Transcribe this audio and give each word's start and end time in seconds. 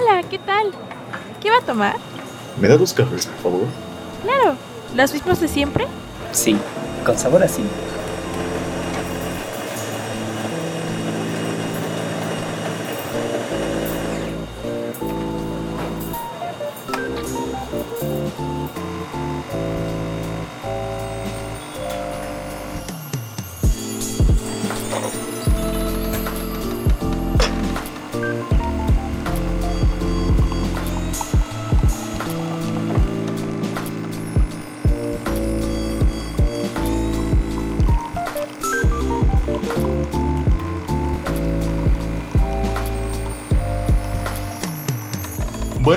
Hola, 0.00 0.22
¿qué 0.28 0.38
tal? 0.38 0.70
¿Qué 1.40 1.50
va 1.50 1.58
a 1.58 1.62
tomar? 1.62 1.96
¿Me 2.60 2.68
da 2.68 2.76
dos 2.76 2.92
cafés, 2.92 3.26
por 3.26 3.36
favor? 3.52 3.66
Claro, 4.22 4.56
¿los 4.94 5.12
mismos 5.12 5.40
de 5.40 5.48
siempre? 5.48 5.86
Sí, 6.30 6.56
con 7.04 7.18
sabor 7.18 7.42
así. 7.42 7.62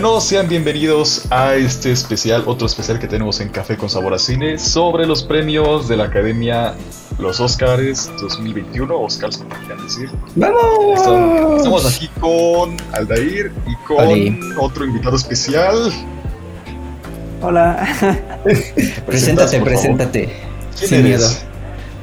Bueno, 0.02 0.20
sean 0.20 0.48
bienvenidos 0.48 1.28
a 1.30 1.54
este 1.54 1.92
especial, 1.92 2.46
otro 2.48 2.66
especial 2.66 2.98
que 2.98 3.08
tenemos 3.08 3.40
en 3.40 3.50
Café 3.50 3.78
con 3.78 3.88
Sabor 3.88 4.16
a 4.16 4.18
Cine 4.18 4.58
sobre 4.58 5.06
los 5.06 5.22
premios 5.24 5.88
de 5.88 5.96
la 5.96 6.06
Academia, 6.06 6.74
los 7.20 7.40
Oscars 7.40 8.10
2021, 8.20 9.00
Oscars 9.00 9.38
como 9.38 9.52
quieran 9.52 9.78
decir. 9.84 10.10
¡Vamos! 10.36 11.58
Estamos, 11.58 11.86
aquí 11.86 12.10
con 12.20 12.78
Aldair 12.94 13.52
y 13.68 13.76
con 13.86 14.08
Oli. 14.08 14.40
otro 14.60 14.86
invitado 14.86 15.16
especial. 15.16 15.94
Hola, 17.44 17.88
Preséntate, 19.06 19.62
preséntate. 19.62 20.34
¿Quién 20.80 20.90
Sin 20.90 21.06
eres? 21.06 21.46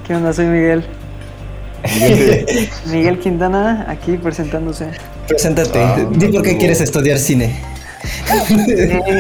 ¿qué 0.07 0.15
onda? 0.15 0.33
Soy 0.33 0.47
Miguel. 0.47 0.85
Miguel 2.87 3.19
Quintana, 3.19 3.87
aquí 3.89 4.17
presentándose. 4.19 4.87
Preséntate. 5.27 5.83
Ah, 5.83 6.07
Di 6.13 6.29
por 6.29 6.43
qué 6.43 6.57
quieres 6.59 6.81
estudiar 6.81 7.19
cine. 7.19 7.77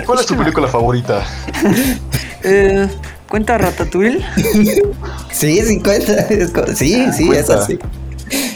¿Cuál 0.06 0.18
es 0.20 0.26
tu 0.26 0.36
película 0.36 0.68
favorita? 0.68 1.22
eh, 2.42 2.88
¿Cuenta 3.28 3.58
Ratatouille? 3.58 4.20
Sí, 5.30 5.60
sí, 5.62 5.80
cuenta. 5.80 6.26
Sí, 6.74 7.06
sí, 7.16 7.26
Cuenta. 7.26 7.40
es 7.40 7.50
así. 7.50 7.78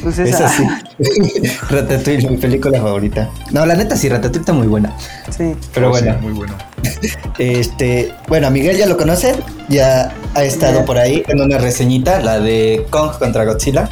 Pues 0.03 0.19
Es 0.19 0.41
así. 0.41 0.65
Ratatouille, 1.71 2.29
mi 2.29 2.37
película 2.37 2.81
favorita. 2.81 3.31
No, 3.51 3.65
la 3.67 3.75
neta 3.75 3.97
sí, 3.97 4.09
Ratatouille 4.09 4.41
está 4.41 4.53
muy 4.53 4.67
buena. 4.67 4.95
Sí. 5.37 5.55
Pero 5.75 5.91
Oh, 5.91 5.95
sí, 5.97 6.05
bueno, 6.05 6.19
muy 6.21 6.33
bueno. 6.33 6.55
este, 7.39 8.13
bueno, 8.29 8.51
Miguel 8.51 8.77
ya 8.77 8.87
lo 8.87 8.97
conocen, 8.97 9.37
ya 9.69 10.13
ha 10.35 10.45
estado 10.45 10.85
por 10.85 10.99
ahí 10.99 11.23
en 11.29 11.41
una 11.41 11.59
reseñita, 11.59 12.21
la 12.21 12.41
de 12.41 12.87
Kong 12.91 13.13
contra 13.19 13.45
Godzilla. 13.45 13.89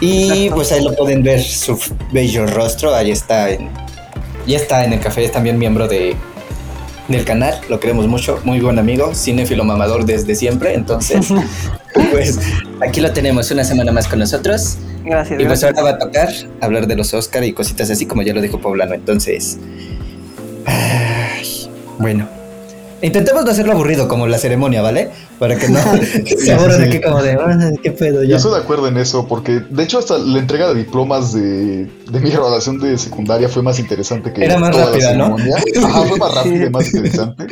Y 0.00 0.24
Exacto. 0.24 0.54
pues 0.54 0.72
ahí 0.72 0.82
lo 0.84 0.94
pueden 0.96 1.22
ver 1.22 1.42
su 1.42 1.78
bello 2.12 2.46
rostro, 2.46 2.94
ahí 2.94 3.10
está 3.10 3.50
en, 3.50 3.68
ya 4.50 4.58
está 4.58 4.84
en 4.84 4.92
el 4.92 5.00
café, 5.00 5.24
es 5.24 5.32
también 5.32 5.58
miembro 5.58 5.88
de 5.88 6.16
del 7.08 7.24
canal, 7.24 7.60
lo 7.68 7.80
queremos 7.80 8.06
mucho, 8.06 8.40
muy 8.44 8.60
buen 8.60 8.78
amigo, 8.78 9.12
cinéfilo 9.14 9.64
mamador 9.64 10.04
desde 10.04 10.36
siempre, 10.36 10.74
entonces 10.74 11.26
pues 12.12 12.38
aquí 12.80 13.00
lo 13.00 13.12
tenemos 13.12 13.50
una 13.50 13.64
semana 13.64 13.90
más 13.90 14.06
con 14.06 14.20
nosotros. 14.20 14.76
Gracias. 15.04 15.40
Y 15.40 15.44
pues 15.44 15.60
gracias. 15.60 15.78
ahora 15.78 15.82
va 15.82 15.96
a 15.96 15.98
tocar 15.98 16.28
hablar 16.60 16.86
de 16.86 16.94
los 16.94 17.12
Oscar 17.12 17.42
y 17.42 17.52
cositas 17.52 17.90
así, 17.90 18.06
como 18.06 18.22
ya 18.22 18.32
lo 18.32 18.40
dijo 18.40 18.60
Poblano. 18.60 18.94
Entonces, 18.94 19.58
ay, 20.66 21.68
bueno, 21.98 22.28
intentemos 23.02 23.44
no 23.44 23.50
hacerlo 23.50 23.72
aburrido 23.72 24.08
como 24.08 24.26
la 24.26 24.38
ceremonia, 24.38 24.82
¿vale? 24.82 25.10
Para 25.38 25.56
que 25.56 25.68
no 25.68 25.78
se 26.02 26.36
sí. 26.38 26.50
aquí 26.50 27.00
como 27.00 27.22
de, 27.22 27.32
"Ah, 27.32 27.70
¿qué 27.82 27.92
pedo 27.92 28.22
Yo 28.22 28.28
ya? 28.30 28.36
estoy 28.36 28.52
de 28.52 28.58
acuerdo 28.58 28.88
en 28.88 28.96
eso, 28.98 29.26
porque 29.26 29.60
de 29.70 29.82
hecho 29.82 29.98
hasta 29.98 30.18
la 30.18 30.38
entrega 30.38 30.68
de 30.68 30.74
diplomas 30.74 31.32
de, 31.32 31.86
de 32.10 32.20
mi 32.20 32.30
graduación 32.30 32.78
de 32.78 32.96
secundaria 32.98 33.48
fue 33.48 33.62
más 33.62 33.78
interesante 33.78 34.32
que 34.32 34.44
Era 34.44 34.58
más 34.58 34.70
toda 34.70 34.86
la 34.86 34.90
rápida, 34.92 35.12
¿no? 35.14 35.36
Ajá, 35.84 36.02
fue 36.02 36.18
más 36.18 36.34
rápida 36.34 36.66
y 36.66 36.70
más 36.70 36.86
interesante. 36.94 37.46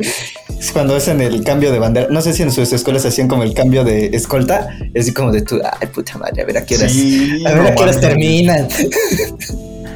Es 0.59 0.71
Cuando 0.71 0.95
hacen 0.95 1.21
el 1.21 1.43
cambio 1.43 1.71
de 1.71 1.79
bandera, 1.79 2.07
no 2.09 2.21
sé 2.21 2.33
si 2.33 2.43
en 2.43 2.51
sus 2.51 2.71
escuelas 2.73 3.05
hacían 3.05 3.27
como 3.27 3.43
el 3.43 3.53
cambio 3.53 3.83
de 3.83 4.07
escolta, 4.07 4.69
es 4.93 5.11
como 5.13 5.31
de 5.31 5.41
tú, 5.41 5.59
ay 5.81 5.87
puta 5.87 6.17
madre, 6.17 6.41
a 6.43 6.45
ver 6.45 6.57
a 6.57 6.65
qué 6.65 6.75
horas, 6.75 6.91
Sí, 6.91 7.43
a 7.45 7.53
ver 7.53 7.67
a 7.67 7.75
qué 7.75 7.83
horas 7.83 7.99
terminan. 8.01 8.67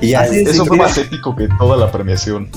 Y 0.03 0.13
Así 0.13 0.39
es. 0.39 0.49
Eso 0.49 0.65
fue 0.65 0.77
más 0.77 0.97
épico 0.97 1.35
que 1.35 1.47
toda 1.57 1.77
la 1.77 1.91
premiación. 1.91 2.49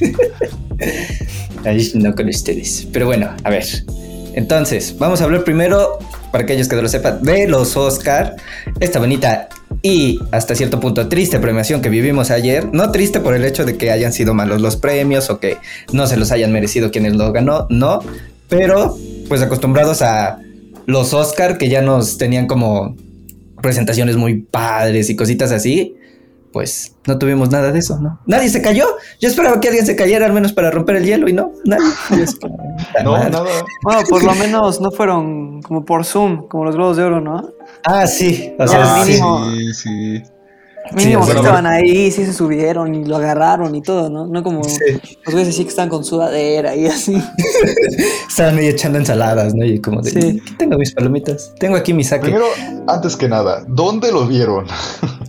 Ahí 1.64 1.90
no 1.94 2.14
con 2.14 2.28
ustedes. 2.28 2.86
Pero 2.92 3.06
bueno, 3.06 3.30
a 3.44 3.50
ver. 3.50 3.64
Entonces, 4.34 4.96
vamos 4.98 5.20
a 5.20 5.24
hablar 5.24 5.44
primero, 5.44 5.98
para 6.30 6.44
aquellos 6.44 6.68
que 6.68 6.76
no 6.76 6.82
lo 6.82 6.88
sepan, 6.88 7.22
de 7.22 7.48
los 7.48 7.76
Oscar. 7.76 8.36
Esta 8.80 8.98
bonita 9.00 9.48
y 9.82 10.18
hasta 10.32 10.54
cierto 10.54 10.80
punto 10.80 11.08
triste 11.08 11.38
premiación 11.38 11.82
que 11.82 11.88
vivimos 11.88 12.30
ayer. 12.30 12.68
No 12.72 12.90
triste 12.90 13.20
por 13.20 13.34
el 13.34 13.44
hecho 13.44 13.64
de 13.64 13.76
que 13.76 13.90
hayan 13.90 14.12
sido 14.12 14.34
malos 14.34 14.60
los 14.60 14.76
premios 14.76 15.28
o 15.30 15.40
que 15.40 15.58
no 15.92 16.06
se 16.06 16.16
los 16.16 16.32
hayan 16.32 16.52
merecido 16.52 16.90
quienes 16.90 17.16
lo 17.16 17.32
ganó, 17.32 17.66
no. 17.68 18.00
Pero, 18.48 18.96
pues 19.28 19.42
acostumbrados 19.42 20.02
a 20.02 20.38
los 20.86 21.12
Oscar 21.12 21.58
que 21.58 21.68
ya 21.68 21.82
nos 21.82 22.16
tenían 22.16 22.46
como 22.46 22.96
presentaciones 23.60 24.16
muy 24.16 24.36
padres 24.40 25.10
y 25.10 25.16
cositas 25.16 25.52
así. 25.52 25.97
Pues 26.52 26.96
no 27.06 27.18
tuvimos 27.18 27.50
nada 27.50 27.70
de 27.72 27.78
eso, 27.78 27.98
¿no? 28.00 28.20
Nadie 28.26 28.48
se 28.48 28.62
cayó. 28.62 28.86
Yo 29.20 29.28
esperaba 29.28 29.60
que 29.60 29.68
alguien 29.68 29.84
se 29.86 29.96
cayera 29.96 30.26
al 30.26 30.32
menos 30.32 30.52
para 30.52 30.70
romper 30.70 30.96
el 30.96 31.04
hielo 31.04 31.28
y 31.28 31.32
no, 31.32 31.52
nadie. 31.64 31.84
No, 33.04 33.16
nada. 33.18 33.44
Bueno, 33.82 34.00
por 34.08 34.24
lo 34.24 34.34
menos 34.34 34.80
no 34.80 34.90
fueron 34.90 35.60
como 35.62 35.84
por 35.84 36.04
Zoom, 36.04 36.48
como 36.48 36.64
los 36.64 36.74
globos 36.76 36.96
de 36.96 37.04
oro, 37.04 37.20
¿no? 37.20 37.50
Ah, 37.84 38.06
sí. 38.06 38.54
O 38.58 38.66
sea, 38.66 39.00
Ah, 39.00 39.04
mínimo. 39.04 39.50
sí, 39.50 39.74
sí. 39.74 40.22
Mínimo 40.94 41.24
sí 41.24 41.32
estaban 41.32 41.66
ahí, 41.66 42.10
sí 42.10 42.24
se 42.24 42.32
subieron 42.32 42.94
y 42.94 43.04
lo 43.04 43.16
agarraron 43.16 43.74
y 43.74 43.82
todo, 43.82 44.08
¿no? 44.10 44.26
No 44.26 44.42
como 44.42 44.64
Sí. 44.64 44.78
los 45.24 45.34
güeyes 45.34 45.48
así 45.54 45.62
que 45.64 45.70
están 45.70 45.88
con 45.88 46.04
sudadera 46.04 46.74
y 46.74 46.86
así. 46.86 47.14
Estaban 48.28 48.58
ahí 48.58 48.68
echando 48.68 48.98
ensaladas, 48.98 49.54
¿no? 49.54 49.64
Y 49.64 49.80
como 49.80 50.00
de, 50.02 50.10
Sí. 50.10 50.18
aquí 50.42 50.54
tengo 50.58 50.78
mis 50.78 50.92
palomitas. 50.92 51.52
Tengo 51.58 51.76
aquí 51.76 51.92
mi 51.92 52.04
saque. 52.04 52.22
Primero, 52.22 52.46
antes 52.86 53.16
que 53.16 53.28
nada, 53.28 53.64
¿dónde 53.68 54.10
lo 54.12 54.26
vieron? 54.26 54.66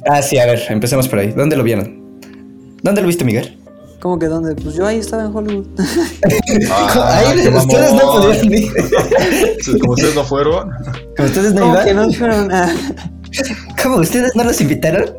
Ah, 0.09 0.21
sí, 0.21 0.37
a 0.39 0.45
ver, 0.45 0.61
empecemos 0.69 1.07
por 1.09 1.19
ahí. 1.19 1.31
¿Dónde 1.33 1.57
lo 1.57 1.63
vieron? 1.63 2.01
¿Dónde 2.81 3.01
lo 3.01 3.07
viste, 3.07 3.25
Miguel? 3.25 3.57
¿Cómo 3.99 4.17
que 4.17 4.27
dónde? 4.27 4.55
Pues 4.55 4.73
yo 4.75 4.87
ahí 4.87 4.99
estaba 4.99 5.25
en 5.25 5.35
Hollywood. 5.35 5.67
Ah, 6.71 7.17
ahí 7.27 7.37
ustedes 7.37 7.93
no 7.93 8.11
pudieron 8.13 8.53
ir. 8.53 8.71
Como 9.81 9.93
ustedes 9.93 10.15
no 10.15 10.23
fueron. 10.23 10.69
Como 11.17 11.27
ustedes 11.27 11.53
no 11.53 11.61
¿Cómo 11.61 11.73
iban. 11.73 11.85
que 11.85 11.93
no 11.93 12.11
fueron? 12.13 12.51
Ah, 12.51 12.73
¿Cómo 13.81 13.97
ustedes 13.97 14.35
no 14.35 14.43
los 14.43 14.59
invitaron? 14.61 15.09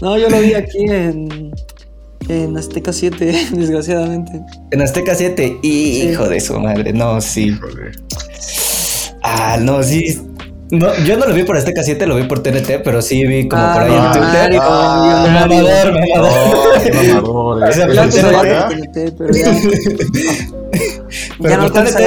No, 0.00 0.16
yo 0.18 0.28
lo 0.30 0.40
vi 0.40 0.54
aquí 0.54 0.84
en, 0.88 1.52
en 2.28 2.56
Azteca 2.56 2.92
7, 2.92 3.48
desgraciadamente. 3.52 4.40
En 4.70 4.80
Azteca 4.82 5.14
7. 5.14 5.58
Hijo 5.62 6.28
de 6.28 6.40
su 6.40 6.58
madre. 6.60 6.92
No, 6.92 7.20
sí. 7.20 7.56
Ah, 9.22 9.56
no, 9.60 9.82
sí. 9.82 10.20
No, 10.70 10.94
yo 11.04 11.16
no 11.16 11.24
lo 11.26 11.34
vi 11.34 11.44
por 11.44 11.56
Azteca 11.56 11.82
7, 11.82 12.06
lo 12.06 12.16
vi 12.16 12.24
por 12.24 12.42
TNT, 12.42 12.82
pero 12.84 13.00
sí 13.00 13.24
vi 13.26 13.48
como 13.48 13.62
Ah, 13.62 13.72
por 13.72 13.82
ahí 13.82 13.90
en 13.92 13.98
ah, 13.98 14.12
Twitter. 14.12 14.58
ah, 14.62 15.26
Mamador, 15.32 15.92
mamador. 15.94 16.94
No, 16.94 17.02
mamadores. 17.22 17.68
O 17.68 17.72
sea, 17.72 17.86
¿El 17.86 17.94
Yo 17.94 18.02
por 18.02 18.10
TNT. 18.68 18.96
pero 21.40 21.50
ya, 21.50 21.56
no 21.56 21.62
por 21.72 21.84
TNT. 21.84 22.00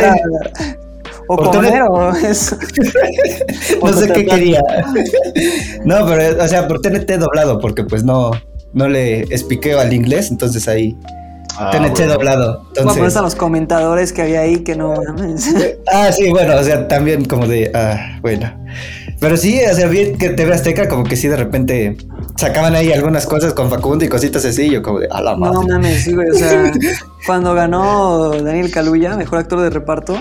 O 1.32 1.38
Por 1.38 1.52
comer 1.52 1.82
o 1.84 2.12
eso. 2.30 2.58
No 3.82 3.94
sé 3.94 4.12
qué 4.12 4.26
quería. 4.26 4.62
No, 5.86 6.06
pero, 6.06 6.44
o 6.44 6.48
sea, 6.48 6.68
por 6.68 6.82
TNT 6.82 7.10
doblado, 7.18 7.60
porque 7.60 7.84
pues 7.86 8.04
no, 8.04 8.32
no 8.74 8.90
le 8.90 9.22
espiqueo 9.34 9.80
al 9.80 9.94
inglés, 9.94 10.30
entonces 10.30 10.68
ahí. 10.68 10.98
Ah, 11.58 11.72
TNT 11.72 11.98
bueno. 12.00 12.14
doblado. 12.14 12.54
Bueno, 12.58 12.70
Entonces. 12.92 13.08
están 13.08 13.24
los 13.24 13.36
comentadores 13.36 14.12
que 14.12 14.24
había 14.24 14.42
ahí 14.42 14.58
que 14.60 14.76
no 14.76 14.94
mames. 14.94 15.54
Ah, 15.92 16.12
sí, 16.12 16.30
bueno, 16.30 16.56
o 16.58 16.64
sea, 16.64 16.88
también 16.90 17.24
como 17.24 17.48
de. 17.48 17.72
Ah, 17.74 18.20
bueno. 18.22 18.52
Pero 19.22 19.38
sí, 19.38 19.62
o 19.72 19.74
sea, 19.74 19.88
vi 19.88 20.14
que 20.14 20.30
TV 20.30 20.54
Azteca, 20.54 20.90
como 20.90 21.06
que 21.06 21.16
sí, 21.16 21.30
de 21.30 21.38
repente 21.38 21.98
sacaban 22.36 22.76
ahí 22.76 22.92
algunas 22.92 23.26
cosas 23.26 23.54
con 23.54 23.70
Facundo 23.70 24.04
y 24.04 24.10
cositas 24.10 24.44
así, 24.44 24.64
y 24.64 24.72
yo 24.72 24.82
como 24.82 25.00
de. 25.00 25.08
A 25.12 25.22
la 25.22 25.38
madre. 25.38 25.54
No 25.54 25.62
mames, 25.64 26.04
sí, 26.04 26.14
güey. 26.14 26.30
O 26.30 26.34
sea, 26.34 26.74
cuando 27.26 27.54
ganó 27.54 28.32
Daniel 28.32 28.70
Kaluuya, 28.70 29.16
mejor 29.16 29.40
actor 29.40 29.62
de 29.62 29.70
reparto, 29.70 30.16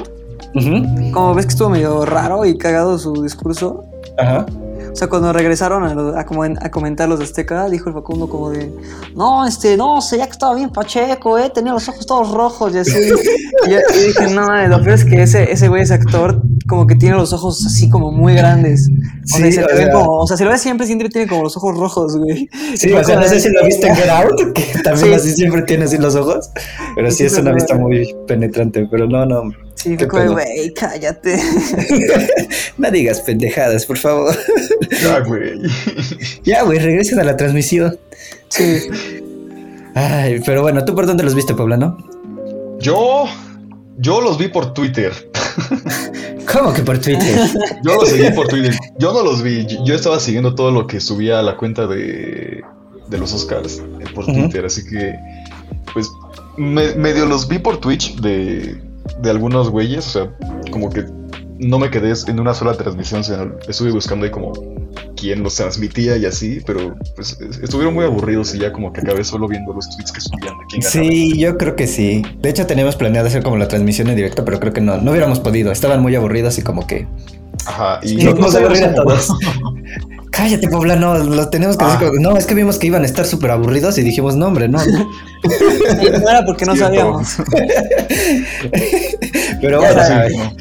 Como 1.13 1.35
ves 1.35 1.47
que 1.47 1.51
estuvo 1.53 1.71
medio 1.71 2.05
raro 2.05 2.45
y 2.45 2.59
cagado 2.59 2.99
su 2.99 3.23
discurso. 3.23 3.85
Ajá. 4.19 4.47
O 4.93 4.97
sea, 4.97 5.09
cuando 5.09 5.33
regresaron 5.33 5.85
a, 5.85 5.95
lo- 5.95 6.19
a, 6.19 6.27
comen- 6.27 6.59
a 6.61 6.71
comentar 6.71 7.09
los 7.09 7.21
de 7.21 7.25
Azteca, 7.25 7.69
dijo 7.69 7.89
el 7.91 7.95
Facundo 7.95 8.29
como 8.29 8.51
de, 8.51 8.75
no, 9.15 9.47
este, 9.47 9.77
no, 9.77 10.01
sé, 10.01 10.19
ya 10.19 10.27
que 10.27 10.33
estaba 10.33 10.53
bien 10.55 10.71
Pacheco, 10.71 11.39
eh, 11.39 11.49
tenía 11.55 11.73
los 11.73 11.89
ojos 11.89 12.05
todos 12.07 12.33
rojos 12.33 12.75
y 12.75 12.79
así. 12.79 12.99
y, 13.67 13.71
yo, 13.71 13.79
y 13.95 14.07
dije, 14.09 14.35
no, 14.35 14.47
lo 14.67 14.79
peor 14.83 14.95
es 14.95 15.05
que 15.05 15.23
ese, 15.23 15.53
ese 15.53 15.69
güey 15.69 15.83
es 15.83 15.93
actor 15.93 16.43
como 16.71 16.87
que 16.87 16.95
tiene 16.95 17.17
los 17.17 17.33
ojos 17.35 17.67
así 17.67 17.91
como 17.91 18.11
muy 18.13 18.35
grandes. 18.35 18.89
O 18.89 19.27
sea, 19.27 19.45
Sí, 19.47 19.53
se 19.53 19.65
o 19.65 19.69
sea- 19.69 19.91
como, 19.91 20.21
o 20.21 20.27
sea, 20.27 20.37
se 20.39 20.45
lo 20.45 20.51
ve 20.51 20.57
siempre, 20.59 20.87
siempre 20.87 21.09
tiene 21.11 21.27
como 21.29 21.43
los 21.43 21.57
ojos 21.59 21.77
rojos, 21.77 22.17
güey. 22.17 22.49
Sí, 22.77 22.91
o 22.93 23.05
sea, 23.05 23.17
no 23.17 23.29
sé 23.29 23.41
si 23.41 23.51
lo 23.53 23.65
viste 23.67 23.89
en 23.89 23.97
Get 23.97 24.09
Out, 24.09 24.53
que 24.55 24.63
también 24.85 25.09
Sí. 25.09 25.13
así 25.15 25.33
siempre 25.35 25.63
tiene 25.63 25.85
así 25.85 25.99
los 25.99 26.15
ojos, 26.15 26.49
pero 26.95 27.11
sí 27.11 27.25
es 27.25 27.37
una 27.37 27.53
vista 27.53 27.75
muy 27.75 28.09
penetrante, 28.27 28.87
pero 28.91 29.07
no, 29.07 29.27
no, 29.27 29.43
Sí, 29.75 29.97
pedo. 29.97 30.33
güey, 30.33 30.73
cállate. 30.75 31.39
no 32.79 32.91
digas 32.91 33.21
pendejadas, 33.23 33.85
por 33.87 33.99
favor. 33.99 34.35
Ya, 35.03 35.21
güey. 35.21 35.53
ya, 36.45 36.63
güey, 36.63 36.79
regresen 36.79 37.19
a 37.21 37.25
la 37.25 37.37
transmisión. 37.37 37.99
Sí. 38.49 38.81
Ay, 39.95 40.41
pero 40.45 40.63
bueno, 40.63 40.85
¿tú 40.85 40.95
por 40.95 41.07
dónde 41.07 41.23
los 41.25 41.35
viste, 41.35 41.55
Poblano? 41.55 41.97
Yo. 42.81 43.25
Yo 44.01 44.21
los 44.21 44.39
vi 44.39 44.49
por 44.49 44.73
Twitter. 44.73 45.13
¿Cómo 46.53 46.73
que 46.73 46.83
por 46.83 46.99
Twitter? 46.99 47.39
Yo 47.85 47.95
los 47.97 48.09
seguí 48.09 48.31
por 48.35 48.49
Twitter. 48.49 48.75
Yo 48.99 49.13
no 49.13 49.23
los 49.23 49.43
vi. 49.43 49.67
Yo 49.85 49.95
estaba 49.95 50.19
siguiendo 50.19 50.55
todo 50.55 50.71
lo 50.71 50.87
que 50.87 51.01
subía 51.01 51.39
a 51.39 51.43
la 51.43 51.57
cuenta 51.57 51.87
de, 51.87 52.63
de 53.09 53.19
los 53.19 53.33
Oscars 53.33 53.79
eh, 54.01 54.05
por. 54.15 54.25
Twitter. 54.27 54.65
Así 54.65 54.85
que, 54.85 55.15
pues, 55.93 56.09
me- 56.57 56.95
medio 56.95 57.27
los 57.27 57.47
vi 57.49 57.59
por 57.59 57.79
Twitch 57.79 58.17
de, 58.21 58.81
de 59.21 59.31
algunos 59.31 59.71
güeyes. 59.71 60.07
O 60.09 60.11
sea, 60.11 60.37
como 60.73 60.91
que 60.91 61.05
no 61.59 61.79
me 61.79 61.91
quedé 61.91 62.13
en 62.27 62.41
una 62.41 62.55
sola 62.55 62.75
transmisión. 62.75 63.23
sino 63.23 63.53
estuve 63.69 63.91
buscando 63.93 64.25
ahí 64.25 64.31
como 64.31 64.53
quién 65.21 65.43
los 65.43 65.55
transmitía 65.57 66.17
y 66.17 66.27
así. 66.27 66.61
Pero, 66.67 66.95
pues, 67.15 67.39
es- 67.41 67.59
estuvieron 67.59 67.95
muy 67.95 68.05
aburridos 68.05 68.55
y 68.55 68.59
ya 68.59 68.73
como 68.73 68.93
que 68.93 69.01
acabé 69.01 69.25
solo 69.25 69.49
viendo 69.49 69.73
los 69.73 69.89
tweets 69.91 70.13
que 70.13 70.21
subían 70.21 70.55
de 70.59 70.65
quién 70.69 70.83
ganaba. 70.83 71.11
Sí, 71.11 71.39
yo 71.39 71.57
creo 71.59 71.77
que 71.77 71.87
sí. 71.87 72.23
De 72.41 72.51
hecho, 72.51 72.67
teníamos 72.67 72.97
planeado 72.97 73.29
hacer 73.29 73.43
como 73.43 73.57
la 73.57 73.69
transmisión 73.69 74.09
en 74.09 74.17
directo, 74.17 74.45
pero 74.45 74.59
creo 74.61 74.73
que 74.73 74.81
no, 74.81 74.99
no 74.99 75.11
hubiéramos 75.11 75.41
podido. 75.41 75.71
Estaban 75.73 76.01
muy 76.03 76.15
aburridos 76.17 76.59
y 76.59 76.63
como 76.63 76.87
que... 76.87 77.07
Ajá. 77.67 78.01
Y 78.03 78.17
no- 78.17 78.35
no 78.35 78.41
nos 78.41 78.53
sabemos 78.55 78.79
aburrir 78.81 78.99
a 78.99 79.03
cómo- 79.03 79.15
todos. 79.15 79.29
Cállate, 80.33 80.69
Poblano, 80.69 81.19
lo 81.19 81.49
tenemos 81.51 81.77
que 81.77 81.85
Ah. 81.85 81.89
decir. 81.99 82.09
como- 82.09 82.21
No, 82.21 82.37
es 82.39 82.47
que 82.47 82.55
vimos 82.55 82.79
que 82.79 82.87
iban 82.87 83.03
a 83.03 83.07
estar 83.07 83.27
súper 83.27 83.51
aburridos 83.51 83.99
y 83.99 84.03
dijimos, 84.03 84.37
no, 84.37 84.47
hombre, 84.47 84.69
no. 84.69 84.79
No 84.87 86.31
era 86.31 86.45
porque 86.47 86.65
no 86.65 86.75
Cierto. 86.77 86.95
sabíamos. 86.95 87.37
Pero 89.61 89.83
Ya 89.83 89.93
bueno, 89.93 90.53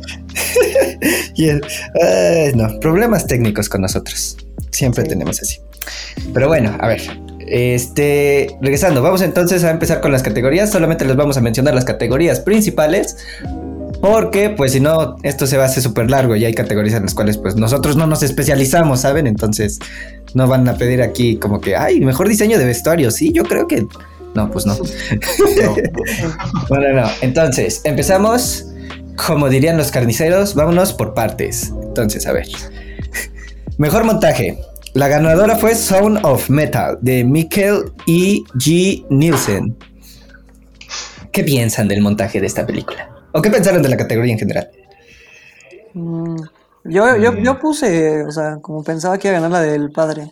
Sí, 1.35 1.47
no. 1.47 1.59
Ay, 2.03 2.51
no, 2.56 2.79
problemas 2.79 3.27
técnicos 3.27 3.69
con 3.69 3.81
nosotros. 3.81 4.38
Siempre 4.71 5.04
Sí. 5.04 5.10
tenemos 5.10 5.42
así. 5.42 5.57
Pero 6.33 6.48
bueno, 6.48 6.75
a 6.80 6.88
ver. 6.88 7.01
Este, 7.48 8.56
regresando, 8.62 9.01
vamos 9.01 9.21
entonces 9.24 9.63
a 9.63 9.71
empezar 9.71 10.01
con 10.01 10.12
las 10.12 10.21
categorías. 10.21 10.69
Solamente 10.71 11.04
les 11.06 11.16
vamos 11.16 11.38
a 11.38 11.42
mencionar 11.42 11.74
las 11.74 11.86
categorías 11.86 12.39
principales. 12.39 13.18
Porque, 14.01 14.50
pues, 14.51 14.71
si 14.71 14.80
no, 14.80 15.18
esto 15.24 15.45
se 15.45 15.57
va 15.57 15.63
a 15.63 15.66
hacer 15.66 15.83
súper 15.83 16.10
largo 16.10 16.36
y 16.36 16.45
hay 16.45 16.54
categorías 16.54 16.95
en 16.95 17.04
las 17.04 17.13
cuales, 17.13 17.38
pues, 17.38 17.56
nosotros 17.57 17.98
no 17.98 18.07
nos 18.07 18.24
especializamos, 18.24 19.01
¿saben? 19.01 19.27
Entonces, 19.27 19.77
no 20.33 20.48
van 20.48 20.69
a 20.69 20.75
pedir 20.77 21.01
aquí 21.01 21.36
como 21.36 21.60
que, 21.60 21.75
ay, 21.75 22.00
mejor 22.00 22.30
diseño 22.30 22.57
de 22.57 22.66
vestuario. 22.66 23.12
Sí, 23.12 23.33
yo 23.33 23.44
creo 23.44 23.68
que. 23.68 23.86
No, 24.36 24.50
pues 24.51 24.66
no. 24.66 24.75
No. 24.75 24.81
No, 26.69 26.77
no, 26.80 27.01
no. 27.01 27.07
Entonces, 27.21 27.81
empezamos. 27.83 28.66
Como 29.27 29.50
dirían 29.50 29.75
los 29.75 29.92
carniceros, 29.92 30.56
vámonos 30.56 30.94
por 30.94 31.13
partes. 31.13 31.74
Entonces, 31.83 32.25
a 32.25 32.31
ver. 32.31 32.48
Mejor 33.79 34.03
montaje. 34.03 34.59
La 34.93 35.07
ganadora 35.07 35.55
fue 35.55 35.73
Sound 35.73 36.19
of 36.25 36.49
Metal 36.49 36.97
de 37.01 37.23
Mikkel 37.23 37.93
E. 38.07 38.39
G. 38.55 39.05
Nielsen. 39.09 39.77
¿Qué 41.31 41.45
piensan 41.45 41.87
del 41.87 42.01
montaje 42.01 42.41
de 42.41 42.47
esta 42.47 42.65
película? 42.65 43.09
¿O 43.31 43.41
qué 43.41 43.49
pensaron 43.49 43.81
de 43.81 43.87
la 43.87 43.95
categoría 43.95 44.33
en 44.33 44.39
general? 44.39 44.69
Mm, 45.93 46.41
Yo, 46.83 47.15
yo, 47.15 47.37
yo 47.37 47.57
puse, 47.57 48.23
o 48.25 48.31
sea, 48.31 48.57
como 48.61 48.83
pensaba 48.83 49.17
que 49.17 49.29
iba 49.29 49.37
a 49.37 49.41
ganar 49.41 49.61
la 49.61 49.71
del 49.71 49.91
padre. 49.91 50.29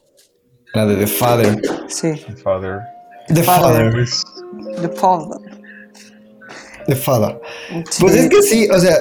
La 0.74 0.86
de 0.86 0.98
The 0.98 1.08
Father. 1.08 1.62
Sí, 1.88 2.16
Father. 2.44 2.80
The 3.28 3.44
Father. 3.44 3.94
The 4.82 4.90
Father. 4.90 5.40
The 6.86 6.96
Father. 6.98 7.40
Sí. 7.92 8.02
Pues 8.02 8.14
es 8.16 8.30
que 8.30 8.42
sí, 8.42 8.68
o 8.70 8.80
sea, 8.80 8.94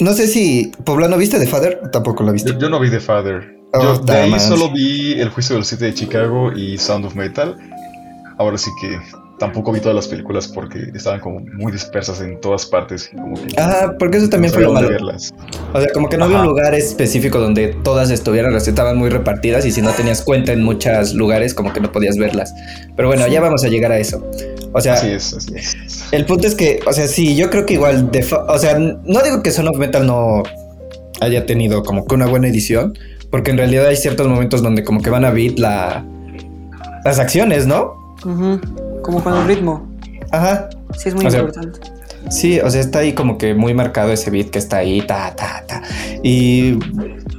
no 0.00 0.12
sé 0.14 0.26
si 0.26 0.72
Poblano 0.84 1.16
viste 1.16 1.38
The 1.38 1.46
Father, 1.46 1.80
tampoco 1.92 2.24
la 2.24 2.32
viste. 2.32 2.50
Yo, 2.54 2.58
yo 2.58 2.68
no 2.68 2.80
vi 2.80 2.90
The 2.90 2.98
Father. 2.98 3.54
Yo 3.82 3.98
de 3.98 4.12
ahí 4.12 4.40
solo 4.40 4.70
vi 4.70 5.20
El 5.20 5.30
juicio 5.30 5.56
del 5.56 5.64
7 5.64 5.84
de 5.86 5.94
Chicago 5.94 6.52
y 6.52 6.78
Sound 6.78 7.06
of 7.06 7.14
Metal. 7.14 7.56
Ahora 8.38 8.58
sí 8.58 8.70
que 8.80 8.98
tampoco 9.38 9.72
vi 9.72 9.80
todas 9.80 9.94
las 9.96 10.06
películas 10.08 10.46
porque 10.48 10.90
estaban 10.94 11.18
como 11.20 11.40
muy 11.40 11.72
dispersas 11.72 12.20
en 12.20 12.40
todas 12.40 12.66
partes. 12.66 13.10
Como 13.14 13.34
que 13.34 13.60
Ajá, 13.60 13.94
porque 13.98 14.18
eso 14.18 14.26
no 14.26 14.30
también 14.30 14.52
fue 14.52 14.62
sabía 14.62 14.68
lo 14.68 14.74
malo. 14.74 14.88
verlas. 14.88 15.34
O 15.72 15.80
sea, 15.80 15.88
como 15.92 16.08
que 16.08 16.16
no 16.16 16.24
había 16.26 16.40
un 16.40 16.46
lugar 16.46 16.74
específico 16.74 17.40
donde 17.40 17.68
todas 17.82 18.10
estuvieran, 18.10 18.54
estaban 18.54 18.96
muy 18.96 19.10
repartidas 19.10 19.66
y 19.66 19.72
si 19.72 19.82
no 19.82 19.90
tenías 19.90 20.22
cuenta 20.22 20.52
en 20.52 20.62
muchos 20.62 21.14
lugares, 21.14 21.52
como 21.54 21.72
que 21.72 21.80
no 21.80 21.90
podías 21.92 22.16
verlas. 22.16 22.54
Pero 22.96 23.08
bueno, 23.08 23.26
ya 23.26 23.40
vamos 23.40 23.64
a 23.64 23.68
llegar 23.68 23.90
a 23.92 23.98
eso. 23.98 24.24
O 24.72 24.80
sea, 24.80 24.94
Así 24.94 25.08
es, 25.08 25.32
así 25.34 25.54
es. 25.54 25.76
el 26.12 26.26
punto 26.26 26.46
es 26.48 26.54
que, 26.54 26.80
o 26.86 26.92
sea, 26.92 27.06
sí, 27.06 27.36
yo 27.36 27.50
creo 27.50 27.64
que 27.66 27.74
igual, 27.74 28.10
de 28.10 28.24
o 28.48 28.58
sea, 28.58 28.78
no 28.78 29.20
digo 29.22 29.42
que 29.42 29.50
Son 29.52 29.68
of 29.68 29.76
Metal 29.76 30.04
no 30.06 30.42
haya 31.20 31.46
tenido 31.46 31.82
como 31.84 32.06
que 32.06 32.14
una 32.16 32.26
buena 32.26 32.48
edición, 32.48 32.98
porque 33.34 33.50
en 33.50 33.58
realidad 33.58 33.86
hay 33.86 33.96
ciertos 33.96 34.28
momentos 34.28 34.62
donde 34.62 34.84
como 34.84 35.02
que 35.02 35.10
van 35.10 35.24
a 35.24 35.32
beat 35.32 35.58
la, 35.58 36.04
las 37.04 37.18
acciones, 37.18 37.66
¿no? 37.66 38.14
Ujú, 38.24 38.60
Como 39.02 39.24
con 39.24 39.34
el 39.36 39.44
ritmo. 39.48 39.88
Ajá. 40.30 40.70
Sí, 40.96 41.08
es 41.08 41.16
muy 41.16 41.26
O 41.26 41.30
sea, 41.32 41.40
importante. 41.40 41.80
Sí, 42.30 42.60
o 42.60 42.70
sea, 42.70 42.80
está 42.80 43.00
ahí 43.00 43.12
como 43.12 43.36
que 43.36 43.52
muy 43.54 43.74
marcado 43.74 44.12
ese 44.12 44.30
beat 44.30 44.50
que 44.50 44.60
está 44.60 44.76
ahí, 44.76 45.00
ta, 45.00 45.34
ta, 45.34 45.64
ta. 45.66 45.82
Y, 46.22 46.78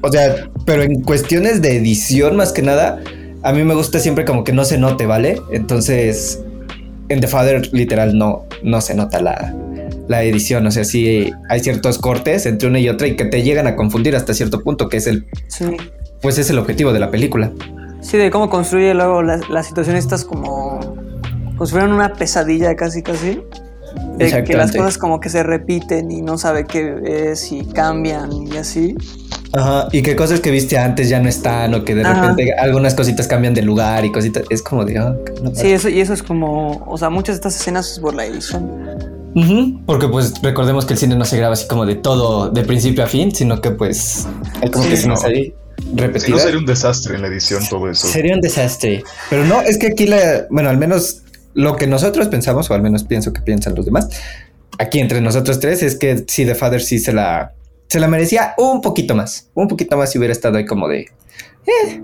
o 0.01 0.11
sea, 0.11 0.49
pero 0.65 0.83
en 0.83 1.01
cuestiones 1.01 1.61
de 1.61 1.77
edición 1.77 2.35
más 2.35 2.51
que 2.51 2.61
nada, 2.61 2.99
a 3.43 3.53
mí 3.53 3.63
me 3.63 3.73
gusta 3.73 3.99
siempre 3.99 4.25
como 4.25 4.43
que 4.43 4.51
no 4.51 4.65
se 4.65 4.77
note, 4.77 5.05
¿vale? 5.05 5.41
Entonces, 5.53 6.41
en 7.07 7.21
The 7.21 7.27
Father 7.27 7.73
literal 7.73 8.17
no, 8.17 8.43
no 8.63 8.81
se 8.81 8.95
nota 8.95 9.21
la, 9.21 9.55
la 10.07 10.23
edición, 10.23 10.65
o 10.67 10.71
sea, 10.71 10.83
sí 10.83 11.31
hay 11.49 11.59
ciertos 11.61 11.97
cortes 11.97 12.45
entre 12.45 12.67
una 12.67 12.79
y 12.79 12.89
otra 12.89 13.07
y 13.07 13.15
que 13.15 13.25
te 13.25 13.43
llegan 13.43 13.67
a 13.67 13.75
confundir 13.75 14.15
hasta 14.15 14.33
cierto 14.33 14.61
punto, 14.61 14.89
que 14.89 14.97
es 14.97 15.07
el, 15.07 15.25
Sí. 15.47 15.65
pues 16.21 16.37
es 16.37 16.49
el 16.49 16.59
objetivo 16.59 16.93
de 16.93 16.99
la 16.99 17.11
película. 17.11 17.51
Sí, 18.01 18.17
de 18.17 18.29
cómo 18.29 18.49
construye 18.49 18.93
luego 18.93 19.23
las 19.23 19.49
la 19.49 19.63
situaciones 19.63 20.03
estas 20.03 20.25
como... 20.25 20.79
Si 21.63 21.71
fueran 21.71 21.93
una 21.93 22.13
pesadilla 22.13 22.75
casi, 22.75 23.01
casi. 23.01 23.41
De 24.17 24.43
que 24.43 24.55
las 24.55 24.71
cosas 24.73 24.97
como 24.97 25.19
que 25.19 25.29
se 25.29 25.41
repiten 25.41 26.11
y 26.11 26.21
no 26.21 26.37
sabe 26.37 26.65
qué 26.65 27.31
es 27.31 27.51
y 27.51 27.65
cambian 27.65 28.29
y 28.33 28.57
así. 28.57 28.95
Ajá, 29.53 29.87
y 29.93 30.01
que 30.01 30.17
cosas 30.17 30.41
que 30.41 30.51
viste 30.51 30.77
antes 30.77 31.07
ya 31.07 31.21
no 31.21 31.29
están 31.29 31.73
o 31.73 31.85
que 31.85 31.95
de 31.95 32.01
Ajá. 32.03 32.29
repente 32.29 32.53
algunas 32.53 32.93
cositas 32.93 33.25
cambian 33.27 33.53
de 33.53 33.61
lugar 33.61 34.03
y 34.03 34.11
cositas, 34.11 34.43
es 34.49 34.61
como 34.61 34.83
de... 34.83 34.97
ah, 34.97 35.15
no 35.41 35.55
Sí, 35.55 35.71
eso, 35.71 35.87
y 35.87 36.01
eso 36.01 36.13
es 36.13 36.21
como... 36.23 36.83
O 36.87 36.97
sea, 36.97 37.09
muchas 37.09 37.35
de 37.35 37.37
estas 37.37 37.55
escenas 37.55 37.89
es 37.89 37.99
por 37.99 38.13
la 38.13 38.25
edición. 38.25 38.69
Porque 39.85 40.07
pues 40.07 40.33
recordemos 40.41 40.85
que 40.85 40.93
el 40.93 40.99
cine 40.99 41.15
no 41.15 41.25
se 41.25 41.37
graba 41.37 41.53
así 41.53 41.67
como 41.67 41.85
de 41.85 41.95
todo, 41.95 42.49
de 42.49 42.63
principio 42.63 43.03
a 43.03 43.07
fin, 43.07 43.35
sino 43.35 43.59
que 43.59 43.71
pues 43.71 44.25
hay 44.61 44.71
como 44.71 44.85
Sí, 44.85 44.91
que 44.91 44.97
se 44.97 45.07
nos 45.09 45.23
no. 45.23 45.27
ahí 45.27 45.53
Si 46.19 46.31
no 46.31 46.39
sería 46.39 46.57
un 46.57 46.65
desastre 46.65 47.15
en 47.15 47.21
la 47.21 47.27
edición 47.27 47.61
todo 47.69 47.89
eso. 47.89 48.07
Sería 48.07 48.33
un 48.33 48.39
desastre. 48.41 49.03
Pero 49.29 49.43
no, 49.43 49.61
es 49.61 49.77
que 49.77 49.87
aquí 49.87 50.07
la, 50.07 50.47
bueno, 50.49 50.69
al 50.69 50.77
menos 50.77 51.23
lo 51.53 51.75
que 51.75 51.85
nosotros 51.85 52.29
pensamos, 52.29 52.69
o 52.69 52.73
al 52.73 52.81
menos 52.81 53.03
pienso 53.03 53.33
que 53.33 53.41
piensan 53.41 53.75
los 53.75 53.85
demás, 53.85 54.07
aquí 54.79 54.99
entre 54.99 55.19
nosotros 55.19 55.59
tres, 55.59 55.83
es 55.83 55.97
que 55.97 56.23
sí, 56.27 56.45
The 56.45 56.55
Father 56.55 56.81
sí 56.81 56.99
se 56.99 57.11
la, 57.11 57.53
se 57.89 57.99
la 57.99 58.07
merecía 58.07 58.53
un 58.57 58.79
poquito 58.81 59.15
más. 59.15 59.49
Un 59.53 59.67
poquito 59.67 59.97
más 59.97 60.11
si 60.13 60.17
hubiera 60.17 60.31
estado 60.31 60.57
ahí 60.57 60.65
como 60.65 60.87
de, 60.87 60.99
eh, 61.67 62.01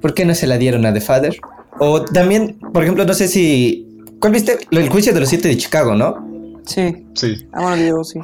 ¿por 0.00 0.14
qué 0.14 0.24
no 0.24 0.34
se 0.34 0.46
la 0.46 0.56
dieron 0.56 0.86
a 0.86 0.94
The 0.94 1.00
Father? 1.02 1.36
O 1.78 2.02
también, 2.04 2.58
por 2.72 2.82
ejemplo, 2.84 3.04
no 3.04 3.12
sé 3.12 3.28
si, 3.28 3.86
¿cuál 4.18 4.32
viste? 4.32 4.58
El 4.70 4.88
juicio 4.88 5.12
de 5.12 5.20
los 5.20 5.28
siete 5.28 5.48
de 5.48 5.58
Chicago, 5.58 5.94
¿no? 5.94 6.33
Sí. 6.66 7.06
Sí. 7.14 7.46
Ah, 7.52 7.60
bueno, 7.62 7.76
Diego, 7.76 8.04
sí. 8.04 8.20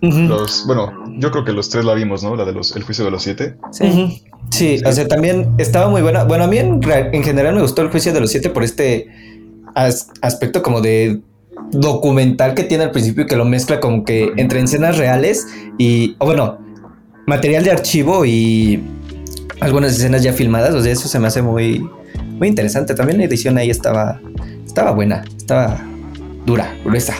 Los, 0.00 0.66
bueno, 0.66 0.92
yo 1.18 1.30
creo 1.30 1.44
que 1.44 1.52
los 1.52 1.70
tres 1.70 1.84
la 1.84 1.94
vimos, 1.94 2.22
¿no? 2.22 2.36
La 2.36 2.44
de 2.44 2.52
los 2.52 2.76
El 2.76 2.82
juicio 2.82 3.04
de 3.06 3.10
los 3.10 3.22
siete. 3.22 3.56
Sí. 3.70 4.22
Sí, 4.50 4.78
Sí. 4.78 4.84
o 4.84 4.92
sea, 4.92 5.08
también 5.08 5.54
estaba 5.56 5.88
muy 5.88 6.02
buena. 6.02 6.24
Bueno, 6.24 6.44
a 6.44 6.46
mí 6.46 6.58
en, 6.58 6.82
general 7.22 7.54
me 7.54 7.62
gustó 7.62 7.80
el 7.82 7.88
juicio 7.90 8.12
de 8.12 8.20
los 8.20 8.30
siete 8.30 8.50
por 8.50 8.62
este 8.64 9.08
as- 9.74 10.10
aspecto 10.20 10.62
como 10.62 10.82
de 10.82 11.20
documental 11.70 12.54
que 12.54 12.64
tiene 12.64 12.84
al 12.84 12.90
principio 12.90 13.24
y 13.24 13.26
que 13.26 13.36
lo 13.36 13.44
mezcla 13.46 13.80
como 13.80 14.04
que 14.04 14.32
entre 14.36 14.60
escenas 14.60 14.98
reales 14.98 15.46
y, 15.78 16.16
o 16.18 16.26
bueno, 16.26 16.58
material 17.26 17.64
de 17.64 17.70
archivo 17.70 18.26
y 18.26 18.82
algunas 19.60 19.92
escenas 19.92 20.22
ya 20.22 20.34
filmadas. 20.34 20.74
O 20.74 20.82
sea, 20.82 20.92
eso 20.92 21.08
se 21.08 21.18
me 21.18 21.28
hace 21.28 21.40
muy, 21.40 21.88
muy 22.38 22.48
interesante. 22.48 22.94
También 22.94 23.18
la 23.18 23.24
edición 23.24 23.56
ahí 23.56 23.70
estaba, 23.70 24.20
estaba 24.66 24.90
buena, 24.90 25.24
estaba 25.38 25.80
dura, 26.44 26.76
gruesa. 26.84 27.14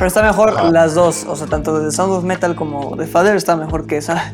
Pero 0.00 0.08
está 0.08 0.22
mejor 0.22 0.50
Ajá. 0.56 0.70
las 0.72 0.94
dos. 0.94 1.24
O 1.28 1.36
sea, 1.36 1.46
tanto 1.46 1.78
de 1.78 1.92
Sound 1.92 2.12
of 2.14 2.24
Metal 2.24 2.56
como 2.56 2.96
de 2.96 3.06
Father 3.06 3.36
está 3.36 3.54
mejor 3.54 3.86
que 3.86 3.98
esa. 3.98 4.32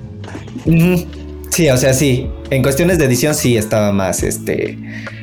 Sí, 1.51 1.69
o 1.71 1.77
sea, 1.77 1.93
sí. 1.93 2.31
En 2.51 2.63
cuestiones 2.63 2.99
de 2.99 3.05
edición 3.07 3.35
sí 3.35 3.57
estaba 3.57 3.93
más, 3.93 4.23
este, 4.23 4.79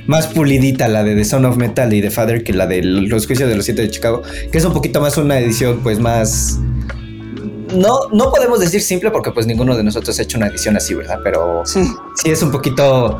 más 0.07 0.27
pulidita 0.27 0.87
la 0.87 1.03
de 1.03 1.15
The 1.15 1.25
Son 1.25 1.45
of 1.45 1.57
Metal 1.57 1.93
y 1.93 2.01
The 2.01 2.11
Father 2.11 2.43
que 2.43 2.53
la 2.53 2.67
de 2.67 2.81
Los 2.83 3.25
Juicios 3.27 3.47
de 3.49 3.55
los 3.55 3.65
Siete 3.65 3.83
de 3.83 3.89
Chicago, 3.89 4.21
que 4.51 4.57
es 4.57 4.65
un 4.65 4.73
poquito 4.73 4.99
más 5.01 5.17
una 5.17 5.37
edición, 5.39 5.79
pues 5.83 5.99
más, 5.99 6.59
no, 7.75 7.97
no 8.11 8.29
podemos 8.31 8.59
decir 8.59 8.81
simple 8.81 9.11
porque 9.11 9.31
pues 9.31 9.45
ninguno 9.47 9.75
de 9.77 9.83
nosotros 9.83 10.17
ha 10.19 10.23
hecho 10.23 10.37
una 10.37 10.47
edición 10.47 10.75
así, 10.75 10.93
¿verdad? 10.93 11.19
Pero 11.23 11.61
Sí. 11.65 11.83
sí 12.21 12.29
es 12.31 12.41
un 12.43 12.51
poquito, 12.51 13.19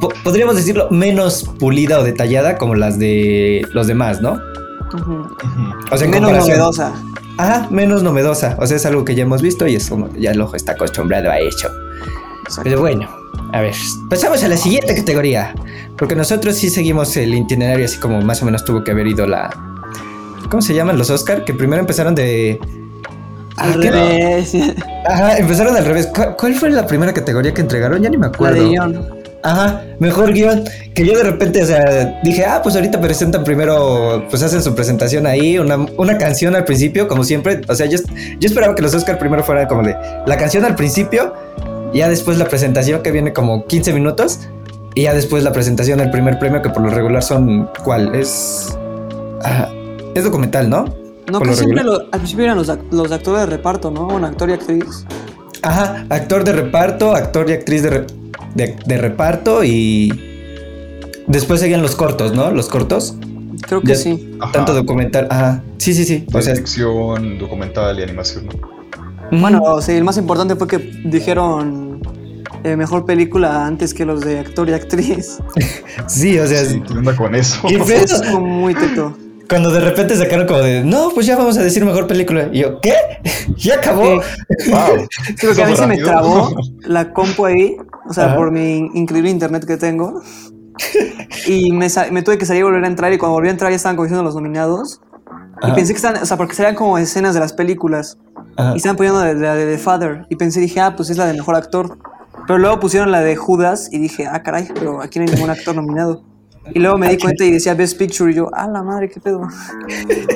po- 0.00 0.12
podríamos 0.24 0.56
decirlo, 0.56 0.88
menos 0.90 1.44
pulida 1.58 1.98
o 1.98 2.04
detallada 2.04 2.56
como 2.58 2.74
las 2.74 2.98
de 2.98 3.62
los 3.72 3.86
demás, 3.86 4.20
¿no? 4.20 4.38
O 5.90 5.96
sea, 5.96 6.06
en 6.06 6.10
Menos 6.12 6.32
novedosa. 6.32 6.92
Ajá, 7.36 7.68
menos 7.70 8.02
novedosa. 8.02 8.56
O 8.58 8.66
sea, 8.66 8.76
es 8.76 8.86
algo 8.86 9.04
que 9.04 9.14
ya 9.14 9.22
hemos 9.22 9.42
visto 9.42 9.66
y 9.66 9.76
es 9.76 9.88
como 9.88 10.08
ya 10.14 10.32
el 10.32 10.40
ojo 10.40 10.56
está 10.56 10.72
acostumbrado 10.72 11.30
a. 11.30 11.38
Exacto. 11.38 11.76
Pero 12.64 12.80
bueno, 12.80 13.08
a 13.52 13.60
ver, 13.60 13.74
pasamos 14.10 14.42
a 14.42 14.48
la 14.48 14.56
siguiente 14.56 14.94
categoría. 14.94 15.54
Porque 15.96 16.14
nosotros 16.14 16.56
sí 16.56 16.70
seguimos 16.70 17.16
el 17.16 17.34
itinerario 17.34 17.84
así 17.84 17.98
como 17.98 18.20
más 18.22 18.42
o 18.42 18.44
menos 18.44 18.64
tuvo 18.64 18.82
que 18.84 18.90
haber 18.92 19.06
ido 19.06 19.26
la... 19.26 19.50
¿Cómo 20.48 20.62
se 20.62 20.74
llaman 20.74 20.96
los 20.96 21.10
Oscar? 21.10 21.44
Que 21.44 21.52
primero 21.54 21.80
empezaron 21.80 22.14
de... 22.14 22.58
Al 23.56 23.74
revés. 23.74 24.54
Ajá, 25.06 25.36
empezaron 25.38 25.76
al 25.76 25.84
revés. 25.84 26.08
¿Cuál, 26.14 26.36
cuál 26.36 26.54
fue 26.54 26.70
la 26.70 26.86
primera 26.86 27.12
categoría 27.12 27.52
que 27.52 27.60
entregaron? 27.60 28.00
Ya 28.00 28.08
ni 28.08 28.16
me 28.16 28.26
La 28.26 28.28
acuerdo. 28.28 28.62
de 28.62 28.68
guion. 28.68 29.06
Ajá, 29.42 29.82
mejor 30.00 30.32
guion. 30.32 30.64
Que 30.94 31.06
yo 31.06 31.16
de 31.16 31.22
repente, 31.22 31.62
o 31.62 31.66
sea, 31.66 32.20
dije, 32.24 32.44
ah, 32.44 32.60
pues 32.62 32.74
ahorita 32.74 33.00
presentan 33.00 33.44
primero, 33.44 34.24
pues 34.30 34.42
hacen 34.42 34.62
su 34.62 34.74
presentación 34.74 35.26
ahí, 35.26 35.58
una, 35.58 35.76
una 35.96 36.18
canción 36.18 36.56
al 36.56 36.64
principio, 36.64 37.06
como 37.08 37.22
siempre. 37.24 37.60
O 37.68 37.74
sea, 37.74 37.86
yo, 37.86 37.98
yo 38.40 38.46
esperaba 38.48 38.74
que 38.74 38.82
los 38.82 38.94
Oscar 38.94 39.18
primero 39.18 39.44
fueran 39.44 39.66
como 39.68 39.82
de 39.82 39.96
la 40.26 40.36
canción 40.36 40.64
al 40.64 40.74
principio, 40.74 41.32
ya 41.94 42.08
después 42.08 42.36
la 42.38 42.46
presentación 42.46 43.02
que 43.02 43.12
viene 43.12 43.32
como 43.32 43.64
15 43.66 43.92
minutos, 43.92 44.40
y 44.94 45.02
ya 45.02 45.14
después 45.14 45.44
la 45.44 45.52
presentación 45.52 45.98
del 46.00 46.10
primer 46.10 46.38
premio, 46.40 46.60
que 46.60 46.70
por 46.70 46.82
lo 46.82 46.90
regular 46.90 47.22
son, 47.22 47.70
¿cuál? 47.84 48.14
Es. 48.16 48.76
ah, 49.44 49.68
es 50.16 50.24
documental, 50.24 50.68
¿no? 50.68 50.84
No, 51.30 51.38
Por 51.38 51.42
que 51.42 51.48
lo 51.50 51.56
siempre 51.56 51.84
lo- 51.84 52.00
al 52.00 52.08
principio 52.20 52.44
eran 52.46 52.56
los, 52.58 52.72
los 52.90 53.12
actores 53.12 53.40
de 53.42 53.46
reparto, 53.46 53.90
¿no? 53.90 54.08
Un 54.08 54.24
actor 54.24 54.50
y 54.50 54.54
actriz. 54.54 55.04
Ajá, 55.62 56.06
actor 56.08 56.42
de 56.42 56.52
reparto, 56.52 57.14
actor 57.14 57.48
y 57.50 57.52
actriz 57.52 57.82
de, 57.82 57.90
re- 57.90 58.06
de, 58.58 58.76
de 58.84 58.98
reparto, 58.98 59.64
y. 59.64 60.12
Después 61.26 61.60
seguían 61.60 61.80
los 61.82 61.94
cortos, 61.96 62.34
¿no? 62.34 62.50
Los 62.50 62.68
cortos. 62.68 63.16
Creo 63.62 63.80
que 63.82 63.88
Ya- 63.88 63.94
sí. 63.96 64.36
Ajá. 64.40 64.52
Tanto 64.52 64.74
documental. 64.74 65.26
Ajá. 65.30 65.62
Sí, 65.78 65.92
sí, 65.94 66.04
sí. 66.04 66.24
O 66.32 66.40
sea, 66.42 66.54
ficción, 66.56 67.38
documental 67.38 67.98
y 67.98 68.02
animación, 68.02 68.46
¿no? 68.46 69.38
Bueno, 69.40 69.80
sí, 69.82 69.92
el 69.92 70.04
más 70.04 70.16
importante 70.16 70.56
fue 70.56 70.66
que 70.66 70.78
dijeron 71.04 72.00
eh, 72.64 72.76
mejor 72.76 73.04
película 73.04 73.66
antes 73.66 73.92
que 73.92 74.06
los 74.06 74.20
de 74.22 74.38
actor 74.38 74.68
y 74.70 74.72
actriz. 74.72 75.38
sí, 76.06 76.38
o 76.38 76.46
sea, 76.46 76.64
Sí, 76.64 76.80
¿qué 76.86 76.94
onda 76.94 77.14
con 77.14 77.34
eso? 77.34 77.60
¿Qué 77.68 77.74
es 77.76 78.22
como 78.22 78.40
muy 78.46 78.74
teto. 78.74 79.14
Cuando 79.48 79.70
de 79.70 79.80
repente 79.80 80.14
sacaron 80.16 80.46
como 80.46 80.60
de, 80.60 80.84
no, 80.84 81.10
pues 81.14 81.26
ya 81.26 81.36
vamos 81.36 81.56
a 81.56 81.62
decir 81.62 81.84
mejor 81.84 82.06
película. 82.06 82.48
Y 82.52 82.60
yo, 82.60 82.80
¿qué? 82.80 82.94
¿Ya 83.56 83.76
acabó? 83.76 84.22
Sí. 84.58 84.70
Wow. 84.70 85.08
Sí, 85.36 85.46
porque 85.46 85.62
a 85.62 85.66
mí 85.66 85.76
se 85.76 85.86
me 85.86 85.96
trabó 85.98 86.54
la 86.82 87.12
compu 87.12 87.46
ahí, 87.46 87.76
o 88.08 88.12
sea, 88.12 88.26
Ajá. 88.26 88.36
por 88.36 88.50
mi 88.50 88.90
increíble 88.94 89.30
internet 89.30 89.64
que 89.66 89.76
tengo. 89.76 90.22
Y 91.46 91.72
me, 91.72 91.88
tuve 92.22 92.38
que 92.38 92.46
salir 92.46 92.60
y 92.60 92.62
volver 92.64 92.84
a 92.84 92.86
entrar 92.86 93.12
y 93.12 93.18
cuando 93.18 93.34
volví 93.34 93.48
a 93.48 93.50
entrar 93.50 93.70
ya 93.70 93.76
estaban 93.76 93.96
cogiendo 93.96 94.22
los 94.22 94.34
nominados. 94.34 95.00
Y 95.62 95.72
pensé 95.72 95.92
que 95.92 95.96
estaban, 95.96 96.22
o 96.22 96.26
sea, 96.26 96.36
porque 96.36 96.54
serían 96.54 96.76
como 96.76 96.98
escenas 96.98 97.34
de 97.34 97.40
las 97.40 97.52
películas. 97.52 98.18
Ajá. 98.56 98.74
Y 98.74 98.76
estaban 98.76 98.96
poniendo 98.96 99.20
la 99.20 99.34
de, 99.34 99.40
la 99.40 99.54
de 99.54 99.66
The 99.66 99.78
Father. 99.78 100.26
Y 100.28 100.36
pensé, 100.36 100.60
dije, 100.60 100.80
ah, 100.80 100.94
pues 100.94 101.10
es 101.10 101.16
la 101.16 101.26
de 101.26 101.32
mejor 101.32 101.56
actor. 101.56 101.98
Pero 102.46 102.58
luego 102.58 102.78
pusieron 102.78 103.10
la 103.10 103.20
de 103.20 103.34
Judas 103.34 103.88
y 103.90 103.98
dije, 103.98 104.26
ah, 104.26 104.42
caray, 104.42 104.68
pero 104.72 105.02
aquí 105.02 105.18
no 105.18 105.24
hay 105.24 105.32
ningún 105.32 105.50
actor 105.50 105.74
nominado. 105.74 106.22
Y 106.74 106.78
luego 106.80 106.98
me 106.98 107.08
di 107.08 107.16
cuenta 107.18 107.44
y 107.44 107.50
decía 107.52 107.74
Best 107.74 107.98
Picture 107.98 108.30
y 108.30 108.34
yo, 108.34 108.50
ah, 108.52 108.68
la 108.68 108.82
madre, 108.82 109.08
qué 109.08 109.20
pedo. 109.20 109.42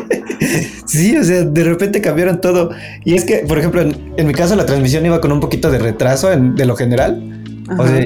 Sí, 0.87 1.17
o 1.17 1.25
sea, 1.25 1.43
de 1.45 1.65
repente 1.65 2.01
cambiaron 2.01 2.41
todo. 2.41 2.71
Y 3.05 3.15
es 3.15 3.25
que, 3.25 3.39
por 3.49 3.59
ejemplo, 3.59 3.81
en, 3.81 4.13
en 4.17 4.27
mi 4.27 4.35
caso 4.35 4.57
la 4.57 4.67
transmisión 4.67 5.07
iba 5.07 5.21
con 5.21 5.33
un 5.33 5.41
poquito 5.41 5.71
de 5.71 5.79
retraso 5.79 6.31
en- 6.33 6.55
de 6.55 6.67
lo 6.67 6.77
general. 6.77 7.43
O 7.79 7.87
sea, 7.87 8.05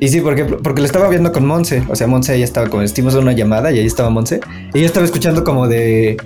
y 0.00 0.08
sí, 0.08 0.20
por 0.20 0.32
ejemplo, 0.32 0.58
porque 0.62 0.80
lo 0.80 0.86
estaba 0.86 1.08
viendo 1.08 1.30
con 1.30 1.46
Monse. 1.46 1.82
O 1.88 1.94
sea, 1.94 2.06
Monse 2.06 2.36
ya 2.38 2.44
estaba 2.44 2.68
como, 2.68 2.82
estimos 2.82 3.14
una 3.14 3.32
llamada 3.32 3.70
y 3.70 3.78
ahí 3.78 3.86
estaba 3.86 4.10
Monse. 4.10 4.40
Y 4.74 4.80
yo 4.80 4.86
estaba 4.86 5.04
escuchando 5.04 5.44
como 5.44 5.68
de, 5.68 6.16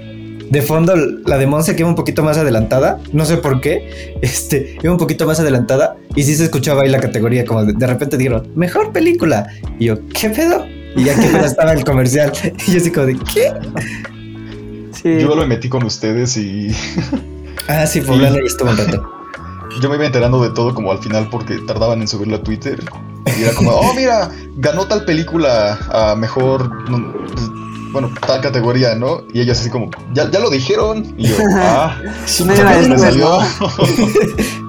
de 0.48 0.62
fondo 0.62 0.94
la 1.26 1.36
de 1.38 1.46
Monse 1.46 1.74
que 1.74 1.80
iba 1.82 1.88
un 1.88 1.96
poquito 1.96 2.22
más 2.22 2.38
adelantada. 2.38 3.00
No 3.12 3.24
sé 3.26 3.36
por 3.38 3.60
qué. 3.60 4.14
Este, 4.22 4.76
iba 4.82 4.92
un 4.92 4.98
poquito 4.98 5.26
más 5.26 5.40
adelantada. 5.40 5.96
Y 6.14 6.22
sí 6.22 6.34
se 6.36 6.44
escuchaba 6.44 6.82
ahí 6.82 6.88
la 6.88 7.00
categoría, 7.00 7.44
como 7.44 7.64
de, 7.64 7.72
de 7.74 7.86
repente 7.86 8.16
dijeron, 8.16 8.48
mejor 8.54 8.92
película. 8.92 9.48
Y 9.78 9.86
yo, 9.86 9.96
¿qué 10.08 10.30
pedo? 10.30 10.64
Y 10.96 11.04
ya 11.04 11.14
que 11.14 11.32
ya 11.32 11.46
estaba 11.46 11.72
el 11.72 11.84
comercial. 11.84 12.32
Y 12.66 12.72
yo 12.72 12.78
así 12.78 12.90
como 12.90 13.06
de, 13.06 13.18
¿qué? 13.32 13.52
Sí. 14.92 15.18
Yo 15.20 15.34
lo 15.34 15.46
metí 15.46 15.68
con 15.68 15.82
ustedes 15.84 16.36
y 16.36 16.74
Ah, 17.68 17.86
sí, 17.86 18.00
Poblano 18.00 18.36
ya 18.36 18.42
estuvo 18.42 18.70
un 18.70 18.76
rato. 18.76 19.10
yo 19.80 19.88
me 19.88 19.96
iba 19.96 20.06
enterando 20.06 20.42
de 20.42 20.50
todo 20.50 20.74
como 20.74 20.92
al 20.92 20.98
final 20.98 21.28
porque 21.30 21.58
tardaban 21.66 22.00
en 22.00 22.08
subirlo 22.08 22.36
a 22.36 22.42
Twitter. 22.42 22.82
Y 23.38 23.44
era 23.44 23.54
como, 23.54 23.70
oh, 23.70 23.94
mira, 23.94 24.30
ganó 24.56 24.86
tal 24.86 25.04
película 25.04 25.78
a 25.90 26.16
mejor, 26.16 26.90
no, 26.90 27.14
bueno, 27.92 28.10
tal 28.26 28.40
categoría, 28.40 28.94
¿no? 28.94 29.22
Y 29.32 29.40
ellos 29.40 29.60
así 29.60 29.70
como, 29.70 29.90
ya, 30.12 30.28
ya 30.30 30.40
lo 30.40 30.50
dijeron. 30.50 31.14
Y 31.16 31.28
yo, 31.28 31.36
ah, 31.56 31.96
Sí, 32.26 32.44
pues 32.44 32.88
me 32.88 32.98
salió. 32.98 33.38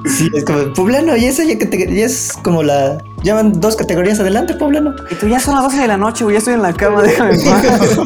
Sí, 0.06 0.30
es 0.34 0.44
como, 0.44 0.74
Poblano, 0.74 1.16
y 1.16 1.26
esa 1.26 1.44
ya, 1.44 1.56
ya 1.58 2.06
es 2.06 2.34
como 2.44 2.64
la. 2.64 2.98
Llaman 3.24 3.60
dos 3.62 3.76
categorías 3.76 4.20
adelante, 4.20 4.54
Poblano. 4.54 4.94
Y 5.10 5.16
tú 5.16 5.28
ya 5.28 5.40
son 5.40 5.56
las 5.56 5.64
12 5.64 5.78
de 5.80 5.88
la 5.88 5.98
noche, 5.98 6.24
güey, 6.26 6.34
ya 6.36 6.40
estoy 6.40 6.56
en 6.56 6.62
la 6.62 6.74
cama, 6.74 7.02
déjame 7.02 7.36
en 7.36 7.44
paz. 7.44 8.00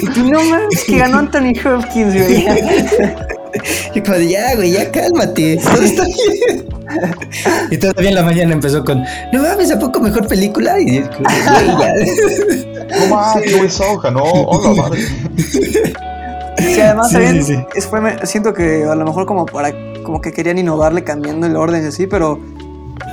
y 0.00 0.06
tú 0.06 0.28
no 0.28 0.42
mames, 0.44 0.84
que 0.84 0.98
ganó 0.98 1.18
Anthony 1.18 1.52
Hopkins, 1.64 2.14
güey. 2.14 2.46
Y 3.94 4.00
como 4.00 4.18
de, 4.18 4.28
ya, 4.28 4.56
güey, 4.56 4.72
ya 4.72 4.90
cálmate, 4.90 5.58
todo 5.58 5.82
está 5.82 6.04
bien. 6.04 6.66
y 7.70 7.76
todavía 7.76 8.08
en 8.08 8.14
la 8.16 8.22
mañana 8.24 8.52
empezó 8.52 8.84
con, 8.84 9.04
no 9.32 9.42
mames, 9.42 9.70
¿a 9.70 9.78
poco 9.78 10.00
mejor 10.00 10.26
película? 10.26 10.80
Y 10.80 10.96
yo, 10.96 11.02
güey, 11.20 11.66
ya. 11.78 11.94
No 13.08 13.44
yo 13.44 13.64
esa 13.64 13.86
hoja, 13.86 14.10
no, 14.10 14.22
hola 14.22 14.82
madre. 14.82 15.00
Sí, 16.74 16.80
además 16.80 17.08
Sí, 17.08 17.14
también 17.14 17.44
sí, 17.44 17.56
es- 17.74 17.86
fue- 17.86 18.26
siento 18.26 18.52
que 18.54 18.84
a 18.84 18.94
lo 18.94 19.04
mejor 19.04 19.26
como 19.26 19.46
para 19.46 19.72
como 20.04 20.20
que 20.20 20.32
querían 20.32 20.58
innovarle 20.58 21.02
cambiando 21.02 21.46
el 21.46 21.56
orden 21.56 21.82
y 21.84 21.86
así, 21.88 22.06
pero 22.06 22.38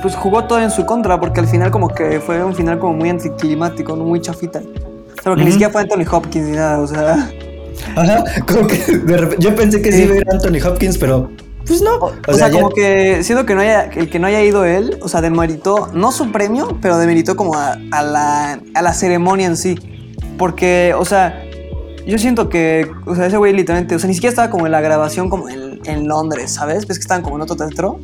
pues 0.02 0.14
jugó 0.14 0.44
todo 0.44 0.60
en 0.60 0.70
su 0.70 0.84
contra 0.86 1.18
porque 1.20 1.40
al 1.40 1.48
final 1.48 1.70
como 1.70 1.88
que 1.88 2.20
fue 2.20 2.44
un 2.44 2.54
final 2.54 2.78
como 2.78 2.92
muy 2.94 3.08
anticlimático, 3.10 3.96
muy 3.96 4.20
chafita. 4.20 4.60
O 4.60 5.22
sea, 5.22 5.22
porque 5.24 5.36
ni 5.42 5.42
Ujú. 5.44 5.52
siquiera 5.52 5.72
fue 5.72 5.82
Anthony 5.82 6.04
Hopkins 6.10 6.48
ni 6.48 6.56
nada, 6.56 6.78
o 6.80 6.86
sea, 6.86 7.30
Ajá, 7.96 8.24
como 8.46 8.66
que 8.66 8.76
de 8.98 9.16
repente, 9.16 9.42
yo 9.44 9.54
pensé 9.56 9.80
que 9.82 9.90
sí 9.92 10.02
iba 10.02 10.14
a 10.14 10.16
ir 10.18 10.24
Anthony 10.30 10.58
Hopkins, 10.66 10.98
pero 10.98 11.30
pues 11.66 11.80
no. 11.80 11.94
o, 11.96 12.12
o 12.28 12.34
sea, 12.34 12.48
ya- 12.48 12.54
como 12.54 12.70
que 12.70 13.22
siento 13.24 13.46
que 13.46 13.54
no 13.54 13.60
haya 13.60 13.84
el 13.84 14.10
que 14.10 14.18
no 14.18 14.26
haya 14.26 14.42
ido 14.42 14.64
él, 14.64 14.98
o 15.00 15.08
sea, 15.08 15.20
demeritó 15.20 15.88
no 15.94 16.12
su 16.12 16.30
premio, 16.32 16.78
pero 16.82 16.98
demeritó 16.98 17.36
como 17.36 17.54
a, 17.56 17.76
a 17.92 18.02
la 18.02 18.60
a 18.74 18.82
la 18.82 18.92
ceremonia 18.92 19.46
en 19.46 19.56
sí, 19.56 19.78
porque, 20.38 20.94
o 20.98 21.04
sea, 21.04 21.44
yo 22.06 22.18
siento 22.18 22.48
que, 22.48 22.90
o 23.06 23.14
sea, 23.14 23.26
ese 23.26 23.36
güey 23.36 23.52
literalmente, 23.52 23.94
o 23.94 23.98
sea, 23.98 24.08
ni 24.08 24.14
siquiera 24.14 24.30
estaba 24.30 24.50
como 24.50 24.66
en 24.66 24.72
la 24.72 24.80
grabación 24.80 25.30
como 25.30 25.48
en, 25.48 25.80
en 25.84 26.08
Londres, 26.08 26.52
¿sabes? 26.54 26.86
Ves 26.86 26.98
que 26.98 27.02
estaban 27.02 27.22
como 27.22 27.36
en 27.36 27.42
otro 27.42 27.56
teatro. 27.56 28.00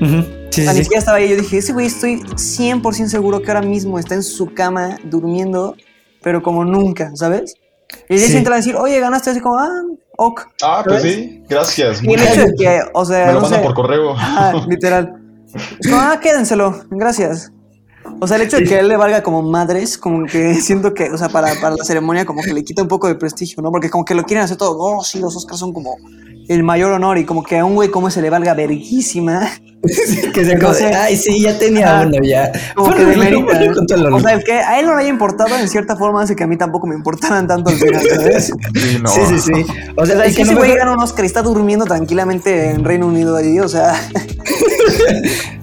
Sí, 0.00 0.06
O 0.06 0.10
sea, 0.10 0.22
sí, 0.50 0.60
ni 0.62 0.68
sí. 0.68 0.82
siquiera 0.84 0.98
estaba 0.98 1.18
ahí. 1.18 1.28
Yo 1.28 1.36
dije, 1.36 1.58
ese 1.58 1.72
güey 1.72 1.86
estoy 1.86 2.20
100% 2.20 3.06
seguro 3.08 3.40
que 3.42 3.50
ahora 3.50 3.62
mismo 3.62 3.98
está 3.98 4.14
en 4.14 4.22
su 4.22 4.52
cama 4.52 4.96
durmiendo, 5.04 5.76
pero 6.22 6.42
como 6.42 6.64
nunca, 6.64 7.12
¿sabes? 7.14 7.54
Y 8.08 8.14
ella 8.16 8.38
entra 8.38 8.54
a 8.54 8.56
decir, 8.56 8.74
oye, 8.76 8.98
ganaste 9.00 9.30
así 9.30 9.40
como, 9.40 9.58
ah, 9.58 9.82
ok. 10.16 10.40
Ah, 10.62 10.82
pues 10.84 11.02
¿Sabes? 11.02 11.14
sí, 11.14 11.42
gracias. 11.48 12.02
Y 12.02 12.12
el 12.12 12.22
hecho 12.22 12.40
de 12.46 12.54
que, 12.54 12.80
o 12.94 13.04
sea, 13.04 13.26
Me 13.26 13.32
lo 13.32 13.40
no 13.40 13.42
mandan 13.42 13.60
sé. 13.60 13.66
por 13.66 13.74
correo. 13.74 14.12
Ajá, 14.12 14.52
literal. 14.68 15.18
Es 15.78 15.86
como, 15.86 16.00
ah, 16.00 16.18
quédenselo, 16.22 16.82
gracias. 16.90 17.52
O 18.22 18.28
sea, 18.28 18.36
el 18.36 18.44
hecho 18.44 18.58
de 18.58 18.62
que 18.62 18.76
a 18.76 18.80
él 18.80 18.86
le 18.86 18.96
valga 18.96 19.20
como 19.24 19.42
madres, 19.42 19.98
como 19.98 20.26
que 20.26 20.54
siento 20.62 20.94
que, 20.94 21.10
o 21.10 21.18
sea, 21.18 21.28
para, 21.28 21.60
para 21.60 21.74
la 21.74 21.84
ceremonia 21.84 22.24
como 22.24 22.40
que 22.40 22.54
le 22.54 22.62
quita 22.62 22.80
un 22.80 22.86
poco 22.86 23.08
de 23.08 23.16
prestigio, 23.16 23.60
¿no? 23.64 23.72
Porque 23.72 23.90
como 23.90 24.04
que 24.04 24.14
lo 24.14 24.22
quieren 24.22 24.44
hacer 24.44 24.56
todo, 24.56 24.78
oh, 24.78 25.02
sí, 25.02 25.18
los 25.18 25.34
Oscars 25.34 25.58
son 25.58 25.72
como 25.72 25.96
el 26.48 26.62
mayor 26.62 26.92
honor 26.92 27.18
y 27.18 27.24
como 27.24 27.42
que 27.42 27.58
a 27.58 27.64
un 27.64 27.74
güey 27.74 27.90
como 27.90 28.08
ese 28.08 28.20
le 28.22 28.30
valga 28.30 28.54
verguísima. 28.54 29.48
que 29.82 29.92
se 30.44 30.44
de, 30.44 30.52
Entonces- 30.52 30.94
ay, 30.96 31.16
sí, 31.16 31.40
ya 31.40 31.58
tenía 31.58 31.96
Ajá. 31.98 32.06
uno 32.06 32.18
ya. 32.22 32.52
Como 32.76 32.94
que 32.94 33.02
O 33.04 34.20
sea, 34.20 34.32
el 34.34 34.44
que 34.44 34.52
a 34.52 34.78
él 34.78 34.86
no 34.86 34.94
le 34.94 35.00
haya 35.02 35.10
importado 35.10 35.56
en 35.58 35.68
cierta 35.68 35.96
forma 35.96 36.22
hace 36.22 36.36
que 36.36 36.44
a 36.44 36.46
mí 36.46 36.56
tampoco 36.56 36.86
me 36.86 36.94
importaran 36.94 37.48
tanto 37.48 37.70
al 37.70 37.76
final, 37.76 38.02
¿sabes? 38.14 38.52
Sí, 38.74 38.98
no. 39.02 39.08
Sí, 39.08 39.20
sí, 39.28 39.38
sí. 39.40 39.52
O 39.96 40.06
sea, 40.06 40.14
O 40.16 40.18
sea, 40.18 40.26
y 40.26 40.30
es 40.30 40.36
que 40.36 40.42
ese 40.42 40.52
no 40.52 40.58
güey 40.58 40.70
mejor- 40.70 40.86
gana 40.86 40.96
un 40.96 41.02
Oscar 41.02 41.24
y 41.24 41.26
está 41.26 41.42
durmiendo 41.42 41.84
tranquilamente 41.84 42.70
en 42.70 42.84
Reino 42.84 43.08
Unido 43.08 43.36
ahí, 43.36 43.58
o 43.58 43.68
sea, 43.68 43.94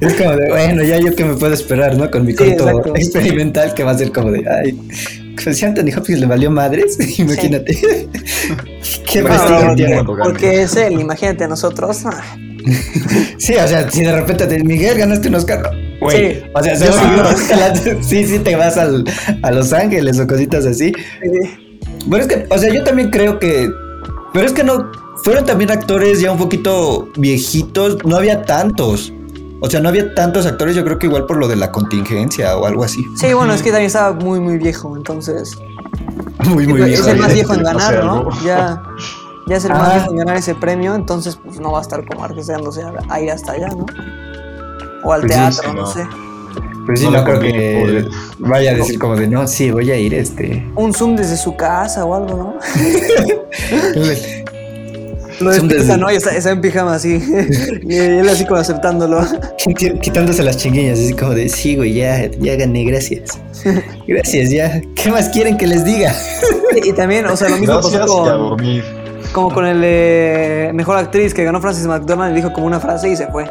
Es 0.02 0.14
como 0.14 0.32
de, 0.32 0.50
bueno, 0.50 0.84
ya 0.84 0.98
yo 1.00 1.16
que 1.16 1.26
me 1.26 1.36
puedo 1.36 1.54
esperar, 1.54 1.96
¿no? 1.98 2.10
Con 2.10 2.26
mi 2.26 2.32
Sí, 2.34 2.38
corto 2.38 2.70
exacto. 2.70 2.96
experimental 2.96 3.74
que 3.74 3.84
va 3.84 3.92
a 3.92 3.98
ser 3.98 4.12
como 4.12 4.32
de, 4.32 4.44
ay, 4.50 4.80
si 5.40 5.66
Anthony 5.66 5.90
Hopkins 5.98 6.20
le 6.20 6.26
valió 6.26 6.52
madres, 6.52 6.98
imagínate. 7.20 7.76
Qué 9.12 9.22
no, 9.22 9.76
tiene. 9.76 10.04
porque 10.04 10.62
es 10.64 10.76
él, 10.76 11.00
imagínate 11.00 11.44
a 11.46 11.48
nosotros. 11.48 12.06
ah, 12.06 12.22
Sí, 13.38 13.56
o 13.56 13.68
sea, 13.68 13.90
si 13.90 14.04
de 14.04 14.12
repente 14.14 14.46
te 14.46 14.64
Miguel 14.64 14.98
ganaste 14.98 15.30
un 15.30 15.36
Oscar, 15.36 15.72
güey. 16.00 16.36
Sí. 16.36 16.42
O 16.54 16.64
sea, 16.64 16.76
sí. 16.78 17.92
sí, 18.02 18.26
sí 18.28 18.40
te 18.40 18.56
vas 18.56 18.78
al, 18.78 19.04
a 19.42 19.52
Los 19.52 19.74
Ángeles 19.74 20.20
o 20.20 20.28
cositas 20.28 20.66
así. 20.66 20.92
eh, 21.24 21.78
Bueno, 22.06 22.26
es 22.26 22.32
que, 22.32 22.46
o 22.50 22.58
sea, 22.58 22.72
yo 22.74 22.84
también 22.84 23.10
creo 23.10 23.40
que. 23.40 23.70
Pero 24.34 24.46
es 24.46 24.52
que 24.54 24.64
no. 24.64 24.92
fueron 25.24 25.46
también 25.46 25.72
actores 25.72 26.20
ya 26.22 26.32
un 26.32 26.38
poquito 26.38 27.10
viejitos, 27.18 27.98
no 28.06 28.18
había 28.18 28.44
tantos. 28.44 29.12
O 29.62 29.70
sea, 29.70 29.80
no 29.82 29.90
había 29.90 30.14
tantos 30.16 30.46
actores, 30.46 30.76
yo 30.76 30.84
creo 30.86 30.98
que 31.00 31.08
igual 31.08 31.26
por 31.26 31.38
lo 31.38 31.48
de 31.48 31.56
la 31.58 31.72
contingencia 31.72 32.56
o 32.58 32.66
algo 32.66 32.84
así. 32.84 33.06
Sí, 33.16 33.34
bueno, 33.34 33.54
es 33.54 33.62
que 33.62 33.70
también 33.72 33.88
estaba 33.88 34.14
muy, 34.14 34.40
muy 34.40 34.58
viejo, 34.58 34.96
entonces. 34.96 35.58
Muy, 36.46 36.66
muy 36.66 36.80
es 36.82 36.88
viejo. 36.88 37.10
el 37.10 37.18
más 37.18 37.34
viejo 37.34 37.54
en 37.54 37.64
ganar, 37.64 38.04
¿no? 38.06 38.30
Ya, 38.46 38.82
ya 39.48 39.58
es 39.58 39.66
el 39.66 39.72
más 39.72 39.90
Ah. 39.90 39.94
viejo 39.98 40.12
en 40.12 40.18
ganar 40.20 40.38
ese 40.38 40.56
premio, 40.56 40.96
entonces 40.96 41.36
pues 41.44 41.60
no 41.60 41.74
va 41.74 41.80
a 41.80 41.82
estar 41.82 42.06
como 42.06 42.24
arriesgándose 42.24 42.82
a, 42.82 42.94
a 43.10 43.20
ir 43.20 43.30
hasta 43.30 43.52
allá, 43.52 43.68
¿no? 43.68 43.86
O 45.04 45.12
al 45.12 45.22
Pues 45.22 45.34
teatro, 45.34 45.70
sí, 45.70 45.76
no 45.76 45.82
no. 45.82 45.86
sé. 45.88 46.08
Pues 46.86 47.00
sí, 47.02 47.08
No 47.10 47.24
creo 47.26 47.40
que 47.42 48.08
vaya 48.40 48.72
a 48.72 48.74
decir 48.74 48.98
como 48.98 49.16
de, 49.18 49.28
no, 49.28 49.48
sí, 49.48 49.70
voy 49.70 49.92
a 49.92 49.98
ir, 49.98 50.14
este... 50.16 50.66
Un 50.76 50.94
Zoom 50.94 51.16
desde 51.18 51.36
su 51.38 51.56
casa 51.58 52.06
o 52.06 52.16
algo, 52.16 52.36
¿no? 52.38 52.56
Lo 55.40 55.54
Zoom 55.54 55.68
despierta, 55.68 55.94
desde- 55.94 55.98
¿no? 55.98 56.12
Y 56.12 56.16
está, 56.16 56.36
está 56.36 56.52
en 56.52 56.62
pijama 56.62 56.96
así. 56.96 57.22
y 57.88 57.96
él 57.96 58.28
así 58.30 58.46
como 58.46 58.60
aceptándolo. 58.60 59.26
Quitándose 60.02 60.44
las 60.44 60.58
chinguillas, 60.58 61.00
así 61.00 61.14
como 61.14 61.34
de, 61.34 61.50
sí, 61.50 61.76
güey, 61.76 61.94
ya, 61.94 62.30
ya 62.40 62.56
gané, 62.56 62.84
gracias. 62.86 63.40
Gracias, 64.08 64.52
ya. 64.52 64.82
¿Qué 64.96 65.12
más 65.12 65.30
quieren 65.30 65.58
que 65.58 65.68
les 65.68 65.84
diga? 65.84 66.14
y 66.84 66.94
también, 66.94 67.26
o 67.26 67.36
sea, 67.36 67.50
lo 67.50 67.58
mismo 67.58 67.76
Gracias 67.76 68.02
pasó 68.02 68.24
con, 68.24 68.26
dormir. 68.26 68.84
como 69.34 69.54
con 69.54 69.66
el 69.66 69.82
eh, 69.84 70.72
mejor 70.74 70.98
actriz 70.98 71.34
que 71.34 71.44
ganó 71.44 71.60
Francis 71.62 71.86
McDormand 71.86 72.32
y 72.32 72.36
dijo 72.38 72.54
como 72.54 72.66
una 72.68 72.80
frase 72.80 73.10
y 73.10 73.16
se 73.18 73.28
fue. 73.28 73.46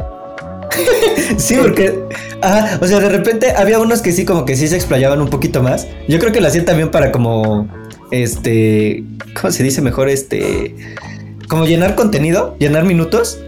Sí, 1.37 1.57
porque, 1.61 1.99
ajá, 2.41 2.79
o 2.81 2.87
sea, 2.87 2.99
de 2.99 3.09
repente 3.09 3.51
había 3.51 3.79
unos 3.79 4.01
que 4.01 4.11
sí, 4.11 4.25
como 4.25 4.45
que 4.45 4.55
sí 4.55 4.67
se 4.67 4.75
explayaban 4.75 5.21
un 5.21 5.29
poquito 5.29 5.61
más. 5.61 5.87
Yo 6.07 6.17
creo 6.19 6.31
que 6.31 6.41
lo 6.41 6.47
hacían 6.47 6.65
también 6.65 6.89
para 6.91 7.11
como, 7.11 7.67
este, 8.11 9.03
¿cómo 9.39 9.51
se 9.51 9.63
dice 9.63 9.81
mejor? 9.81 10.09
Este, 10.09 10.73
como 11.49 11.65
llenar 11.65 11.95
contenido, 11.95 12.55
llenar 12.59 12.85
minutos. 12.85 13.39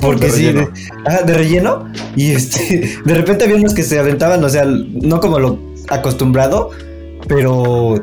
Porque 0.00 0.26
de 0.26 0.30
sí, 0.32 0.44
de, 0.44 0.52
relleno. 0.52 0.72
ajá, 1.06 1.22
de 1.22 1.34
relleno. 1.34 1.92
Y 2.14 2.30
este, 2.32 2.88
de 3.04 3.14
repente 3.14 3.44
había 3.44 3.56
unos 3.56 3.74
que 3.74 3.82
se 3.82 3.98
aventaban, 3.98 4.42
o 4.44 4.48
sea, 4.48 4.64
no 4.64 5.18
como 5.20 5.38
lo 5.40 5.58
acostumbrado, 5.88 6.70
pero 7.26 7.96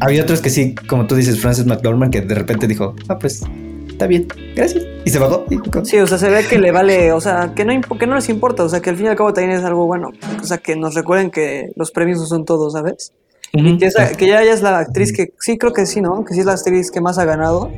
había 0.00 0.22
otros 0.22 0.40
que 0.40 0.50
sí, 0.50 0.74
como 0.88 1.06
tú 1.06 1.16
dices, 1.16 1.40
Francis 1.40 1.66
McDormand, 1.66 2.12
que 2.12 2.20
de 2.20 2.34
repente 2.34 2.66
dijo, 2.68 2.94
ah, 3.08 3.18
pues, 3.18 3.42
está 3.88 4.06
bien, 4.06 4.28
gracias. 4.54 4.84
Y 5.04 5.10
se 5.10 5.18
bajó. 5.18 5.44
y- 5.50 5.58
Sí, 5.86 5.98
o 5.98 6.06
sea, 6.06 6.18
se 6.18 6.28
ve 6.28 6.44
que 6.48 6.58
le 6.58 6.70
vale, 6.70 7.12
o 7.12 7.20
sea, 7.20 7.52
que 7.54 7.64
no, 7.64 7.80
que 7.98 8.06
no 8.06 8.14
les 8.14 8.28
importa, 8.28 8.62
o 8.64 8.68
sea, 8.68 8.80
que 8.80 8.90
al 8.90 8.96
fin 8.96 9.06
y 9.06 9.08
al 9.08 9.16
cabo 9.16 9.32
también 9.32 9.58
es 9.58 9.64
algo 9.64 9.86
bueno. 9.86 10.10
O 10.40 10.44
sea, 10.44 10.58
que 10.58 10.76
nos 10.76 10.94
recuerden 10.94 11.30
que 11.32 11.70
los 11.76 11.90
premios 11.90 12.18
no 12.20 12.26
son 12.26 12.44
todos, 12.44 12.72
¿sabes? 12.74 13.12
Y 13.52 13.76
que, 13.78 13.86
esa- 13.86 14.12
que 14.12 14.26
ya 14.28 14.40
ella 14.42 14.52
es 14.52 14.62
la 14.62 14.78
actriz 14.78 15.12
que, 15.12 15.32
sí, 15.40 15.58
creo 15.58 15.72
que 15.72 15.84
sí, 15.86 16.00
¿no? 16.00 16.24
Que 16.24 16.34
sí 16.34 16.40
es 16.40 16.46
la 16.46 16.52
actriz 16.52 16.90
que 16.90 17.00
más 17.00 17.18
ha 17.18 17.24
ganado 17.24 17.70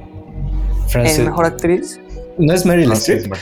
Francis- 0.88 1.18
en 1.18 1.24
Mejor 1.26 1.46
Actriz. 1.46 2.00
¿No 2.38 2.52
es 2.52 2.66
Meryl 2.66 2.92
Streep? 2.92 3.32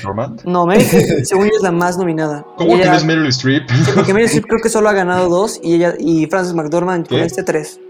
No, 0.45 0.67
Meryl 0.67 0.83
Streep, 0.85 1.25
según 1.25 1.47
yo, 1.47 1.51
es 1.57 1.63
la 1.63 1.73
más 1.73 1.99
nominada. 1.99 2.45
¿Cómo 2.57 2.77
que 2.77 2.83
ella- 2.83 2.93
no 2.93 2.97
es 2.99 3.05
Meryl 3.05 3.27
Streep? 3.29 3.69
Sí, 3.69 3.91
porque 3.95 4.13
Meryl 4.15 4.27
Streep 4.29 4.45
creo 4.49 4.61
que 4.63 4.69
solo 4.69 4.89
ha 4.89 4.93
ganado 4.93 5.29
dos 5.29 5.59
y 5.63 5.75
ella 5.75 5.95
y 5.99 6.27
Frances 6.27 6.55
McDormand 6.55 7.09
con 7.09 7.19
¿Qué? 7.19 7.25
este 7.25 7.43
tres. 7.43 7.81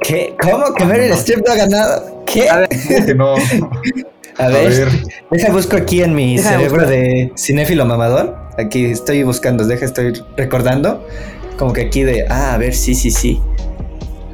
¿Qué? 0.00 0.34
¿Cómo 0.40 0.74
que 0.74 0.84
Meryl 0.84 1.12
Streep 1.12 1.46
no 1.46 1.52
ha 1.52 1.56
ganado? 1.56 2.22
¿Qué? 2.26 2.48
A 2.48 2.58
ver, 2.60 2.68
¿Cómo 2.88 3.06
que 3.06 3.14
no? 3.14 3.34
A 4.38 4.44
A 4.44 4.48
ver, 4.48 4.68
ver. 4.68 4.88
deja 5.30 5.50
busco 5.50 5.76
aquí 5.76 6.02
en 6.02 6.14
mi 6.14 6.36
Deja 6.36 6.50
cerebro 6.50 6.80
buscar. 6.82 6.90
de 6.90 7.32
cinéfilo 7.38 7.86
mamador. 7.86 8.36
Aquí 8.58 8.84
estoy 8.84 9.22
buscando, 9.22 9.64
deja, 9.64 9.86
estoy 9.86 10.12
recordando. 10.36 11.06
Como 11.58 11.72
que 11.72 11.82
aquí 11.86 12.02
de, 12.02 12.26
ah, 12.28 12.52
a 12.52 12.58
ver, 12.58 12.74
sí, 12.74 12.94
sí, 12.94 13.10
sí. 13.10 13.40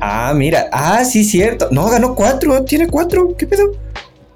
Ah, 0.04 0.32
mira, 0.34 0.68
ah, 0.72 1.04
sí, 1.04 1.22
cierto. 1.22 1.68
No, 1.70 1.88
ganó 1.88 2.16
cuatro, 2.16 2.64
tiene 2.64 2.88
cuatro, 2.88 3.36
¿qué 3.38 3.46
pedo? 3.46 3.72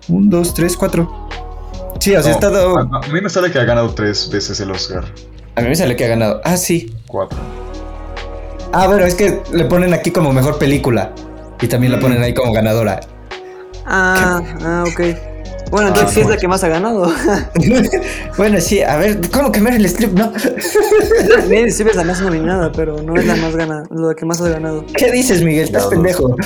Un, 0.09 0.31
dos, 0.31 0.55
tres, 0.55 0.77
cuatro. 0.77 1.29
Sí, 1.99 2.15
o 2.15 2.23
sea, 2.23 2.31
ha 2.35 2.39
No, 2.41 2.47
estado. 2.47 2.79
a, 2.79 2.83
a 3.05 3.09
mí 3.09 3.21
me 3.21 3.29
sale 3.29 3.51
que 3.51 3.59
ha 3.59 3.65
ganado 3.65 3.93
tres 3.93 4.31
veces 4.31 4.61
el 4.61 4.71
Oscar. 4.71 5.05
A 5.57 5.63
mí 5.63 5.69
me 5.69 5.75
sale 5.75 5.97
que 5.97 6.05
ha 6.05 6.09
ganado. 6.09 6.41
Ah, 6.45 6.57
sí. 6.57 6.95
Cuatro. 7.09 7.39
Ah, 8.73 8.87
bueno, 8.87 9.05
es 9.07 9.17
que 9.17 9.41
le 9.53 9.65
ponen 9.65 9.93
aquí 9.93 10.13
como 10.13 10.33
mejor 10.33 10.57
película. 10.59 11.13
Y 11.61 11.67
también 11.67 11.93
la 11.93 11.99
ponen 11.99 12.23
ahí 12.23 12.33
como 12.33 12.53
ganadora. 12.53 13.01
ah, 13.87 14.41
ah, 14.63 14.85
ok. 14.87 15.01
Bueno, 15.71 15.89
entonces 15.89 16.11
Ah, 16.11 16.15
sí 16.15 16.21
es 16.21 16.27
la 16.27 16.29
bueno. 16.29 16.41
que 16.41 16.49
más 16.49 16.65
ha 16.65 16.69
ganado. 16.69 17.13
bueno, 18.37 18.61
sí, 18.61 18.83
a 18.83 18.97
ver, 18.97 19.21
¿cómo 19.31 19.51
que 19.51 19.61
Meryl 19.61 19.85
Streep 19.87 20.13
no? 20.13 20.33
Meryl 21.49 21.69
Streep 21.69 21.91
es 21.91 21.97
la 21.97 22.05
más 22.05 22.21
nominada, 22.21 22.71
pero 22.73 23.03
no 23.03 23.17
es 23.17 23.27
la 23.27 23.37
más 23.37 23.57
ganada, 23.57 23.83
la 23.91 24.15
que 24.15 24.25
más 24.25 24.41
ha 24.41 24.49
ganado. 24.49 24.85
¿Qué 24.97 25.11
dices, 25.11 25.43
Miguel? 25.43 25.65
Estás 25.65 25.87
pendejo. 25.87 26.37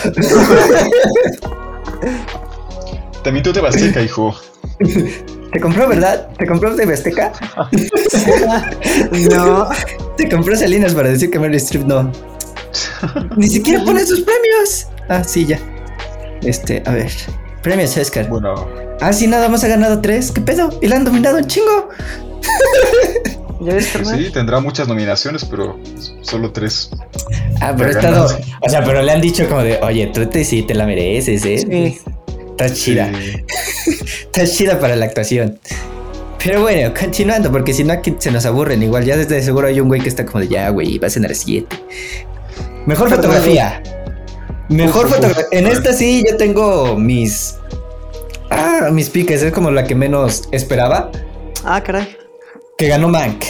También 3.22 3.42
tú 3.44 3.52
te 3.52 3.60
Azteca, 3.60 4.00
hijo. 4.02 4.34
Te 5.52 5.60
compró, 5.60 5.88
¿verdad? 5.88 6.28
¿Te 6.38 6.46
compró 6.46 6.74
de 6.74 6.92
Azteca? 6.92 7.32
No. 9.30 9.68
Te 10.16 10.28
compró 10.28 10.56
Salinas 10.56 10.94
para 10.94 11.10
decir 11.10 11.30
que 11.30 11.38
Meryl 11.38 11.56
Streep 11.56 11.84
no. 11.84 12.10
Ni 13.36 13.48
siquiera 13.48 13.84
pone 13.84 14.04
sus 14.06 14.20
premios. 14.20 14.86
Ah, 15.08 15.22
sí, 15.24 15.44
ya. 15.44 15.58
Este, 16.42 16.82
a 16.86 16.92
ver. 16.92 17.10
Premios 17.62 17.96
Oscar. 17.96 18.28
Bueno, 18.28 18.54
Ah, 19.00 19.12
sí, 19.12 19.26
nada 19.26 19.48
más 19.48 19.64
ha 19.64 19.68
ganado 19.68 20.00
tres. 20.00 20.30
¿Qué 20.30 20.40
pedo? 20.40 20.78
Y 20.82 20.88
la 20.88 20.96
han 20.96 21.04
dominado 21.04 21.38
un 21.38 21.46
chingo. 21.46 21.88
¿Ya 23.60 23.74
ves, 23.74 23.88
Fernán? 23.88 24.18
sí, 24.18 24.30
tendrá 24.30 24.60
muchas 24.60 24.88
nominaciones, 24.88 25.44
pero 25.44 25.78
solo 26.22 26.50
tres. 26.50 26.90
Ah, 27.60 27.74
pero 27.76 27.88
ha 27.88 27.92
estado. 27.92 28.38
O 28.62 28.68
sea, 28.68 28.82
pero 28.84 29.02
le 29.02 29.12
han 29.12 29.20
dicho 29.20 29.46
como 29.48 29.62
de, 29.62 29.78
oye, 29.82 30.06
tú 30.14 30.24
te, 30.26 30.44
sí 30.44 30.62
te 30.62 30.74
la 30.74 30.86
mereces, 30.86 31.44
¿eh? 31.44 31.58
Sí. 31.58 31.98
Estás 32.50 32.74
chida. 32.74 33.10
Sí. 33.84 33.94
Estás 34.24 34.56
chida 34.56 34.78
para 34.78 34.96
la 34.96 35.06
actuación. 35.06 35.58
Pero 36.42 36.62
bueno, 36.62 36.94
continuando, 36.98 37.52
porque 37.52 37.74
si 37.74 37.84
no 37.84 37.92
aquí 37.92 38.14
se 38.18 38.30
nos 38.30 38.46
aburren. 38.46 38.82
Igual 38.82 39.04
ya 39.04 39.16
desde 39.16 39.42
seguro 39.42 39.66
hay 39.66 39.78
un 39.78 39.88
güey 39.88 40.00
que 40.00 40.08
está 40.08 40.24
como 40.24 40.40
de 40.40 40.48
ya, 40.48 40.70
güey, 40.70 40.98
vas 40.98 41.16
en 41.18 41.24
el 41.24 41.34
7. 41.34 41.76
Mejor 42.86 43.10
fotografía. 43.10 43.82
Mejor 44.70 45.08
fotografía. 45.08 45.46
En 45.52 45.66
esta 45.66 45.92
sí 45.92 46.24
yo 46.26 46.36
tengo 46.38 46.96
mis. 46.96 47.56
Ah, 48.50 48.88
mis 48.92 49.08
piques. 49.10 49.42
Es 49.42 49.52
como 49.52 49.70
la 49.70 49.84
que 49.84 49.94
menos 49.94 50.48
esperaba. 50.52 51.10
Ah, 51.64 51.82
caray. 51.82 52.16
Que 52.76 52.88
ganó 52.88 53.08
Mank. 53.08 53.44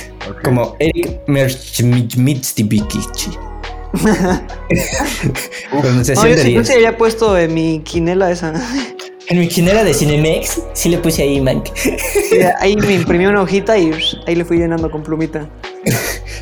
Como 0.44 0.76
Eric 0.78 1.20
Merchmitstibikichi. 1.26 3.30
Pronunciación 5.70 6.24
No, 6.24 6.30
yo 6.30 6.36
de 6.36 6.42
sí, 6.42 6.52
yo 6.52 6.60
10. 6.60 6.66
sí 6.68 6.74
había 6.74 6.96
puesto 6.96 7.36
en 7.36 7.54
mi 7.54 7.80
quinela 7.80 8.30
esa. 8.30 8.52
En 9.30 9.38
mi 9.38 9.46
quinera 9.46 9.84
de 9.84 9.94
Cinemex 9.94 10.60
sí 10.72 10.88
le 10.88 10.98
puse 10.98 11.22
ahí 11.22 11.40
Mank. 11.40 11.68
Sí, 11.76 12.40
ahí 12.58 12.76
me 12.76 12.94
imprimí 12.94 13.26
una 13.26 13.42
hojita 13.42 13.78
y 13.78 13.92
ahí 14.26 14.34
le 14.34 14.44
fui 14.44 14.58
llenando 14.58 14.90
con 14.90 15.02
plumita. 15.02 15.48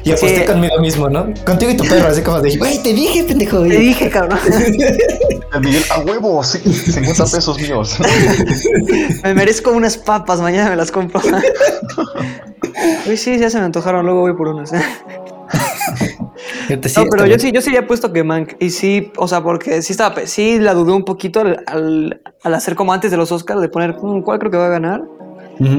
Y 0.04 0.12
aposté 0.12 0.40
Sí. 0.40 0.44
conmigo 0.46 0.78
mismo, 0.80 1.10
¿no? 1.10 1.34
Contigo 1.44 1.72
y 1.72 1.76
tu 1.76 1.84
perro, 1.84 2.08
así 2.08 2.22
como 2.22 2.40
de, 2.40 2.56
güey, 2.56 2.80
te 2.82 2.94
dije, 2.94 3.24
pendejo. 3.24 3.60
Te 3.62 3.78
dije, 3.78 4.08
cabrón. 4.08 4.38
el 5.52 5.60
Miguel, 5.60 5.82
a 5.90 5.98
huevo, 6.00 6.42
sí, 6.44 6.58
50 6.60 7.24
pesos 7.24 7.58
míos. 7.60 7.96
Me 9.24 9.34
merezco 9.34 9.72
unas 9.72 9.98
papas, 9.98 10.40
mañana 10.40 10.70
me 10.70 10.76
las 10.76 10.92
compro. 10.92 11.20
Uy, 13.06 13.16
sí, 13.16 13.38
ya 13.38 13.50
se 13.50 13.58
me 13.58 13.64
antojaron, 13.64 14.06
luego 14.06 14.20
voy 14.20 14.34
por 14.34 14.48
unas. 14.48 14.70
Te 16.76 16.88
No, 16.96 17.06
pero 17.10 17.22
yo 17.24 17.28
bien. 17.28 17.40
sí, 17.40 17.50
yo 17.52 17.60
sí 17.62 17.70
había 17.70 17.86
puesto 17.86 18.12
que 18.12 18.22
Mank. 18.22 18.52
Y 18.60 18.70
sí, 18.70 19.10
o 19.16 19.26
sea, 19.26 19.42
porque 19.42 19.80
sí 19.82 19.92
estaba, 19.92 20.26
sí 20.26 20.58
la 20.58 20.74
dudé 20.74 20.92
un 20.92 21.04
poquito 21.04 21.40
al, 21.40 21.62
al, 21.66 22.20
al 22.42 22.54
hacer 22.54 22.74
como 22.74 22.92
antes 22.92 23.10
de 23.10 23.16
los 23.16 23.32
Oscars, 23.32 23.60
de 23.60 23.68
poner 23.68 23.96
"Mm, 24.00 24.22
cuál 24.22 24.38
creo 24.38 24.50
que 24.50 24.58
va 24.58 24.66
a 24.66 24.70
ganar. 24.70 25.02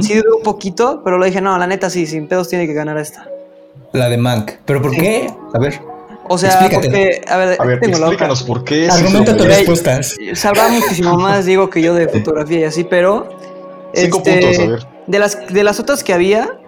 Sí 0.01 0.13
dudé 0.15 0.27
un 0.35 0.43
poquito, 0.43 1.01
pero 1.05 1.17
lo 1.17 1.25
dije, 1.25 1.39
no, 1.39 1.57
la 1.57 1.65
neta 1.65 1.89
sí, 1.89 2.05
sin 2.05 2.27
pedos 2.27 2.49
tiene 2.49 2.67
que 2.67 2.73
ganar 2.73 2.97
esta. 2.97 3.25
La 3.93 4.09
de 4.09 4.17
Mank. 4.17 4.51
¿Pero 4.65 4.81
por 4.81 4.91
Sí. 4.91 4.99
qué? 4.99 5.33
A 5.53 5.59
ver, 5.59 5.79
O 6.31 6.37
sea, 6.37 6.49
Explícate. 6.49 6.87
porque, 6.89 7.21
a 7.27 7.37
ver, 7.37 7.57
A 7.59 7.65
ver, 7.65 7.79
tengo 7.79 7.97
la 7.97 8.05
explícanos 8.07 8.43
por 8.43 8.63
qué. 8.63 8.87
argumenta 8.87 9.35
tus 9.35 9.47
respuestas. 9.47 10.15
Sabrá 10.35 10.67
muchísimo 10.67 11.15
más, 11.17 11.45
digo, 11.45 11.69
que 11.71 11.81
yo 11.81 11.95
de 11.95 12.07
fotografía 12.07 12.59
y 12.59 12.63
así, 12.65 12.83
pero. 12.83 13.29
Cinco 13.95 14.17
este, 14.19 14.31
puntos, 14.33 14.59
a 14.59 14.67
ver. 14.67 14.87
De 15.07 15.17
las, 15.17 15.47
de 15.51 15.63
las 15.63 15.79
otras 15.79 16.03
que 16.03 16.13
había, 16.13 16.58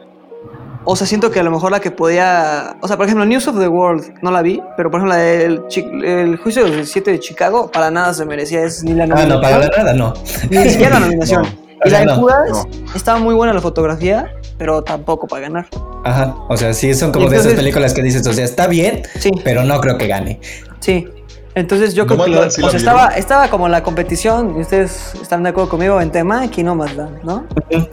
o 0.83 0.95
sea, 0.95 1.05
siento 1.07 1.29
que 1.31 1.39
a 1.39 1.43
lo 1.43 1.51
mejor 1.51 1.71
la 1.71 1.79
que 1.79 1.91
podía. 1.91 2.75
O 2.81 2.87
sea, 2.87 2.97
por 2.97 3.05
ejemplo, 3.05 3.25
News 3.25 3.47
of 3.47 3.59
the 3.59 3.67
World 3.67 4.13
no 4.21 4.31
la 4.31 4.41
vi, 4.41 4.61
pero 4.77 4.89
por 4.91 4.99
ejemplo, 4.99 5.15
la 5.17 5.21
del 5.23 5.67
Chi- 5.67 5.85
el 6.03 6.37
juicio 6.37 6.63
del 6.63 6.73
17 6.75 7.11
de 7.11 7.19
Chicago, 7.19 7.69
para 7.71 7.91
nada 7.91 8.13
se 8.13 8.25
merecía 8.25 8.63
es 8.63 8.83
ni 8.83 8.93
la 8.93 9.03
Ah, 9.03 9.07
nominación. 9.07 9.29
no, 9.35 9.41
para 9.41 9.67
nada, 9.77 9.93
no. 9.93 10.13
Ni 10.49 10.69
siquiera 10.69 10.99
la 10.99 11.05
nominación. 11.05 11.45
No. 11.83 11.87
Y 11.87 11.89
la 11.93 11.99
de 12.01 12.05
No, 12.05 12.15
Judas 12.17 12.49
no. 12.51 12.93
estaba 12.95 13.17
muy 13.17 13.33
buena 13.33 13.53
la 13.53 13.59
fotografía, 13.59 14.31
pero 14.59 14.83
tampoco 14.83 15.25
para 15.25 15.41
ganar. 15.41 15.65
Ajá, 16.03 16.35
o 16.47 16.55
sea, 16.55 16.75
sí, 16.75 16.93
son 16.93 17.11
como 17.11 17.27
de 17.27 17.37
esas 17.37 17.53
películas 17.53 17.95
que 17.95 18.03
dices, 18.03 18.27
o 18.27 18.33
sea, 18.33 18.45
está 18.45 18.67
bien, 18.67 19.01
Sí, 19.17 19.31
pero 19.43 19.63
no 19.63 19.81
creo 19.81 19.97
que 19.97 20.05
gane. 20.05 20.39
sí. 20.79 21.07
Entonces 21.53 21.93
yo 21.93 22.07
creo 22.07 22.23
que 22.23 22.29
lo- 22.31 22.49
sí 22.49 22.61
o 22.63 22.69
sea, 22.69 22.77
estaba, 22.79 23.07
estaba 23.09 23.49
como 23.49 23.67
la 23.67 23.83
competición, 23.83 24.55
y 24.57 24.61
ustedes 24.61 25.11
están 25.21 25.43
de 25.43 25.49
acuerdo 25.49 25.69
conmigo 25.69 25.99
en 25.99 26.09
tema, 26.11 26.43
aquí 26.43 26.63
no 26.63 26.75
más 26.75 26.91
¿no? 27.23 27.45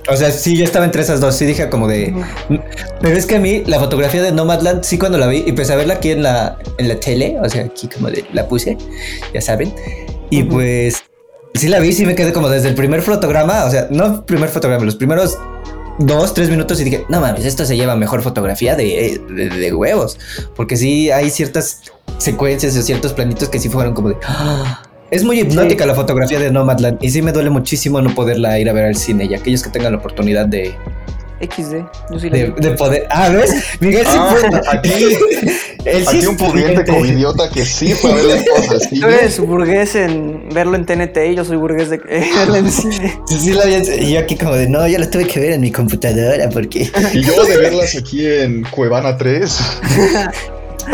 O 0.09 0.17
sea, 0.17 0.31
sí, 0.31 0.57
yo 0.57 0.65
estaba 0.65 0.85
entre 0.85 1.03
esas 1.03 1.21
dos, 1.21 1.35
sí 1.35 1.45
dije 1.45 1.69
como 1.69 1.89
de... 1.89 2.15
Pero 3.01 3.17
es 3.17 3.27
que 3.27 3.37
a 3.37 3.41
mí 3.41 3.65
la 3.67 3.81
fotografía 3.81 4.23
de 4.23 4.31
Nomadland, 4.33 4.85
sí 4.85 4.97
cuando 4.99 5.19
la 5.19 5.27
vi, 5.27 5.43
y 5.47 5.51
empecé 5.51 5.73
a 5.73 5.77
verla 5.77 5.95
aquí 5.95 6.11
en 6.13 6.23
la, 6.23 6.57
en 6.79 6.89
la 6.89 7.01
tele, 7.01 7.37
o 7.43 7.49
sea, 7.49 7.65
aquí 7.65 7.89
como 7.89 8.11
de 8.11 8.25
la 8.33 8.47
puse, 8.47 8.79
ya 9.35 9.41
saben. 9.41 9.75
Y 10.31 10.45
pues 10.45 11.03
sí 11.55 11.67
la 11.69 11.81
vi, 11.81 11.93
sí 11.93 12.07
me 12.07 12.15
quedé 12.15 12.33
como 12.33 12.49
desde 12.49 12.69
el 12.69 12.75
primer 12.77 13.03
fotograma, 13.03 13.65
o 13.65 13.71
sea, 13.71 13.89
no 13.91 14.25
primer 14.25 14.51
fotograma, 14.51 14.85
los 14.85 14.97
primeros 14.97 15.37
dos, 15.99 16.33
tres 16.33 16.49
minutos 16.49 16.81
y 16.81 16.85
dije, 16.85 17.05
no 17.09 17.21
mames, 17.21 17.45
esto 17.45 17.65
se 17.65 17.77
lleva 17.77 17.97
mejor 17.97 18.23
fotografía 18.23 18.77
de, 18.77 19.21
de, 19.29 19.49
de 19.49 19.73
huevos. 19.75 20.17
Porque 20.55 20.77
sí 20.77 21.11
hay 21.11 21.29
ciertas 21.31 21.81
secuencias 22.19 22.77
o 22.77 22.83
ciertos 22.83 23.13
planitos 23.13 23.49
que 23.49 23.59
sí 23.59 23.69
fueron 23.69 23.95
como 23.95 24.11
de... 24.11 24.17
"Ah". 24.27 24.83
Es 25.11 25.25
muy 25.25 25.41
hipnótica 25.41 25.87
la 25.87 25.95
fotografía 25.95 26.39
de 26.39 26.51
Nomadland 26.51 26.99
y 27.03 27.11
sí 27.11 27.23
me 27.23 27.33
duele 27.33 27.49
muchísimo 27.49 28.01
no 28.03 28.15
poderla 28.15 28.59
ir 28.59 28.69
a 28.69 28.75
ver 28.75 28.85
al 28.85 28.97
cine 28.97 29.25
y 29.25 29.35
aquellos 29.35 29.63
que 29.63 29.71
tengan 29.71 29.93
la 29.93 29.99
oportunidad 29.99 30.45
de, 30.47 30.75
XD. 31.41 31.77
Yo 32.13 32.19
sí 32.19 32.29
la 32.29 32.37
de, 32.39 32.71
poder... 32.73 33.07
Ah, 33.11 33.29
¿ves? 33.31 33.55
Miguel 33.81 34.05
sí 34.05 34.13
Ah, 34.19 34.37
puede. 34.51 34.61
aquí, 34.69 34.91
aquí 36.09 36.27
un 36.27 36.37
pudiente 36.37 36.81
pudiente. 36.81 36.93
covidiota 36.93 37.49
que 37.49 37.65
sí 37.65 37.93
fue 37.95 38.11
a 38.11 38.15
ver 38.17 38.25
las 38.25 38.45
cosas. 38.45 38.83
¿sí? 38.91 39.01
Tú 39.01 39.07
eres 39.07 39.39
burgués 39.41 39.95
en 39.95 40.49
verlo 40.53 40.75
en 40.77 40.85
TNT 40.85 41.17
y 41.31 41.37
yo 41.37 41.45
soy 41.45 41.57
burgués 41.57 41.89
de 41.91 42.01
eh, 42.09 42.29
verlo 42.37 42.57
en 42.57 42.71
cine. 42.71 43.19
Sí, 43.29 43.39
sí 43.39 43.53
la 43.53 43.65
vi 43.67 44.13
yo 44.13 44.19
aquí 44.19 44.37
como 44.37 44.55
de, 44.57 44.69
no, 44.69 44.87
yo 44.89 44.99
la 44.99 45.09
tuve 45.09 45.27
que 45.29 45.39
ver 45.41 45.53
en 45.53 45.61
mi 45.63 45.71
computadora 45.71 46.51
porque... 46.51 46.91
Y 47.15 47.23
yo 47.23 47.45
de 47.45 47.57
verlas 47.57 47.97
aquí 47.97 48.27
en 48.27 48.65
Cuevana 48.65 49.17
3. 49.17 49.59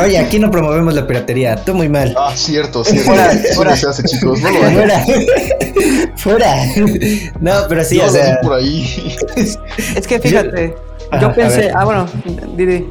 Oye, 0.02 0.18
aquí 0.18 0.38
no 0.38 0.50
promovemos 0.50 0.92
la 0.94 1.07
piratería, 1.07 1.57
tú 1.57 1.74
muy 1.74 1.88
mal. 1.88 2.14
Ah, 2.18 2.33
cierto, 2.35 2.83
cierto. 2.85 3.04
Fuera, 3.12 3.33
Eso 3.33 3.54
fuera. 3.54 3.70
no 3.72 3.76
se 3.76 3.88
hace, 3.88 4.02
chicos. 4.04 4.40
No 4.40 4.50
lo 4.50 4.59
hagan. 4.64 4.74
Fuera. 4.74 5.04
Fuera. 6.16 6.54
No, 7.40 7.52
pero 7.68 7.85
sí, 7.85 7.96
Yo 7.98 8.07
o 8.07 8.11
sea... 8.11 8.38
por 8.42 8.54
ahí. 8.54 9.16
Es 9.96 10.07
que 10.07 10.18
fíjate, 10.18 10.74
yo 11.20 11.33
pensé, 11.35 11.70
ah, 11.74 11.85
bueno, 11.85 12.07
Didi. 12.57 12.87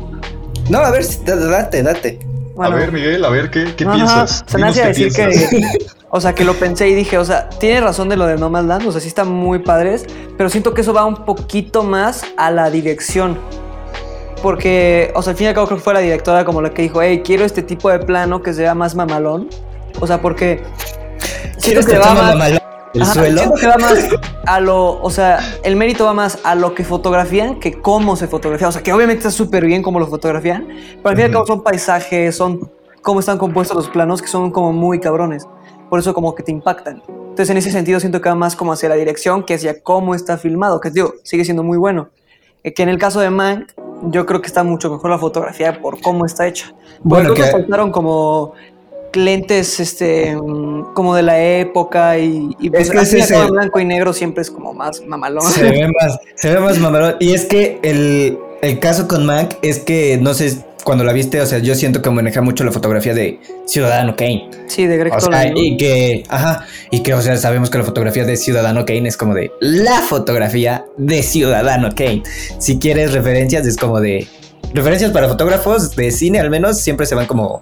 No, 0.69 0.79
a 0.79 0.91
ver, 0.91 1.05
da- 1.25 1.35
date, 1.35 1.83
date. 1.83 2.19
Bueno, 2.55 2.75
A 2.75 2.79
ver, 2.79 2.91
Miguel, 2.91 3.25
a 3.25 3.29
ver, 3.29 3.49
¿qué, 3.49 3.73
qué 3.75 3.83
no, 3.83 3.91
no, 3.91 3.95
piensas? 3.97 4.43
se 4.45 4.57
me 4.59 4.71
qué 4.71 4.81
decir 4.85 5.11
piensas. 5.11 5.49
que, 5.49 5.61
o 6.11 6.21
sea, 6.21 6.33
que 6.35 6.45
lo 6.45 6.53
pensé 6.53 6.87
y 6.87 6.93
dije, 6.93 7.17
o 7.17 7.25
sea, 7.25 7.49
tiene 7.49 7.81
razón 7.81 8.07
de 8.09 8.15
lo 8.15 8.27
de 8.27 8.37
No 8.37 8.49
Man's 8.51 8.67
Land, 8.67 8.87
o 8.87 8.91
sea, 8.91 9.01
sí 9.01 9.07
están 9.07 9.27
muy 9.29 9.59
padres, 9.59 10.05
pero 10.37 10.49
siento 10.51 10.73
que 10.75 10.81
eso 10.81 10.93
va 10.93 11.03
un 11.05 11.25
poquito 11.25 11.83
más 11.83 12.23
a 12.37 12.51
la 12.51 12.69
dirección. 12.69 13.39
Porque, 14.43 15.09
o 15.15 15.21
sea, 15.21 15.31
al 15.31 15.37
fin 15.37 15.45
y 15.45 15.47
al 15.47 15.53
cabo 15.53 15.67
creo 15.67 15.77
que 15.77 15.83
fue 15.85 15.93
la 15.93 16.01
directora 16.01 16.43
como 16.43 16.61
la 16.61 16.73
que 16.73 16.81
dijo, 16.81 17.01
hey, 17.01 17.21
quiero 17.23 17.45
este 17.45 17.63
tipo 17.63 17.89
de 17.89 17.99
plano 17.99 18.43
que 18.43 18.53
sea 18.53 18.75
más 18.75 18.93
mamalón. 18.93 19.47
O 20.01 20.05
sea, 20.05 20.21
porque 20.21 20.61
siento 21.57 21.61
¿Quieres 21.61 21.85
que 21.85 21.93
que 21.93 21.97
va 21.99 22.13
más, 22.13 22.33
mamalón 22.33 22.59
el 22.93 23.01
Ajá, 23.01 23.13
suelo? 23.13 23.37
Siento 23.37 23.55
que 23.55 23.67
va 23.67 23.77
más 23.77 24.09
a 24.45 24.59
lo, 24.59 25.01
o 25.01 25.09
sea, 25.09 25.39
el 25.63 25.77
mérito 25.77 26.03
va 26.03 26.13
más 26.13 26.39
a 26.43 26.55
lo 26.55 26.75
que 26.75 26.83
fotografían 26.83 27.57
que 27.57 27.79
cómo 27.81 28.17
se 28.17 28.27
fotografía. 28.27 28.67
O 28.67 28.71
sea, 28.73 28.83
que 28.83 28.91
obviamente 28.91 29.19
está 29.19 29.31
súper 29.31 29.65
bien 29.65 29.81
cómo 29.81 29.97
lo 29.97 30.07
fotografían, 30.07 30.67
pero 31.01 31.09
al 31.09 31.15
fin 31.15 31.21
y 31.21 31.25
al 31.27 31.31
cabo 31.31 31.45
son 31.45 31.63
paisajes, 31.63 32.35
son 32.35 32.69
cómo 33.01 33.21
están 33.21 33.37
compuestos 33.37 33.77
los 33.77 33.87
planos 33.87 34.21
que 34.21 34.27
son 34.27 34.51
como 34.51 34.73
muy 34.73 34.99
cabrones. 34.99 35.47
Por 35.89 35.99
eso 35.99 36.13
como 36.13 36.35
que 36.35 36.43
te 36.43 36.51
impactan. 36.51 37.01
Entonces 37.07 37.49
en 37.49 37.55
ese 37.55 37.71
sentido 37.71 38.01
siento 38.01 38.19
que 38.19 38.27
va 38.27 38.35
más 38.35 38.57
como 38.57 38.73
hacia 38.73 38.89
la 38.89 38.95
dirección 38.95 39.45
que 39.45 39.53
hacia 39.53 39.81
cómo 39.81 40.15
está 40.15 40.37
filmado, 40.37 40.81
que 40.81 40.89
digo, 40.89 41.13
sigue 41.23 41.45
siendo 41.45 41.63
muy 41.63 41.77
bueno. 41.77 42.09
Eh, 42.63 42.73
que 42.73 42.83
en 42.83 42.89
el 42.89 42.97
caso 42.97 43.19
de 43.19 43.29
Mank, 43.29 43.71
yo 44.03 44.25
creo 44.25 44.41
que 44.41 44.47
está 44.47 44.63
mucho 44.63 44.89
mejor 44.91 45.09
la 45.11 45.17
fotografía 45.19 45.79
por 45.81 45.99
cómo 46.01 46.25
está 46.25 46.47
hecha. 46.47 46.73
Bueno, 47.01 47.33
que- 47.33 47.41
que 47.43 47.47
faltaron 47.51 47.91
como 47.91 48.53
lentes 49.13 49.79
este 49.79 50.35
mm, 50.35 50.93
como 50.93 51.15
de 51.15 51.21
la 51.21 51.39
época 51.39 52.17
y, 52.17 52.49
y 52.59 52.69
pues, 52.69 52.83
Es 52.83 52.91
que 52.91 52.99
ese 53.01 53.17
al 53.17 53.21
es 53.23 53.31
el- 53.31 53.51
blanco 53.51 53.79
y 53.79 53.85
negro 53.85 54.11
siempre 54.13 54.41
es 54.41 54.49
como 54.49 54.73
más 54.73 55.01
mamalón. 55.05 55.43
Se 55.43 55.63
ve 55.63 55.87
más, 56.01 56.17
se 56.35 56.53
ve 56.53 56.59
más 56.59 56.79
mamalón. 56.79 57.15
Y 57.19 57.33
es 57.33 57.45
que 57.45 57.79
el, 57.83 58.39
el 58.61 58.79
caso 58.79 59.07
con 59.07 59.25
Mac 59.25 59.57
es 59.61 59.79
que, 59.79 60.17
no 60.19 60.33
sé, 60.33 60.57
cuando 60.83 61.03
la 61.03 61.13
viste, 61.13 61.39
o 61.41 61.45
sea, 61.45 61.59
yo 61.59 61.75
siento 61.75 62.01
que 62.01 62.09
maneja 62.09 62.41
mucho 62.41 62.63
la 62.63 62.71
fotografía 62.71 63.13
de 63.13 63.39
Ciudadano 63.65 64.15
Kane. 64.15 64.49
Sí, 64.67 64.85
de 64.85 64.97
Greg 64.97 65.13
O 65.13 65.19
sea, 65.19 65.51
y 65.55 65.77
que, 65.77 66.23
ajá, 66.29 66.65
y 66.91 67.01
que, 67.01 67.13
o 67.13 67.21
sea, 67.21 67.37
sabemos 67.37 67.69
que 67.69 67.77
la 67.77 67.83
fotografía 67.83 68.25
de 68.25 68.35
Ciudadano 68.37 68.85
Kane 68.85 69.07
es 69.07 69.17
como 69.17 69.33
de 69.33 69.51
la 69.59 70.01
fotografía 70.01 70.85
de 70.97 71.23
Ciudadano 71.23 71.89
Kane. 71.95 72.23
Si 72.59 72.79
quieres 72.79 73.13
referencias, 73.13 73.65
es 73.65 73.77
como 73.77 73.99
de 73.99 74.27
referencias 74.73 75.11
para 75.11 75.27
fotógrafos 75.27 75.95
de 75.95 76.11
cine, 76.11 76.39
al 76.39 76.49
menos, 76.49 76.79
siempre 76.79 77.05
se 77.05 77.15
van 77.15 77.25
como 77.27 77.61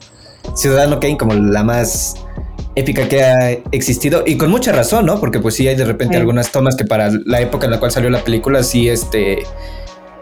Ciudadano 0.56 1.00
Kane 1.00 1.18
como 1.18 1.34
la 1.34 1.64
más 1.64 2.16
épica 2.76 3.08
que 3.10 3.22
ha 3.24 3.52
existido 3.72 4.24
y 4.26 4.38
con 4.38 4.50
mucha 4.50 4.72
razón, 4.72 5.06
¿no? 5.06 5.20
Porque 5.20 5.40
pues 5.40 5.56
sí 5.56 5.68
hay 5.68 5.76
de 5.76 5.86
repente 5.86 6.16
Sí. 6.16 6.20
algunas 6.20 6.52
tomas 6.52 6.76
que 6.76 6.86
para 6.86 7.10
la 7.26 7.42
época 7.42 7.66
en 7.66 7.72
la 7.72 7.80
cual 7.80 7.92
salió 7.92 8.10
la 8.10 8.24
película 8.24 8.64
sí 8.64 8.88
este 8.88 9.44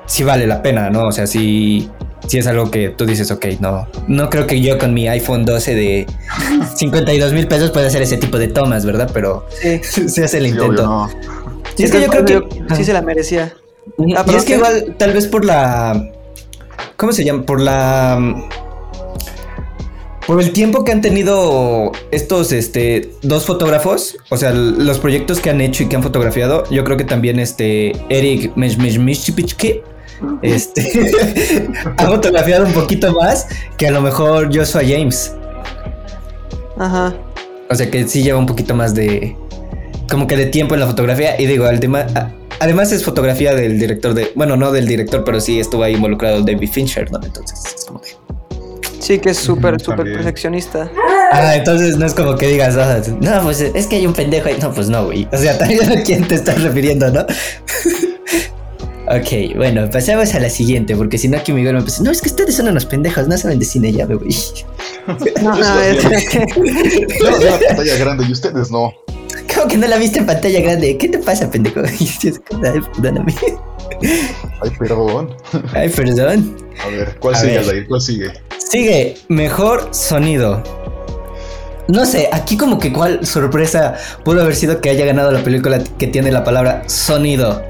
sí 0.10 0.24
vale 0.24 0.46
la 0.48 0.62
pena, 0.62 0.90
¿no? 0.90 1.08
O 1.08 1.12
sea, 1.12 1.26
sí 1.28 1.90
sí 2.28 2.38
es 2.38 2.48
algo 2.48 2.70
que 2.70 2.90
tú 2.90 3.06
dices, 3.06 3.32
ok, 3.32 3.46
no 3.62 3.88
no 4.08 4.30
creo 4.30 4.46
que 4.46 4.60
yo 4.62 4.78
con 4.78 4.94
mi 4.94 5.08
iPhone 5.08 5.46
12 5.46 5.74
de 5.76 6.06
52 6.76 7.32
mil 7.34 7.48
pesos 7.48 7.72
pueda 7.72 7.88
hacer 7.88 8.02
ese 8.02 8.18
tipo 8.18 8.38
de 8.38 8.48
tomas, 8.50 8.86
¿verdad? 8.86 9.10
Pero 9.14 9.46
Sí. 9.62 9.80
se 10.10 10.24
hace 10.26 10.38
el 10.40 10.44
Sí, 10.46 10.50
intento. 10.50 10.84
obvio, 10.84 10.86
no. 10.86 11.10
Y 11.78 11.84
es 11.84 11.92
que 11.92 12.02
yo 12.02 12.08
creo 12.08 12.26
que 12.26 12.76
sí 12.76 12.84
se 12.84 12.92
la 12.94 13.02
merecía. 13.02 13.54
Ah, 14.18 14.26
y 14.28 14.36
es 14.36 14.44
que 14.44 14.48
¿qué? 14.54 14.56
igual, 14.56 14.96
tal 14.98 15.14
vez 15.14 15.28
por 15.28 15.46
la. 15.46 16.12
¿Cómo 16.98 17.14
se 17.14 17.24
llama? 17.24 17.44
Por 17.46 17.62
la. 17.62 18.20
Por 20.28 20.42
el 20.42 20.52
tiempo 20.52 20.84
que 20.84 20.92
han 20.92 21.02
tenido 21.02 21.92
estos 22.12 22.52
este, 22.52 23.14
dos 23.24 23.46
fotógrafos, 23.46 24.16
o 24.30 24.38
sea, 24.38 24.52
los 24.52 25.00
proyectos 25.00 25.40
que 25.40 25.50
han 25.50 25.60
hecho 25.60 25.82
y 25.84 25.88
que 25.88 25.96
han 25.96 26.04
fotografiado, 26.04 26.66
yo 26.70 26.84
creo 26.84 26.98
que 26.98 27.04
también 27.06 27.40
este 27.40 27.94
Eric 28.10 28.52
Meshmishpichki 28.56 29.82
este, 30.42 31.12
ha 31.98 32.06
fotografiado 32.08 32.66
un 32.66 32.74
poquito 32.74 33.12
más 33.14 33.48
que 33.78 33.88
a 33.88 33.92
lo 33.92 34.02
mejor 34.02 34.56
Joshua 34.56 34.82
James. 34.88 35.34
Ajá. 36.78 37.14
O 37.70 37.76
sea 37.76 37.90
que 37.92 38.08
sí 38.08 38.24
lleva 38.24 38.40
un 38.40 38.46
poquito 38.46 38.76
más 38.76 38.96
de. 38.96 39.36
Como 40.10 40.26
que 40.28 40.36
de 40.36 40.48
tiempo 40.48 40.74
en 40.74 40.80
la 40.80 40.88
fotografía. 40.88 41.40
Y 41.40 41.46
digo, 41.46 41.66
al 41.66 41.80
tema- 41.80 42.08
a- 42.16 42.32
además 42.60 42.92
es 42.92 43.04
fotografía 43.04 43.54
del 43.54 43.78
director 43.80 44.14
de. 44.14 44.32
Bueno, 44.36 44.56
no 44.58 44.72
del 44.72 44.88
director, 44.88 45.24
pero 45.24 45.40
sí 45.40 45.60
estuvo 45.60 45.84
ahí 45.84 45.94
involucrado 45.94 46.42
David 46.42 46.70
Fincher, 46.72 47.12
¿no? 47.12 47.20
Entonces 47.24 47.60
es 47.78 47.86
como 47.86 48.00
de. 48.00 48.10
Sí, 49.00 49.20
que 49.20 49.30
es 49.30 49.38
súper, 49.38 49.80
súper 49.80 50.04
perfeccionista. 50.14 50.92
Ah, 51.32 51.56
entonces 51.56 51.98
no 51.98 52.06
es 52.06 52.14
como 52.14 52.36
que 52.36 52.48
digas, 52.48 52.76
ah, 52.76 53.02
no, 53.22 53.42
pues 53.44 53.62
es 53.62 53.88
que 53.88 53.98
hay 53.98 54.06
un 54.08 54.14
pendejo 54.14 54.50
ahí. 54.50 54.58
No, 54.62 54.72
pues 54.74 54.90
no, 54.90 55.06
güey. 55.06 55.28
O 55.32 55.38
sea, 55.38 55.58
también 55.60 55.92
a 55.92 56.02
quién 56.04 56.28
te 56.28 56.36
estás 56.36 56.62
refiriendo, 56.64 57.10
¿no? 57.12 57.26
ok, 59.10 59.56
bueno, 59.56 59.90
pasamos 59.90 60.34
a 60.36 60.40
la 60.40 60.50
siguiente, 60.50 60.96
porque 60.96 61.18
si 61.18 61.28
no 61.28 61.38
aquí 61.38 61.52
Miguel 61.52 61.74
me 61.74 61.80
empezó, 61.80 62.04
no, 62.04 62.12
es 62.12 62.22
que 62.22 62.30
ustedes 62.30 62.56
son 62.56 62.68
unos 62.68 62.86
pendejos, 62.86 63.28
no 63.28 63.38
saben 63.38 63.60
de 63.60 63.66
cine, 63.66 63.92
ya 63.92 64.06
me 64.06 64.16
voy. 64.16 64.36
No, 65.42 65.56
no, 65.56 65.82
es 65.82 66.04
Yo 66.04 67.32
la 67.32 67.38
vi 67.40 67.46
en 67.46 67.52
la 67.52 67.60
pantalla 67.68 67.98
grande 67.98 68.26
y 68.28 68.32
ustedes 68.32 68.70
no. 68.70 68.94
¿Cómo 69.54 69.68
que 69.68 69.78
no 69.78 69.88
la 69.88 69.98
viste 69.98 70.20
en 70.20 70.28
pantalla 70.28 70.62
grande? 70.62 70.98
¿Qué 70.98 71.08
te 71.08 71.18
pasa, 71.18 71.50
pendejo? 71.50 71.80
Ay, 71.84 72.82
perdóname. 72.94 73.34
Ay, 74.62 74.72
perdón. 74.78 75.36
Ay, 75.74 75.90
perdón. 75.90 76.56
A 76.84 76.88
ver, 76.90 77.18
¿cuál 77.20 77.34
A 77.34 77.40
sigue, 77.40 77.52
ver. 77.54 77.60
Aldair? 77.62 77.88
¿Cuál 77.88 78.02
sigue? 78.02 78.32
Sigue, 78.58 79.18
mejor 79.30 79.90
sonido. 79.92 80.62
No 81.88 82.06
sé, 82.06 82.30
aquí 82.32 82.56
como 82.56 82.78
que 82.78 82.94
cuál 82.94 83.26
sorpresa 83.26 83.96
pudo 84.24 84.42
haber 84.42 84.56
sido 84.56 84.80
que 84.80 84.92
haya 84.92 85.06
ganado 85.06 85.32
la 85.32 85.44
película 85.44 85.82
que 85.98 86.06
tiene 86.06 86.32
la 86.32 86.44
palabra 86.44 86.84
sonido. 86.88 87.64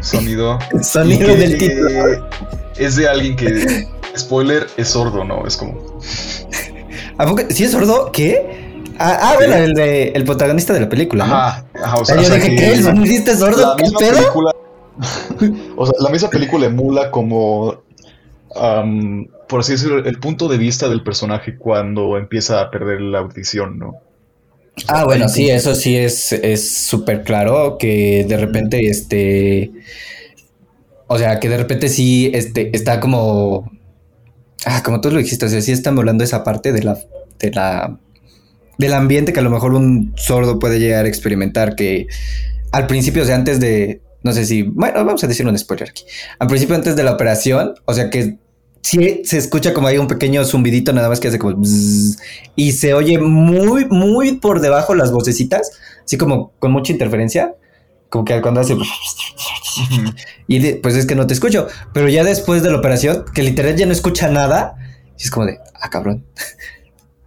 Sonido. 0.00 0.58
Sonido 0.82 1.26
que 1.26 1.36
del 1.36 1.58
título. 1.58 2.28
Es 2.76 2.96
de 2.96 3.08
alguien 3.08 3.36
que, 3.36 3.86
spoiler, 4.16 4.66
es 4.76 4.88
sordo, 4.88 5.24
¿no? 5.24 5.46
Es 5.46 5.56
como. 5.56 6.00
¿A 7.18 7.26
poco? 7.26 7.42
¿Sí 7.50 7.64
es 7.64 7.72
sordo? 7.72 8.10
¿Qué? 8.12 8.70
Ah, 8.98 9.18
ah, 9.20 9.34
bueno, 9.36 9.54
el 9.56 9.74
de 9.74 10.08
el 10.08 10.24
protagonista 10.24 10.72
de 10.72 10.80
la 10.80 10.88
película, 10.88 11.26
¿no? 11.26 11.34
Ajá, 11.34 11.64
ajá, 11.82 11.96
o 11.96 12.04
sea, 12.04 12.16
yo 12.16 12.22
o 12.22 12.24
sea 12.24 12.36
dije, 12.36 12.50
que 12.50 12.56
¿qué? 12.56 12.72
¿El 12.72 12.82
sonidista 12.82 13.32
es 13.32 13.38
sordo? 13.38 13.76
película. 13.76 14.54
o 15.76 15.86
sea, 15.86 15.94
la 16.00 16.10
misma 16.10 16.28
película 16.28 16.66
emula 16.66 17.10
como. 17.10 17.82
am, 18.56 19.26
por 19.48 19.60
así 19.60 19.72
decirlo, 19.72 20.04
el 20.04 20.18
punto 20.18 20.48
de 20.48 20.58
vista 20.58 20.88
del 20.88 21.02
personaje 21.02 21.56
cuando 21.56 22.16
empieza 22.16 22.60
a 22.60 22.70
perder 22.70 23.00
la 23.00 23.20
audición, 23.20 23.78
¿no? 23.78 23.94
Ah, 24.88 25.04
bueno, 25.04 25.28
sí, 25.28 25.48
eso 25.50 25.74
sí 25.74 25.96
es 25.96 26.32
es 26.32 26.70
súper 26.70 27.22
claro 27.22 27.76
que 27.78 28.24
de 28.28 28.36
repente 28.36 28.88
este 28.88 29.70
o 31.06 31.18
sea, 31.18 31.40
que 31.40 31.48
de 31.48 31.56
repente 31.56 31.88
sí 31.88 32.30
este 32.34 32.74
está 32.74 33.00
como 33.00 33.70
ah, 34.64 34.82
como 34.84 35.00
tú 35.00 35.10
lo 35.10 35.18
dijiste, 35.18 35.46
o 35.46 35.48
sea, 35.48 35.60
sí 35.60 35.72
está 35.72 35.90
volando 35.90 36.24
esa 36.24 36.44
parte 36.44 36.72
de 36.72 36.82
la 36.82 36.98
de 37.38 37.50
la 37.50 37.98
del 38.78 38.92
ambiente 38.94 39.32
que 39.32 39.40
a 39.40 39.42
lo 39.42 39.50
mejor 39.50 39.74
un 39.74 40.14
sordo 40.16 40.58
puede 40.58 40.78
llegar 40.78 41.04
a 41.04 41.08
experimentar 41.08 41.74
que 41.74 42.06
al 42.72 42.86
principio, 42.86 43.22
o 43.22 43.26
sea, 43.26 43.36
antes 43.36 43.60
de 43.60 44.00
no 44.22 44.32
sé 44.32 44.44
si, 44.44 44.62
bueno, 44.62 45.04
vamos 45.04 45.24
a 45.24 45.26
decir 45.26 45.46
un 45.46 45.58
spoiler 45.58 45.88
aquí. 45.90 46.04
Al 46.38 46.48
principio 46.48 46.74
antes 46.74 46.94
de 46.94 47.02
la 47.02 47.12
operación, 47.12 47.74
o 47.86 47.94
sea, 47.94 48.10
que 48.10 48.38
sí 48.82 49.22
se 49.24 49.38
escucha 49.38 49.72
como 49.74 49.88
hay 49.88 49.98
un 49.98 50.06
pequeño 50.08 50.44
zumbidito 50.44 50.92
nada 50.92 51.08
más 51.08 51.20
que 51.20 51.28
hace 51.28 51.38
como 51.38 51.56
bzzz, 51.56 52.18
y 52.56 52.72
se 52.72 52.94
oye 52.94 53.18
muy, 53.18 53.84
muy 53.86 54.36
por 54.36 54.60
debajo 54.60 54.94
las 54.94 55.12
vocecitas, 55.12 55.72
así 56.04 56.16
como 56.18 56.52
con 56.58 56.72
mucha 56.72 56.92
interferencia, 56.92 57.54
como 58.08 58.24
que 58.24 58.40
cuando 58.40 58.60
hace 58.60 58.76
y 60.48 60.58
de- 60.58 60.74
pues 60.76 60.96
es 60.96 61.06
que 61.06 61.14
no 61.14 61.26
te 61.26 61.34
escucho, 61.34 61.68
pero 61.92 62.08
ya 62.08 62.24
después 62.24 62.62
de 62.62 62.70
la 62.70 62.78
operación, 62.78 63.24
que 63.34 63.42
literal 63.42 63.76
ya 63.76 63.86
no 63.86 63.92
escucha 63.92 64.28
nada, 64.28 64.74
y 65.18 65.22
es 65.22 65.30
como 65.30 65.46
de, 65.46 65.58
ah, 65.80 65.88
cabrón, 65.90 66.24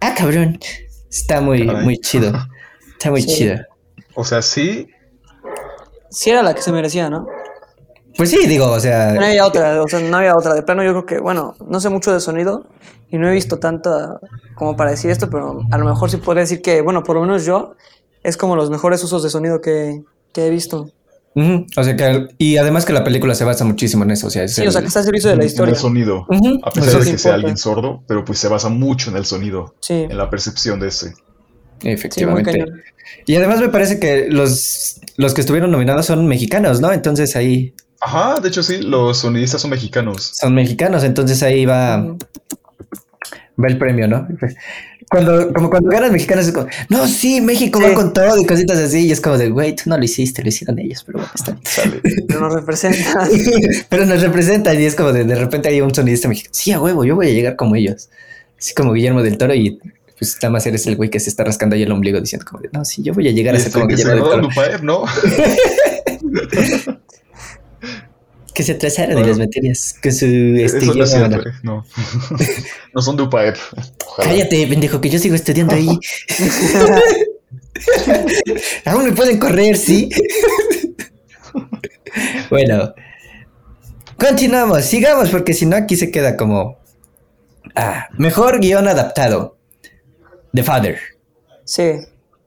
ah, 0.00 0.14
cabrón, 0.16 0.58
está 1.10 1.40
muy, 1.40 1.66
Caray. 1.66 1.84
muy 1.84 1.98
chido, 1.98 2.32
está 2.92 3.10
muy 3.10 3.22
Sí. 3.22 3.28
chido. 3.34 3.56
O 4.14 4.24
sea, 4.24 4.42
sí. 4.42 4.88
Sí 6.10 6.30
era 6.30 6.42
la 6.42 6.54
que 6.54 6.62
se 6.62 6.70
merecía, 6.70 7.08
¿no? 7.10 7.26
Pues 8.16 8.30
sí, 8.30 8.46
digo, 8.46 8.70
o 8.70 8.80
sea. 8.80 9.12
No 9.12 9.24
había 9.24 9.46
otra, 9.46 9.82
o 9.82 9.88
sea, 9.88 10.00
no 10.00 10.16
había 10.16 10.36
otra. 10.36 10.54
De 10.54 10.62
plano 10.62 10.84
yo 10.84 10.90
creo 10.90 11.06
que, 11.06 11.18
bueno, 11.18 11.54
no 11.68 11.80
sé 11.80 11.88
mucho 11.88 12.12
de 12.12 12.20
sonido 12.20 12.64
y 13.10 13.18
no 13.18 13.28
he 13.28 13.32
visto 13.32 13.58
tanta 13.58 14.20
como 14.54 14.76
para 14.76 14.90
decir 14.92 15.10
esto, 15.10 15.28
pero 15.30 15.60
a 15.70 15.78
lo 15.78 15.84
mejor 15.84 16.10
sí 16.10 16.16
podría 16.18 16.42
decir 16.42 16.62
que, 16.62 16.80
bueno, 16.80 17.02
por 17.02 17.16
lo 17.16 17.22
menos 17.22 17.44
yo, 17.44 17.74
es 18.22 18.36
como 18.36 18.54
los 18.56 18.70
mejores 18.70 19.02
usos 19.02 19.22
de 19.22 19.30
sonido 19.30 19.60
que, 19.60 20.02
que 20.32 20.46
he 20.46 20.50
visto. 20.50 20.90
O 21.76 21.82
sea 21.82 21.96
que. 21.96 22.28
Y 22.38 22.58
además 22.58 22.84
que 22.84 22.92
la 22.92 23.02
película 23.02 23.34
se 23.34 23.42
basa 23.42 23.64
muchísimo 23.64 24.04
en 24.04 24.12
eso. 24.12 24.28
O 24.28 24.30
sea, 24.30 24.44
es 24.44 24.54
Sí, 24.54 24.62
el- 24.62 24.68
o 24.68 24.70
sea, 24.70 24.80
que 24.82 24.86
está 24.86 25.00
al 25.00 25.04
servicio 25.06 25.30
de 25.30 25.36
la 25.36 25.42
En 25.42 25.48
historia. 25.48 25.72
el 25.74 25.80
sonido. 25.80 26.26
A 26.62 26.70
pesar 26.70 26.88
Eso 26.90 26.98
de 27.00 27.10
que 27.10 27.18
sea 27.18 27.34
alguien 27.34 27.56
sordo, 27.56 28.04
pero 28.06 28.24
pues 28.24 28.38
se 28.38 28.46
basa 28.46 28.68
mucho 28.68 29.10
en 29.10 29.16
el 29.16 29.24
sonido. 29.24 29.74
Sí, 29.80 29.94
En 30.08 30.16
la 30.16 30.30
percepción 30.30 30.78
de 30.78 30.88
ese. 30.88 31.14
Efectivamente. 31.82 32.64
y 33.26 33.34
además 33.36 33.60
me 33.60 33.68
parece 33.68 33.98
que 33.98 34.28
los, 34.30 35.00
los 35.16 35.34
que 35.34 35.40
estuvieron 35.40 35.70
nominados 35.70 36.06
son 36.06 36.26
mexicanos, 36.26 36.80
¿no? 36.80 36.92
Entonces 36.92 37.36
ahí 37.36 37.74
Ajá, 38.04 38.38
de 38.40 38.48
hecho 38.48 38.62
sí, 38.62 38.78
los 38.82 39.18
sonidistas 39.18 39.60
son 39.62 39.70
mexicanos. 39.70 40.32
son 40.34 40.54
mexicanos, 40.54 41.04
entonces 41.04 41.42
ahí 41.42 41.64
va, 41.64 41.96
va 42.02 43.68
el 43.68 43.78
premio, 43.78 44.06
¿no? 44.06 44.28
Cuando, 45.10 45.52
como 45.52 45.70
cuando 45.70 45.90
ganan 45.90 46.12
mexicanos 46.12 46.46
es 46.46 46.52
como, 46.52 46.66
no, 46.88 47.06
sí, 47.06 47.40
México 47.40 47.78
Sí. 47.78 47.84
va 47.86 47.94
con 47.94 48.12
todo 48.12 48.38
y 48.38 48.44
cositas 48.46 48.78
así, 48.78 49.06
y 49.06 49.12
es 49.12 49.20
como 49.20 49.38
de, 49.38 49.48
güey, 49.50 49.74
tú 49.76 49.84
no 49.86 49.96
lo 49.96 50.04
hiciste, 50.04 50.42
lo 50.42 50.48
hicieron 50.48 50.78
ellos, 50.78 51.04
pero 51.04 51.18
bueno, 51.20 51.32
está 51.34 51.52
bien. 51.84 52.02
Pero 52.26 52.40
nos 52.40 52.54
representa. 52.54 53.28
pero 53.88 54.06
nos 54.06 54.20
representan 54.22 54.80
y 54.80 54.84
es 54.84 54.94
como 54.94 55.12
de, 55.12 55.24
de 55.24 55.34
repente 55.36 55.68
hay 55.68 55.80
un 55.80 55.94
sonidista 55.94 56.28
mexicano, 56.28 56.50
sí, 56.54 56.72
a 56.72 56.80
huevo, 56.80 57.04
yo 57.04 57.14
voy 57.14 57.28
a 57.28 57.32
llegar 57.32 57.56
como 57.56 57.74
ellos, 57.76 58.08
así 58.58 58.74
como 58.74 58.92
Guillermo 58.92 59.22
del 59.22 59.38
Toro 59.38 59.54
y 59.54 59.78
pues 60.18 60.36
nada 60.42 60.50
más 60.52 60.66
eres 60.66 60.86
el 60.86 60.96
güey 60.96 61.10
que 61.10 61.20
se 61.20 61.28
está 61.30 61.44
rascando 61.44 61.74
ahí 61.76 61.82
el 61.82 61.92
ombligo 61.92 62.20
diciendo 62.20 62.46
como 62.48 62.62
de, 62.62 62.70
no, 62.72 62.84
sí, 62.84 63.02
yo 63.02 63.12
voy 63.14 63.28
a 63.28 63.30
llegar 63.30 63.54
a 63.54 63.60
ser 63.60 63.72
como 63.72 63.86
que 63.86 63.96
se 63.96 64.02
Guillermo 64.04 64.28
del 64.28 64.40
Toro. 64.40 64.48
Dupaer, 64.48 64.82
¿no? 64.84 65.04
Que 68.54 68.62
se 68.62 68.72
atrasaron 68.72 69.10
en 69.12 69.16
Bueno. 69.16 69.28
las 69.28 69.38
materias 69.38 69.94
con 70.00 70.12
su 70.12 70.26
este, 70.26 70.26
no 70.26 70.60
es 70.64 70.72
guion 70.80 71.06
cierto, 71.06 71.06
semanal. 71.06 71.46
eh, 71.48 71.52
no. 71.62 71.84
no 72.94 73.02
son. 73.02 73.16
Ojalá. 74.06 74.28
Cállate, 74.30 74.66
pendejo, 74.66 75.00
que 75.00 75.10
yo 75.10 75.18
sigo 75.18 75.34
estudiando 75.34 75.74
ahí. 75.74 75.88
Aún 78.84 79.04
me 79.04 79.12
pueden 79.12 79.38
correr, 79.38 79.76
¿sí? 79.76 80.08
bueno, 82.50 82.94
continuamos, 84.18 84.84
sigamos, 84.84 85.30
porque 85.30 85.52
si 85.54 85.66
no 85.66 85.76
aquí 85.76 85.96
se 85.96 86.10
queda 86.10 86.36
como... 86.36 86.78
Ah, 87.74 88.06
mejor 88.18 88.60
guion 88.60 88.86
adaptado. 88.86 89.56
The 90.54 90.62
Father. 90.62 90.98
Sí, 91.64 91.92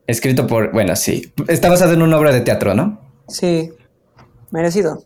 Escrito 0.06 0.46
por... 0.46 0.72
Bueno, 0.72 0.96
sí. 0.96 1.30
Está 1.48 1.68
basado 1.68 1.92
en 1.92 2.00
una 2.00 2.16
obra 2.18 2.32
de 2.32 2.40
teatro, 2.40 2.72
¿no? 2.74 2.98
sí, 3.28 3.70
merecido. 4.50 5.04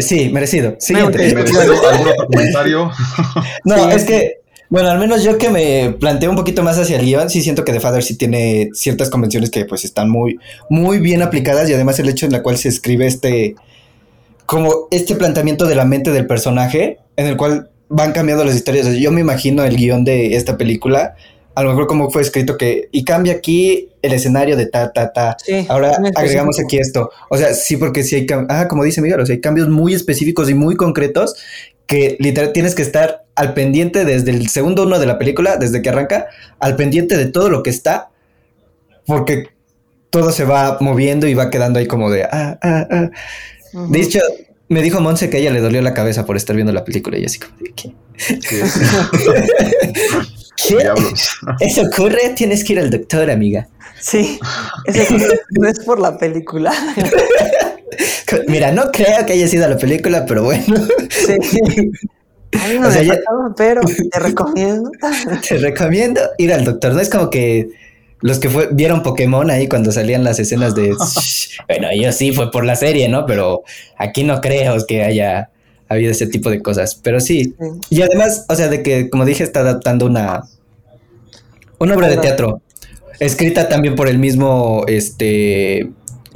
Sí, 0.00 0.30
merecido. 0.30 0.76
Siguiente. 0.78 1.34
¿Merecido 1.34 1.60
algún 1.60 2.08
otro 2.08 2.26
comentario? 2.32 2.90
No, 3.64 3.76
Sí. 3.76 3.96
es 3.96 4.04
que, 4.04 4.40
bueno, 4.68 4.88
al 4.90 4.98
menos 4.98 5.22
yo 5.22 5.38
que 5.38 5.50
me 5.50 5.94
planteo 5.98 6.30
un 6.30 6.36
poquito 6.36 6.62
más 6.62 6.78
hacia 6.78 6.98
el 6.98 7.04
guion, 7.04 7.30
sí 7.30 7.42
siento 7.42 7.64
que 7.64 7.72
The 7.72 7.80
Father 7.80 8.02
sí 8.02 8.16
tiene 8.16 8.70
ciertas 8.72 9.10
convenciones 9.10 9.50
que 9.50 9.64
pues 9.64 9.84
están 9.84 10.10
muy, 10.10 10.38
muy 10.70 10.98
bien 10.98 11.22
aplicadas 11.22 11.68
y 11.70 11.74
además 11.74 11.98
el 11.98 12.08
hecho 12.08 12.26
en 12.26 12.32
la 12.32 12.42
cual 12.42 12.56
se 12.58 12.68
escribe 12.68 13.06
este, 13.06 13.54
como 14.46 14.88
este 14.90 15.14
planteamiento 15.14 15.66
de 15.66 15.74
la 15.74 15.84
mente 15.84 16.10
del 16.10 16.26
personaje, 16.26 16.98
en 17.16 17.26
el 17.26 17.36
cual 17.36 17.70
van 17.88 18.12
cambiando 18.12 18.44
las 18.44 18.54
historias. 18.56 18.86
O 18.86 18.90
sea, 18.90 18.98
yo 19.00 19.10
me 19.10 19.20
imagino 19.20 19.64
el 19.64 19.76
guion 19.76 20.04
de 20.04 20.36
esta 20.36 20.56
película, 20.58 21.14
a 21.58 21.62
lo 21.64 21.70
mejor 21.70 21.88
como 21.88 22.08
fue 22.08 22.22
escrito 22.22 22.56
que, 22.56 22.88
y 22.92 23.04
cambia 23.04 23.32
aquí 23.32 23.88
el 24.00 24.12
escenario 24.12 24.56
de 24.56 24.66
ta, 24.66 24.92
ta, 24.92 25.12
ta. 25.12 25.36
Sí, 25.44 25.66
Ahora 25.68 25.90
agregamos 26.14 26.60
aquí 26.60 26.78
esto. 26.78 27.10
O 27.30 27.36
sea, 27.36 27.52
sí, 27.52 27.76
porque 27.76 28.04
sí 28.04 28.14
hay, 28.14 28.26
ah, 28.48 28.68
como 28.68 28.84
dice 28.84 29.02
Miguel, 29.02 29.18
o 29.18 29.26
sea, 29.26 29.34
hay 29.34 29.40
cambios 29.40 29.68
muy 29.68 29.92
específicos 29.92 30.48
y 30.48 30.54
muy 30.54 30.76
concretos 30.76 31.34
que 31.88 32.16
literal 32.20 32.52
tienes 32.52 32.76
que 32.76 32.82
estar 32.82 33.24
al 33.34 33.54
pendiente 33.54 34.04
desde 34.04 34.30
el 34.30 34.48
segundo 34.48 34.84
uno 34.84 35.00
de 35.00 35.06
la 35.06 35.18
película, 35.18 35.56
desde 35.56 35.82
que 35.82 35.88
arranca, 35.88 36.28
al 36.60 36.76
pendiente 36.76 37.16
de 37.16 37.26
todo 37.26 37.48
lo 37.48 37.64
que 37.64 37.70
está, 37.70 38.10
porque 39.04 39.48
todo 40.10 40.30
se 40.30 40.44
va 40.44 40.78
moviendo 40.80 41.26
y 41.26 41.34
va 41.34 41.50
quedando 41.50 41.80
ahí 41.80 41.88
como 41.88 42.08
de, 42.08 42.22
ah, 42.22 42.56
ah, 42.62 42.86
ah. 42.88 43.10
De 43.72 44.00
hecho, 44.00 44.20
me 44.68 44.80
dijo 44.80 45.00
Monse 45.00 45.28
que 45.28 45.38
a 45.38 45.40
ella 45.40 45.50
le 45.50 45.60
dolió 45.60 45.82
la 45.82 45.92
cabeza 45.92 46.24
por 46.24 46.36
estar 46.36 46.54
viendo 46.54 46.72
la 46.72 46.84
película 46.84 47.18
y 47.18 47.24
así 47.24 47.40
como 47.40 47.56
de, 47.58 47.72
¿qué? 47.72 47.94
¿Qué? 48.48 48.62
¿Qué? 50.66 50.76
Diablos. 50.76 51.28
¿Eso 51.60 51.82
ocurre? 51.82 52.30
Tienes 52.34 52.64
que 52.64 52.72
ir 52.74 52.80
al 52.80 52.90
doctor, 52.90 53.30
amiga. 53.30 53.68
Sí, 54.00 54.38
ese 54.86 55.06
no 55.50 55.68
es 55.68 55.80
por 55.80 56.00
la 56.00 56.16
película. 56.18 56.72
Mira, 58.48 58.70
no 58.72 58.90
creo 58.92 59.24
que 59.26 59.32
haya 59.32 59.48
sido 59.48 59.68
la 59.68 59.76
película, 59.76 60.24
pero 60.26 60.44
bueno. 60.44 60.76
Sí. 61.10 61.38
A 62.60 62.68
mí 62.68 62.78
no 62.78 62.88
O 62.88 62.90
sea, 62.90 63.00
me 63.02 63.08
ya- 63.08 63.14
pasó, 63.14 63.54
pero 63.56 63.80
te 64.10 64.18
recomiendo. 64.20 64.90
Te 65.48 65.58
recomiendo 65.58 66.20
ir 66.38 66.52
al 66.52 66.64
doctor. 66.64 66.92
No 66.94 67.00
es 67.00 67.08
como 67.08 67.30
que 67.30 67.68
los 68.20 68.38
que 68.38 68.48
fue, 68.50 68.68
vieron 68.72 69.02
Pokémon 69.02 69.50
ahí 69.50 69.68
cuando 69.68 69.92
salían 69.92 70.24
las 70.24 70.38
escenas 70.38 70.74
de. 70.74 70.94
bueno, 71.68 71.88
yo 71.94 72.12
sí 72.12 72.32
fue 72.32 72.50
por 72.50 72.64
la 72.64 72.76
serie, 72.76 73.08
¿no? 73.08 73.26
Pero 73.26 73.62
aquí 73.96 74.24
no 74.24 74.40
creo 74.40 74.76
que 74.86 75.02
haya 75.04 75.50
habido 75.88 76.10
ese 76.12 76.26
tipo 76.26 76.50
de 76.50 76.62
cosas. 76.62 76.94
Pero 77.02 77.20
sí. 77.20 77.54
Sí. 77.58 77.66
Y 77.90 78.02
además, 78.02 78.44
o 78.48 78.54
sea, 78.54 78.68
de 78.68 78.82
que, 78.82 79.10
como 79.10 79.24
dije, 79.24 79.44
está 79.44 79.60
adaptando 79.60 80.06
una. 80.06 80.44
Una 81.78 81.94
obra 81.94 82.08
de 82.08 82.16
teatro. 82.16 82.62
Escrita 83.20 83.68
también 83.68 83.94
por 83.94 84.08
el 84.08 84.18
mismo. 84.18 84.84
Este. 84.86 85.78
El 85.80 85.94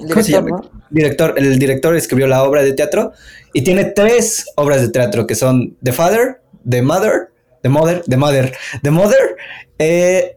¿Cómo 0.08 0.22
se 0.22 0.32
director, 0.32 0.44
llama? 0.44 0.50
¿no? 0.62 0.82
Director, 0.90 1.34
el 1.36 1.58
director 1.58 1.96
escribió 1.96 2.26
la 2.26 2.42
obra 2.42 2.62
de 2.62 2.72
teatro 2.72 3.12
y 3.52 3.62
tiene 3.62 3.84
tres 3.84 4.46
obras 4.56 4.80
de 4.80 4.88
teatro 4.88 5.26
que 5.26 5.34
son 5.34 5.76
The 5.82 5.92
Father, 5.92 6.40
The 6.68 6.82
Mother, 6.82 7.30
The 7.62 7.68
Mother, 7.68 8.02
The 8.06 8.16
Mother, 8.16 8.52
The 8.82 8.90
Mother 8.90 9.36
eh, 9.78 10.36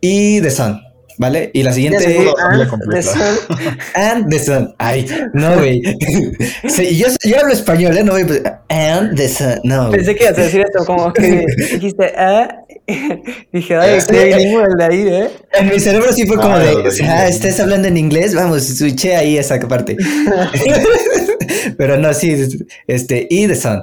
y 0.00 0.40
The 0.40 0.50
Son, 0.50 0.80
¿vale? 1.18 1.50
Y 1.54 1.62
la 1.62 1.72
siguiente 1.72 2.26
completa. 2.68 2.96
de 2.96 3.02
Sol. 3.02 3.38
and 3.94 4.30
The 4.30 4.38
Son. 4.38 4.74
Ay, 4.78 5.06
no, 5.32 5.56
güey. 5.58 5.82
Sí, 6.68 6.96
yo, 6.96 7.08
yo 7.24 7.38
hablo 7.40 7.52
español, 7.52 7.96
¿eh? 7.96 8.04
No, 8.04 8.12
güey. 8.12 8.24
And 8.68 9.16
The 9.16 9.28
Son, 9.28 9.60
no. 9.64 9.88
güey. 9.88 9.98
Pensé 9.98 10.14
que 10.16 10.24
ibas 10.24 10.38
a 10.38 10.42
decir 10.42 10.60
esto, 10.62 10.84
como 10.84 11.12
que 11.12 11.44
dijiste, 11.72 12.12
ah. 12.16 12.48
Dije, 13.52 13.76
ay, 13.76 14.00
Sí. 14.00 14.06
qué 14.10 14.24
bilingüe 14.24 14.64
el 14.64 14.76
de 14.76 14.84
ahí, 14.84 15.06
¿eh? 15.08 15.30
En 15.52 15.68
mi 15.68 15.78
cerebro 15.78 16.12
sí 16.12 16.26
fue 16.26 16.36
como 16.36 16.54
Ah, 16.56 16.58
de, 16.58 16.92
ah, 17.06 17.28
estás 17.28 17.60
hablando 17.60 17.86
en 17.88 17.96
inglés, 17.96 18.34
vamos, 18.34 18.64
switché 18.64 19.14
ahí 19.16 19.38
esa 19.38 19.58
parte. 19.60 19.96
Pero 21.76 21.96
no, 21.98 22.12
sí, 22.14 22.36
este, 22.86 23.26
y 23.30 23.46
The 23.46 23.56
Sun. 23.56 23.82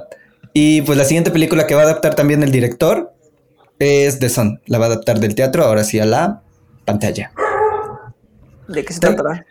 Y 0.52 0.82
pues 0.82 0.98
la 0.98 1.04
siguiente 1.04 1.30
película 1.30 1.66
que 1.66 1.74
va 1.74 1.82
a 1.82 1.84
adaptar 1.84 2.14
también 2.14 2.42
el 2.42 2.50
director 2.50 3.12
es 3.78 4.18
The 4.18 4.28
Sun. 4.28 4.60
La 4.66 4.78
va 4.78 4.86
a 4.86 4.88
adaptar 4.88 5.20
del 5.20 5.34
teatro, 5.34 5.64
ahora 5.64 5.84
sí 5.84 5.98
a 5.98 6.04
la 6.06 6.42
pantalla. 6.84 7.32
¿De 8.68 8.84
qué 8.84 8.92
se 8.92 9.00
tratará? 9.00 9.46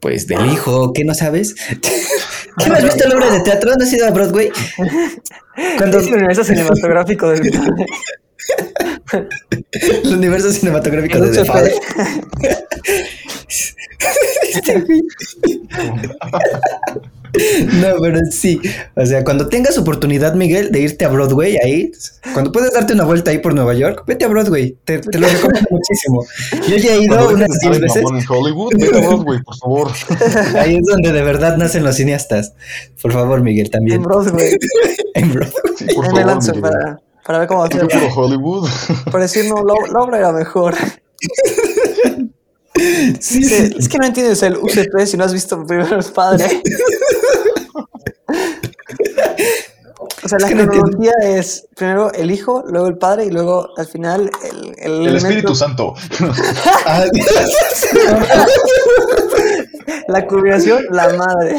Pues 0.00 0.26
del 0.26 0.46
hijo, 0.46 0.92
¿qué 0.92 1.04
no 1.04 1.14
sabes? 1.14 1.54
¿Qué 2.58 2.68
no 2.68 2.74
has 2.74 2.84
visto 2.84 3.08
la 3.08 3.16
obra 3.16 3.30
de 3.30 3.40
teatro? 3.40 3.74
¿No 3.76 3.84
has 3.84 3.92
ido 3.92 4.06
a 4.06 4.10
Broadway? 4.10 4.50
Cuando 5.76 5.98
Es 5.98 6.06
el 6.06 6.14
universo 6.14 6.44
cinematográfico 6.44 7.30
del 7.30 7.52
el 9.82 10.14
universo 10.14 10.52
cinematográfico 10.52 11.18
de 11.20 11.28
el 11.28 11.34
The 11.34 11.44
Father. 11.44 11.72
No, 17.80 17.88
pero 18.00 18.18
sí. 18.30 18.60
O 18.96 19.04
sea, 19.06 19.22
cuando 19.24 19.48
tengas 19.48 19.76
oportunidad, 19.78 20.34
Miguel, 20.34 20.70
de 20.72 20.80
irte 20.80 21.04
a 21.04 21.08
Broadway 21.08 21.56
ahí, 21.62 21.92
cuando 22.32 22.50
puedes 22.52 22.72
darte 22.72 22.92
una 22.94 23.04
vuelta 23.04 23.30
ahí 23.30 23.38
por 23.38 23.54
Nueva 23.54 23.74
York, 23.74 24.04
vete 24.06 24.24
a 24.24 24.28
Broadway. 24.28 24.76
Te, 24.84 24.98
te 24.98 25.18
lo 25.18 25.28
recomiendo 25.28 25.68
muchísimo. 25.70 26.24
Yo 26.68 26.76
ya 26.76 26.94
he 26.94 27.02
ido 27.02 27.16
Cuando 27.16 27.34
unas 27.34 27.48
dejes 27.48 27.60
de 27.60 27.68
10 27.80 27.96
estar 27.96 28.02
veces. 28.12 28.24
en 28.30 28.34
Hollywood, 28.36 28.72
vete 28.78 28.96
a 28.96 29.00
Broadway, 29.08 29.42
por 29.42 29.56
favor. 29.56 29.90
Ahí 30.58 30.76
es 30.76 30.84
donde 30.86 31.12
de 31.12 31.22
verdad 31.22 31.56
nacen 31.56 31.84
los 31.84 31.96
cineastas. 31.96 32.52
Por 33.02 33.12
favor, 33.12 33.42
Miguel, 33.42 33.70
también. 33.70 33.98
En 33.98 34.02
Broadway. 34.04 34.56
En 35.14 35.32
Broadway. 35.32 35.52
Sí, 35.76 35.84
por 35.94 36.06
favor, 36.06 36.26
lanzo 36.26 36.52
Miguel. 36.54 36.70
para, 36.70 37.00
para 37.26 37.38
ver 37.40 37.48
cómo 37.48 37.60
va 37.60 37.66
a 37.66 37.68
¿Qué 37.68 37.78
ser. 37.78 37.88
puro 37.88 38.14
Hollywood? 38.14 38.68
Por 39.10 39.20
decir, 39.20 39.44
no, 39.46 39.56
la, 39.64 39.74
la 39.92 40.00
obra 40.00 40.18
era 40.18 40.32
mejor. 40.32 40.74
Sí, 43.20 43.42
Sí, 43.42 43.42
sí. 43.44 43.74
es 43.76 43.88
que 43.88 43.98
no 43.98 44.06
entiendes 44.06 44.40
el 44.44 44.56
UCP 44.56 45.04
si 45.04 45.16
no 45.16 45.24
has 45.24 45.32
visto 45.32 45.66
primero 45.66 45.96
el 45.98 46.04
padre. 46.04 46.44
O 50.22 50.28
sea, 50.28 50.38
la 50.38 50.48
que 50.48 50.54
no 50.54 50.62
entiendo. 50.62 50.88
cronología 50.90 51.12
es 51.38 51.66
primero 51.76 52.12
el 52.12 52.30
hijo, 52.30 52.62
luego 52.68 52.86
el 52.86 52.98
padre 52.98 53.24
y 53.26 53.30
luego 53.30 53.70
al 53.76 53.86
final 53.86 54.30
el, 54.50 54.74
el, 54.78 55.06
El 55.08 55.16
Espíritu 55.16 55.54
Santo. 55.54 55.94
La 60.08 60.26
culminación, 60.26 60.84
la 60.90 61.08
madre. 61.14 61.56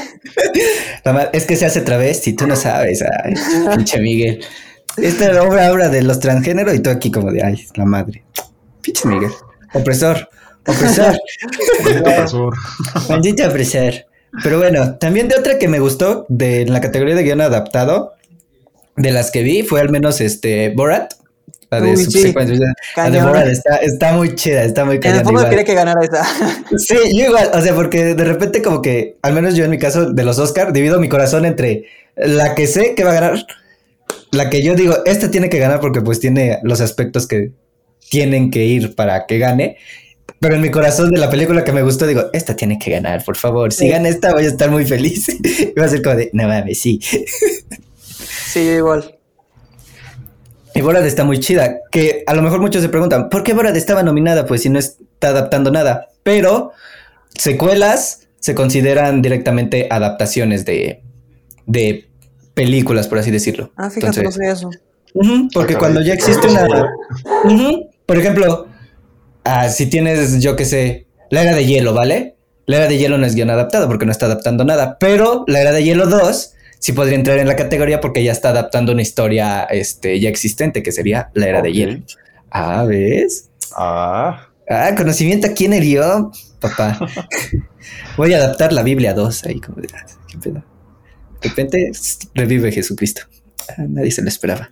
la 1.03 1.13
ma- 1.13 1.29
es 1.33 1.45
que 1.45 1.55
se 1.55 1.65
hace 1.67 1.81
travesti, 1.81 2.33
tú 2.33 2.47
no 2.47 2.55
sabes. 2.55 3.03
Ay, 3.23 3.35
pinche 3.75 3.99
Miguel. 3.99 4.43
Esta 4.97 5.43
obra 5.43 5.67
habla 5.67 5.89
de 5.89 6.01
los 6.01 6.19
transgéneros 6.19 6.73
y 6.73 6.79
tú 6.79 6.89
aquí 6.89 7.11
como 7.11 7.31
de, 7.31 7.43
ay, 7.43 7.67
la 7.75 7.85
madre. 7.85 8.23
Pinche 8.81 9.07
Miguel. 9.07 9.31
Opresor. 9.73 10.29
Opresor. 10.65 11.15
Maldito 11.83 12.09
opresor. 12.09 12.55
Maldito 13.09 13.47
opresor. 13.47 13.93
Pero 14.43 14.59
bueno, 14.59 14.95
también 14.95 15.27
de 15.27 15.35
otra 15.35 15.57
que 15.57 15.67
me 15.67 15.79
gustó 15.79 16.25
de 16.29 16.61
en 16.61 16.73
la 16.73 16.81
categoría 16.81 17.15
de 17.15 17.23
guion 17.23 17.41
adaptado, 17.41 18.13
de 18.95 19.11
las 19.11 19.31
que 19.31 19.43
vi, 19.43 19.63
fue 19.63 19.81
al 19.81 19.89
menos 19.89 20.21
este 20.21 20.69
Borat. 20.69 21.13
La 21.71 21.81
de 21.81 21.91
Uy, 21.91 21.97
sí. 21.97 22.33
La 22.95 23.09
de. 23.09 23.21
Borat 23.21 23.47
está, 23.47 23.77
está 23.77 24.13
muy 24.13 24.35
chida, 24.35 24.63
está 24.63 24.85
muy 24.85 24.99
cañona 24.99 25.29
igual. 25.29 25.49
quería 25.49 25.65
que 25.65 25.73
ganara 25.73 26.01
esa. 26.03 26.23
Sí, 26.77 26.95
yo 27.15 27.25
igual, 27.25 27.49
o 27.53 27.61
sea, 27.61 27.73
porque 27.73 28.15
de 28.15 28.23
repente 28.23 28.61
como 28.61 28.81
que, 28.81 29.17
al 29.21 29.33
menos 29.33 29.55
yo 29.55 29.65
en 29.65 29.71
mi 29.71 29.77
caso 29.77 30.11
de 30.11 30.23
los 30.23 30.39
Oscar, 30.39 30.73
divido 30.73 30.99
mi 30.99 31.09
corazón 31.09 31.45
entre 31.45 31.85
la 32.15 32.55
que 32.55 32.67
sé 32.67 32.95
que 32.95 33.03
va 33.03 33.11
a 33.11 33.15
ganar, 33.15 33.45
la 34.31 34.49
que 34.49 34.61
yo 34.61 34.75
digo, 34.75 34.97
esta 35.05 35.31
tiene 35.31 35.49
que 35.49 35.59
ganar 35.59 35.79
porque 35.79 36.01
pues 36.01 36.19
tiene 36.19 36.59
los 36.63 36.81
aspectos 36.81 37.27
que 37.27 37.51
tienen 38.09 38.51
que 38.51 38.65
ir 38.65 38.95
para 38.95 39.25
que 39.25 39.37
gane, 39.37 39.77
pero 40.39 40.55
en 40.55 40.61
mi 40.61 40.69
corazón 40.71 41.11
de 41.11 41.17
la 41.19 41.29
película 41.29 41.63
que 41.63 41.71
me 41.71 41.81
gustó 41.81 42.05
digo, 42.07 42.25
esta 42.33 42.55
tiene 42.55 42.77
que 42.79 42.91
ganar, 42.91 43.23
por 43.23 43.37
favor, 43.37 43.71
si 43.73 43.85
Sí. 43.85 43.89
gana 43.89 44.09
esta 44.09 44.31
voy 44.33 44.45
a 44.45 44.47
estar 44.47 44.69
muy 44.69 44.85
feliz. 44.85 45.27
y 45.43 45.73
va 45.79 45.85
a 45.85 45.89
ser 45.89 46.01
como 46.01 46.15
de, 46.15 46.29
no 46.33 46.47
mames, 46.47 46.79
sí. 46.79 46.99
Sí, 47.01 48.65
yo 48.65 48.71
igual. 48.73 49.15
Y 50.75 50.81
Borat 50.81 51.03
está 51.03 51.23
muy 51.25 51.39
chida, 51.39 51.79
que 51.91 52.23
a 52.27 52.33
lo 52.35 52.41
mejor 52.41 52.61
muchos 52.61 52.81
se 52.81 52.89
preguntan, 52.89 53.29
¿por 53.29 53.43
qué 53.43 53.53
Borat 53.53 53.75
estaba 53.75 54.03
nominada? 54.03 54.45
Pues 54.45 54.61
si 54.61 54.69
no 54.69 54.79
está 54.79 55.29
adaptando 55.29 55.71
nada. 55.71 56.09
Pero 56.23 56.71
secuelas 57.35 58.27
se 58.39 58.55
consideran 58.55 59.21
directamente 59.21 59.87
adaptaciones 59.89 60.63
de, 60.65 61.01
de 61.65 62.07
películas, 62.53 63.07
por 63.07 63.17
así 63.17 63.31
decirlo. 63.31 63.71
Ah, 63.75 63.89
fíjate, 63.89 64.19
Entonces, 64.21 64.39
no 64.39 64.45
sé 64.45 64.51
eso. 64.51 65.49
porque 65.53 65.75
cuando 65.75 66.01
ya 66.01 66.13
existe 66.13 66.47
una... 66.47 66.65
por 68.05 68.17
ejemplo, 68.17 68.67
ah, 69.43 69.69
si 69.69 69.87
tienes, 69.87 70.41
yo 70.41 70.55
qué 70.55 70.65
sé, 70.65 71.07
la 71.29 71.43
era 71.43 71.55
de 71.55 71.65
hielo, 71.65 71.93
¿vale? 71.93 72.35
La 72.65 72.77
era 72.77 72.87
de 72.87 72.97
hielo 72.97 73.17
no 73.17 73.25
es 73.25 73.35
guion 73.35 73.49
adaptado 73.49 73.87
porque 73.87 74.05
no 74.05 74.11
está 74.11 74.27
adaptando 74.27 74.63
nada, 74.63 74.97
pero 74.99 75.43
la 75.47 75.61
era 75.61 75.71
de 75.71 75.83
hielo 75.83 76.05
2 76.07 76.53
sí 76.79 76.93
podría 76.93 77.15
entrar 77.15 77.39
en 77.39 77.47
la 77.47 77.55
categoría 77.55 77.99
porque 77.99 78.23
ya 78.23 78.31
está 78.31 78.49
adaptando 78.49 78.91
una 78.91 79.01
historia 79.01 79.63
este, 79.63 80.19
ya 80.19 80.29
existente, 80.29 80.83
que 80.83 80.91
sería 80.91 81.29
la 81.33 81.47
era 81.47 81.61
de 81.61 81.73
hielo. 81.73 82.03
Ah, 82.51 82.83
¿ves? 82.85 83.49
Ah, 83.75 84.49
Ah, 84.69 84.93
conocimiento 84.95 85.47
a 85.47 85.53
quién 85.53 85.73
herió, 85.73 86.31
papá. 86.59 86.99
Voy 88.17 88.33
a 88.33 88.37
adaptar 88.37 88.71
la 88.71 88.83
Biblia 88.83 89.15
2 89.15 89.45
ahí, 89.45 89.59
como 89.59 89.81
de, 89.81 89.87
ah, 89.95 90.05
¿qué 90.27 90.37
pedo? 90.37 90.63
De 91.41 91.49
repente 91.49 91.91
revive 92.35 92.71
Jesucristo. 92.71 93.23
Ah, 93.67 93.85
nadie 93.87 94.11
se 94.11 94.21
lo 94.21 94.27
esperaba. 94.27 94.69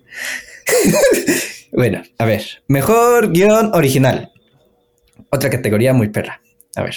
bueno, 1.72 2.04
a 2.20 2.26
ver. 2.26 2.44
Mejor 2.68 3.32
guion 3.32 3.72
original. 3.74 4.32
Otra 5.30 5.50
categoría 5.50 5.94
muy 5.94 6.10
perra. 6.10 6.42
A 6.76 6.84
ver. 6.84 6.96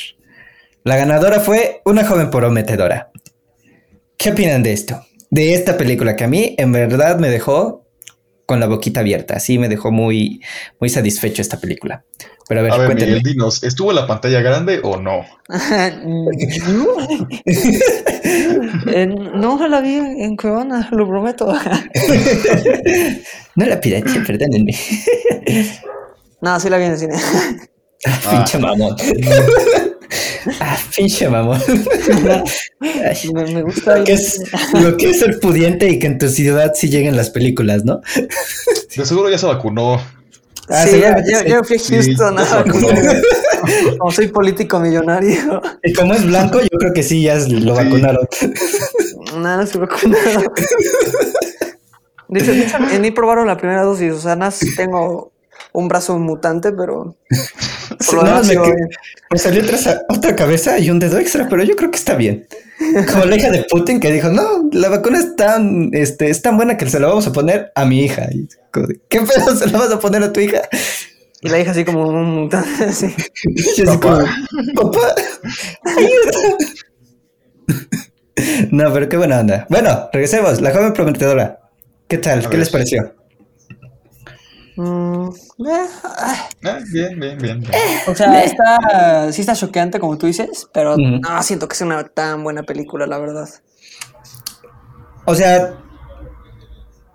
La 0.84 0.96
ganadora 0.96 1.40
fue 1.40 1.82
una 1.84 2.06
joven 2.06 2.30
prometedora. 2.30 3.10
¿Qué 4.16 4.30
opinan 4.30 4.62
de 4.62 4.72
esto? 4.72 5.04
De 5.30 5.52
esta 5.54 5.76
película 5.76 6.14
que 6.16 6.24
a 6.24 6.28
mí 6.28 6.54
en 6.58 6.72
verdad 6.72 7.18
me 7.18 7.28
dejó 7.28 7.86
con 8.46 8.60
la 8.60 8.66
boquita 8.66 9.00
abierta. 9.00 9.36
Así 9.36 9.58
me 9.58 9.68
dejó 9.68 9.92
muy, 9.92 10.40
muy 10.80 10.88
satisfecho 10.88 11.42
esta 11.42 11.60
película. 11.60 12.04
Pero 12.48 12.60
a 12.60 12.62
ver, 12.64 12.72
a 12.72 12.78
ver, 12.78 12.86
cuéntenme. 12.86 13.16
Miguel, 13.16 13.34
dinos, 13.34 13.62
¿estuvo 13.62 13.90
en 13.90 13.96
la 13.96 14.08
pantalla 14.08 14.40
grande 14.40 14.80
o 14.82 14.96
no? 14.96 15.24
Eh, 18.92 19.06
no 19.06 19.68
la 19.68 19.80
vi 19.80 19.94
en 19.94 20.36
Cuevana, 20.36 20.88
lo 20.92 21.06
prometo. 21.06 21.46
no 23.56 23.66
la 23.66 23.80
pirateé, 23.80 24.20
perdónenme. 24.20 24.72
no, 26.40 26.60
sí 26.60 26.70
la 26.70 26.78
vi 26.78 26.84
en 26.84 26.92
el 26.92 26.98
cine. 26.98 27.14
Pinche 28.30 28.58
mamón. 28.58 28.96
ah, 30.60 30.78
pinche 30.96 31.28
mamón. 31.28 31.60
Ay, 32.80 33.30
me, 33.34 33.44
me 33.52 33.62
gusta. 33.62 33.98
lo, 33.98 34.04
que 34.04 34.12
es, 34.14 34.40
lo 34.72 34.96
que 34.96 35.10
es 35.10 35.18
ser 35.20 35.38
pudiente 35.40 35.88
y 35.88 35.98
que 35.98 36.06
en 36.06 36.18
tu 36.18 36.28
ciudad 36.28 36.72
sí 36.74 36.88
lleguen 36.88 37.16
las 37.16 37.30
películas, 37.30 37.84
¿no? 37.84 38.00
De 38.96 39.04
seguro 39.06 39.28
ya 39.30 39.38
se 39.38 39.46
vacunó. 39.46 40.00
Ah, 40.68 40.86
sí, 40.86 41.00
ya, 41.00 41.16
ya- 41.26 41.44
ya 41.44 41.62
fui 41.64 41.76
a 41.76 41.80
Houston. 41.80 42.38
ah, 42.38 42.44
vacunó. 42.64 42.88
como, 42.88 43.98
como 43.98 44.10
soy 44.12 44.28
político 44.28 44.78
millonario. 44.80 45.60
Y 45.82 45.92
como 45.92 46.14
es 46.14 46.24
blanco, 46.24 46.60
yo 46.60 46.68
creo 46.78 46.92
que 46.94 47.02
sí, 47.02 47.22
ya 47.24 47.34
lo 47.36 47.44
Sí. 47.44 47.64
vacunaron. 47.84 48.26
Nada, 49.36 49.58
no 49.58 49.66
se 49.66 49.78
vacunaron. 49.78 50.44
Hecho, 52.32 52.52
en 52.92 53.00
mí 53.02 53.10
probaron 53.10 53.46
la 53.48 53.56
primera 53.56 53.82
dosis. 53.82 54.12
O 54.12 54.20
sea, 54.20 54.38
tengo 54.76 55.32
un 55.72 55.88
brazo 55.88 56.16
mutante, 56.18 56.72
pero. 56.72 57.16
Por 58.10 58.22
más 58.24 58.46
me, 58.46 58.54
que- 58.56 59.38
salió 59.38 59.62
otra, 59.62 60.02
otra 60.08 60.36
cabeza 60.36 60.78
y 60.78 60.90
un 60.90 60.98
dedo 60.98 61.18
extra, 61.18 61.48
pero 61.48 61.62
yo 61.64 61.76
creo 61.76 61.90
que 61.90 61.96
está 61.98 62.14
bien. 62.14 62.46
Como 63.12 63.24
la 63.26 63.36
hija 63.36 63.50
de 63.50 63.64
Putin 63.70 64.00
que 64.00 64.10
dijo, 64.12 64.28
no, 64.30 64.68
la 64.72 64.88
vacuna 64.88 65.18
es 65.18 65.36
tan, 65.36 65.90
este, 65.92 66.30
es 66.30 66.40
tan 66.42 66.56
buena 66.56 66.76
que 66.76 66.88
se 66.88 66.98
la 66.98 67.08
vamos 67.08 67.26
a 67.26 67.32
poner 67.32 67.70
a 67.74 67.84
mi 67.84 68.00
hija. 68.04 68.28
Y 68.32 68.48
¿Qué 69.08 69.20
pedo 69.20 69.54
se 69.56 69.66
la 69.68 69.78
vas 69.78 69.90
a 69.92 69.98
poner 70.00 70.22
a 70.22 70.32
tu 70.32 70.40
hija? 70.40 70.62
Y 71.42 71.48
la 71.48 71.58
hija 71.60 71.70
así 71.72 71.84
como 71.84 72.02
un. 72.08 72.48
Así. 72.54 73.14
Y 73.44 73.60
así 73.62 73.84
Papá. 73.84 74.24
como, 74.74 74.90
papá, 74.92 75.14
ayuda". 75.84 76.56
No, 78.70 78.92
pero 78.92 79.08
qué 79.08 79.16
buena 79.16 79.40
onda. 79.40 79.66
Bueno, 79.68 80.08
regresemos. 80.12 80.60
La 80.60 80.72
joven 80.72 80.92
prometedora. 80.92 81.60
¿Qué 82.08 82.18
tal? 82.18 82.38
A 82.40 82.42
¿Qué 82.42 82.48
ver. 82.48 82.58
les 82.60 82.70
pareció? 82.70 83.14
Mm, 84.82 85.28
eh, 85.66 85.86
ah, 86.04 86.48
bien, 86.90 87.20
bien, 87.20 87.36
bien. 87.38 87.60
bien. 87.60 87.72
o 88.06 88.14
sea, 88.14 88.42
está, 88.42 89.30
sí 89.30 89.42
está 89.42 89.54
choqueante, 89.54 90.00
como 90.00 90.16
tú 90.16 90.26
dices, 90.26 90.68
pero 90.72 90.96
no 90.96 91.42
siento 91.42 91.68
que 91.68 91.76
sea 91.76 91.86
una 91.86 92.02
tan 92.08 92.42
buena 92.42 92.62
película, 92.62 93.06
la 93.06 93.18
verdad. 93.18 93.46
O 95.26 95.34
sea, 95.34 95.74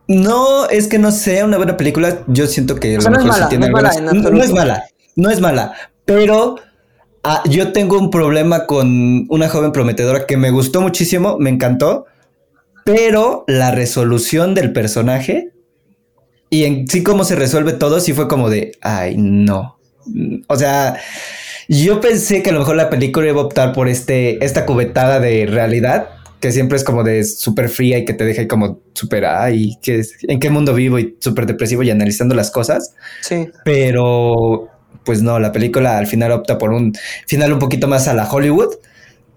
no 0.08 0.70
es 0.70 0.88
que 0.88 1.00
no 1.00 1.12
sea 1.12 1.44
una 1.46 1.58
buena 1.58 1.76
película. 1.76 2.20
Yo 2.28 2.46
siento 2.46 2.76
que 2.76 3.00
O 3.00 3.02
sea, 3.02 3.10
no 3.10 3.18
es 3.18 3.24
mejor 3.26 3.34
sí 3.34 3.40
mala, 3.40 3.50
tiene 3.50 3.62
no 3.62 3.66
es 3.66 3.74
mala 3.74 3.90
algunas- 3.90 4.14
en 4.16 4.22
no, 4.24 4.30
no 4.30 4.38
es 4.38 4.50
absoluto. 4.52 4.56
mala, 4.56 4.84
no 5.16 5.30
es 5.32 5.42
mala, 5.42 5.74
pero 6.06 6.56
ah, 7.24 7.42
yo 7.50 7.72
tengo 7.72 7.98
un 7.98 8.12
problema 8.12 8.68
con 8.68 9.26
una 9.30 9.50
joven 9.50 9.72
prometedora 9.72 10.28
que 10.28 10.38
me 10.38 10.52
gustó 10.52 10.82
muchísimo, 10.82 11.38
me 11.40 11.50
encantó, 11.50 12.06
pero 12.84 13.44
la 13.48 13.72
resolución 13.72 14.54
del 14.54 14.72
personaje 14.72 15.52
y 16.56 16.64
en 16.64 16.88
sí 16.88 17.04
cómo 17.04 17.26
se 17.26 17.36
resuelve 17.36 17.74
todo, 17.74 18.00
sí 18.00 18.14
fue 18.14 18.30
como 18.30 18.50
de, 18.50 18.78
ay, 18.82 19.16
no. 19.18 19.78
O 20.48 20.56
sea, 20.56 20.98
yo 21.68 22.00
pensé 22.00 22.42
que 22.42 22.52
a 22.52 22.54
lo 22.54 22.60
mejor 22.60 22.78
la 22.78 22.90
película 22.90 23.28
iba 23.28 23.42
a 23.42 23.46
optar 23.46 23.74
por 23.74 23.90
este, 23.90 24.44
esta 24.44 24.66
cubetada 24.66 25.20
de 25.20 25.48
realidad, 25.48 26.10
que 26.40 26.54
siempre 26.54 26.78
es 26.78 26.86
como 26.86 27.04
de 27.04 27.26
súper 27.26 27.68
fría 27.68 27.98
y 27.98 28.06
que 28.06 28.14
te 28.14 28.24
deja 28.24 28.42
ahí 28.42 28.48
como 28.48 28.80
súper, 28.94 29.26
ay, 29.26 29.78
¿qué 29.82 30.00
es? 30.00 30.16
¿en 30.22 30.40
qué 30.40 30.50
mundo 30.50 30.74
vivo? 30.74 30.98
Y 30.98 31.18
súper 31.20 31.46
depresivo 31.46 31.84
y 31.84 31.90
analizando 31.90 32.36
las 32.36 32.52
cosas. 32.52 32.94
Sí. 33.20 33.50
Pero, 33.66 34.70
pues 35.04 35.22
no, 35.22 35.38
la 35.40 35.52
película 35.52 35.98
al 35.98 36.08
final 36.08 36.32
opta 36.32 36.58
por 36.58 36.72
un 36.72 36.94
final 37.28 37.52
un 37.52 37.60
poquito 37.60 37.88
más 37.90 38.08
a 38.08 38.14
la 38.14 38.32
Hollywood, 38.32 38.76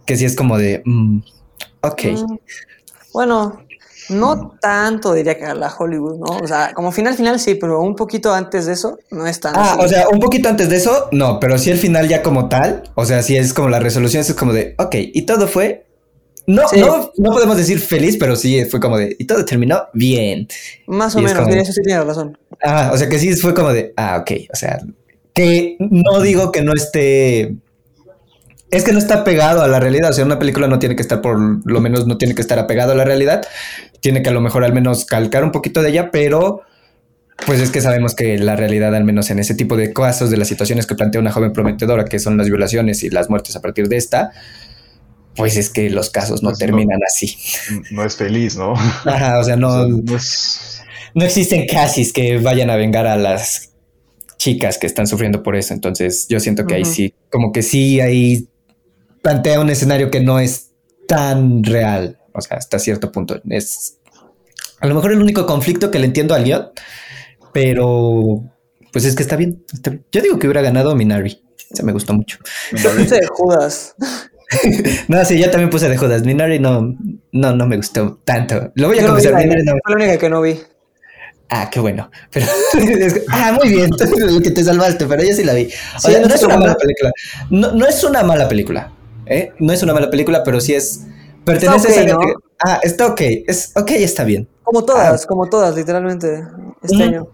que 0.07 0.17
sí 0.17 0.25
es 0.25 0.37
como 0.37 0.57
de, 0.57 0.83
mm, 0.85 1.19
ok. 1.81 2.03
Mm, 2.05 2.37
Bueno, 3.13 3.65
no 4.09 4.55
tanto 4.61 5.13
diría 5.15 5.37
que 5.39 5.45
a 5.45 5.55
la 5.55 5.73
Hollywood, 5.77 6.19
¿no? 6.19 6.39
O 6.43 6.47
sea, 6.47 6.73
como 6.75 6.93
final 6.93 7.15
final 7.15 7.39
sí, 7.41 7.55
pero 7.57 7.81
un 7.83 7.95
poquito 7.95 8.33
antes 8.33 8.67
de 8.67 8.73
eso 8.73 8.99
no 9.11 9.27
es 9.27 9.39
tan 9.41 9.55
Ah, 9.57 9.73
así. 9.73 9.85
o 9.85 9.89
sea, 9.89 10.09
un 10.09 10.19
poquito 10.21 10.49
antes 10.49 10.69
de 10.69 10.77
eso, 10.77 11.09
no, 11.13 11.39
pero 11.41 11.59
sí 11.59 11.71
el 11.71 11.79
final 11.79 12.09
ya 12.09 12.23
como 12.23 12.49
tal, 12.49 12.85
o 12.95 13.05
sea, 13.05 13.23
sí 13.23 13.37
es 13.37 13.53
como 13.53 13.69
la 13.69 13.81
resolución, 13.81 14.21
es 14.23 14.33
como 14.35 14.53
de, 14.53 14.75
ok, 14.79 14.95
y 14.99 15.23
todo 15.23 15.47
fue, 15.49 15.85
no, 16.47 16.67
Sí. 16.69 16.81
no, 16.81 17.11
no 17.19 17.31
podemos 17.33 17.57
decir 17.59 17.79
feliz, 17.79 18.17
pero 18.19 18.35
sí 18.35 18.65
fue 18.65 18.81
como 18.81 18.97
de, 18.97 19.15
y 19.19 19.27
todo 19.27 19.45
terminó 19.45 19.83
bien. 19.93 20.49
Más 20.87 21.15
o 21.15 21.21
y 21.21 21.25
menos, 21.25 21.47
eso 21.47 21.73
sí 21.73 21.83
tienes 21.83 22.07
razón. 22.07 22.39
Ah, 22.63 22.91
o 22.95 22.97
sea 22.97 23.09
que 23.09 23.19
sí 23.19 23.35
fue 23.37 23.53
como 23.53 23.73
de, 23.73 23.93
ah, 23.97 24.19
ok, 24.23 24.31
o 24.53 24.57
sea, 24.57 24.79
que 25.35 25.77
no 25.79 26.21
digo 26.23 26.51
que 26.51 26.63
no 26.63 26.73
esté, 26.73 27.55
es 28.71 28.85
que 28.85 28.93
no 28.93 28.99
está 28.99 29.25
pegado 29.25 29.63
a 29.63 29.69
la 29.69 29.81
realidad, 29.81 30.11
o 30.11 30.13
sea, 30.13 30.25
una 30.25 30.39
película 30.39 30.67
no 30.69 30.79
tiene 30.79 30.95
que 30.97 31.03
estar, 31.03 31.21
por 31.23 31.39
lo 31.39 31.81
menos 31.81 32.07
no 32.07 32.19
tiene 32.19 32.35
que 32.35 32.43
estar 32.43 32.59
apegado 32.59 32.93
a 32.93 32.95
la 32.95 33.05
realidad, 33.05 33.47
tiene 34.01 34.23
que 34.23 34.29
a 34.29 34.33
lo 34.33 34.41
mejor 34.41 34.65
al 34.65 34.73
menos 34.75 35.05
calcar 35.05 35.45
un 35.45 35.53
poquito 35.53 35.83
de 35.83 35.91
ella, 35.91 36.11
pero 36.11 36.63
pues 37.47 37.61
es 37.61 37.71
que 37.71 37.81
sabemos 37.81 38.15
que 38.15 38.37
la 38.39 38.57
realidad, 38.57 38.95
al 38.95 39.05
menos 39.05 39.31
en 39.31 39.39
ese 39.39 39.55
tipo 39.55 39.77
de 39.77 39.93
casos, 39.93 40.31
de 40.31 40.37
las 40.37 40.49
situaciones 40.49 40.87
que 40.87 40.95
plantea 40.97 41.21
una 41.21 41.33
joven 41.33 41.53
prometedora, 41.53 42.05
que 42.05 42.19
son 42.19 42.37
las 42.37 42.49
violaciones 42.49 43.03
y 43.05 43.11
las 43.11 43.31
muertes 43.31 43.57
a 43.57 43.61
partir 43.63 43.89
de 43.89 43.97
esta, 43.97 44.33
pues 45.37 45.57
es 45.57 45.71
que 45.71 45.89
los 45.91 46.11
casos 46.11 46.43
no 46.43 46.51
Pues 46.51 46.59
no. 46.67 46.67
terminan 46.67 46.99
así. 47.07 47.37
No 47.91 48.05
es 48.05 48.17
feliz, 48.17 48.57
¿no? 48.57 48.75
Ajá, 49.05 49.39
o 49.39 49.45
sea, 49.45 49.57
O 49.59 49.59
no, 49.59 49.71
sea, 49.71 49.87
no 50.03 50.17
es. 50.17 50.83
no 51.15 51.25
existen 51.25 51.67
casis 51.67 52.13
que 52.13 52.39
vayan 52.39 52.71
a 52.71 52.77
vengar 52.77 53.07
a 53.07 53.17
las 53.17 53.73
chicas 54.39 54.79
que 54.79 54.87
están 54.87 55.07
sufriendo 55.07 55.43
por 55.43 55.57
eso. 55.57 55.75
Entonces, 55.75 56.27
yo 56.29 56.41
siento 56.41 56.67
que 56.67 56.75
ahí 56.75 56.85
sí, 56.85 57.15
como 57.31 57.53
que 57.53 57.63
sí, 57.63 58.01
ahí 58.01 58.49
plantea 59.23 59.61
un 59.61 59.71
escenario 59.71 60.11
que 60.11 60.21
no 60.21 60.39
es 60.39 60.71
tan 61.07 61.65
real. 61.65 62.19
O 62.33 62.41
sea, 62.41 62.57
hasta 62.59 62.79
cierto 62.79 63.11
punto. 63.13 63.41
Es 63.51 63.99
a 64.81 64.87
lo 64.87 64.95
mejor 64.95 65.13
el 65.13 65.21
único 65.21 65.45
conflicto 65.47 65.91
que 65.91 65.99
le 65.99 66.07
entiendo 66.07 66.35
al 66.35 66.45
guion, 66.45 66.69
pero 67.53 68.45
pues 68.93 69.05
es 69.05 69.15
que 69.17 69.23
está 69.23 69.37
bien, 69.37 69.65
está 69.73 69.91
bien. 69.91 70.05
Yo 70.13 70.21
digo 70.21 70.39
que 70.39 70.47
hubiera 70.47 70.63
ganado 70.63 70.95
Minari. 70.95 71.43
Se 71.73 71.83
me 71.83 71.93
gustó 71.93 72.15
mucho. 72.15 72.39
Yo 72.73 72.91
puse 72.97 73.17
de 73.21 73.27
Judas. 73.27 73.95
No, 75.09 75.23
sí, 75.27 75.39
yo 75.39 75.51
también 75.51 75.69
puse 75.69 75.91
de 75.91 75.99
Judas. 75.99 76.23
Minari 76.25 76.59
no, 76.59 76.97
no, 77.33 77.55
no 77.55 77.67
me 77.67 77.77
gustó 77.77 78.19
tanto. 78.25 78.73
Lo 78.77 78.89
voy 78.89 78.99
a 78.99 79.03
no 79.03 79.09
vi 79.09 79.11
confesar, 79.13 79.33
la- 79.33 79.39
Minari 79.41 79.63
no. 79.63 79.73
Fue 79.73 79.81
la 79.91 79.97
única 79.97 80.19
que 80.19 80.31
no 80.31 80.41
vi. 80.41 80.59
Ah, 81.51 81.69
qué 81.71 81.81
bueno. 81.81 82.11
Pero, 82.33 82.47
ah, 83.29 83.53
muy 83.53 83.69
bien, 83.69 83.91
el 84.29 84.43
que 84.43 84.51
te 84.51 84.65
salvaste, 84.65 85.05
pero 85.05 85.23
yo 85.23 85.35
sí 85.35 85.45
la 85.45 85.53
vi. 85.53 85.65
O 85.97 86.01
Sí, 86.01 86.13
sea, 86.13 86.21
no 86.23 86.29
no 86.29 86.35
es 86.35 86.43
una 86.43 86.57
mala 86.57 86.75
película. 86.77 87.13
No, 87.51 87.73
no 87.73 87.87
es 87.87 88.03
una 88.05 88.23
mala 88.23 88.49
película. 88.49 88.91
¿Eh? 89.29 89.53
No 89.59 89.73
es 89.73 89.83
una 89.83 89.95
mala 89.95 90.11
película, 90.11 90.43
pero 90.45 90.61
sí 90.61 90.75
es. 90.75 91.07
Pertenece 91.45 91.89
Está 91.89 92.15
a 92.15 92.19
Ah, 92.65 92.81
está 92.83 93.07
ok. 93.07 93.21
Es 93.47 93.73
ok, 93.77 93.91
está 93.93 94.25
bien. 94.25 94.49
Como 94.65 94.85
todas, 94.85 95.27
como 95.27 95.49
todas, 95.49 95.77
literalmente. 95.77 96.43
Este 96.83 97.03
año. 97.03 97.29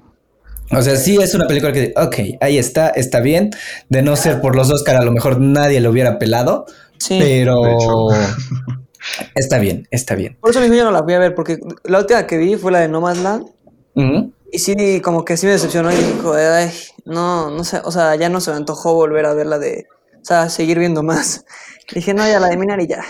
O 0.70 0.82
sea, 0.82 0.96
sí 0.96 1.16
es 1.20 1.34
una 1.34 1.46
película 1.46 1.72
que, 1.72 1.92
ok, 1.96 2.38
ahí 2.40 2.58
está, 2.58 2.88
está 2.88 3.20
bien. 3.20 3.50
De 3.88 4.02
no 4.02 4.16
ser 4.16 4.40
por 4.40 4.56
los 4.56 4.70
Oscar, 4.70 4.96
a 4.96 5.04
lo 5.04 5.12
mejor 5.12 5.40
nadie 5.40 5.80
lo 5.80 5.90
hubiera 5.90 6.18
pelado, 6.18 6.66
Sí. 6.98 7.18
pero 7.20 8.08
está 9.34 9.58
bien, 9.58 9.86
está 9.90 10.14
bien. 10.14 10.36
Por 10.40 10.50
eso 10.50 10.60
mismo 10.60 10.74
yo 10.76 10.84
no 10.84 10.90
la 10.90 11.02
fui 11.02 11.14
a 11.14 11.18
ver, 11.18 11.34
porque 11.34 11.58
la 11.84 11.98
última 11.98 12.26
que 12.26 12.38
vi 12.38 12.56
fue 12.56 12.72
la 12.72 12.80
de 12.80 12.88
Nomadland. 12.88 13.46
Ujú. 13.94 14.32
Y 14.52 14.58
sí, 14.58 15.00
como 15.00 15.24
que 15.24 15.36
sí 15.36 15.46
me 15.46 15.52
decepcionó 15.52 15.92
y 15.92 15.96
dijo, 15.96 16.32
ay, 16.34 16.70
no, 17.04 17.50
no 17.50 17.64
sé, 17.64 17.80
o 17.84 17.90
sea, 17.90 18.14
ya 18.14 18.28
no 18.28 18.40
se 18.40 18.50
me 18.50 18.56
antojó 18.56 18.94
volver 18.94 19.26
a 19.26 19.34
verla 19.34 19.58
de, 19.58 19.86
o 20.22 20.24
sea, 20.24 20.48
seguir 20.48 20.78
viendo 20.78 21.02
más. 21.02 21.44
Dije, 21.92 22.14
no, 22.14 22.26
ya 22.26 22.40
la 22.40 22.48
de 22.48 22.56
Minari 22.56 22.86
ya. 22.86 23.04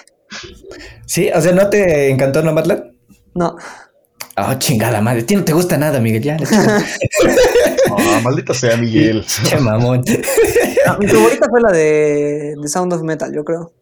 Sí, 1.07 1.31
o 1.35 1.41
sea, 1.41 1.53
¿no 1.53 1.69
te 1.71 2.11
encantó 2.11 2.43
Nomadland? 2.43 2.93
No. 3.35 3.57
Oh, 4.37 4.55
chingada 4.59 5.01
madre. 5.01 5.23
¿Ti 5.23 5.37
no 5.37 5.45
te 5.45 5.53
gusta 5.53 5.79
nada, 5.79 6.01
Miguel? 6.01 6.23
Ya. 6.23 6.37
Ah, 7.97 8.21
maldita 8.25 8.53
sea 8.55 8.77
Miguel. 8.77 9.25
Che 9.25 9.57
mamón. 9.59 10.03
Ah, 10.87 10.97
Mi 10.99 11.07
favorita 11.07 11.47
fue 11.49 11.61
la 11.61 11.71
de, 11.71 12.55
de 12.61 12.69
Sound 12.69 12.93
of 12.93 13.03
Metal, 13.03 13.33
yo 13.33 13.45
creo. 13.45 13.73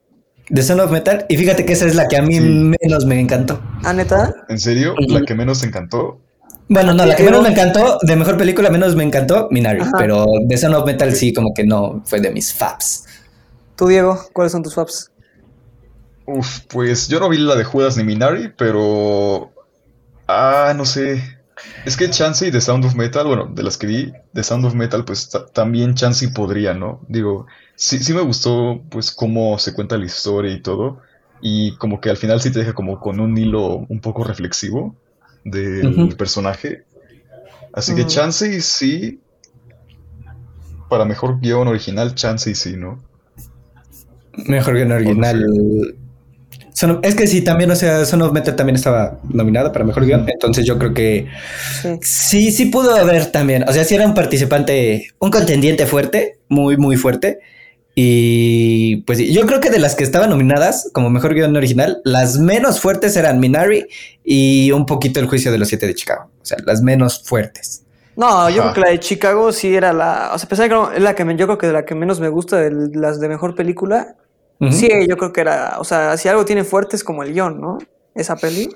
The 0.52 0.62
Son 0.62 0.78
of 0.80 0.90
Metal. 0.90 1.24
Y 1.28 1.36
fíjate 1.38 1.64
que 1.64 1.72
esa 1.72 1.86
es 1.86 1.94
la 1.94 2.06
que 2.06 2.16
a 2.18 2.22
mí 2.22 2.34
Sí. 2.34 2.40
menos 2.40 3.06
me 3.06 3.18
encantó. 3.18 3.60
¿Ah, 3.84 3.92
neta? 3.94 4.34
¿En 4.48 4.58
serio? 4.58 4.94
La 5.08 5.22
que 5.22 5.34
menos 5.34 5.60
te 5.60 5.66
encantó. 5.68 6.20
Bueno, 6.68 6.92
no, 6.94 7.06
la 7.06 7.16
que 7.16 7.22
menos 7.22 7.42
me 7.42 7.48
encantó, 7.50 7.98
de 8.02 8.16
mejor 8.16 8.36
película 8.36 8.70
menos 8.70 8.94
me 8.94 9.04
encantó, 9.04 9.48
Minari. 9.50 9.80
Ajá. 9.80 9.90
Pero 9.98 10.26
The 10.48 10.56
Son 10.58 10.74
of 10.74 10.84
Metal 10.86 11.14
sí, 11.14 11.32
como 11.32 11.52
que 11.54 11.64
no 11.64 12.02
fue 12.04 12.20
de 12.20 12.30
mis 12.30 12.52
faps. 12.52 13.04
Tú, 13.82 13.88
Diego, 13.88 14.16
¿cuáles 14.32 14.52
son 14.52 14.62
tus 14.62 14.76
faps? 14.76 15.10
Uf, 16.26 16.60
pues 16.68 17.08
yo 17.08 17.18
no 17.20 17.28
vi 17.28 17.38
la 17.38 17.56
de 17.56 17.64
Judas 17.64 17.96
ni 17.96 18.04
Minari, 18.04 18.52
pero. 18.56 19.52
Ah, 20.28 20.74
no 20.76 20.84
sé. 20.84 21.22
Es 21.84 21.96
que 21.96 22.10
Chansey 22.10 22.50
de 22.50 22.60
Sound 22.60 22.84
of 22.84 22.94
Metal, 22.94 23.26
bueno, 23.26 23.46
de 23.52 23.62
las 23.62 23.76
que 23.78 23.86
vi 23.86 24.12
de 24.32 24.44
Sound 24.44 24.64
of 24.66 24.74
Metal, 24.74 25.04
pues 25.04 25.30
ta- 25.30 25.46
también 25.46 25.94
Chansey 25.94 26.28
podría, 26.32 26.74
¿no? 26.74 27.00
Digo, 27.08 27.46
sí, 27.76 27.98
sí 28.00 28.14
me 28.14 28.20
gustó, 28.22 28.82
pues, 28.90 29.12
cómo 29.12 29.58
se 29.58 29.74
cuenta 29.74 29.98
la 29.98 30.06
historia 30.06 30.52
y 30.52 30.62
todo. 30.62 31.00
Y 31.40 31.76
como 31.78 32.00
que 32.00 32.10
al 32.10 32.16
final 32.16 32.40
sí 32.40 32.52
te 32.52 32.60
deja 32.60 32.74
como 32.74 33.00
con 33.00 33.20
un 33.20 33.36
hilo 33.36 33.78
un 33.88 34.00
poco 34.00 34.24
reflexivo 34.24 34.96
del 35.44 36.14
personaje. 36.16 36.86
Así 37.72 37.94
que 37.94 38.02
Ujú. 38.02 38.08
Chansey 38.08 38.60
sí. 38.60 39.20
Para 40.88 41.04
mejor 41.04 41.40
guion 41.40 41.66
original, 41.66 42.14
Chansey 42.14 42.54
sí, 42.54 42.76
¿no? 42.76 43.02
Mejor 44.46 44.74
que 44.74 44.82
en 44.82 44.92
original. 44.92 45.44
Son 46.74 47.00
es 47.02 47.14
que 47.14 47.26
sí, 47.26 47.42
también, 47.42 47.70
o 47.70 47.76
sea, 47.76 48.04
Son 48.06 48.22
of 48.22 48.32
Metal 48.32 48.56
también 48.56 48.76
estaba 48.76 49.18
nominada 49.28 49.72
para 49.72 49.84
mejor 49.84 50.06
guion. 50.06 50.26
Entonces 50.28 50.64
yo 50.64 50.78
creo 50.78 50.94
que 50.94 51.26
Sí. 51.82 51.98
sí, 52.00 52.50
sí 52.52 52.66
pudo 52.66 52.94
haber 52.96 53.26
también. 53.30 53.64
O 53.68 53.72
sea, 53.72 53.84
sí 53.84 53.94
era 53.94 54.06
un 54.06 54.14
participante, 54.14 55.08
un 55.18 55.30
contendiente 55.30 55.86
fuerte, 55.86 56.38
muy, 56.48 56.76
muy 56.78 56.96
fuerte. 56.96 57.40
Y 57.94 58.96
pues 59.02 59.18
sí, 59.18 59.34
yo 59.34 59.46
creo 59.46 59.60
que 59.60 59.68
de 59.68 59.78
las 59.78 59.94
que 59.94 60.02
estaban 60.04 60.30
nominadas 60.30 60.88
como 60.94 61.10
mejor 61.10 61.34
guion 61.34 61.54
original, 61.54 62.00
las 62.04 62.38
menos 62.38 62.80
fuertes 62.80 63.16
eran 63.16 63.38
Minari 63.38 63.86
y 64.24 64.70
un 64.72 64.86
poquito 64.86 65.20
El 65.20 65.26
juicio 65.26 65.52
de 65.52 65.58
los 65.58 65.68
siete 65.68 65.86
de 65.86 65.94
Chicago. 65.94 66.30
O 66.40 66.44
sea, 66.44 66.56
las 66.64 66.80
menos 66.80 67.22
fuertes. 67.22 67.82
No, 68.16 68.48
yo 68.48 68.62
creo 68.62 68.74
que 68.74 68.80
la 68.80 68.90
de 68.90 69.00
Chicago 69.00 69.52
sí 69.52 69.74
era 69.74 69.92
la, 69.92 70.30
o 70.34 70.38
sea, 70.38 70.46
a 70.46 70.48
pesar 70.48 70.64
de 70.64 70.68
que 70.70 70.74
no- 70.74 70.92
es 70.92 71.02
la 71.02 71.14
que 71.14 71.24
me, 71.26 71.36
yo 71.36 71.46
creo 71.46 71.58
que 71.58 71.66
de 71.66 71.72
la 71.74 71.84
que 71.84 71.94
menos 71.94 72.18
me 72.20 72.28
gusta 72.28 72.56
de 72.58 72.70
las 72.94 73.20
de 73.20 73.28
mejor 73.28 73.54
película, 73.54 74.16
Sí, 74.70 74.88
yo 75.08 75.16
creo 75.16 75.32
que 75.32 75.40
era, 75.40 75.76
o 75.78 75.84
sea, 75.84 76.16
si 76.16 76.28
algo 76.28 76.44
tiene 76.44 76.62
fuerte 76.64 76.94
es 76.96 77.02
como 77.02 77.22
el 77.22 77.32
guion, 77.32 77.60
¿no? 77.60 77.78
Esa 78.14 78.36
peli. 78.36 78.68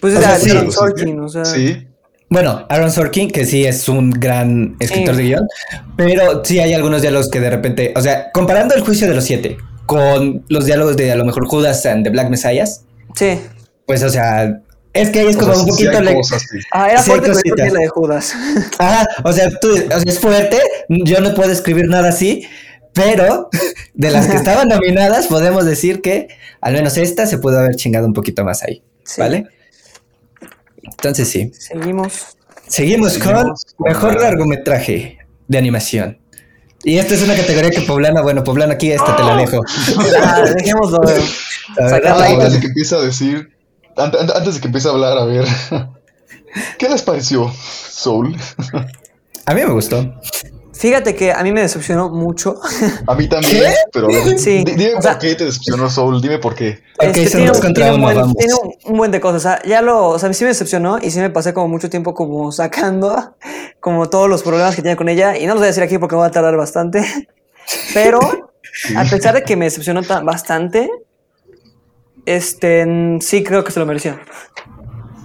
Pues 0.00 0.14
O 0.14 0.20
sea, 0.20 0.36
sí, 0.36 0.50
Aaron 0.50 0.66
sí, 0.70 0.72
Sorkin, 0.72 1.20
o 1.20 1.28
sea. 1.28 1.44
Sí, 1.44 1.86
Bueno, 2.30 2.66
Aaron 2.68 2.90
Sorkin, 2.92 3.30
que 3.30 3.46
sí 3.46 3.64
es 3.64 3.88
un 3.88 4.10
gran 4.10 4.76
escritor 4.80 5.16
Sí. 5.16 5.22
de 5.22 5.28
guion, 5.28 5.48
pero 5.96 6.44
sí 6.44 6.60
hay 6.60 6.74
algunos 6.74 7.00
diálogos 7.00 7.30
que 7.30 7.40
de 7.40 7.48
repente, 7.50 7.92
o 7.96 8.00
sea, 8.02 8.30
comparando 8.32 8.74
el 8.74 8.82
juicio 8.82 9.08
de 9.08 9.14
los 9.14 9.24
siete 9.24 9.56
con 9.86 10.44
los 10.50 10.66
diálogos 10.66 10.96
de 10.98 11.10
a 11.10 11.16
lo 11.16 11.24
mejor 11.24 11.46
Judas 11.48 11.86
and 11.86 12.04
the 12.04 12.10
Black 12.10 12.28
Messiahs, 12.28 12.82
Sí. 13.16 13.40
pues, 13.86 14.02
o 14.02 14.10
sea, 14.10 14.60
es 14.92 15.08
que 15.10 15.20
ahí 15.20 15.28
es 15.28 15.36
o 15.36 15.40
como 15.40 15.54
sea, 15.54 15.62
un 15.64 15.72
sí 15.72 15.84
poquito... 15.86 16.02
le- 16.02 16.14
cosas 16.14 16.42
que- 16.50 16.58
Ah, 16.72 16.90
era 16.90 17.02
Sí, 17.02 17.10
fuerte, 17.10 17.28
la 17.72 17.80
de 17.80 17.88
Judas. 17.88 18.34
Ajá, 18.78 19.08
o 19.24 19.32
sea, 19.32 19.48
tú, 19.58 19.70
o 19.72 19.76
sea, 20.00 20.02
es 20.04 20.18
fuerte, 20.20 20.58
yo 20.90 21.20
no 21.20 21.34
puedo 21.34 21.50
escribir 21.50 21.86
nada 21.88 22.10
así, 22.10 22.46
pero 22.94 23.48
de 23.94 24.10
las 24.10 24.26
que 24.26 24.36
estaban 24.42 24.68
nominadas 24.68 25.26
podemos 25.26 25.64
decir 25.64 26.00
que 26.02 26.28
al 26.60 26.72
menos 26.74 26.96
esta 26.96 27.26
se 27.26 27.38
pudo 27.38 27.58
haber 27.58 27.76
chingado 27.76 28.06
un 28.06 28.12
poquito 28.14 28.44
más 28.44 28.62
ahí, 28.62 28.82
Sí. 29.04 29.20
¿vale? 29.20 29.46
Entonces 30.82 31.28
sí. 31.28 31.52
Seguimos. 31.58 32.36
Seguimos 32.66 33.12
con 33.18 33.22
Seguimos 33.36 33.64
con 33.76 33.88
mejor 33.88 34.14
la- 34.16 34.22
largometraje 34.22 35.18
de 35.46 35.58
animación. 35.58 36.18
Y 36.84 36.98
esta 36.98 37.14
es 37.14 37.22
una 37.22 37.34
categoría 37.34 37.70
que 37.70 37.80
Poblano, 37.80 38.22
bueno, 38.22 38.44
Poblano 38.44 38.72
aquí 38.72 38.92
esta 38.92 39.16
te 39.16 39.22
la 39.24 39.36
dejo. 39.36 39.60
Ah, 40.22 40.42
dejémoslo. 40.56 40.98
A 41.06 41.06
ver, 41.12 41.20
Sacarla 41.90 42.10
dale, 42.10 42.24
ahí. 42.26 42.34
Antes 42.34 42.52
de 42.54 42.60
que 42.60 42.66
empiece 42.68 42.94
a 42.94 43.00
decir, 43.00 43.50
an- 43.96 44.12
an- 44.18 44.30
antes 44.34 44.54
de 44.54 44.60
que 44.60 44.66
empiece 44.68 44.88
a 44.88 44.92
hablar, 44.92 45.18
a 45.18 45.24
ver, 45.24 45.44
¿qué 46.78 46.88
les 46.88 47.02
pareció 47.02 47.52
Soul? 47.90 48.36
A 49.44 49.54
mí 49.54 49.60
me 49.64 49.72
gustó. 49.72 50.14
Fíjate 50.78 51.14
que 51.16 51.32
a 51.32 51.42
mí 51.42 51.50
me 51.50 51.60
decepcionó 51.62 52.08
mucho. 52.08 52.60
A 53.06 53.14
mí 53.16 53.28
también, 53.28 53.64
¿Qué? 53.64 53.74
pero 53.92 54.06
Sí, 54.38 54.62
di- 54.64 54.72
dime 54.76 54.94
o 54.94 55.02
sea- 55.02 55.12
por 55.12 55.20
qué 55.22 55.34
te 55.34 55.44
decepcionó 55.46 55.90
Soul, 55.90 56.22
dime 56.22 56.38
por 56.38 56.54
qué. 56.54 56.78
Ok, 57.00 57.16
Este, 57.16 57.44
dos 57.46 57.58
un- 57.64 57.74
tiene 57.74 57.92
un 57.94 58.00
buen, 58.00 58.34
tiene 58.34 58.54
un, 58.84 58.96
buen 58.96 59.10
de 59.10 59.20
cosas. 59.20 59.36
O 59.44 59.48
sea, 59.48 59.62
ya 59.64 59.82
lo, 59.82 60.08
o 60.10 60.18
sea, 60.20 60.32
sí 60.32 60.44
me 60.44 60.48
decepcionó 60.48 60.98
y 61.02 61.10
sí 61.10 61.18
me 61.18 61.30
pasé 61.30 61.52
como 61.52 61.66
mucho 61.66 61.90
tiempo 61.90 62.14
como 62.14 62.52
sacando 62.52 63.34
como 63.80 64.08
todos 64.08 64.28
los 64.28 64.42
problemas 64.44 64.76
que 64.76 64.82
tenía 64.82 64.94
con 64.96 65.08
ella. 65.08 65.36
Y 65.36 65.46
no 65.46 65.54
los 65.54 65.60
voy 65.60 65.64
a 65.66 65.68
decir 65.68 65.82
aquí 65.82 65.98
porque 65.98 66.14
me 66.14 66.20
va 66.20 66.26
a 66.28 66.30
tardar 66.30 66.56
bastante. 66.56 67.04
Pero 67.94 68.20
a 68.96 69.04
pesar 69.04 69.34
de 69.34 69.42
que 69.42 69.56
me 69.56 69.64
decepcionó 69.64 70.02
tan- 70.04 70.24
bastante, 70.24 70.88
este, 72.24 72.86
sí 73.20 73.42
creo 73.42 73.64
que 73.64 73.72
se 73.72 73.80
lo 73.80 73.86
mereció. 73.86 74.18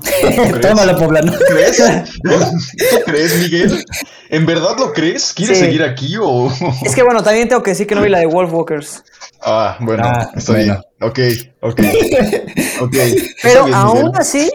Tómalo, 0.61 0.97
Poblano. 0.97 1.33
¿Crees? 1.49 1.77
¿Tú 2.23 2.95
crees, 3.05 3.35
Miguel? 3.39 3.83
¿En 4.29 4.45
verdad 4.45 4.75
lo 4.77 4.91
crees? 4.93 5.33
¿Quieres 5.33 5.57
Sí. 5.57 5.65
seguir 5.65 5.83
aquí 5.83 6.15
o...? 6.21 6.51
Es 6.83 6.95
que 6.95 7.03
bueno, 7.03 7.23
también 7.23 7.47
tengo 7.47 7.63
que 7.63 7.71
decir 7.71 7.87
que 7.87 7.95
no 7.95 8.01
vi 8.01 8.09
la 8.09 8.19
de 8.19 8.25
Wolfwalkers. 8.25 9.03
Ah, 9.41 9.77
bueno, 9.79 10.03
Ah, 10.05 10.29
está 10.35 10.53
bueno. 10.53 10.81
bien. 10.99 11.09
Ok, 11.09 11.19
ok. 11.61 11.79
Ok. 12.81 12.93
está 12.93 13.27
Pero 13.43 13.65
bien, 13.65 13.75
aún 13.77 13.97
Miguel. 14.05 14.11
así, 14.15 14.51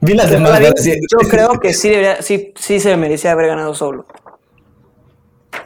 Vi 0.00 0.14
las 0.14 0.30
demás. 0.30 0.60
yo 0.84 1.28
creo 1.28 1.58
que 1.60 1.74
sí, 1.74 1.88
debería, 1.88 2.22
sí, 2.22 2.52
sí 2.58 2.78
se 2.78 2.96
merecía 2.96 3.32
haber 3.32 3.48
ganado 3.48 3.74
solo. 3.74 4.06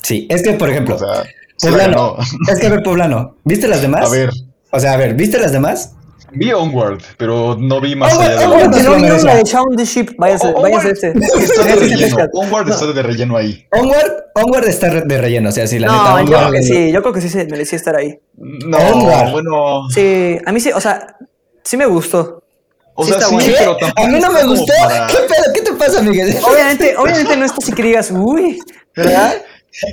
Sí, 0.02 0.26
es 0.30 0.42
que, 0.42 0.54
por 0.54 0.70
ejemplo, 0.70 0.96
O 0.96 0.98
sea, 0.98 1.22
sí 1.56 1.66
la 1.66 1.72
Poblano, 1.72 2.16
es 2.50 2.58
que 2.58 2.66
a 2.66 2.70
ver, 2.70 2.82
Poblano, 2.82 3.36
¿viste 3.44 3.68
las 3.68 3.82
demás? 3.82 4.06
A 4.06 4.08
ver, 4.10 4.30
O 4.70 4.80
sea, 4.80 4.94
a 4.94 4.96
ver, 4.96 5.14
¿viste 5.14 5.38
las 5.38 5.52
demás? 5.52 5.92
Vi 6.34 6.52
Onward, 6.52 7.00
pero 7.16 7.56
no 7.58 7.80
vi 7.80 7.94
más 7.94 8.12
allá 8.18 8.36
de 8.40 8.44
Onward 8.46 8.70
no 8.82 8.96
vieron 8.96 9.24
la 9.24 9.36
de 9.36 9.42
Shaun 9.44 9.76
the 9.76 9.84
Sheep, 9.84 10.16
váyase, 10.18 10.48
este. 10.90 11.08
Está 11.38 11.62
de 11.64 11.74
Váyase 11.76 12.04
este. 12.06 12.28
Onward 12.32 12.68
está 12.70 12.86
de 12.86 13.02
relleno 13.02 13.36
ahí. 13.36 13.66
Onward, 13.72 14.12
Onward 14.34 14.68
está 14.68 14.88
de 14.90 15.18
relleno, 15.18 15.48
o 15.48 15.52
sea, 15.52 15.66
sí, 15.66 15.78
la 15.78 15.88
neta. 15.88 16.20
yo 16.20 16.26
creo 16.26 16.38
Onward- 16.48 16.52
que 16.52 16.62
sí, 16.62 16.92
yo 16.92 17.00
creo 17.02 17.12
que 17.14 17.20
sí 17.20 17.28
se 17.28 17.44
merecía 17.46 17.76
estar 17.76 17.96
ahí. 17.96 18.18
No, 18.36 18.78
bueno. 19.30 19.88
Sí, 19.94 20.38
a 20.44 20.52
mí 20.52 20.60
sí, 20.60 20.70
o 20.74 20.80
sea, 20.80 21.16
sí 21.64 21.76
me 21.76 21.86
gustó. 21.86 22.42
O 22.94 23.04
Sí 23.06 23.12
sea, 23.12 23.22
sí, 23.22 23.54
pero 23.58 23.76
tampoco 23.78 24.02
A 24.06 24.06
mí 24.10 24.20
no 24.20 24.30
me 24.30 24.44
gustó. 24.44 24.72
para- 24.82 25.06
¿Qué 25.06 25.16
pedo? 25.16 25.52
¿Qué 25.54 25.60
te 25.62 25.72
pasa, 25.72 26.02
Miguel? 26.02 26.36
Obviamente, 26.44 26.94
obviamente 26.98 27.36
no 27.38 27.44
está 27.46 27.56
así 27.62 27.72
que 27.72 27.82
digas, 27.82 28.10
uy, 28.14 28.60
¿verdad? 28.94 29.34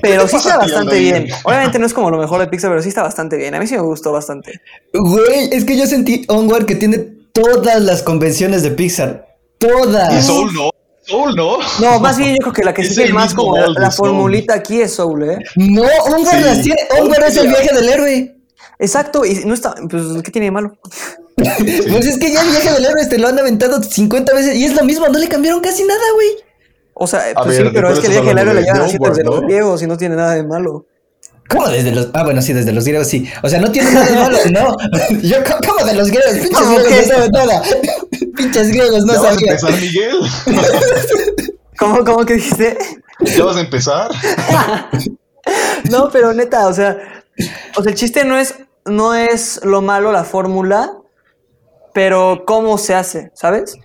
Pero 0.02 0.28
sí 0.28 0.36
está 0.36 0.58
bastante 0.58 1.00
bien. 1.00 1.28
Obviamente 1.44 1.80
no 1.80 1.86
es 1.86 1.94
como 1.94 2.10
lo 2.10 2.18
mejor 2.18 2.40
de 2.42 2.48
Pixar, 2.48 2.70
pero 2.70 2.82
sí 2.82 2.90
está 2.90 3.04
bastante 3.04 3.38
bien. 3.38 3.56
A 3.56 3.60
mí 3.60 3.68
sí 3.68 3.76
me 3.76 3.82
gustó 3.82 4.12
bastante. 4.12 4.62
Güey, 4.94 5.50
es 5.52 5.64
que 5.66 5.78
yo 5.78 5.86
sentí 5.86 6.26
Onward 6.28 6.66
que 6.66 6.76
tiene 6.76 6.98
todas 7.34 7.82
las 7.82 8.04
convenciones 8.04 8.64
de 8.64 8.72
Pixar. 8.72 9.28
Y 9.62 9.68
Todas. 9.68 10.26
Soul 10.26 10.54
no. 10.54 10.70
Soul 11.04 11.36
no. 11.36 11.58
No, 11.80 12.00
más 12.00 12.18
bien 12.18 12.32
yo 12.32 12.38
creo 12.42 12.54
que 12.54 12.64
la 12.64 12.74
que 12.74 12.82
Es 12.82 12.96
sigue 12.96 13.12
más 13.14 13.34
como 13.34 13.58
la, 13.58 13.92
formulita 13.92 14.54
aquí 14.54 14.82
es 14.82 14.94
Soul, 14.94 15.24
¿eh? 15.24 15.40
No, 15.56 15.82
Onward 15.82 16.38
Sí. 16.38 16.44
las 16.44 16.62
tiene. 16.62 16.82
Onward 17.00 17.24
es 17.24 17.38
el 17.38 17.48
viaje 17.48 17.74
del 17.74 17.90
héroe. 17.90 18.36
Exacto, 18.80 19.26
y 19.26 19.44
no 19.44 19.54
está, 19.54 19.76
pues, 19.90 20.04
¿qué 20.24 20.32
tiene 20.32 20.46
de 20.46 20.52
malo? 20.52 20.78
Pues 21.40 22.06
es 22.06 22.18
que 22.18 22.34
ya 22.34 22.42
el 22.42 22.50
viaje 22.50 22.72
del 22.74 22.86
héroe 22.86 23.06
te 23.06 23.18
lo 23.18 23.30
han 23.30 23.40
aventado 23.40 23.82
50 23.82 24.34
veces 24.34 24.58
y 24.58 24.66
es 24.66 24.76
lo 24.76 24.84
mismo, 24.84 25.08
no 25.08 25.18
le 25.18 25.30
cambiaron 25.30 25.62
casi 25.62 25.84
nada, 25.86 26.02
güey. 26.14 26.28
O 27.02 27.08
sea, 27.08 27.22
pues 27.34 27.58
ver, 27.58 27.68
sí, 27.68 27.72
pero 27.74 27.88
¿de 27.88 27.94
es 27.94 28.00
que 28.02 28.08
el 28.08 28.12
viaje 28.14 28.42
héroe 28.42 28.54
le 28.56 28.62
llevan 28.64 28.82
así 28.82 28.98
desde 29.00 29.24
los 29.24 29.36
¿no? 29.42 29.48
griegos 29.48 29.82
y 29.82 29.88
no 29.88 29.98
tiene 29.98 30.16
nada 30.18 30.36
de 30.36 30.44
malo. 30.44 30.86
¿Cómo 31.50 31.68
desde 31.70 31.92
los.? 31.92 32.10
Ah, 32.14 32.24
bueno, 32.24 32.42
sí, 32.42 32.54
desde 32.54 32.74
los 32.74 32.84
griegos 32.86 33.08
sí. 33.08 33.28
O 33.42 33.50
sea, 33.50 33.60
no 33.60 33.72
tiene 33.72 33.92
nada 33.92 34.06
de 34.06 34.16
malo, 34.16 34.38
no. 34.52 34.78
Yo, 35.22 35.38
¿cómo- 35.46 35.60
¿cómo 35.76 35.86
de 35.86 35.94
los 35.96 36.10
griegos? 36.10 36.32
Pinches 36.34 36.52
¿Cómo 36.60 36.76
griegos 36.76 36.88
qué? 36.94 37.02
no 37.02 37.08
saben 37.08 37.32
nada. 37.32 37.62
Pinches 38.38 38.68
griegos 38.70 39.06
no 39.06 39.14
¿Ya 39.14 39.20
vas 39.22 39.38
a 39.38 39.40
empezar, 39.40 39.72
Miguel? 39.80 40.18
¿Cómo, 41.80 42.04
cómo 42.04 42.26
que 42.26 42.34
dijiste? 42.34 42.78
¿Ya 43.22 43.44
vas 43.46 43.56
a 43.58 43.62
empezar? 43.62 44.12
No, 45.90 46.10
pero 46.12 46.34
neta, 46.34 46.68
o 46.68 46.74
sea, 46.74 46.98
o 47.78 47.82
sea, 47.82 47.92
el 47.92 47.98
chiste 47.98 48.26
no 48.26 48.38
es, 48.38 48.56
no 48.86 49.16
es 49.16 49.62
lo 49.64 49.82
malo 49.82 50.12
la 50.12 50.24
fórmula, 50.26 50.92
pero 51.94 52.44
cómo 52.46 52.78
se 52.78 52.94
hace, 52.94 53.32
¿sabes? 53.34 53.76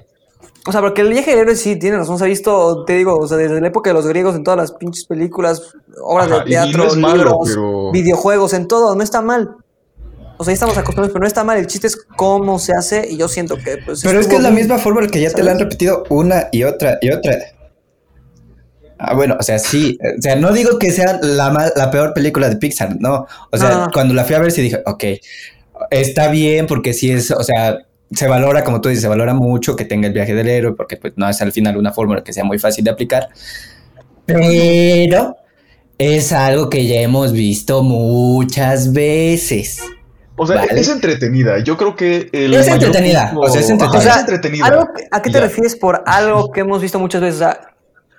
O 0.66 0.72
sea, 0.72 0.80
porque 0.80 1.02
el 1.02 1.10
viaje 1.10 1.30
del 1.32 1.40
héroe 1.40 1.56
sí 1.56 1.76
tiene 1.76 1.98
razón, 1.98 2.16
se 2.18 2.24
ha 2.24 2.26
visto, 2.26 2.84
te 2.86 2.94
digo, 2.94 3.18
o 3.18 3.28
sea, 3.28 3.36
desde 3.36 3.60
la 3.60 3.66
época 3.68 3.90
de 3.90 3.94
los 3.94 4.06
griegos 4.06 4.34
en 4.34 4.44
todas 4.44 4.58
las 4.58 4.72
pinches 4.72 5.04
películas, 5.04 5.74
obras 6.02 6.26
Ajá, 6.26 6.34
de 6.36 6.40
no 6.40 6.46
teatro, 6.46 6.94
malo, 6.96 7.16
libros, 7.16 7.48
pero- 7.48 7.92
videojuegos, 7.92 8.52
en 8.54 8.66
todo, 8.66 8.94
no 8.94 9.02
está 9.02 9.20
mal. 9.20 9.56
O 10.38 10.42
sea, 10.44 10.52
ya 10.52 10.54
estamos 10.54 10.76
acostumbrados, 10.76 11.12
pero 11.12 11.20
no 11.20 11.26
está 11.28 11.44
mal. 11.44 11.58
El 11.58 11.66
chiste 11.66 11.86
es 11.86 11.96
cómo 12.16 12.58
se 12.58 12.72
hace 12.72 13.06
y 13.08 13.16
yo 13.18 13.28
siento 13.28 13.56
que 13.56 13.76
pues 13.84 14.00
Pero 14.02 14.18
es 14.18 14.26
que 14.26 14.36
es 14.36 14.42
la 14.42 14.48
bien. 14.50 14.62
misma 14.62 14.78
fórmula 14.78 15.06
que 15.06 15.20
ya 15.20 15.30
te 15.30 15.42
la 15.44 15.52
han 15.52 15.58
repetido 15.60 16.02
una 16.08 16.48
y 16.50 16.64
otra 16.64 16.98
y 17.00 17.10
otra. 17.12 17.36
Ah, 18.98 19.14
bueno, 19.14 19.36
o 19.38 19.42
sea, 19.42 19.58
sí. 19.58 19.98
O 20.18 20.22
sea, 20.22 20.36
no 20.36 20.52
digo 20.52 20.78
que 20.78 20.90
sea 20.90 21.18
la, 21.22 21.72
la 21.76 21.90
peor 21.90 22.14
película 22.14 22.48
de 22.48 22.56
Pixar, 22.56 22.96
no. 23.00 23.26
O 23.52 23.56
sea, 23.56 23.70
No. 23.86 23.90
cuando 23.92 24.14
la 24.14 24.24
fui 24.24 24.34
a 24.34 24.38
ver 24.40 24.50
sí 24.50 24.62
dije, 24.62 24.82
ok, 24.86 25.04
está 25.90 26.28
bien 26.28 26.66
porque 26.66 26.92
sí 26.94 27.10
es, 27.10 27.30
o 27.30 27.42
sea, 27.42 27.78
se 28.16 28.28
valora, 28.28 28.64
como 28.64 28.80
tú 28.80 28.88
dices, 28.88 29.02
se 29.02 29.08
valora 29.08 29.34
mucho 29.34 29.76
que 29.76 29.84
tenga 29.84 30.06
el 30.08 30.12
viaje 30.14 30.34
del 30.34 30.48
héroe 30.48 30.72
porque 30.76 30.96
pues 30.96 31.14
no 31.16 31.28
es 31.28 31.40
al 31.42 31.52
final 31.52 31.76
una 31.76 31.92
fórmula 31.92 32.22
que 32.24 32.32
sea 32.32 32.44
muy 32.44 32.58
fácil 32.58 32.84
de 32.84 32.90
aplicar. 32.90 33.28
Pero 34.26 35.36
es 35.98 36.32
algo 36.32 36.70
que 36.70 36.86
ya 36.86 37.00
hemos 37.00 37.32
visto 37.32 37.82
muchas 37.82 38.92
veces. 38.92 39.80
O 40.36 40.46
sea, 40.46 40.56
Vale. 40.56 40.80
es 40.80 40.88
entretenida. 40.88 41.62
Yo 41.62 41.76
creo 41.76 41.94
que 41.94 42.28
el 42.32 42.54
Es 42.54 42.66
entretenida, 42.66 43.30
punto- 43.30 43.46
o 43.46 43.48
sea, 43.50 43.60
es 43.60 43.70
entretenida. 43.70 43.98
O 43.98 44.02
sea, 44.02 44.12
es 44.14 44.18
entretenida. 44.20 44.66
Algo 44.66 44.88
que- 44.96 45.04
¿A 45.12 45.22
qué 45.22 45.30
te 45.30 45.38
Ya. 45.38 45.44
refieres 45.44 45.76
por 45.76 46.02
algo 46.06 46.50
que 46.50 46.60
hemos 46.60 46.82
visto 46.82 46.98
muchas 46.98 47.20
veces? 47.20 47.36
O 47.36 47.44
sea, 47.44 47.60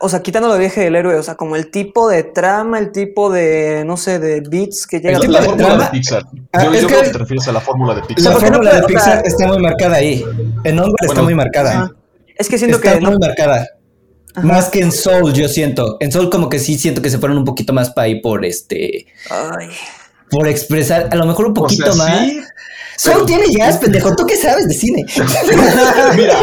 o 0.05 0.09
sea, 0.09 0.21
quitando 0.21 0.53
el 0.53 0.59
viaje 0.59 0.81
del 0.81 0.95
héroe, 0.95 1.15
o 1.15 1.23
sea, 1.23 1.35
como 1.35 1.55
el 1.55 1.69
tipo 1.69 2.07
de 2.07 2.23
trama, 2.23 2.79
el 2.79 2.91
tipo 2.91 3.31
de, 3.31 3.83
no 3.85 3.97
sé, 3.97 4.19
de 4.19 4.41
beats 4.41 4.87
que 4.87 4.99
llega 4.99 5.17
El 5.19 5.31
La 5.31 5.41
fórmula 5.41 5.77
de 5.77 5.85
Pixar. 5.91 6.23
Ah, 6.53 6.63
Yo, 6.65 6.73
es 6.73 6.81
yo 6.81 6.87
que- 6.87 6.93
creo 6.93 7.03
que 7.05 7.09
te 7.11 7.17
refieres 7.17 7.47
a 7.47 7.51
la 7.51 7.59
fórmula 7.61 7.95
de 7.95 8.01
La 8.01 8.07
Pixar. 8.07 8.31
¿por 8.33 8.41
qué 8.43 8.47
no 8.49 8.53
fórmula 8.57 8.75
de 8.75 8.83
Pixar 8.87 9.21
está 9.25 9.47
muy 9.47 9.59
marcada 9.61 9.95
ahí. 9.97 10.23
En 10.63 10.79
Onward 10.79 10.95
está 11.05 11.21
muy 11.21 11.35
marcada. 11.35 11.71
Ajá. 11.71 11.91
Es 12.37 12.47
que 12.49 12.57
siento 12.57 12.77
está 12.77 12.93
que 12.95 13.01
no, 13.01 13.09
muy 13.11 13.19
marcada. 13.19 13.67
Más 14.43 14.69
que 14.69 14.79
en 14.81 14.91
Soul, 14.91 15.33
yo 15.33 15.47
siento. 15.47 15.97
En 15.99 16.11
Soul 16.11 16.29
como 16.29 16.49
que 16.49 16.59
sí 16.59 16.77
siento 16.77 17.01
que 17.01 17.09
se 17.09 17.17
fueron 17.19 17.37
un 17.37 17.45
poquito 17.45 17.71
más 17.73 17.89
para 17.91 18.05
ahí 18.05 18.21
por 18.21 18.43
este... 18.45 19.05
Ay. 19.29 19.69
Por 20.29 20.47
expresar, 20.47 21.07
a 21.11 21.15
lo 21.15 21.25
mejor 21.25 21.45
un 21.45 21.51
O 21.51 21.53
poquito 21.53 21.93
sea, 21.93 22.03
más. 22.05 22.19
sí, 22.27 22.41
Soul 22.97 23.13
pero- 23.13 23.25
tiene 23.27 23.45
jazz, 23.53 23.77
pendejo. 23.81 24.13
¿Tú 24.15 24.25
qué 24.25 24.35
sabes 24.35 24.67
de 24.67 24.73
cine? 24.73 25.03
Mira, 26.17 26.37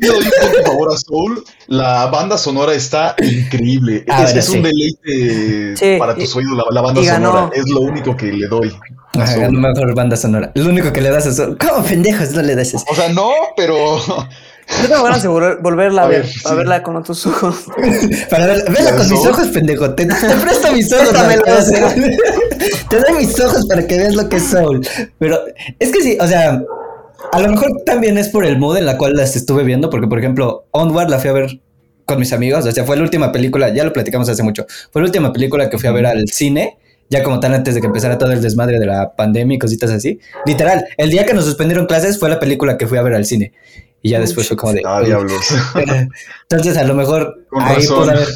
yo 0.00 0.12
doy 0.14 0.24
un 0.24 0.30
punto 0.52 0.62
favor 0.70 0.92
a 0.92 0.96
Soul. 0.96 1.44
La 1.68 2.06
banda 2.06 2.38
sonora 2.38 2.72
está 2.74 3.14
increíble. 3.22 4.04
Ah, 4.08 4.22
es 4.22 4.24
bueno, 4.24 4.38
es 4.40 4.48
un 4.48 4.54
sí. 4.54 4.62
deleite 4.62 5.76
Sí, 5.76 5.96
para 5.98 6.14
tus 6.14 6.34
oídos 6.36 6.56
la, 6.56 6.64
la 6.70 6.80
banda 6.80 7.02
ganó. 7.02 7.30
sonora. 7.32 7.50
Es 7.54 7.68
lo 7.68 7.80
único 7.82 8.16
que 8.16 8.32
le 8.32 8.46
doy. 8.48 8.74
Ajá. 9.14 9.36
Ganó 9.36 9.60
mejor 9.60 9.94
banda 9.94 10.16
sonora. 10.16 10.50
Lo 10.54 10.70
único 10.70 10.92
que 10.92 11.00
le 11.02 11.10
das 11.10 11.26
a 11.26 11.32
Soul. 11.32 11.58
¿Cómo 11.58 11.84
pendejos 11.84 12.30
no 12.32 12.42
le 12.42 12.54
das 12.56 12.68
eso? 12.74 12.84
O 12.88 12.94
sea, 12.94 13.10
no, 13.10 13.30
pero 13.56 13.98
Yo 13.98 14.88
tengo 14.88 15.02
ganas 15.02 15.22
de 15.22 15.28
volver- 15.28 15.58
volverla 15.60 16.02
a, 16.02 16.04
A 16.06 16.08
ver, 16.08 16.22
ver, 16.22 16.30
a 16.30 16.48
sí. 16.48 16.54
verla 16.56 16.82
con 16.82 16.96
otros 16.96 17.26
ojos. 17.26 17.56
Para 18.30 18.46
verla, 18.46 18.64
vela 18.70 18.90
¿La 18.92 18.96
con 18.96 19.10
mis 19.10 19.26
ojos, 19.26 19.48
pendejo. 19.48 19.90
Te, 19.94 20.06
te 20.06 20.14
presto 20.14 20.72
mis 20.72 20.90
ojos. 20.92 21.12
te 22.88 22.96
doy 23.00 23.12
mis 23.18 23.38
ojos 23.40 23.66
para 23.66 23.86
que 23.86 23.98
veas 23.98 24.14
lo 24.14 24.28
que 24.28 24.36
es 24.36 24.44
Soul. 24.44 24.86
Pero 25.18 25.38
es 25.78 25.90
que 25.92 26.00
sí, 26.02 26.16
o 26.20 26.26
sea, 26.26 26.62
a 27.32 27.40
lo 27.40 27.48
mejor 27.48 27.82
también 27.84 28.18
es 28.18 28.28
por 28.28 28.44
el 28.44 28.58
mood 28.58 28.76
en 28.76 28.86
la 28.86 28.98
cual 28.98 29.14
las 29.14 29.34
estuve 29.36 29.64
viendo, 29.64 29.90
porque 29.90 30.06
por 30.06 30.18
ejemplo, 30.18 30.66
Onward 30.70 31.08
la 31.08 31.18
fui 31.18 31.30
a 31.30 31.32
ver 31.32 31.60
con 32.04 32.18
mis 32.18 32.32
amigos, 32.32 32.66
o 32.66 32.70
sea, 32.72 32.84
fue 32.84 32.96
la 32.96 33.02
última 33.02 33.32
película, 33.32 33.72
ya 33.74 33.84
lo 33.84 33.92
platicamos 33.92 34.28
hace 34.28 34.42
mucho, 34.42 34.66
fue 34.90 35.02
la 35.02 35.06
última 35.06 35.32
película 35.32 35.70
que 35.70 35.78
fui 35.78 35.88
a 35.88 35.92
ver 35.92 36.06
al 36.06 36.28
cine, 36.28 36.76
ya 37.08 37.22
como 37.22 37.40
tan 37.40 37.54
antes 37.54 37.74
de 37.74 37.80
que 37.80 37.86
empezara 37.86 38.18
todo 38.18 38.32
el 38.32 38.42
desmadre 38.42 38.78
de 38.78 38.86
la 38.86 39.14
pandemia 39.16 39.56
y 39.56 39.58
cositas 39.58 39.90
así. 39.90 40.18
Literal, 40.46 40.84
el 40.96 41.10
día 41.10 41.26
que 41.26 41.34
nos 41.34 41.44
suspendieron 41.44 41.86
clases 41.86 42.18
fue 42.18 42.28
la 42.28 42.38
película 42.38 42.78
que 42.78 42.86
fui 42.86 42.98
a 42.98 43.02
ver 43.02 43.14
al 43.14 43.24
cine. 43.24 43.52
Y 44.02 44.10
ya 44.10 44.20
después 44.20 44.48
fue 44.48 44.56
como 44.56 44.72
de... 44.72 44.82
Ah, 44.84 45.00
diablos. 45.04 45.42
Entonces, 46.42 46.76
a 46.76 46.84
lo 46.84 46.94
mejor 46.94 47.44
Con 47.48 47.62
ahí 47.62 47.76
razón. 47.76 48.10
haber. 48.10 48.28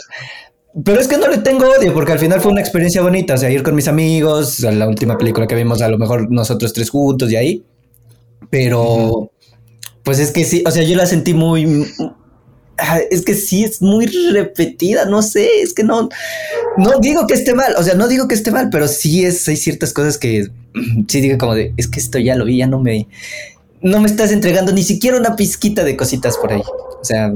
Pero 0.84 1.00
es 1.00 1.08
que 1.08 1.16
no 1.16 1.26
le 1.28 1.38
tengo 1.38 1.64
odio, 1.66 1.92
porque 1.94 2.12
al 2.12 2.18
final 2.18 2.40
fue 2.40 2.52
una 2.52 2.60
experiencia 2.60 3.00
bonita. 3.00 3.34
O 3.34 3.38
sea, 3.38 3.50
ir 3.50 3.62
con 3.62 3.74
mis 3.74 3.88
amigos, 3.88 4.60
la 4.60 4.86
última 4.86 5.16
película 5.16 5.46
que 5.46 5.54
vimos, 5.54 5.80
a 5.80 5.88
lo 5.88 5.96
mejor 5.98 6.30
nosotros 6.30 6.72
tres 6.72 6.90
juntos 6.90 7.32
y 7.32 7.36
ahí. 7.36 7.64
Pero, 8.50 9.30
pues 10.02 10.18
es 10.18 10.30
que 10.30 10.44
sí, 10.44 10.62
o 10.66 10.70
sea, 10.70 10.82
yo 10.82 10.96
la 10.96 11.06
sentí 11.06 11.34
muy. 11.34 11.86
Es 13.10 13.22
que 13.22 13.34
sí, 13.34 13.64
es 13.64 13.80
muy 13.80 14.06
repetida, 14.06 15.06
no 15.06 15.22
sé, 15.22 15.62
es 15.62 15.72
que 15.72 15.82
no, 15.82 16.10
no 16.76 16.98
digo 17.00 17.26
que 17.26 17.32
esté 17.32 17.54
mal, 17.54 17.74
o 17.78 17.82
sea, 17.82 17.94
no 17.94 18.06
digo 18.06 18.28
que 18.28 18.34
esté 18.34 18.50
mal, 18.50 18.68
pero 18.70 18.86
sí 18.86 19.24
es, 19.24 19.48
hay 19.48 19.56
ciertas 19.56 19.94
cosas 19.94 20.18
que 20.18 20.48
sí 21.08 21.20
digo 21.22 21.38
como 21.38 21.54
de, 21.54 21.72
es 21.78 21.88
que 21.88 21.98
esto 21.98 22.18
ya 22.18 22.36
lo 22.36 22.44
vi, 22.44 22.58
ya 22.58 22.66
no 22.66 22.78
me, 22.78 23.08
no 23.80 24.00
me 24.00 24.06
estás 24.06 24.30
entregando 24.30 24.72
ni 24.72 24.82
siquiera 24.82 25.16
una 25.16 25.36
pizquita 25.36 25.84
de 25.84 25.96
cositas 25.96 26.36
por 26.36 26.52
ahí. 26.52 26.62
O 27.00 27.04
sea, 27.04 27.32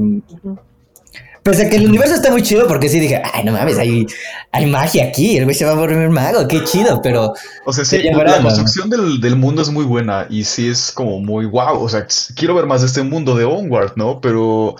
pese 1.43 1.65
a 1.65 1.69
que 1.69 1.77
el 1.77 1.87
universo 1.87 2.13
está 2.13 2.31
muy 2.31 2.43
chido, 2.43 2.67
porque 2.67 2.87
sí 2.89 2.99
dije, 2.99 3.21
ay, 3.33 3.43
no 3.43 3.51
mames, 3.51 3.77
hay, 3.77 4.05
hay 4.51 4.65
magia 4.67 5.05
aquí, 5.05 5.37
el 5.37 5.45
güey 5.45 5.55
se 5.55 5.65
va 5.65 5.71
a 5.71 5.75
volver 5.75 6.09
mago, 6.09 6.47
qué 6.47 6.63
chido, 6.63 7.01
pero 7.01 7.33
O 7.65 7.73
sea, 7.73 7.83
sí, 7.83 8.01
la 8.03 8.41
construcción 8.41 8.89
del, 8.89 9.19
del 9.19 9.35
mundo 9.35 9.61
es 9.61 9.69
muy 9.69 9.85
buena 9.85 10.27
y 10.29 10.43
sí 10.43 10.69
es 10.69 10.91
como 10.91 11.19
muy 11.19 11.45
wow. 11.45 11.81
O 11.81 11.89
sea, 11.89 12.05
quiero 12.35 12.55
ver 12.55 12.65
más 12.65 12.81
de 12.81 12.87
este 12.87 13.03
mundo 13.03 13.35
de 13.35 13.45
Onward, 13.45 13.93
¿no? 13.95 14.21
Pero, 14.21 14.75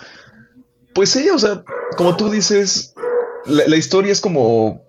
pues 0.94 1.10
sí, 1.10 1.28
o 1.30 1.38
sea, 1.38 1.64
como 1.96 2.16
tú 2.16 2.30
dices, 2.30 2.94
la, 3.46 3.64
la 3.66 3.76
historia 3.76 4.12
es 4.12 4.20
como, 4.20 4.84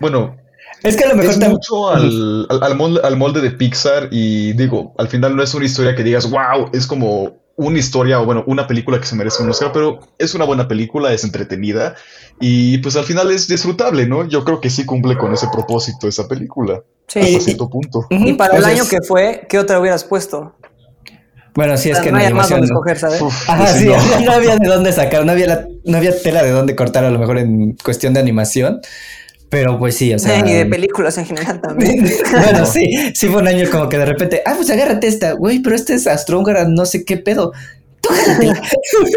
bueno, 0.00 0.36
es 0.82 0.96
que 0.96 1.04
a 1.04 1.08
lo 1.08 1.16
mejor 1.16 1.30
es 1.30 1.48
mucho 1.48 1.90
al, 1.90 2.46
al, 2.48 2.62
al 2.62 2.76
molde, 2.76 3.00
al 3.02 3.16
molde 3.16 3.40
de 3.40 3.50
Pixar 3.50 4.08
y 4.12 4.52
digo, 4.52 4.94
al 4.98 5.08
final 5.08 5.34
no 5.34 5.42
es 5.42 5.52
una 5.54 5.64
historia 5.64 5.94
que 5.94 6.04
digas, 6.04 6.30
wow, 6.30 6.70
es 6.72 6.86
como 6.86 7.36
una 7.58 7.78
historia 7.78 8.20
o 8.20 8.24
bueno, 8.24 8.44
una 8.46 8.66
película 8.66 8.98
que 9.00 9.06
se 9.06 9.16
merece 9.16 9.42
un 9.42 9.50
Oscar, 9.50 9.72
pero 9.72 9.98
es 10.16 10.32
una 10.34 10.44
buena 10.44 10.66
película, 10.68 11.12
es 11.12 11.24
entretenida 11.24 11.96
y 12.40 12.78
pues 12.78 12.96
al 12.96 13.04
final 13.04 13.30
es 13.32 13.48
disfrutable, 13.48 14.06
¿no? 14.06 14.26
Yo 14.28 14.44
creo 14.44 14.60
que 14.60 14.70
sí 14.70 14.86
cumple 14.86 15.18
con 15.18 15.34
ese 15.34 15.48
propósito 15.52 16.06
esa 16.08 16.26
película, 16.28 16.82
Sí. 17.08 17.18
hasta 17.20 17.40
cierto 17.40 17.68
punto. 17.68 18.06
Y 18.10 18.32
para 18.34 18.56
el 18.58 18.64
año 18.64 18.84
que 18.88 18.98
fue, 19.02 19.44
¿qué 19.48 19.58
otra 19.58 19.80
hubieras 19.80 20.04
puesto? 20.04 20.54
Bueno, 21.54 21.76
sí, 21.76 21.90
es 21.90 21.98
que 21.98 22.12
no 22.12 22.18
hay 22.18 22.32
más 22.32 22.48
donde 22.48 22.66
escoger, 22.66 22.96
¿sabes? 22.98 23.20
Uf, 23.20 23.50
Ajá, 23.50 23.64
pues 23.64 23.72
sí, 23.78 23.86
no. 23.86 24.20
no 24.24 24.32
había 24.32 24.56
de 24.56 24.68
dónde 24.68 24.92
sacar, 24.92 25.24
no 25.26 25.32
había, 25.32 25.46
la- 25.48 25.66
no 25.84 25.96
había 25.96 26.16
tela 26.22 26.44
de 26.44 26.50
dónde 26.52 26.76
cortar 26.76 27.04
a 27.04 27.10
lo 27.10 27.18
mejor 27.18 27.38
en 27.38 27.72
cuestión 27.82 28.14
de 28.14 28.20
animación, 28.20 28.80
pero 29.48 29.78
pues 29.78 29.96
sí, 29.96 30.12
o 30.12 30.18
sea... 30.18 30.38
y 30.46 30.52
de 30.52 30.66
películas 30.66 31.16
en 31.18 31.26
general 31.26 31.60
también. 31.62 32.06
bueno, 32.30 32.66
sí, 32.66 32.90
sí 33.14 33.28
fue 33.28 33.42
un 33.42 33.48
año 33.48 33.68
como 33.70 33.88
que 33.88 33.98
de 33.98 34.06
repente, 34.06 34.42
ah, 34.44 34.54
pues 34.56 34.70
agárrate 34.70 35.06
esta, 35.06 35.32
güey, 35.32 35.60
pero 35.60 35.76
este 35.76 35.94
es 35.94 36.06
Astrohúngara, 36.06 36.66
no 36.68 36.86
sé 36.86 37.04
qué 37.04 37.16
pedo. 37.16 37.52
Tú 38.00 38.10
jálatela. 38.10 38.62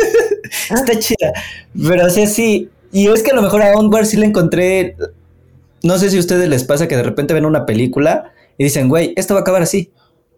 Está 0.75 0.99
chida. 0.99 1.33
Pero 1.87 2.05
o 2.05 2.09
sea, 2.09 2.27
sí, 2.27 2.69
y 2.91 3.07
es 3.07 3.23
que 3.23 3.31
a 3.31 3.35
lo 3.35 3.41
mejor 3.41 3.61
a 3.61 3.73
Onward 3.73 4.05
sí 4.05 4.17
le 4.17 4.25
encontré, 4.25 4.95
no 5.83 5.97
sé 5.97 6.09
si 6.09 6.17
a 6.17 6.19
ustedes 6.19 6.49
les 6.49 6.63
pasa 6.63 6.87
que 6.87 6.97
de 6.97 7.03
repente 7.03 7.33
ven 7.33 7.45
una 7.45 7.65
película 7.65 8.31
y 8.57 8.65
dicen, 8.65 8.89
güey, 8.89 9.13
esto 9.15 9.33
va 9.33 9.41
a 9.41 9.43
acabar 9.43 9.61
así. 9.61 9.91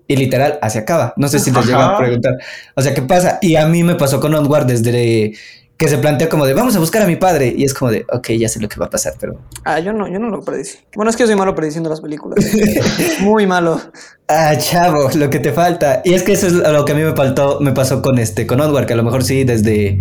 Y 0.05 0.17
literal, 0.17 0.59
así 0.61 0.77
acaba. 0.77 1.13
No 1.15 1.29
sé 1.29 1.39
si 1.39 1.49
les 1.49 1.65
llegan 1.65 1.91
a 1.91 1.97
preguntar. 1.97 2.37
O 2.75 2.81
sea, 2.81 2.93
¿qué 2.93 3.01
pasa? 3.01 3.39
Y 3.41 3.55
a 3.55 3.65
mí 3.67 3.83
me 3.83 3.95
pasó 3.95 4.19
con 4.19 4.35
Onward 4.35 4.65
desde 4.65 5.33
que 5.77 5.87
se 5.87 5.97
plantea 5.97 6.29
como 6.29 6.45
de, 6.45 6.53
vamos 6.53 6.75
a 6.75 6.79
buscar 6.79 7.01
a 7.01 7.07
mi 7.07 7.15
padre. 7.15 7.53
Y 7.55 7.63
es 7.63 7.73
como 7.73 7.91
de, 7.91 8.05
ok, 8.11 8.29
ya 8.31 8.47
sé 8.47 8.59
lo 8.59 8.69
que 8.69 8.79
va 8.79 8.85
a 8.85 8.89
pasar, 8.89 9.13
pero... 9.19 9.39
Ah, 9.63 9.79
yo 9.79 9.91
no, 9.93 10.07
yo 10.07 10.19
no 10.19 10.29
lo 10.29 10.41
predicí. 10.41 10.77
Bueno, 10.95 11.09
es 11.09 11.17
que 11.17 11.23
yo 11.23 11.27
soy 11.27 11.35
malo 11.35 11.55
prediciendo 11.55 11.89
las 11.89 12.01
películas. 12.01 12.45
Muy 13.21 13.47
malo. 13.47 13.81
Ah, 14.27 14.55
chavo, 14.57 15.09
lo 15.15 15.29
que 15.29 15.39
te 15.39 15.51
falta. 15.51 16.01
Y 16.05 16.13
es 16.13 16.23
que 16.23 16.33
eso 16.33 16.47
es 16.47 16.53
lo 16.53 16.85
que 16.85 16.91
a 16.91 16.95
mí 16.95 17.01
me 17.01 17.15
faltó, 17.15 17.59
me 17.59 17.71
pasó 17.71 18.01
con 18.01 18.19
este, 18.19 18.47
con 18.47 18.61
Onward, 18.61 18.85
que 18.85 18.93
a 18.93 18.97
lo 18.97 19.03
mejor 19.03 19.23
sí, 19.23 19.43
desde, 19.43 19.99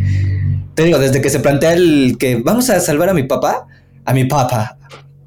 te 0.74 0.84
digo, 0.84 0.98
desde 0.98 1.20
que 1.20 1.30
se 1.30 1.40
plantea 1.40 1.72
el 1.72 2.16
que 2.18 2.36
vamos 2.36 2.70
a 2.70 2.78
salvar 2.80 3.08
a 3.08 3.14
mi 3.14 3.24
papá, 3.24 3.66
a 4.04 4.12
mi 4.12 4.24
papá, 4.24 4.78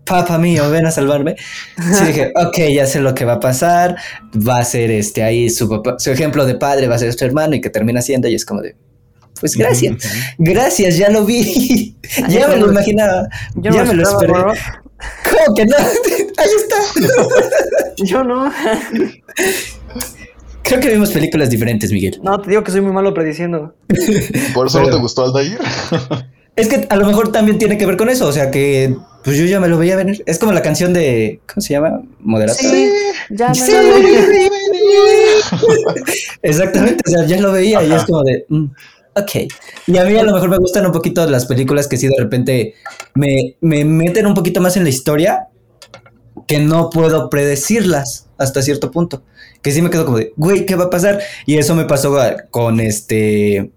papá 0.06 0.38
mío, 0.38 0.70
ven 0.70 0.86
a 0.86 0.92
salvarme. 0.92 1.36
Sí 1.78 2.06
dije, 2.06 2.32
ok, 2.36 2.58
ya 2.74 2.86
sé 2.86 3.02
lo 3.02 3.14
que 3.14 3.26
va 3.26 3.34
a 3.34 3.40
pasar, 3.40 3.98
va 4.36 4.60
a 4.60 4.64
ser 4.64 4.92
este 4.92 5.24
ahí 5.24 5.50
su 5.50 5.68
papá, 5.68 5.96
su 6.00 6.12
ejemplo 6.12 6.46
de 6.46 6.56
padre 6.56 6.88
va 6.88 6.96
a 6.96 7.00
ser 7.00 7.14
su 7.14 7.26
hermano 7.26 7.56
y 7.56 7.62
que 7.62 7.70
termina 7.70 8.02
siendo 8.02 8.28
y 8.28 8.36
es 8.36 8.46
como 8.46 8.62
de, 8.62 8.76
pues 9.40 9.56
gracias, 9.56 9.98
gracias, 10.38 10.98
ya 10.98 11.10
lo 11.10 11.26
vi, 11.26 11.96
ya 12.30 12.48
me 12.48 12.58
lo 12.58 12.72
imaginaba, 12.72 13.28
Yo 13.56 13.72
ya 13.72 13.84
me 13.84 13.94
lo 13.94 14.04
esperaba, 14.04 14.54
esperé. 14.54 14.72
bro. 14.74 14.86
¿Cómo 15.46 15.56
que 15.56 15.66
no? 15.66 15.76
Ahí 16.38 16.50
está. 16.58 16.78
Yo 18.06 18.24
no. 18.24 18.52
Creo 20.64 20.80
que 20.80 20.90
vimos 20.90 21.12
películas 21.12 21.50
diferentes, 21.50 21.92
Miguel. 21.92 22.20
No, 22.24 22.42
te 22.42 22.50
digo 22.50 22.64
que 22.64 22.72
soy 22.72 22.82
muy 22.82 22.92
malo 22.92 23.14
prediciendo. 23.14 23.76
Por 24.54 24.68
eso 24.68 24.82
no 24.82 24.90
te 24.90 24.96
gustó 24.98 25.26
Aldair. 25.26 25.60
Es 26.56 26.68
que 26.70 26.88
a 26.90 26.96
lo 26.96 27.06
mejor 27.06 27.32
también 27.32 27.58
tiene 27.60 27.78
que 27.78 27.86
ver 27.86 27.98
con 27.98 28.10
eso, 28.10 28.26
o 28.28 28.32
sea 28.32 28.50
que 28.50 28.96
pues 29.26 29.38
yo 29.38 29.46
ya 29.46 29.60
me 29.60 29.68
lo 29.68 29.78
veía 29.78 29.96
venir. 29.98 30.24
Es 30.26 30.40
como 30.40 30.54
la 30.54 30.62
canción 30.62 30.94
de 30.94 31.42
¿cómo 31.48 31.62
se 31.62 31.74
llama? 31.74 32.02
Moderata. 32.22 32.58
Sí, 32.58 32.90
ya 33.30 33.50
me 33.50 33.56
Sí. 33.56 33.72
lo 33.74 33.98
dije. 34.00 34.50
Exactamente, 36.42 37.04
o 37.06 37.12
sea, 37.12 37.26
ya 37.26 37.40
lo 37.42 37.52
veía 37.52 37.84
y 37.84 37.92
es 37.92 38.04
como 38.06 38.24
de, 38.24 38.46
mm, 38.50 38.66
ok. 39.16 39.52
Y 39.88 39.98
a 39.98 40.06
mí 40.06 40.16
a 40.18 40.24
lo 40.24 40.34
mejor 40.34 40.50
me 40.50 40.58
gustan 40.58 40.86
un 40.86 40.92
poquito 40.92 41.26
las 41.28 41.46
películas 41.46 41.88
que 41.88 41.98
sí 41.98 42.08
de 42.08 42.16
repente 42.18 42.76
me, 43.14 43.56
me 43.62 43.86
meten 43.86 44.26
un 44.26 44.34
poquito 44.34 44.62
más 44.62 44.78
en 44.78 44.84
la 44.84 44.90
historia 44.90 45.48
que 46.48 46.60
no 46.60 46.90
puedo 46.90 47.30
predecirlas 47.30 48.28
hasta 48.38 48.62
cierto 48.62 48.92
punto. 48.92 49.24
Que 49.62 49.72
sí 49.72 49.82
me 49.82 49.90
quedo 49.90 50.06
como 50.06 50.18
de, 50.18 50.34
güey, 50.36 50.66
¿qué 50.66 50.76
va 50.76 50.86
a 50.86 50.90
pasar? 50.90 51.20
Y 51.46 51.58
eso 51.58 51.76
me 51.76 51.86
pasó 51.86 52.16
con 52.52 52.80
este... 52.80 53.72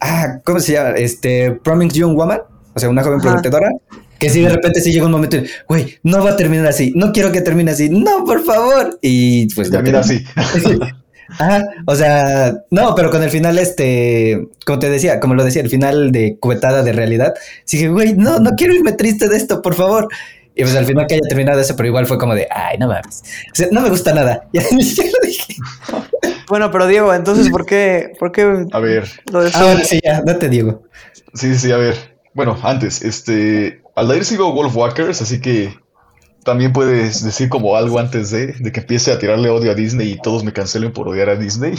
Ah, 0.00 0.40
¿cómo 0.44 0.58
se 0.60 0.72
llama? 0.72 0.90
Este, 0.90 1.52
Promising 1.52 2.00
Young 2.00 2.16
Woman, 2.16 2.40
o 2.74 2.78
sea, 2.78 2.88
una 2.88 3.02
joven 3.04 3.20
Ajá. 3.20 3.28
prometedora. 3.28 3.70
Que 4.18 4.28
sí, 4.30 4.40
de 4.40 4.50
repente 4.50 4.80
sí 4.80 4.92
llega 4.92 5.06
un 5.06 5.12
momento, 5.12 5.36
y, 5.36 5.48
güey, 5.68 5.98
no 6.02 6.22
va 6.22 6.30
a 6.30 6.36
terminar 6.36 6.66
así, 6.66 6.92
no 6.94 7.12
quiero 7.12 7.32
que 7.32 7.40
termine 7.40 7.70
así, 7.72 7.88
no, 7.88 8.24
por 8.24 8.44
favor. 8.44 8.98
Y 9.00 9.52
pues 9.54 9.70
termina. 9.70 10.00
así. 10.00 10.24
Ajá, 11.28 11.62
o 11.86 11.94
sea, 11.94 12.54
no, 12.70 12.94
pero 12.94 13.10
con 13.10 13.22
el 13.22 13.30
final, 13.30 13.58
este, 13.58 14.48
como 14.66 14.78
te 14.78 14.90
decía, 14.90 15.20
como 15.20 15.34
lo 15.34 15.44
decía, 15.44 15.62
el 15.62 15.70
final 15.70 16.12
de 16.12 16.36
cubetada 16.38 16.82
de 16.82 16.92
realidad, 16.92 17.34
sí 17.64 17.78
dije, 17.78 17.88
güey, 17.88 18.14
no, 18.14 18.38
no 18.38 18.50
quiero 18.56 18.74
irme 18.74 18.92
triste 18.92 19.28
de 19.28 19.36
esto, 19.36 19.62
por 19.62 19.74
favor. 19.74 20.08
Y 20.54 20.62
pues 20.62 20.76
al 20.76 20.84
final 20.84 21.06
que 21.06 21.14
haya 21.14 21.22
terminado 21.28 21.60
eso, 21.60 21.74
pero 21.76 21.88
igual 21.88 22.06
fue 22.06 22.18
como 22.18 22.34
de, 22.34 22.46
ay, 22.50 22.76
no 22.78 22.86
mames. 22.86 23.22
O 23.52 23.54
sea, 23.54 23.68
no 23.70 23.80
me 23.80 23.88
gusta 23.88 24.12
nada. 24.12 24.46
Ya, 24.52 24.62
ya 24.62 25.04
lo 25.04 25.26
dije. 25.26 25.56
Bueno, 26.48 26.70
pero 26.70 26.86
Diego, 26.86 27.14
entonces, 27.14 27.48
¿por 27.48 27.64
qué, 27.64 28.12
por 28.18 28.32
qué 28.32 28.66
A 28.72 28.78
ver, 28.78 29.08
lo 29.32 29.42
de 29.42 29.50
Ahora 29.54 29.82
sí, 29.84 29.98
ya, 30.04 30.20
date, 30.20 30.50
Diego. 30.50 30.82
sí, 31.32 31.54
sí, 31.54 31.72
a 31.72 31.78
ver. 31.78 31.96
Bueno, 32.34 32.58
antes, 32.62 33.02
este, 33.02 33.80
Aldair 33.94 34.24
sigo 34.24 34.52
Wolf 34.52 34.76
Walkers, 34.76 35.22
así 35.22 35.40
que 35.40 35.74
también 36.44 36.72
puedes 36.72 37.22
decir 37.24 37.48
como 37.48 37.76
algo 37.76 37.98
antes 37.98 38.30
de, 38.30 38.48
de 38.58 38.72
que 38.72 38.80
empiece 38.80 39.12
a 39.12 39.18
tirarle 39.18 39.48
odio 39.50 39.70
a 39.70 39.74
Disney 39.74 40.12
y 40.12 40.18
todos 40.20 40.44
me 40.44 40.52
cancelen 40.52 40.92
por 40.92 41.08
odiar 41.08 41.28
a 41.30 41.36
Disney. 41.36 41.74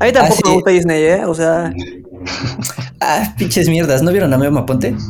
A 0.00 0.04
mí 0.06 0.12
tampoco 0.12 0.34
Ah, 0.34 0.36
sí. 0.36 0.48
me 0.48 0.54
gusta 0.54 0.70
Disney, 0.70 1.02
¿eh? 1.02 1.24
O 1.26 1.34
sea, 1.34 1.72
Ah, 3.02 3.34
pinches 3.38 3.66
mierdas, 3.68 4.02
¿no 4.02 4.10
vieron 4.10 4.32
a 4.34 4.38
Memo 4.38 4.66
Ponte? 4.66 4.94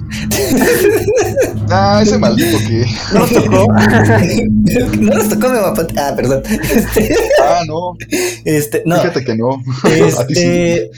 Ah, 1.72 2.00
ese 2.02 2.18
maldito 2.18 2.58
que. 2.58 2.84
no 3.12 3.20
nos 3.20 3.30
tocó. 3.32 3.66
no 5.00 5.14
nos 5.14 5.28
tocó 5.28 5.48
Memo 5.50 5.74
Ponte. 5.74 5.94
Ah, 6.00 6.12
perdón. 6.16 6.42
Este, 6.46 7.14
Ah, 7.42 7.62
no. 7.66 7.96
este, 8.44 8.82
no. 8.86 8.96
Fíjate 8.96 9.24
que 9.24 9.36
no. 9.36 9.50
A 10.18 10.26
ti 10.26 10.34
sí. 10.34 10.40
Este, 10.40 10.90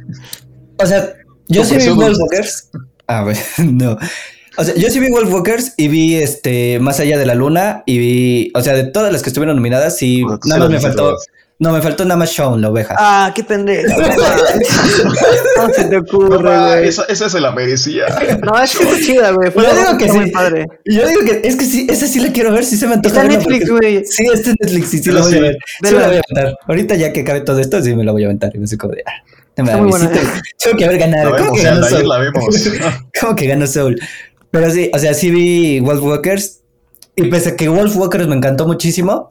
o 0.78 0.86
sea, 0.86 1.12
yo 1.48 1.68
presión, 1.68 1.96
Wolfwalkers. 1.98 2.70
Ah, 3.06 3.22
bueno, 3.24 3.40
no. 3.58 3.98
O 4.56 4.64
sea, 4.64 4.74
yo 4.74 4.90
sí 4.90 4.98
vi 5.00 5.08
Wolfwalkers 5.10 5.74
y 5.76 5.88
vi 5.88 6.16
este 6.16 6.78
Más 6.78 7.00
allá 7.00 7.18
de 7.18 7.24
la 7.26 7.34
luna 7.34 7.82
y 7.86 7.98
vi, 7.98 8.52
o 8.54 8.60
sea, 8.62 8.74
de 8.74 8.84
todas 8.84 9.12
las 9.12 9.22
que 9.22 9.30
estuvieron 9.30 9.56
nominadas, 9.56 9.96
sí, 9.96 10.24
nada 10.24 10.38
sí 10.42 10.48
más 10.60 10.68
me 10.70 10.80
faltó, 10.80 11.02
todas. 11.10 11.26
no, 11.58 11.72
me 11.72 11.80
faltó 11.80 12.04
nada 12.04 12.16
más 12.18 12.30
Shaun, 12.30 12.60
la 12.60 12.68
oveja. 12.70 12.94
Ah, 12.98 13.32
qué 13.34 13.44
pendejo. 13.44 13.88
No 15.56 15.68
se 15.72 15.84
te 15.84 15.96
ocurre, 15.98 16.58
güey. 16.58 16.88
esa, 16.88 17.04
esa 17.04 17.28
se 17.28 17.40
la 17.40 17.52
merecía. 17.52 18.04
No, 18.42 18.58
es 18.60 18.76
que 18.76 18.84
está 18.84 18.96
chida, 19.00 19.30
güey. 19.30 19.50
Fue 19.50 19.62
Yo 19.62 19.74
digo 19.74 19.98
que 19.98 20.08
sí. 20.08 20.30
padre. 20.32 20.66
Yo 20.84 21.06
digo 21.06 21.20
que 21.22 21.40
es 21.46 21.56
que 21.56 21.64
sí, 21.64 21.86
esa 21.88 22.06
sí 22.06 22.20
la 22.20 22.32
quiero 22.32 22.52
ver, 22.52 22.64
sí 22.64 22.76
se 22.76 22.86
me 22.86 22.94
antoja. 22.94 23.14
Está 23.22 23.26
en 23.32 23.38
Netflix, 23.38 23.68
porque- 23.70 23.90
güey. 23.92 24.04
Sí, 24.04 24.24
está 24.32 24.50
en 24.50 24.56
Netflix, 24.60 24.94
y 24.94 24.98
sí 24.98 25.02
Pero 25.04 25.14
la 25.18 25.22
voy 25.22 25.32
sí, 25.32 25.38
a 25.38 25.40
ver. 25.42 25.54
Sí 25.54 25.78
vela. 25.82 25.96
me 25.96 26.00
la 26.02 26.06
voy 26.08 26.16
a 26.16 26.20
aventar. 26.36 26.58
Ahorita 26.66 26.94
ya 26.96 27.12
que 27.12 27.20
acabe 27.20 27.40
todo 27.42 27.58
esto, 27.60 27.82
sí 27.82 27.94
me 27.94 28.04
la 28.04 28.12
voy 28.12 28.22
a 28.22 28.26
aventar. 28.26 28.50
Y 28.54 28.58
me 28.58 28.66
como 28.76 28.94
de, 28.94 29.02
ah, 29.06 29.12
no 29.58 29.66
sí 29.66 29.72
buena. 29.88 30.10
tengo- 30.10 30.76
que 30.78 30.84
haber 30.84 31.00
La 31.00 31.06
ganado. 31.06 31.36
¿Cómo 31.38 31.52
que 31.54 31.62
ganó 31.62 31.86
vemos. 32.18 32.70
¿Cómo 33.20 33.36
que 33.36 33.46
ganó 33.46 33.66
Soul? 33.66 34.00
Pero 34.52 34.70
sí, 34.70 34.88
o 34.94 34.98
sea, 34.98 35.12
sí 35.14 35.30
vi 35.30 35.80
Wolfwalkers. 35.80 36.60
Y 37.16 37.24
pese 37.28 37.50
a 37.50 37.56
que 37.56 37.68
Wolfwalkers 37.68 38.28
me 38.28 38.36
encantó 38.36 38.66
muchísimo, 38.66 39.28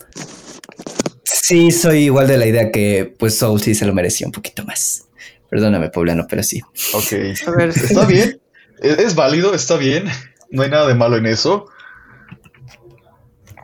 sí 1.23 1.71
soy 1.71 2.03
igual 2.05 2.27
de 2.27 2.37
la 2.37 2.45
idea 2.45 2.69
que 2.71 3.15
pues 3.17 3.37
Soul 3.37 3.59
sí 3.61 3.73
se 3.73 3.85
lo 3.85 3.93
merecía 3.93 4.27
un 4.27 4.33
poquito 4.33 4.63
más. 4.65 5.05
Perdóname, 5.49 5.89
poblano, 5.89 6.25
pero 6.29 6.43
sí. 6.43 6.61
Ok. 6.93 7.13
A 7.47 7.51
ver, 7.51 7.69
Está 7.75 8.05
bien. 8.05 8.39
Es, 8.81 8.99
es 8.99 9.15
válido, 9.15 9.53
está 9.55 9.77
bien. 9.77 10.05
No 10.49 10.63
hay 10.63 10.69
nada 10.69 10.87
de 10.87 10.95
malo 10.95 11.17
en 11.17 11.25
eso. 11.25 11.65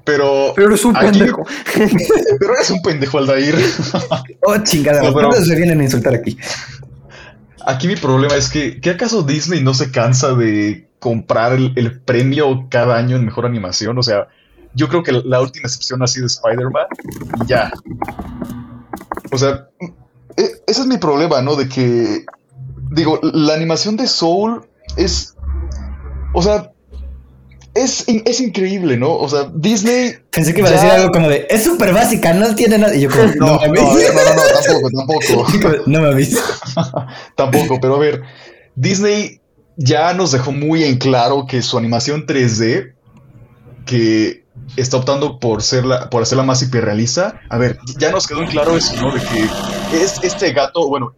Pero. 0.04 0.54
pero 0.56 0.70
eres 0.70 0.86
un 0.86 0.96
aquí- 0.96 1.20
pendejo. 1.20 1.44
Pero 2.40 2.54
eres 2.56 2.70
un 2.70 2.82
pendejo, 2.82 3.18
Aldair. 3.18 3.56
Oh, 4.46 4.58
chingada, 4.64 5.02
No, 5.04 5.14
pero- 5.14 5.30
¿cuándo 5.30 5.46
se 5.46 5.56
vienen 5.56 5.82
a 5.82 5.84
insultar 5.84 6.14
aquí? 6.16 6.38
Aquí 7.66 7.88
mi 7.88 7.98
problema 7.98 8.36
es 8.36 8.50
que, 8.50 8.80
¿qué 8.80 8.92
acaso 8.92 9.24
Disney 9.24 9.62
no 9.62 9.74
se 9.74 9.92
cansa 9.92 10.34
de 10.34 10.87
comprar 11.00 11.54
el, 11.54 11.74
el 11.76 12.00
premio 12.00 12.68
cada 12.70 12.98
año 12.98 13.16
en 13.16 13.26
mejor 13.26 13.46
animación? 13.46 13.98
O 13.98 14.04
sea, 14.04 14.28
yo 14.74 14.88
creo 14.88 15.04
que 15.04 15.12
la 15.12 15.42
última 15.42 15.68
excepción 15.68 16.02
ha 16.04 16.08
sido 16.08 16.28
Spider-Man 16.28 16.86
y 17.44 17.48
ya. 17.48 17.72
O 19.32 19.38
sea, 19.38 19.68
e- 20.38 20.62
ese 20.68 20.82
es 20.82 20.88
mi 20.88 20.98
problema, 20.98 21.42
¿no? 21.42 21.56
De 21.56 21.68
que, 21.68 22.26
digo, 22.92 23.20
la 23.24 23.56
animación 23.56 23.98
de 23.98 24.08
Soul 24.08 24.66
es, 24.96 25.36
o 26.34 26.42
sea, 26.42 26.72
es, 27.74 28.06
es 28.08 28.42
increíble, 28.42 28.98
¿no? 28.98 29.16
O 29.16 29.28
sea, 29.30 29.52
Disney... 29.54 30.16
Pensé 30.32 30.54
que 30.54 30.60
iba 30.60 30.70
a 30.70 30.74
decir 30.74 30.90
algo 30.90 31.12
como 31.12 31.30
de, 31.30 31.48
es 31.50 31.64
súper 31.64 31.94
básica, 31.94 32.34
no 32.34 32.56
tiene 32.56 32.78
nada. 32.78 32.96
Y 32.96 33.02
yo 33.02 33.10
como, 33.10 33.24
No, 33.36 33.56
no, 33.56 33.60
ver, 33.60 34.14
no, 34.14 34.24
no, 34.24 34.36
no, 34.36 34.42
tampoco, 34.64 35.46
tampoco. 35.46 35.84
no 35.88 36.02
me 36.02 36.08
aviso. 36.08 36.40
Tampoco, 37.36 37.80
pero 37.80 37.96
a 37.96 38.00
ver, 38.00 38.22
Disney 38.76 39.42
ya 39.78 40.14
nos 40.14 40.32
dejó 40.32 40.52
muy 40.52 40.84
en 40.84 40.98
claro 40.98 41.46
que 41.48 41.62
su 41.62 41.78
animación 41.78 42.26
3D, 42.26 42.94
que 43.86 44.44
está 44.76 44.98
optando 44.98 45.40
por, 45.40 45.62
ser 45.62 45.86
por 46.12 46.24
hacerla 46.24 46.44
más 46.44 46.62
hiperrealista, 46.64 47.40
a 47.50 47.58
ver, 47.58 47.80
ya 47.98 48.12
nos 48.12 48.28
quedó 48.28 48.42
en 48.42 48.50
claro 48.50 48.76
eso, 48.76 48.96
¿no? 48.96 49.14
De 49.14 49.22
que 49.22 50.04
es 50.04 50.20
este 50.24 50.52
gato, 50.52 50.88
bueno, 50.88 51.14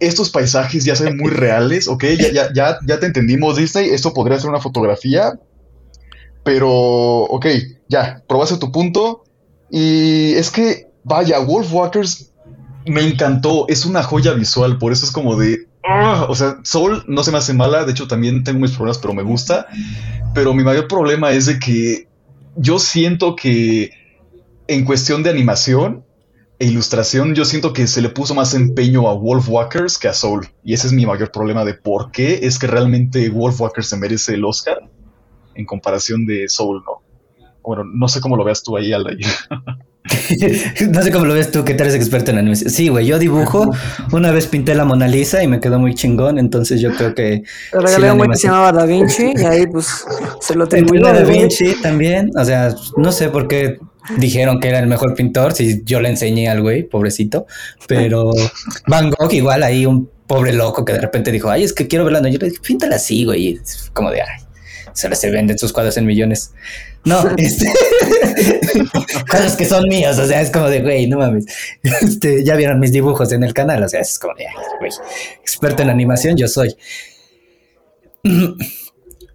estos 0.00 0.30
paisajes 0.30 0.84
ya 0.84 0.96
se 0.96 1.14
muy 1.14 1.30
reales, 1.30 1.86
¿ok? 1.86 2.04
Ya, 2.18 2.32
ya, 2.32 2.52
ya, 2.52 2.78
ya 2.86 3.00
te 3.00 3.06
entendimos, 3.06 3.56
Disney, 3.56 3.88
esto 3.90 4.12
podría 4.12 4.38
ser 4.38 4.50
una 4.50 4.60
fotografía, 4.60 5.38
pero, 6.42 6.70
ok, 6.70 7.46
ya, 7.88 8.22
probaste 8.26 8.56
tu 8.56 8.72
punto, 8.72 9.22
y 9.70 10.34
es 10.34 10.50
que, 10.50 10.88
vaya, 11.04 11.38
Wolfwalkers 11.38 12.32
me 12.84 13.06
encantó, 13.06 13.66
es 13.68 13.86
una 13.86 14.02
joya 14.02 14.32
visual, 14.32 14.78
por 14.78 14.92
eso 14.92 15.06
es 15.06 15.12
como 15.12 15.36
de, 15.36 15.68
ah, 15.84 16.26
o 16.28 16.34
sea, 16.34 16.58
Soul 16.62 17.04
no 17.06 17.22
se 17.24 17.32
me 17.32 17.38
hace 17.38 17.54
mala, 17.54 17.84
de 17.84 17.92
hecho 17.92 18.06
también 18.06 18.44
tengo 18.44 18.60
mis 18.60 18.72
problemas, 18.72 18.98
pero 18.98 19.14
me 19.14 19.22
gusta, 19.22 19.66
pero 20.34 20.54
mi 20.54 20.64
mayor 20.64 20.88
problema 20.88 21.32
es 21.32 21.46
de 21.46 21.58
que 21.58 22.08
yo 22.56 22.78
siento 22.78 23.36
que 23.36 23.90
en 24.68 24.84
cuestión 24.84 25.22
de 25.22 25.30
animación 25.30 26.04
e 26.58 26.66
ilustración, 26.66 27.34
yo 27.34 27.44
siento 27.44 27.72
que 27.72 27.86
se 27.86 28.00
le 28.00 28.08
puso 28.08 28.34
más 28.34 28.54
empeño 28.54 29.08
a 29.08 29.14
Wolfwalkers 29.14 29.98
que 29.98 30.08
a 30.08 30.14
Soul, 30.14 30.48
y 30.62 30.74
ese 30.74 30.86
es 30.86 30.92
mi 30.92 31.06
mayor 31.06 31.32
problema 31.32 31.64
de 31.64 31.74
por 31.74 32.12
qué 32.12 32.40
es 32.42 32.58
que 32.58 32.66
realmente 32.66 33.28
Wolfwalkers 33.30 33.88
se 33.88 33.96
merece 33.96 34.34
el 34.34 34.44
Oscar 34.44 34.78
en 35.54 35.66
comparación 35.66 36.24
de 36.24 36.48
Soul, 36.48 36.82
¿no? 36.84 37.02
Bueno, 37.62 37.84
no 37.84 38.08
sé 38.08 38.20
cómo 38.20 38.36
lo 38.36 38.44
veas 38.44 38.62
tú 38.62 38.76
ahí, 38.76 38.92
Aldair. 38.92 39.26
no 40.90 41.02
sé 41.02 41.12
cómo 41.12 41.26
lo 41.26 41.34
ves 41.34 41.50
tú, 41.50 41.64
que 41.64 41.72
eres 41.72 41.94
experto 41.94 42.30
en 42.30 42.38
animación. 42.38 42.70
Sí, 42.70 42.88
güey, 42.88 43.06
yo 43.06 43.18
dibujo. 43.18 43.70
Una 44.12 44.32
vez 44.32 44.46
pinté 44.46 44.74
la 44.74 44.84
Mona 44.84 45.06
Lisa 45.06 45.42
y 45.42 45.48
me 45.48 45.60
quedó 45.60 45.78
muy 45.78 45.94
chingón, 45.94 46.38
entonces 46.38 46.80
yo 46.80 46.92
creo 46.94 47.14
que... 47.14 47.44
Le 47.72 47.80
regalé 47.80 48.08
a 48.08 48.12
un 48.12 48.18
güey 48.18 48.30
que 48.30 48.36
se 48.36 48.48
llamaba 48.48 48.72
Da 48.72 48.84
Vinci 48.84 49.32
y 49.36 49.44
ahí 49.44 49.66
pues 49.66 50.04
se 50.40 50.54
lo 50.54 50.64
atribuyó. 50.64 51.02
Da 51.02 51.22
güey. 51.22 51.40
Vinci 51.40 51.74
también, 51.82 52.30
o 52.36 52.44
sea, 52.44 52.74
no 52.96 53.12
sé 53.12 53.28
por 53.28 53.46
qué 53.48 53.78
dijeron 54.18 54.60
que 54.60 54.68
era 54.68 54.80
el 54.80 54.86
mejor 54.86 55.14
pintor, 55.14 55.52
si 55.52 55.82
yo 55.84 56.00
le 56.00 56.08
enseñé 56.08 56.48
al 56.48 56.60
güey, 56.60 56.82
pobrecito, 56.82 57.46
pero 57.86 58.32
Van 58.88 59.10
Gogh 59.10 59.32
igual 59.32 59.62
ahí 59.62 59.86
un 59.86 60.10
pobre 60.26 60.52
loco 60.52 60.84
que 60.84 60.94
de 60.94 61.00
repente 61.00 61.30
dijo, 61.30 61.50
ay, 61.50 61.62
es 61.62 61.72
que 61.72 61.86
quiero 61.86 62.04
verla, 62.04 62.20
no, 62.20 62.28
yo 62.28 62.38
le 62.38 62.48
dije, 62.48 62.60
píntala 62.60 62.96
así, 62.96 63.24
güey, 63.24 63.42
y 63.42 63.60
es 63.62 63.90
como 63.92 64.10
de, 64.10 64.22
ay, 64.22 64.42
solo 64.94 65.14
se 65.14 65.30
venden 65.30 65.58
sus 65.58 65.72
cuadros 65.72 65.96
en 65.96 66.06
millones. 66.06 66.52
No, 67.04 67.22
este, 67.36 67.66
cuadros 69.30 69.56
que 69.56 69.64
son 69.64 69.88
míos, 69.88 70.18
o 70.18 70.26
sea, 70.26 70.40
es 70.40 70.50
como 70.50 70.68
de, 70.68 70.82
güey, 70.82 71.08
no 71.08 71.18
mames, 71.18 71.46
este, 71.82 72.44
ya 72.44 72.54
vieron 72.54 72.78
mis 72.80 72.92
dibujos 72.92 73.32
en 73.32 73.42
el 73.42 73.52
canal, 73.54 73.82
o 73.82 73.88
sea, 73.88 74.00
es 74.00 74.18
como 74.18 74.34
de, 74.34 74.46
güey, 74.78 74.92
experto 75.40 75.82
en 75.82 75.90
animación 75.90 76.36
yo 76.36 76.48
soy. 76.48 76.76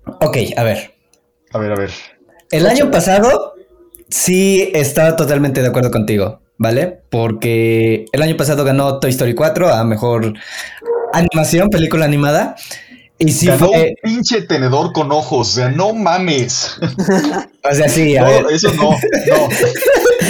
ok, 0.05 0.37
a 0.55 0.63
ver. 0.63 0.93
A 1.51 1.59
ver, 1.59 1.71
a 1.71 1.75
ver. 1.75 1.91
El 2.51 2.67
año 2.67 2.89
pasado 2.91 3.55
sí 4.09 4.71
estaba 4.73 5.15
totalmente 5.15 5.61
de 5.61 5.67
acuerdo 5.67 5.91
contigo, 5.91 6.41
¿vale? 6.57 7.01
Porque 7.09 8.05
el 8.11 8.21
año 8.21 8.37
pasado 8.37 8.63
ganó 8.63 8.99
Toy 8.99 9.11
Story 9.11 9.33
4 9.35 9.69
a 9.69 9.83
mejor 9.83 10.33
animación, 11.13 11.69
película 11.69 12.05
animada. 12.05 12.55
Y 13.19 13.31
sí 13.31 13.47
Ganó 13.47 13.67
fue, 13.67 13.95
un 14.03 14.11
pinche 14.11 14.43
tenedor 14.43 14.93
con 14.93 15.11
ojos, 15.11 15.49
o 15.49 15.51
sea, 15.51 15.69
no 15.69 15.93
mames. 15.93 16.77
o 17.63 17.73
sea, 17.73 17.89
sí, 17.89 18.15
a 18.15 18.23
ver, 18.23 18.43
No, 18.43 18.49
eso 18.49 18.71
no, 18.73 18.91
no. 18.91 19.49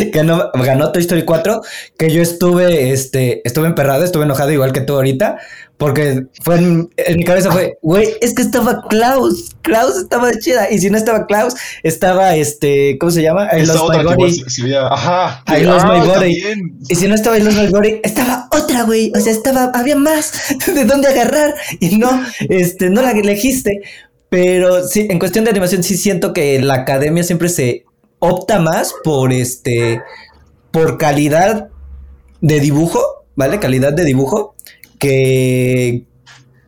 ganó, 0.14 0.52
ganó 0.54 0.92
Toy 0.92 1.02
Story 1.02 1.24
4, 1.24 1.62
que 1.98 2.10
yo 2.10 2.22
estuve, 2.22 2.92
este, 2.92 3.42
estuve 3.46 3.68
emperrado, 3.68 4.06
estuve 4.06 4.24
enojado 4.24 4.52
igual 4.52 4.72
que 4.72 4.82
tú 4.82 4.94
ahorita, 4.94 5.38
porque 5.78 6.26
fue 6.42 6.56
en, 6.58 6.90
en 6.98 7.18
mi 7.18 7.24
cabeza 7.24 7.52
fue, 7.52 7.78
güey, 7.84 8.10
es 8.22 8.34
que 8.34 8.42
estaba 8.42 8.82
Klaus, 8.90 9.56
Klaus 9.62 9.96
estaba 9.98 10.32
chida, 10.40 10.72
y 10.72 10.80
si 10.80 10.90
no 10.90 10.98
estaba 10.98 11.28
Klaus, 11.28 11.54
estaba 11.84 12.36
este, 12.36 12.98
¿cómo 13.00 13.12
se 13.12 13.22
llama? 13.22 13.48
I 13.56 13.66
Lost 13.66 13.80
otra 13.84 14.04
My 14.04 14.16
Body. 14.16 14.44
Ajá. 14.90 15.44
I 15.48 15.62
Lost 15.64 15.86
Ah, 15.88 15.94
My 15.94 16.00
Body. 16.08 16.42
también. 16.42 16.80
Y 16.90 16.96
si 16.96 17.08
no 17.08 17.14
estaba 17.16 17.38
I 17.38 17.44
Lost 17.44 17.58
My 17.60 17.68
Body, 17.68 18.02
estaba 18.04 18.48
otra, 18.52 18.84
güey. 18.84 19.12
O 19.16 19.20
sea, 19.20 19.32
estaba, 19.32 19.72
había 19.76 19.96
más 19.96 20.34
de 20.74 20.86
dónde 20.86 21.10
agarrar. 21.10 21.54
Y 21.80 21.98
no, 21.98 22.10
este, 22.50 22.90
no 22.90 23.02
la 23.04 23.12
elegiste. 23.12 23.82
Pero 24.30 24.86
sí, 24.88 25.08
en 25.10 25.20
cuestión 25.20 25.46
de 25.46 25.52
animación, 25.52 25.84
sí 25.84 25.96
siento 25.96 26.34
que 26.34 26.60
la 26.60 26.74
academia 26.74 27.24
siempre 27.24 27.50
se 27.50 27.86
opta 28.20 28.60
más 28.60 28.94
por 29.04 29.32
este, 29.32 30.02
por 30.72 30.98
calidad 30.98 31.70
de 32.42 32.60
dibujo, 32.60 33.00
¿vale? 33.36 33.60
Calidad 33.60 33.94
de 33.94 34.04
dibujo, 34.04 34.56
que 35.00 36.04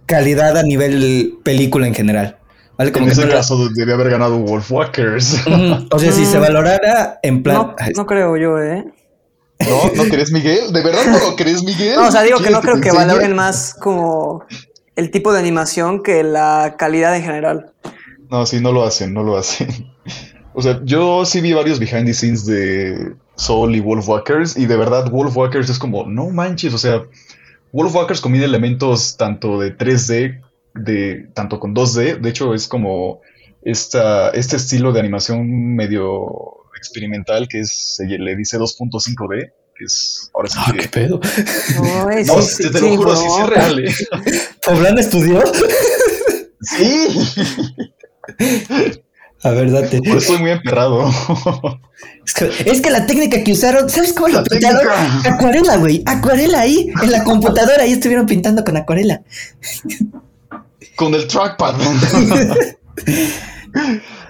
calidad 0.05 0.57
a 0.57 0.63
nivel 0.63 1.37
película 1.43 1.87
en 1.87 1.93
general. 1.93 2.37
¿Vale? 2.77 2.91
Como 2.93 3.05
En 3.05 3.09
que 3.09 3.13
ese 3.13 3.21
no 3.23 3.27
la- 3.29 3.35
caso 3.35 3.67
debía 3.69 3.95
haber 3.95 4.09
ganado 4.09 4.39
Wolfwalkers. 4.39 5.45
Ujú. 5.45 5.87
O 5.91 5.99
sea, 5.99 6.11
si 6.11 6.25
se 6.25 6.37
Mm. 6.37 6.41
valorara 6.41 7.19
en 7.23 7.43
plan. 7.43 7.55
No, 7.57 7.75
no 7.95 8.05
creo 8.05 8.37
yo, 8.37 8.57
¿eh? 8.61 8.85
¿No? 9.59 9.91
¿No 10.03 10.09
crees, 10.09 10.31
Miguel? 10.31 10.71
¿De 10.71 10.81
verdad 10.81 11.01
no 11.07 11.19
lo 11.19 11.35
crees, 11.35 11.61
Miguel? 11.63 11.95
No, 11.95 12.07
o 12.07 12.11
sea, 12.11 12.21
digo 12.23 12.37
que 12.37 12.43
¿Quieres 12.45 12.55
no 12.57 12.61
creo 12.61 12.81
que 12.81 12.87
enseñe? 12.89 13.05
valoren 13.07 13.35
más 13.35 13.73
como 13.73 14.45
el 14.95 15.11
tipo 15.11 15.33
de 15.33 15.39
animación 15.39 16.01
que 16.01 16.23
la 16.23 16.75
calidad 16.77 17.13
en 17.17 17.23
general. 17.23 17.73
No, 18.29 18.45
sí, 18.45 18.61
no 18.61 18.71
lo 18.71 18.85
hacen, 18.85 19.13
no 19.13 19.23
lo 19.23 19.37
hacen. 19.37 19.67
O 20.53 20.61
sea, 20.61 20.79
yo 20.83 21.25
sí 21.25 21.41
vi 21.41 21.51
varios 21.53 21.77
behind 21.79 22.05
the 22.05 22.13
scenes 22.13 22.45
de 22.45 23.13
Soul 23.35 23.75
y 23.75 23.81
Wolfwalkers 23.81 24.55
y 24.57 24.65
de 24.65 24.77
verdad 24.77 25.09
Wolfwalkers 25.11 25.69
es 25.69 25.77
como, 25.79 26.05
no 26.05 26.29
manches, 26.29 26.73
o 26.73 26.77
sea, 26.77 27.03
Wolfwalkers 27.71 28.21
combina 28.21 28.45
elementos 28.45 29.15
tanto 29.17 29.59
de 29.59 29.75
3D, 29.77 30.41
de, 30.75 31.27
tanto 31.33 31.59
con 31.59 31.73
2D, 31.75 32.19
de 32.19 32.29
hecho 32.29 32.53
es 32.53 32.67
como 32.67 33.21
esta, 33.61 34.29
este 34.31 34.55
estilo 34.55 34.91
de 34.93 34.99
animación 35.01 35.75
medio 35.75 36.57
experimental 36.77 37.47
que 37.47 37.59
es, 37.61 37.95
se 37.97 38.05
le 38.05 38.35
dice 38.35 38.57
2.5D, 38.57 39.51
que 39.75 39.85
es, 39.85 40.29
ahora 40.33 40.49
sí 40.49 40.57
Ah, 40.59 40.71
que... 40.71 40.79
qué 40.79 40.87
pedo. 40.87 41.19
No, 41.75 42.09
eh, 42.11 42.23
No, 42.25 42.41
sí, 42.41 42.63
te, 42.63 42.63
sí, 42.63 42.71
te 42.71 42.81
lo 42.81 42.87
sí, 42.89 42.95
juro, 42.95 43.15
sí, 43.15 43.21
sí 43.23 43.27
no. 43.37 43.43
es 43.43 43.49
real, 43.49 43.85
¿eh? 43.85 43.93
¿Poblán 44.65 44.97
estudió? 44.97 45.43
Sí, 46.61 47.07
A 49.43 49.51
ver, 49.51 49.71
date. 49.71 49.99
por 49.99 50.07
eso 50.09 50.17
estoy 50.17 50.37
muy 50.39 50.51
emperrado. 50.51 51.09
Es 52.25 52.33
que, 52.33 52.45
es 52.71 52.81
que 52.81 52.91
la 52.91 53.05
técnica 53.07 53.43
que 53.43 53.51
usaron, 53.51 53.89
¿sabes 53.89 54.13
cómo 54.13 54.27
La 54.29 54.39
lo 54.39 54.43
pintaron? 54.45 54.81
técnica. 54.81 55.33
Acuarela, 55.33 55.77
güey. 55.77 56.03
Acuarela 56.05 56.59
ahí, 56.61 56.89
en 57.01 57.11
la 57.11 57.23
computadora. 57.23 57.83
Ahí 57.83 57.91
estuvieron 57.93 58.25
pintando 58.27 58.63
con 58.63 58.77
acuarela. 58.77 59.21
Con 60.95 61.13
el 61.15 61.27
trackpad. 61.27 61.75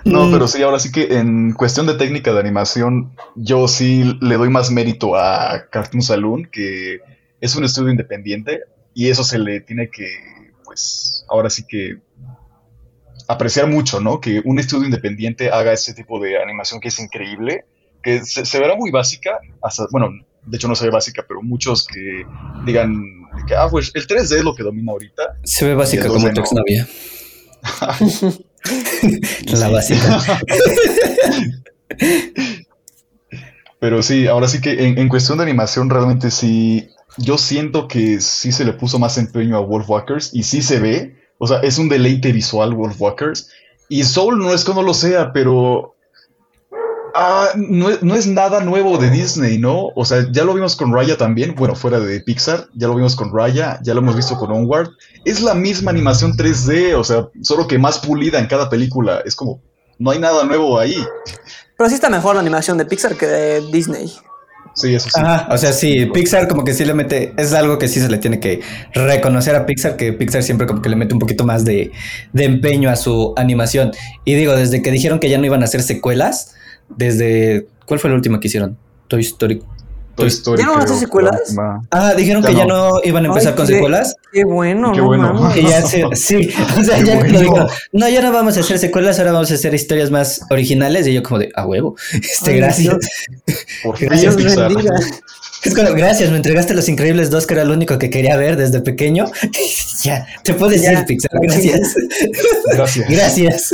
No, 0.05 0.25
Mm. 0.27 0.31
pero 0.31 0.47
sí, 0.47 0.61
ahora 0.63 0.79
sí 0.79 0.91
que 0.91 1.17
en 1.17 1.53
cuestión 1.53 1.85
de 1.85 1.93
técnica 1.95 2.33
de 2.33 2.39
animación, 2.39 3.11
yo 3.35 3.67
sí 3.67 4.17
le 4.21 4.35
doy 4.37 4.49
más 4.49 4.71
mérito 4.71 5.15
a 5.15 5.65
Cartoon 5.69 6.01
Saloon, 6.01 6.45
que 6.51 6.99
es 7.41 7.55
un 7.55 7.63
estudio 7.65 7.89
independiente 7.91 8.61
y 8.93 9.09
eso 9.09 9.23
se 9.23 9.37
le 9.39 9.59
tiene 9.61 9.89
que, 9.89 10.07
pues, 10.63 11.25
ahora 11.29 11.49
sí 11.49 11.63
que 11.67 11.97
apreciar 13.29 13.67
mucho, 13.67 13.99
¿no? 14.01 14.19
Que 14.19 14.41
un 14.43 14.57
estudio 14.57 14.85
independiente 14.85 15.51
haga 15.51 15.71
ese 15.71 15.93
tipo 15.93 16.19
de 16.19 16.41
animación 16.41 16.79
que 16.81 16.87
es 16.87 16.99
increíble, 16.99 17.63
que 18.01 18.25
se, 18.25 18.43
se 18.43 18.59
verá 18.59 18.75
muy 18.75 18.89
básica, 18.89 19.39
hasta, 19.61 19.85
bueno, 19.91 20.09
de 20.47 20.57
hecho 20.57 20.67
no 20.67 20.75
se 20.75 20.85
ve 20.85 20.91
básica, 20.91 21.23
pero 21.27 21.43
muchos 21.43 21.85
que 21.85 22.25
digan 22.65 22.95
que, 23.47 23.55
ah, 23.55 23.67
pues 23.69 23.91
el 23.93 24.07
3D 24.07 24.37
es 24.37 24.43
lo 24.43 24.55
que 24.55 24.63
domina 24.63 24.93
ahorita, 24.93 25.37
Se 25.43 25.67
ve 25.67 25.75
básica 25.75 26.07
como 26.07 26.27
tu 26.27 26.33
no. 26.33 26.41
exnovia. 26.41 26.87
la 29.59 29.69
básica. 29.69 30.21
Pero 33.79 34.01
sí, 34.01 34.27
ahora 34.27 34.47
sí 34.47 34.59
que 34.59 34.87
en, 34.87 34.97
en 34.97 35.07
cuestión 35.07 35.37
de 35.37 35.45
animación 35.45 35.89
realmente 35.89 36.31
sí, 36.31 36.89
yo 37.17 37.37
siento 37.37 37.87
que 37.87 38.19
sí 38.19 38.51
se 38.51 38.65
le 38.65 38.73
puso 38.73 38.99
más 38.99 39.17
empeño 39.17 39.55
a 39.55 39.61
Wolfwalkers 39.61 40.33
y 40.33 40.43
sí 40.43 40.61
se 40.61 40.79
ve, 40.79 41.18
o 41.39 41.47
sea, 41.47 41.59
es 41.61 41.79
un 41.79 41.89
deleite 41.89 42.31
visual 42.31 42.75
Wolfwalkers 42.75 43.49
y 43.89 44.03
Soul 44.03 44.37
no 44.37 44.53
es 44.53 44.63
que 44.63 44.73
no 44.75 44.83
lo 44.83 44.93
sea, 44.93 45.33
pero 45.33 45.95
ah, 47.15 47.47
no, 47.55 47.89
es- 47.89 48.03
no 48.03 48.13
es 48.15 48.27
nada 48.27 48.59
nuevo 48.61 48.97
de 48.99 49.09
Disney, 49.09 49.57
¿no? 49.57 49.87
O 49.95 50.05
sea, 50.05 50.27
ya 50.31 50.43
lo 50.43 50.53
vimos 50.53 50.75
con 50.75 50.93
Raya 50.93 51.17
también, 51.17 51.55
bueno, 51.55 51.75
fuera 51.75 51.99
de 51.99 52.19
Pixar, 52.21 52.67
ya 52.75 52.87
lo 52.87 52.95
vimos 52.95 53.15
con 53.15 53.33
Raya, 53.35 53.79
ya 53.81 53.93
lo 53.95 54.01
hemos 54.01 54.15
visto 54.15 54.35
con 54.37 54.51
Onward, 54.51 54.89
es 55.25 55.41
la 55.41 55.55
misma 55.55 55.89
animación 55.91 56.33
3D, 56.37 56.93
o 56.95 57.03
sea, 57.03 57.27
solo 57.41 57.67
que 57.67 57.79
más 57.79 57.97
pulida 57.99 58.37
en 58.39 58.47
cada 58.47 58.69
película, 58.69 59.21
es 59.25 59.35
como, 59.35 59.61
no 59.97 60.11
hay 60.11 60.19
nada 60.19 60.43
nuevo 60.43 60.77
ahí. 60.79 60.95
Pero 61.77 61.89
sí 61.89 61.95
está 61.95 62.09
mejor 62.09 62.35
la 62.35 62.41
animación 62.41 62.77
de 62.77 62.85
Pixar 62.85 63.15
que 63.15 63.25
de 63.25 63.61
Disney. 63.71 64.13
Sí, 64.73 64.93
eso 64.93 65.09
sí. 65.09 65.19
Ajá, 65.19 65.47
o 65.51 65.57
sea, 65.57 65.73
sí, 65.73 66.05
Pixar 66.13 66.47
como 66.47 66.63
que 66.63 66.73
sí 66.73 66.85
le 66.85 66.93
mete, 66.93 67.33
es 67.37 67.53
algo 67.53 67.77
que 67.77 67.87
sí 67.87 67.99
se 67.99 68.09
le 68.09 68.17
tiene 68.17 68.39
que 68.39 68.61
reconocer 68.93 69.55
a 69.55 69.65
Pixar, 69.65 69.97
que 69.97 70.13
Pixar 70.13 70.43
siempre 70.43 70.67
como 70.67 70.81
que 70.81 70.89
le 70.89 70.95
mete 70.95 71.13
un 71.13 71.19
poquito 71.19 71.43
más 71.43 71.65
de, 71.65 71.91
de 72.33 72.45
empeño 72.45 72.89
a 72.89 72.95
su 72.95 73.33
animación. 73.35 73.91
Y 74.25 74.35
digo, 74.35 74.55
desde 74.55 74.81
que 74.81 74.91
dijeron 74.91 75.19
que 75.19 75.29
ya 75.29 75.37
no 75.37 75.45
iban 75.45 75.61
a 75.61 75.65
hacer 75.65 75.81
secuelas, 75.81 76.55
desde, 76.89 77.67
¿cuál 77.85 77.99
fue 77.99 78.09
la 78.09 78.15
última 78.15 78.39
que 78.39 78.47
hicieron? 78.47 78.77
Toy 79.07 79.21
Story. 79.21 79.61
Toy 80.19 80.27
Story. 80.27 80.59
¿Ya 80.61 80.65
no 80.67 80.71
van 80.73 80.81
a 80.81 80.83
hacer 80.83 80.95
creo, 80.97 81.07
secuelas? 81.07 81.55
va. 81.57 81.81
Ah, 81.91 82.13
dijeron 82.15 82.41
Ya 82.43 82.49
que 82.49 82.55
ya 82.55 82.65
no. 82.65 82.89
no 82.91 83.01
iban 83.03 83.25
a 83.25 83.27
empezar 83.29 83.53
Ay, 83.53 83.57
con 83.57 83.67
qué- 83.67 83.73
secuelas. 83.73 84.15
Qué 84.31 84.43
bueno, 84.43 84.91
Qué 84.91 84.97
no 84.99 85.05
bueno. 85.05 85.51
Que 85.53 85.63
ya 85.63 85.81
se, 85.81 86.03
sí, 86.15 86.49
o 86.79 86.83
sea, 86.83 86.97
Qué 86.97 87.05
ya 87.05 87.13
lo 87.15 87.19
bueno. 87.21 87.39
dijo. 87.39 87.67
No, 87.93 88.09
ya 88.09 88.21
no 88.21 88.31
vamos 88.31 88.57
a 88.57 88.59
hacer 88.59 88.77
secuelas, 88.79 89.17
ahora 89.19 89.31
vamos 89.31 89.51
a 89.51 89.55
hacer 89.55 89.73
historias 89.73 90.11
más 90.11 90.41
originales. 90.49 91.07
Y 91.07 91.13
yo 91.13 91.23
como 91.23 91.39
de, 91.39 91.51
a 91.55 91.65
huevo, 91.65 91.95
este, 92.13 92.51
Ay, 92.51 92.57
gracias. 92.57 92.95
Por 93.83 93.97
fin 93.97 94.09
Gracias, 94.09 94.35
Dios 94.37 94.53
Pixar. 94.53 94.71
Es 95.63 95.75
como, 95.75 95.91
gracias, 95.93 96.29
me 96.31 96.37
entregaste 96.37 96.73
Los 96.73 96.87
Increíbles 96.87 97.29
2, 97.29 97.45
que 97.45 97.53
era 97.53 97.65
lo 97.65 97.73
único 97.73 97.97
que 97.97 98.09
quería 98.09 98.37
ver 98.37 98.55
desde 98.55 98.79
pequeño. 98.79 99.25
ya, 100.03 100.25
te 100.43 100.53
puedes 100.53 100.81
Ya. 100.83 100.93
ir, 100.93 101.05
Pixar, 101.05 101.31
gracias. 101.41 101.95
Gracias. 102.73 103.09
gracias. 103.09 103.69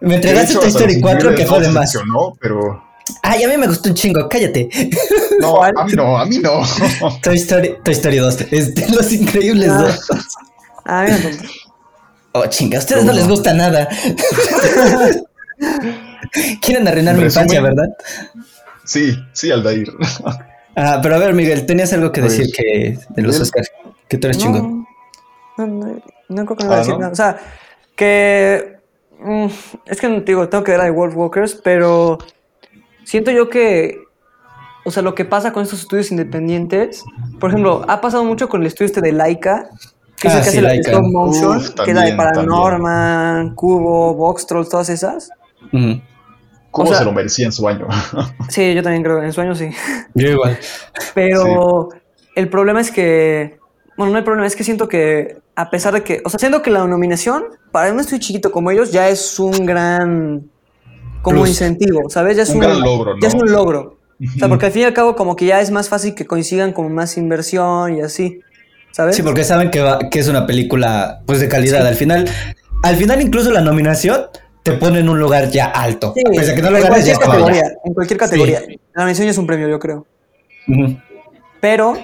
Me 0.00 0.16
entregaste 0.16 0.52
hecho, 0.52 0.60
Toy 0.60 0.68
Story 0.70 0.92
los 0.94 1.02
4, 1.02 1.34
que 1.34 1.46
fue 1.46 1.60
de 1.60 1.66
no 1.68 1.72
más. 1.74 1.92
funcionó, 1.92 2.36
pero 2.40 2.82
Ay, 3.22 3.42
a 3.44 3.48
mí 3.48 3.56
me 3.56 3.66
gustó 3.66 3.88
un 3.90 3.94
chingo, 3.94 4.28
cállate. 4.28 4.68
no, 5.40 5.62
a 5.62 5.72
mí 5.84 5.92
no, 5.94 6.18
a 6.18 6.24
mí 6.26 6.38
no. 6.38 6.62
Toy 7.22 7.36
Story, 7.36 7.76
Toy 7.84 7.94
Story 7.94 8.16
2, 8.18 8.40
este, 8.50 8.88
Los 8.94 9.12
Increíbles 9.12 9.70
Ah. 9.70 9.82
2. 9.82 10.00
Ah. 10.86 11.06
Oh, 12.32 12.46
chinga, 12.46 12.78
a 12.78 12.80
ustedes 12.80 13.04
no 13.04 13.12
¿Cómo 13.12 13.18
les 13.18 13.28
no? 13.28 13.34
gusta 13.34 13.54
nada. 13.54 13.88
Quieren 16.60 16.86
arruinar 16.86 17.16
mi 17.16 17.24
infancia, 17.24 17.60
¿verdad? 17.60 17.88
Sí, 18.84 19.16
sí, 19.32 19.50
Aldair. 19.50 19.90
Ah, 20.76 21.00
pero 21.02 21.16
a 21.16 21.18
ver, 21.18 21.34
Miguel, 21.34 21.66
tenías 21.66 21.92
algo 21.92 22.12
que 22.12 22.20
decir 22.22 22.46
que 22.54 22.98
de 23.08 23.22
los. 23.22 23.40
Oscars, 23.40 23.70
que 24.08 24.18
tú 24.18 24.26
eres 24.28 24.38
chingón. 24.38 24.86
No, 25.56 25.66
no, 25.66 25.86
no, 25.86 26.02
no 26.28 26.44
creo 26.46 26.56
que 26.56 26.64
no 26.64 26.70
voy 26.70 26.76
a 26.76 26.76
Ah, 26.76 26.78
decir 26.80 26.94
¿no? 26.94 27.00
nada. 27.00 27.12
O 27.12 27.16
sea, 27.16 27.38
que. 27.96 28.76
mm, 29.20 29.46
es 29.86 30.00
que 30.00 30.08
te 30.08 30.20
digo, 30.20 30.48
tengo 30.48 30.62
que 30.64 30.72
ver 30.72 30.80
a 30.82 30.90
Wolf 30.90 31.16
Walkers, 31.16 31.54
pero 31.56 32.18
siento 33.08 33.30
yo 33.30 33.48
que. 33.48 34.02
O 34.84 34.90
sea, 34.90 35.02
lo 35.02 35.14
que 35.14 35.24
pasa 35.24 35.52
con 35.52 35.62
estos 35.62 35.80
estudios 35.80 36.10
independientes, 36.10 37.04
por 37.40 37.50
ejemplo, 37.50 37.84
ha 37.88 38.00
pasado 38.00 38.24
mucho 38.24 38.48
con 38.48 38.60
el 38.62 38.66
estudio 38.68 38.86
este 38.86 39.00
de 39.00 39.12
Laika, 39.12 39.68
que 40.16 40.28
es 40.28 40.34
Ah, 40.34 40.38
el 40.38 40.44
que 40.44 40.50
sí, 40.50 40.56
hace 40.58 40.62
la 40.62 40.68
Laika. 40.68 40.90
stop 40.92 41.04
motion, 41.12 41.56
Uf, 41.58 41.70
que 41.84 41.90
es 41.90 41.94
la 41.96 42.02
de 42.04 42.10
también, 42.12 42.16
Paranorman, 42.16 43.54
Cubo, 43.54 44.14
Box 44.14 44.46
Trolls, 44.46 44.68
todas 44.68 44.88
esas. 44.88 45.30
¿Cómo 46.70 46.84
O 46.84 46.86
sea- 46.86 46.98
se 46.98 47.04
lo 47.04 47.12
merecía 47.12 47.46
en 47.46 47.52
su 47.52 47.66
año? 47.68 47.86
Sí, 48.48 48.74
yo 48.74 48.82
también 48.82 49.02
creo, 49.02 49.22
en 49.22 49.32
sueños 49.32 49.58
sí. 49.58 49.70
Yo 50.14 50.28
igual. 50.28 50.58
Pero 51.14 51.88
el 52.34 52.48
problema 52.48 52.80
es 52.80 52.90
que. 52.90 53.58
Bueno, 53.96 54.12
no 54.12 54.18
el 54.18 54.24
problema, 54.24 54.46
es 54.46 54.54
que 54.54 54.62
siento 54.64 54.88
que, 54.88 55.38
a 55.56 55.70
pesar 55.70 55.92
de 55.92 56.02
que. 56.02 56.22
O 56.24 56.30
sea, 56.30 56.38
siento 56.38 56.62
que 56.62 56.70
la 56.70 56.86
nominación, 56.86 57.44
para 57.72 57.92
un 57.92 57.98
estudio 58.00 58.20
chiquito 58.20 58.52
como 58.52 58.70
ellos, 58.70 58.92
ya 58.92 59.08
es 59.08 59.38
un 59.40 59.66
gran. 59.66 60.48
Como 61.22 61.38
Plus. 61.38 61.48
incentivo, 61.50 62.08
¿sabes? 62.10 62.36
Ya 62.36 62.42
es 62.44 62.50
Un 62.50 62.60
gran 62.60 62.80
logro, 62.80 63.14
Ya 63.20 63.28
es 63.28 63.34
un 63.34 63.50
logro. 63.50 63.98
O 64.20 64.38
sea, 64.38 64.48
porque 64.48 64.66
al 64.66 64.72
fin 64.72 64.82
y 64.82 64.84
al 64.84 64.94
cabo, 64.94 65.14
como 65.14 65.36
que 65.36 65.46
ya 65.46 65.60
es 65.60 65.70
más 65.70 65.88
fácil 65.88 66.14
que 66.14 66.26
coincidan 66.26 66.72
con 66.72 66.92
más 66.92 67.16
inversión 67.16 67.96
y 67.96 68.00
así. 68.00 68.40
¿Sabes? 68.90 69.14
Sí, 69.16 69.22
porque 69.22 69.44
saben 69.44 69.70
que, 69.70 69.80
va- 69.80 69.98
que 70.10 70.18
es 70.18 70.26
una 70.28 70.46
película 70.46 71.20
pues 71.26 71.38
de 71.40 71.48
calidad. 71.48 71.86
Al 71.86 71.94
final, 71.94 72.28
al 72.82 72.96
final 72.96 73.20
incluso 73.22 73.50
la 73.52 73.60
nominación 73.60 74.22
te 74.64 74.72
pone 74.72 74.98
en 75.00 75.08
un 75.08 75.20
lugar 75.20 75.50
ya 75.50 75.66
alto. 75.66 76.12
Sí, 76.16 76.22
Pese 76.24 76.52
a 76.52 76.54
que 76.56 76.62
no 76.62 76.70
lo 76.70 76.78
en 76.78 76.82
ganes, 76.84 77.06
ya 77.06 77.14
cualquier 77.14 77.30
estaba 77.30 77.32
categoría. 77.34 77.72
En 77.84 77.94
cualquier 77.94 78.18
categoría. 78.18 78.60
La 78.94 79.02
nominación 79.02 79.26
ya 79.26 79.30
es 79.30 79.38
un 79.38 79.46
premio, 79.46 79.68
yo 79.68 79.78
creo. 79.78 80.06
Pero, 81.60 81.96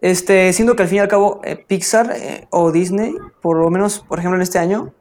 este, 0.00 0.52
siento 0.52 0.76
que 0.76 0.82
al 0.82 0.88
fin 0.88 0.96
y 0.98 1.00
al 1.00 1.08
cabo, 1.08 1.40
eh, 1.44 1.56
Pixar 1.56 2.12
eh, 2.16 2.46
o 2.50 2.70
Disney, 2.72 3.14
por 3.40 3.56
lo 3.58 3.70
menos, 3.70 4.00
por 4.00 4.18
ejemplo, 4.18 4.36
en 4.36 4.42
este 4.42 4.58
año, 4.58 4.92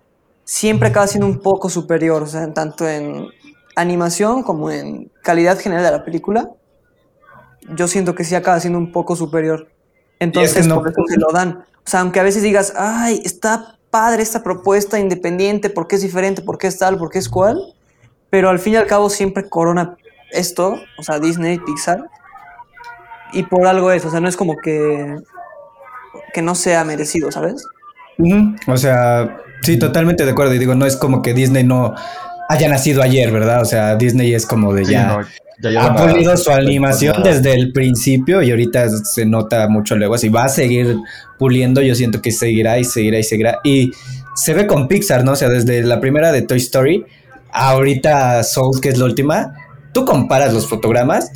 siempre 0.43 0.89
acaba 0.89 1.07
siendo 1.07 1.27
un 1.27 1.39
poco 1.39 1.69
superior, 1.69 2.23
o 2.23 2.27
sea, 2.27 2.51
tanto 2.53 2.87
en 2.87 3.27
animación 3.75 4.43
como 4.43 4.69
en 4.71 5.11
calidad 5.23 5.59
general 5.59 5.83
de 5.85 5.91
la 5.91 6.03
película. 6.05 6.49
yo 7.75 7.87
siento 7.87 8.15
que 8.15 8.23
sí 8.23 8.33
acaba 8.35 8.59
siendo 8.59 8.79
un 8.79 8.91
poco 8.91 9.15
superior. 9.15 9.69
Entonces, 10.19 10.63
que 10.63 10.67
no- 10.67 10.75
por 10.81 10.89
eso 10.89 11.01
se 11.07 11.17
lo 11.17 11.27
dan. 11.31 11.63
O 11.85 11.89
sea, 11.89 12.01
aunque 12.01 12.19
a 12.19 12.23
veces 12.23 12.41
digas, 12.43 12.73
ay, 12.75 13.21
está 13.23 13.77
padre 13.91 14.23
esta 14.23 14.41
propuesta 14.43 14.99
independiente, 14.99 15.69
porque 15.69 15.95
es 15.95 16.01
diferente, 16.01 16.41
porque 16.41 16.67
es 16.67 16.77
tal, 16.79 16.97
porque 16.97 17.19
es 17.19 17.29
cual, 17.29 17.61
pero 18.31 18.49
al 18.49 18.57
fin 18.59 18.73
y 18.73 18.75
al 18.77 18.87
cabo 18.87 19.09
siempre 19.11 19.47
corona 19.47 19.95
esto, 20.31 20.75
o 20.97 21.03
sea, 21.03 21.19
Disney, 21.19 21.59
Pixar, 21.59 22.03
y 23.31 23.43
por 23.43 23.65
algo 23.67 23.91
es, 23.91 24.03
o 24.05 24.09
sea, 24.11 24.19
no 24.19 24.27
es 24.27 24.35
como 24.37 24.57
que, 24.57 25.17
que 26.33 26.41
no 26.41 26.55
sea 26.55 26.83
merecido, 26.83 27.31
¿sabes? 27.31 27.63
Ujú, 28.17 28.55
O 28.67 28.77
sea, 28.77 29.37
sí, 29.63 29.77
totalmente 29.79 30.25
de 30.25 30.31
acuerdo. 30.31 30.53
Y 30.55 30.59
digo, 30.59 30.75
no 30.75 30.85
es 30.85 30.97
como 30.97 31.21
que 31.21 31.33
Disney 31.33 31.63
no 31.63 31.93
haya 32.49 32.69
nacido 32.69 33.01
ayer, 33.01 33.31
¿verdad? 33.31 33.61
O 33.61 33.65
sea, 33.65 33.95
Disney 33.95 34.33
es 34.33 34.45
como 34.45 34.73
de 34.73 34.85
Sí, 34.85 34.91
ya. 34.91 35.07
no, 35.61 35.69
ya 35.69 35.85
ha 35.85 35.95
pulido 35.95 36.35
su 36.37 36.51
animación 36.51 37.13
temporada. 37.15 37.37
desde 37.41 37.53
el 37.59 37.71
principio 37.71 38.41
y 38.41 38.49
ahorita 38.51 38.89
se 38.89 39.25
nota 39.25 39.67
mucho 39.67 39.95
luego. 39.95 40.17
Si 40.17 40.29
va 40.29 40.45
a 40.45 40.49
seguir 40.49 40.97
puliendo, 41.37 41.81
yo 41.81 41.93
siento 41.95 42.21
que 42.21 42.31
seguirá 42.31 42.79
y 42.79 42.83
seguirá 42.83 43.19
y 43.19 43.23
seguirá. 43.23 43.59
Y 43.63 43.91
se 44.35 44.53
ve 44.53 44.65
con 44.67 44.87
Pixar, 44.87 45.23
¿no? 45.23 45.33
O 45.33 45.35
sea, 45.35 45.49
desde 45.49 45.83
la 45.83 45.99
primera 46.01 46.31
de 46.31 46.41
Toy 46.41 46.57
Story, 46.57 47.05
ahorita 47.51 48.43
Soul, 48.43 48.81
que 48.81 48.89
es 48.89 48.97
la 48.97 49.05
última, 49.05 49.53
tú 49.93 50.05
comparas 50.05 50.53
los 50.53 50.67
fotogramas 50.67 51.31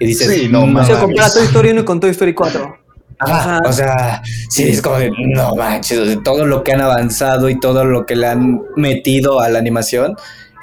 y 0.00 0.06
dices, 0.06 0.32
Sí, 0.32 0.48
no, 0.48 0.62
O 0.62 0.66
mames. 0.66 0.88
sea, 0.88 0.98
compara 1.00 1.30
Toy 1.30 1.44
Story 1.44 1.70
1 1.70 1.84
con 1.84 2.00
Toy 2.00 2.10
Story 2.10 2.34
4. 2.34 2.78
Ajá, 3.18 3.56
Ajá. 3.56 3.60
o 3.66 3.72
sea, 3.72 4.22
sí, 4.50 4.64
es 4.68 4.82
como 4.82 4.98
de, 4.98 5.10
no 5.34 5.54
manches, 5.56 5.98
o 5.98 6.18
todo 6.22 6.44
lo 6.44 6.62
que 6.62 6.72
han 6.72 6.82
avanzado 6.82 7.48
y 7.48 7.58
todo 7.58 7.84
lo 7.86 8.04
que 8.04 8.14
le 8.14 8.26
han 8.26 8.60
metido 8.76 9.40
a 9.40 9.48
la 9.48 9.58
animación, 9.58 10.16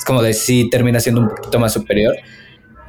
es 0.03 0.05
como 0.05 0.21
de 0.21 0.33
sí 0.33 0.67
termina 0.69 0.99
siendo 0.99 1.21
un 1.21 1.29
poquito 1.29 1.59
más 1.59 1.71
superior. 1.71 2.13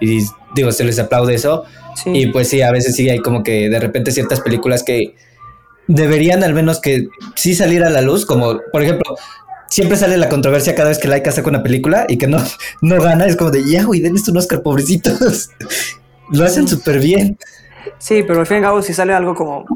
Y 0.01 0.25
digo, 0.57 0.73
se 0.73 0.83
les 0.83 0.99
aplaude 0.99 1.35
eso. 1.35 1.65
Sí. 1.95 2.11
Y 2.12 2.27
pues 2.27 2.49
sí, 2.49 2.61
a 2.61 2.73
veces 2.73 2.97
sí 2.97 3.09
hay 3.09 3.21
como 3.21 3.45
que 3.45 3.71
de 3.71 3.79
repente 3.79 4.11
ciertas 4.11 4.41
películas 4.41 4.83
que 4.83 5.15
deberían 5.87 6.43
al 6.43 6.55
menos 6.55 6.81
que 6.81 7.07
sí 7.37 7.55
salir 7.55 7.85
a 7.85 7.91
la 7.91 8.01
luz, 8.01 8.27
como 8.27 8.59
por 8.73 8.83
ejemplo, 8.83 9.15
siempre 9.69 9.97
sale 9.97 10.17
la 10.17 10.29
controversia 10.29 10.75
cada 10.75 10.89
vez 10.89 10.99
que 10.99 11.07
Laika 11.07 11.31
saca 11.31 11.49
una 11.49 11.62
película 11.62 12.05
y 12.09 12.19
que 12.19 12.27
no, 12.27 12.39
no 12.83 13.01
gana, 13.01 13.27
es 13.27 13.37
como 13.37 13.53
de, 13.53 13.62
ya, 13.65 13.85
güey, 13.85 14.01
denles 14.01 14.27
un 14.27 14.37
Oscar, 14.37 14.62
pobrecitos. 14.62 15.51
Lo 16.33 16.45
hacen 16.45 16.67
súper 16.67 16.99
bien. 16.99 17.39
Sí, 17.99 18.25
pero 18.27 18.41
al 18.41 18.47
fin 18.47 18.57
y 18.57 18.59
al 18.59 18.65
cabo, 18.65 18.83
si 18.83 18.93
sale 18.93 19.12
algo 19.12 19.37
como 19.37 19.67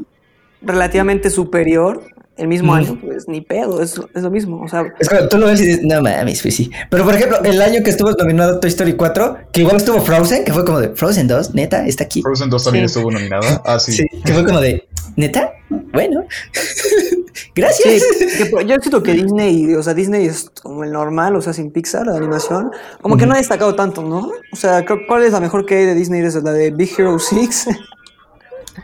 relativamente 0.61 1.29
superior 1.29 2.03
el 2.39 2.47
mismo 2.47 2.73
Mm. 2.73 2.75
año, 2.77 2.99
pues 3.03 3.27
ni 3.27 3.41
pedo, 3.41 3.81
es, 3.81 3.99
es 4.15 4.23
lo 4.23 4.31
mismo. 4.31 4.61
O 4.63 4.67
sea, 4.67 4.83
Es 4.99 5.07
como, 5.09 5.27
tú 5.27 5.37
lo 5.37 5.47
ves 5.47 5.61
y 5.61 5.65
dices, 5.65 5.81
no 5.83 6.01
mames, 6.01 6.41
pues 6.41 6.55
sí. 6.55 6.71
Pero 6.89 7.03
por 7.05 7.13
ejemplo, 7.15 7.37
el 7.43 7.61
año 7.61 7.83
que 7.83 7.89
estuvo 7.91 8.11
nominado 8.11 8.59
Toy 8.59 8.69
Story 8.69 8.93
4, 8.93 9.37
que 9.51 9.61
igual 9.61 9.77
estuvo 9.77 9.99
Frozen, 10.01 10.43
que 10.45 10.53
fue 10.53 10.65
como 10.65 10.79
de 10.79 10.89
Frozen 10.89 11.27
2, 11.27 11.53
neta, 11.53 11.85
está 11.85 12.05
aquí. 12.05 12.21
Frozen 12.21 12.49
2 12.49 12.63
también 12.63 12.87
Sí. 12.89 12.97
estuvo 12.97 13.11
nominada. 13.11 13.61
Ah, 13.65 13.77
sí. 13.79 13.91
Sí, 13.93 14.05
que 14.25 14.33
fue 14.33 14.45
como 14.45 14.59
de, 14.61 14.87
neta, 15.15 15.51
bueno, 15.91 16.23
sí, 16.53 17.25
gracias. 17.55 18.03
que 18.37 18.45
por- 18.47 18.63
yo 18.65 18.75
siento 18.81 19.03
que 19.03 19.13
Disney, 19.13 19.73
o 19.75 19.83
sea, 19.83 19.93
Disney 19.93 20.25
es 20.25 20.49
como 20.61 20.83
el 20.83 20.91
normal, 20.91 21.35
o 21.35 21.41
sea, 21.41 21.53
sin 21.53 21.71
Pixar, 21.71 22.07
la 22.07 22.15
animación, 22.15 22.71
como 23.01 23.17
que 23.17 23.25
no 23.25 23.33
ha 23.33 23.37
destacado 23.37 23.75
tanto, 23.75 24.01
¿no? 24.01 24.31
O 24.51 24.55
sea, 24.55 24.85
creo- 24.85 24.99
¿cuál 25.07 25.23
es 25.23 25.33
la 25.33 25.39
mejor 25.39 25.65
que 25.65 25.75
hay 25.75 25.85
de 25.85 25.95
Disney? 25.95 26.21
¿Es 26.21 26.35
la 26.35 26.51
de 26.53 26.71
Big 26.71 26.91
Hero 26.97 27.17
6? 27.19 27.67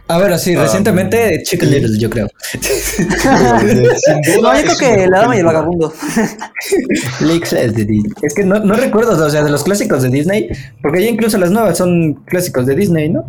Ah, 0.07 0.17
bueno, 0.19 0.37
sí, 0.37 0.55
recientemente 0.55 1.41
Chicken. 1.43 1.71
Little, 1.71 1.99
yo 1.99 2.09
creo. 2.09 2.27
No, 4.41 4.55
yo 4.55 4.63
creo 4.63 4.77
que 4.77 5.07
La 5.07 5.21
Dama 5.21 5.35
y 5.35 5.39
el. 5.39 5.45
Vagabundo. 5.45 5.93
Es 8.21 8.33
que 8.33 8.43
no, 8.43 8.59
no 8.59 8.73
recuerdo, 8.75 9.25
o 9.25 9.29
sea, 9.29 9.43
de 9.43 9.49
los 9.49 9.63
clásicos 9.63 10.03
de 10.03 10.09
Disney, 10.09 10.49
porque 10.81 11.03
ya 11.03 11.09
incluso 11.09 11.37
las 11.37 11.51
nuevas 11.51 11.77
son 11.77 12.13
clásicos 12.25 12.65
de 12.65 12.75
Disney, 12.75 13.09
¿no? 13.09 13.25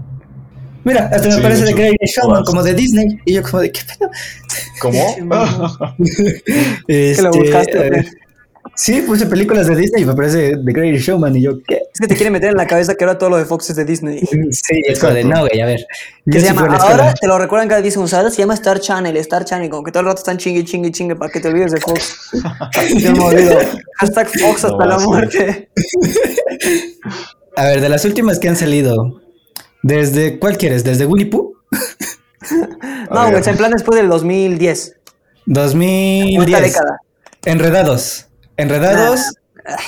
Mira, 0.85 1.11
hasta 1.13 1.29
me 1.29 1.39
parece 1.43 1.65
de 1.65 1.73
Great 1.73 1.97
Showman, 2.05 2.45
como 2.45 2.63
de 2.63 2.73
Disney. 2.73 3.19
Y 3.25 3.35
yo 3.35 3.43
como 3.43 3.61
de, 3.61 3.73
¿qué 3.73 3.81
pedo? 3.99 4.09
¿Cómo? 4.81 5.17
Que 6.87 7.17
lo 7.21 7.31
Este, 7.31 7.39
buscaste, 7.39 7.87
eh, 7.89 8.05
Sí, 8.77 9.01
puse 9.01 9.25
películas 9.25 9.67
de 9.69 9.75
Disney 9.75 10.03
y 10.03 10.05
me 10.05 10.15
parece 10.15 10.51
The 10.59 10.73
Great 10.73 10.97
Showman 10.97 11.35
y 11.35 11.43
yo, 11.43 11.63
¿qué? 11.67 11.81
Es 11.91 11.99
que 11.99 12.07
te 12.09 12.15
quiere 12.15 12.31
meter 12.31 12.51
en 12.51 12.57
la 12.57 12.67
cabeza 12.67 12.95
que 12.95 13.05
ahora 13.05 13.17
todo 13.17 13.31
lo 13.31 13.39
de 13.39 13.47
Fox 13.47 13.71
es 13.71 13.77
de 13.77 13.87
Disney. 13.87 14.21
Sí, 14.21 14.83
es 14.87 14.99
como 14.99 15.15
de, 15.15 15.25
no, 15.25 15.41
güey, 15.41 15.61
a 15.63 15.67
ver. 15.67 15.87
Que 16.31 16.41
se 16.41 16.47
llama, 16.47 16.67
ahora 16.77 17.15
te 17.15 17.27
lo 17.27 17.39
recuerdan 17.39 17.69
cada 17.69 17.81
10 17.81 17.95
segundos, 17.95 18.35
se 18.35 18.43
llama 18.43 18.53
Star 18.53 18.79
Channel, 18.79 19.17
Star 19.17 19.47
Channel, 19.47 19.71
como 19.71 19.83
que 19.83 19.93
todo 19.93 20.01
el 20.01 20.07
rato 20.09 20.19
están 20.19 20.37
chingue, 20.37 20.63
chingue, 20.63 20.93
chingue 20.93 21.17
para 21.17 21.33
que 21.33 21.41
te 21.41 21.49
olvides 21.49 21.73
de 21.73 21.81
Fox. 21.81 22.31
Yo 22.99 23.13
me 23.13 23.21
olvido. 23.21 23.59
Hashtag 23.95 24.29
Fox 24.29 24.65
hasta 24.67 24.77
No, 24.77 24.87
la 24.87 24.99
muerte. 24.99 25.71
A 27.57 27.65
ver, 27.65 27.81
de 27.81 27.89
las 27.89 28.05
últimas 28.05 28.39
que 28.39 28.51
han 28.51 28.57
salido, 28.57 29.23
¿desde 29.83 30.39
cuál 30.39 30.59
quieres? 30.59 30.85
¿Desde 30.85 31.07
Winnie 31.07 31.27
Pooh? 31.27 31.55
No, 33.11 33.31
güey, 33.31 33.43
en 33.45 33.57
plan 33.57 33.73
después 33.73 33.99
del 33.99 34.09
2010. 34.09 34.97
2010. 35.47 36.47
Esta 36.47 36.61
década. 36.61 37.01
Enredados. 37.45 38.26
Enredados. 38.57 39.21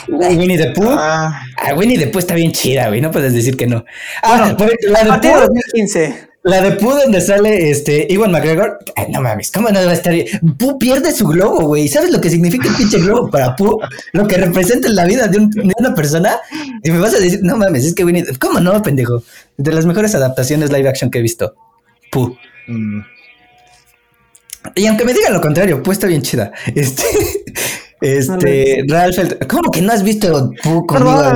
Winnie 0.09 0.59
the 0.59 0.73
Pooh. 0.73 0.89
Ah, 0.91 1.43
Ah, 1.57 1.75
Winnie 1.75 1.99
the 1.99 2.09
Pooh 2.09 2.19
está 2.19 2.35
bien 2.35 2.51
chida, 2.53 2.89
güey. 2.89 3.01
No 3.01 3.11
puedes 3.11 3.33
decir 3.33 3.57
que 3.57 3.67
no. 3.67 3.85
Ah, 4.23 4.55
por- 4.59 4.73
la 4.89 5.01
A 5.15 5.19
de 5.19 5.29
Pooh. 5.29 5.41
2015. 5.41 6.29
La 6.45 6.61
de 6.63 6.73
Pooh 6.73 6.95
donde 6.95 7.21
sale 7.21 7.71
este 7.71 8.07
Iwan 8.11 8.33
McGregor. 8.33 8.79
Ay, 8.97 9.07
no 9.11 9.21
mames, 9.21 9.51
¿cómo 9.53 9.69
no 9.69 9.85
va 9.85 9.91
a 9.91 9.93
estar? 9.93 10.15
Pooh 10.59 10.79
pierde 10.79 11.13
su 11.13 11.27
globo, 11.27 11.61
güey. 11.67 11.87
¿Sabes 11.89 12.11
lo 12.11 12.21
que 12.21 12.31
significa 12.31 12.69
el 12.69 12.75
pinche 12.75 12.99
globo 12.99 13.31
para 13.31 13.55
Pooh? 13.55 13.79
Lo 14.13 14.27
que 14.27 14.37
representa 14.37 14.89
en 14.89 14.97
la 14.97 15.05
vida 15.05 15.27
de, 15.29 15.39
un- 15.39 15.51
de 15.51 15.73
una 15.79 15.95
persona. 15.95 16.39
Y 16.83 16.91
me 16.91 16.99
vas 16.99 17.15
a 17.15 17.19
decir, 17.19 17.41
no 17.43 17.57
mames, 17.57 17.85
es 17.85 17.95
que 17.95 18.05
Winnie. 18.05 18.25
¿Cómo 18.41 18.61
no, 18.61 18.83
pendejo? 18.83 19.23
De 19.57 19.73
las 19.73 19.85
mejores 19.87 20.15
adaptaciones 20.15 20.71
live 20.73 20.89
action 20.89 21.11
que 21.11 21.19
he 21.19 21.23
visto. 21.23 21.55
Pooh. 22.11 22.37
mm, 22.67 23.01
Y 24.75 24.87
aunque 24.87 25.05
me 25.05 25.13
digan 25.13 25.33
lo 25.35 25.41
contrario, 25.41 25.83
pues 25.83 25.99
está 25.99 26.07
bien 26.07 26.23
chida. 26.23 26.53
Este, 26.75 27.03
este, 28.01 28.85
Ralph, 28.89 29.19
el- 29.19 29.39
¿cómo 29.49 29.71
que 29.71 29.83
no 29.83 29.93
has 29.93 30.03
visto 30.03 30.51
Pooh 30.63 30.87
conmigo? 30.87 31.23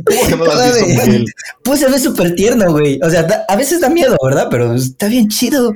No 0.00 0.16
visto, 0.46 0.86
Miguel? 0.86 1.26
Pooh 1.62 1.76
se 1.76 1.86
ve 1.90 1.98
súper 1.98 2.34
tierno, 2.34 2.70
güey. 2.72 2.98
O 3.02 3.10
sea, 3.10 3.22
da- 3.24 3.44
a 3.48 3.54
veces 3.56 3.80
da 3.82 3.90
miedo, 3.90 4.16
¿verdad? 4.24 4.48
Pero 4.50 4.74
está 4.74 5.08
bien 5.08 5.28
chido. 5.28 5.74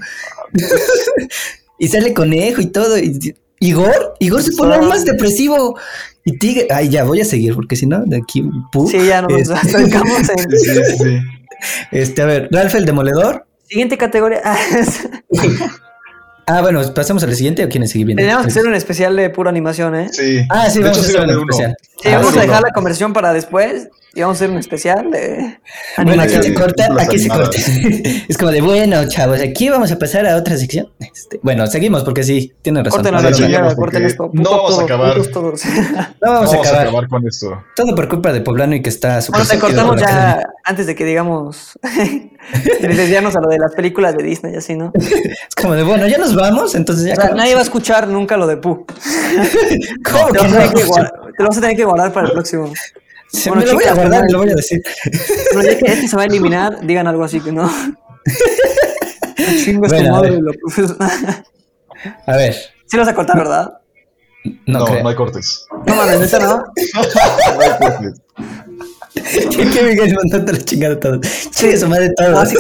y 1.79 1.89
sale 1.89 2.15
conejo 2.15 2.61
y 2.63 2.67
todo. 2.67 2.99
Y, 2.99 3.35
Igor, 3.61 4.15
Igor 4.21 4.43
se 4.43 4.53
pone 4.53 4.75
aún 4.77 4.89
más 4.89 5.05
depresivo. 5.05 5.79
Y 6.25 6.39
Tigre, 6.39 6.69
ay, 6.71 6.89
ya 6.89 7.05
voy 7.05 7.21
a 7.21 7.25
seguir, 7.27 7.55
porque 7.55 7.77
si 7.77 7.87
no, 7.87 8.03
de 8.07 8.17
aquí, 8.17 8.43
Pooh. 8.73 8.89
Sí, 8.89 8.97
ya 9.07 9.21
nos 9.21 9.33
Este, 9.33 9.53
acercamos 9.55 10.19
en. 10.31 10.51
Sí, 10.59 10.69
sí, 10.75 10.97
sí. 10.99 11.19
este, 11.93 12.23
a 12.23 12.27
ver, 12.27 12.49
Ralph 12.51 12.75
el 12.77 12.87
Demoledor. 12.87 13.47
Siguiente 13.69 13.99
categoría. 13.99 14.41
Ah, 16.47 16.61
bueno, 16.61 16.83
pasamos 16.95 17.23
al 17.25 17.35
siguiente 17.35 17.65
o 17.65 17.69
quieren 17.69 17.89
seguir 17.89 18.07
viendo. 18.07 18.21
Teníamos 18.21 18.45
que 18.47 18.51
hacer 18.53 18.67
un 18.67 18.75
especial 18.75 19.17
de 19.17 19.31
pura 19.31 19.51
animación, 19.51 19.95
¿eh? 19.95 20.09
Sí. 20.13 20.47
Ah, 20.51 20.69
sí, 20.69 20.79
De 20.81 20.85
vamos 20.91 21.09
hecho, 21.09 21.19
a 21.19 21.23
hacer 21.25 21.37
un 21.39 21.51
especial. 21.51 21.77
Sí, 22.03 22.09
Ah, 22.09 22.17
vamos 22.19 22.33
sí, 22.33 22.39
a 22.39 22.43
dejar 22.43 22.61
no. 22.61 22.67
la 22.69 22.73
conversión 22.73 23.13
para 23.13 23.33
después 23.33 23.89
y 24.15 24.21
vamos 24.21 24.37
a 24.37 24.39
hacer 24.39 24.51
un 24.51 24.59
especial 24.59 25.11
de 25.11 25.59
Bueno, 26.05 26.23
aquí 26.23 26.35
se 26.43 26.55
corta, 26.55 26.89
aquí 26.99 27.19
se 27.19 27.29
corta. 27.29 27.59
Es 28.29 28.39
como 28.39 28.51
de, 28.51 28.61
bueno, 28.61 29.07
chavos, 29.09 29.41
aquí 29.41 29.69
vamos 29.69 29.91
a 29.93 29.99
pasar 29.99 30.27
a 30.27 30.37
otra 30.37 30.57
sección. 30.57 30.89
Este, 31.01 31.41
bueno, 31.43 31.67
seguimos 31.67 32.05
porque 32.05 32.23
sí, 32.23 32.53
tienen 32.63 32.85
razón. 32.85 33.03
Corten 33.03 33.15
a 33.17 33.23
No, 33.23 33.33
chingada, 33.37 33.75
corten 33.75 34.05
esto. 34.05 34.31
no 34.33 34.51
vamos 34.51 34.79
a 34.79 34.83
acabar. 34.83 35.15
putos 35.15 35.31
todos. 35.33 35.65
no 35.67 36.07
vamos, 36.21 36.53
a 36.55 36.57
acabar. 36.59 37.09
con 37.09 37.27
esto. 37.27 37.63
Todo 37.77 37.95
por 37.95 38.09
culpa 38.09 38.33
de 38.33 38.41
Poblano 38.41 38.75
y 38.75 38.83
que 38.83 38.89
está 38.91 39.21
súper 39.21 39.41
Bueno, 39.43 39.55
te 39.55 39.59
cortamos 39.59 40.01
ya 40.01 40.07
academia. 40.07 40.49
antes 40.65 40.87
de 40.87 40.95
que 40.95 41.05
digamos 41.05 41.79
de 42.81 42.89
desviarnos 42.89 43.35
a 43.37 43.41
lo 43.41 43.49
de 43.49 43.59
las 43.59 43.75
películas 43.75 44.17
de 44.17 44.23
Disney 44.23 44.55
y 44.55 44.57
así, 44.57 44.75
¿no? 44.75 44.87
O 44.87 44.99
Es 44.99 45.55
como 45.61 45.75
de, 45.75 45.83
bueno, 45.83 46.07
ya 46.07 46.19
nos 46.19 46.35
vamos, 46.35 46.75
entonces 46.75 47.07
ya. 47.07 47.15
sea, 47.15 47.25
acabamos. 47.25 47.43
nadie 47.43 47.55
va 47.55 47.61
a 47.61 47.65
escuchar 47.65 48.09
nunca 48.09 48.37
lo 48.37 48.47
de 48.47 48.57
Pooh. 48.59 48.85
¿Cómo 50.05 50.29
Te 50.29 50.39
vas 50.39 50.53
a 50.53 50.73
que 50.73 50.81
no? 50.83 50.87
guardar, 50.89 51.13
te 51.37 51.43
lo 51.43 51.49
vas 51.49 51.59
a 51.59 51.61
tener 51.61 51.77
que 51.77 51.85
guardar 51.85 52.13
para 52.13 52.27
el 52.27 52.33
próximo. 52.33 52.73
Se 53.35 53.51
Bueno, 53.51 53.63
me 53.65 53.69
lo 53.73 53.75
voy 53.75 53.85
a 53.85 53.95
guardar 53.95 54.25
y 54.29 54.33
lo 54.33 54.39
voy 54.39 54.51
a 54.51 54.55
decir. 54.55 54.81
Bueno, 55.55 55.71
ya 55.71 55.79
que 55.79 55.87
este 55.93 56.09
se 56.09 56.17
va 56.17 56.23
a 56.23 56.27
eliminar, 56.27 56.87
digan 56.87 57.07
algo 57.07 57.25
así 57.25 57.41
que 57.41 57.53
no. 57.53 57.69
Chingo 59.65 59.87
Bueno, 59.89 60.09
a 60.17 60.21
madre, 60.21 60.31
ver. 60.31 60.41
lo. 60.41 60.53
A 62.27 62.37
ver, 62.37 62.55
Sí 62.87 62.97
lo 62.97 63.03
vas 63.03 63.09
a 63.09 63.15
cortar, 63.15 63.37
¿verdad? 63.37 63.73
no, 64.67 64.79
No, 64.81 64.85
creo. 64.87 65.03
no 65.03 65.09
hay 65.09 65.15
cortes. 65.17 65.67
No 65.87 65.95
mames, 65.95 66.21
¿neta 66.21 66.39
no? 66.39 66.65
No 67.57 67.61
hay 67.63 67.71
cortes. 67.79 68.21
que 69.73 69.83
Miguel 69.83 70.15
mandando 70.15 70.53
la 70.53 70.59
chingada 70.59 71.01
todo. 71.01 71.21
Chingue 71.51 71.77
su 71.79 71.89
madre 71.89 72.11
todo. 72.17 72.31
No, 72.31 72.47
sí, 72.47 72.57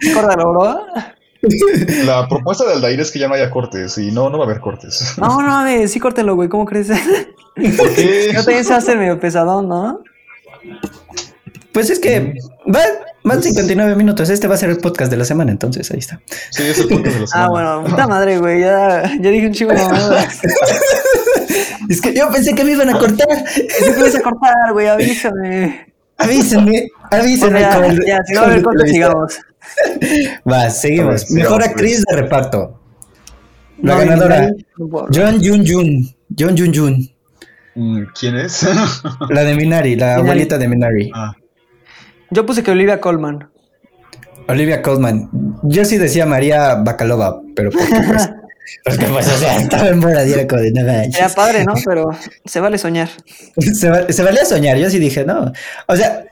sí, 0.00 0.12
córtalo, 0.12 0.50
bro. 0.52 0.86
La 2.04 2.28
propuesta 2.28 2.64
de 2.64 2.72
Aldair 2.74 3.00
es 3.00 3.10
que 3.10 3.18
ya 3.18 3.28
no 3.28 3.34
haya 3.34 3.50
cortes 3.50 3.98
y 3.98 4.10
no, 4.10 4.30
no 4.30 4.38
va 4.38 4.44
a 4.44 4.46
haber 4.48 4.60
cortes. 4.60 5.14
No, 5.18 5.28
no 5.42 5.48
mames, 5.48 5.90
sí 5.92 6.00
córtenlo, 6.00 6.34
güey, 6.34 6.48
¿cómo 6.48 6.64
crees? 6.64 6.88
¿Por 7.76 7.94
qué? 7.94 8.30
Yo 8.34 8.42
también 8.44 8.64
se 8.64 8.74
hace 8.74 8.96
medio 8.96 9.18
pesadón, 9.20 9.68
¿no? 9.68 10.02
Pues 11.72 11.90
es 11.90 11.98
que 12.00 12.34
van, 12.66 12.82
van 13.22 13.42
59 13.42 13.96
minutos. 13.96 14.30
Este 14.30 14.48
va 14.48 14.54
a 14.54 14.58
ser 14.58 14.70
el 14.70 14.78
podcast 14.78 15.10
de 15.10 15.18
la 15.18 15.24
semana, 15.26 15.52
entonces 15.52 15.90
ahí 15.90 15.98
está. 15.98 16.20
Sí, 16.50 16.62
es 16.62 16.78
el 16.78 16.88
podcast 16.88 17.14
de 17.14 17.20
la 17.20 17.26
semana. 17.26 17.46
Ah, 17.46 17.50
bueno, 17.50 17.84
puta 17.84 18.06
madre, 18.06 18.38
güey, 18.38 18.60
ya, 18.60 19.02
ya 19.20 19.30
dije 19.30 19.46
un 19.46 19.52
chingo 19.52 19.72
de 19.72 19.82
mamadas. 19.82 20.40
Es 21.88 22.00
que 22.00 22.12
yo 22.12 22.28
pensé 22.30 22.52
que 22.54 22.64
me 22.64 22.72
iban 22.72 22.88
a 22.88 22.98
cortar. 22.98 23.28
Pensé 23.28 23.94
que 23.94 24.00
ibas 24.00 24.14
a 24.16 24.20
cortar, 24.20 24.72
güey, 24.72 24.88
avísame. 24.88 25.92
Avísenme, 26.18 26.88
avísenme. 27.12 27.60
Ya, 27.60 27.74
con 27.76 27.84
el- 27.84 28.04
ya, 28.04 28.18
si 28.24 28.32
no, 28.34 28.40
cuánto 28.40 28.70
televisor. 28.70 28.88
sigamos. 28.88 29.38
Va, 30.50 30.70
seguimos. 30.70 31.26
Ver, 31.28 31.42
Mejor 31.44 31.62
actriz 31.62 32.02
de 32.08 32.16
reparto. 32.16 32.80
La 33.82 33.94
No, 33.94 34.00
ganadora. 34.00 34.48
John 35.12 35.40
Jun 35.42 35.64
Jun. 35.66 36.16
John 36.38 36.56
Jun 36.56 36.74
Jun. 36.74 37.10
Mm, 37.74 38.02
¿Quién 38.18 38.36
es? 38.36 38.66
La 39.28 39.44
de 39.44 39.54
Minari, 39.54 39.96
la 39.96 40.06
Minari. 40.06 40.20
abuelita 40.22 40.58
de 40.58 40.68
Minari. 40.68 41.10
ah, 41.14 41.34
Yo 42.30 42.46
puse 42.46 42.62
que 42.62 42.70
Olivia 42.70 43.00
Colman. 43.00 43.50
Olivia 44.48 44.80
Colman. 44.80 45.28
Yo 45.64 45.84
sí 45.84 45.98
decía 45.98 46.24
María 46.24 46.76
Bacalova, 46.76 47.40
pero 47.54 47.70
porque 47.70 48.00
pues. 48.06 48.30
Porque 48.84 49.04
pues, 49.06 49.28
o 49.28 49.36
sea, 49.38 49.58
estaba 49.58 49.86
en 49.90 50.00
Borat 50.00 50.26
y 50.26 50.32
era 50.32 50.44
como 50.48 50.60
de 50.60 50.72
no 50.72 50.84
manches. 50.84 51.16
Era 51.20 51.28
padre, 51.28 51.64
¿no? 51.64 51.74
Pero 51.84 52.10
se 52.44 52.58
vale 52.58 52.78
soñar. 52.78 53.08
se, 53.60 53.88
va- 53.88 54.10
se 54.12 54.22
valía 54.24 54.44
soñar, 54.44 54.76
yo 54.76 54.90
sí 54.90 54.98
dije, 54.98 55.24
no. 55.24 55.52
O 55.86 55.94
sea, 55.96 56.24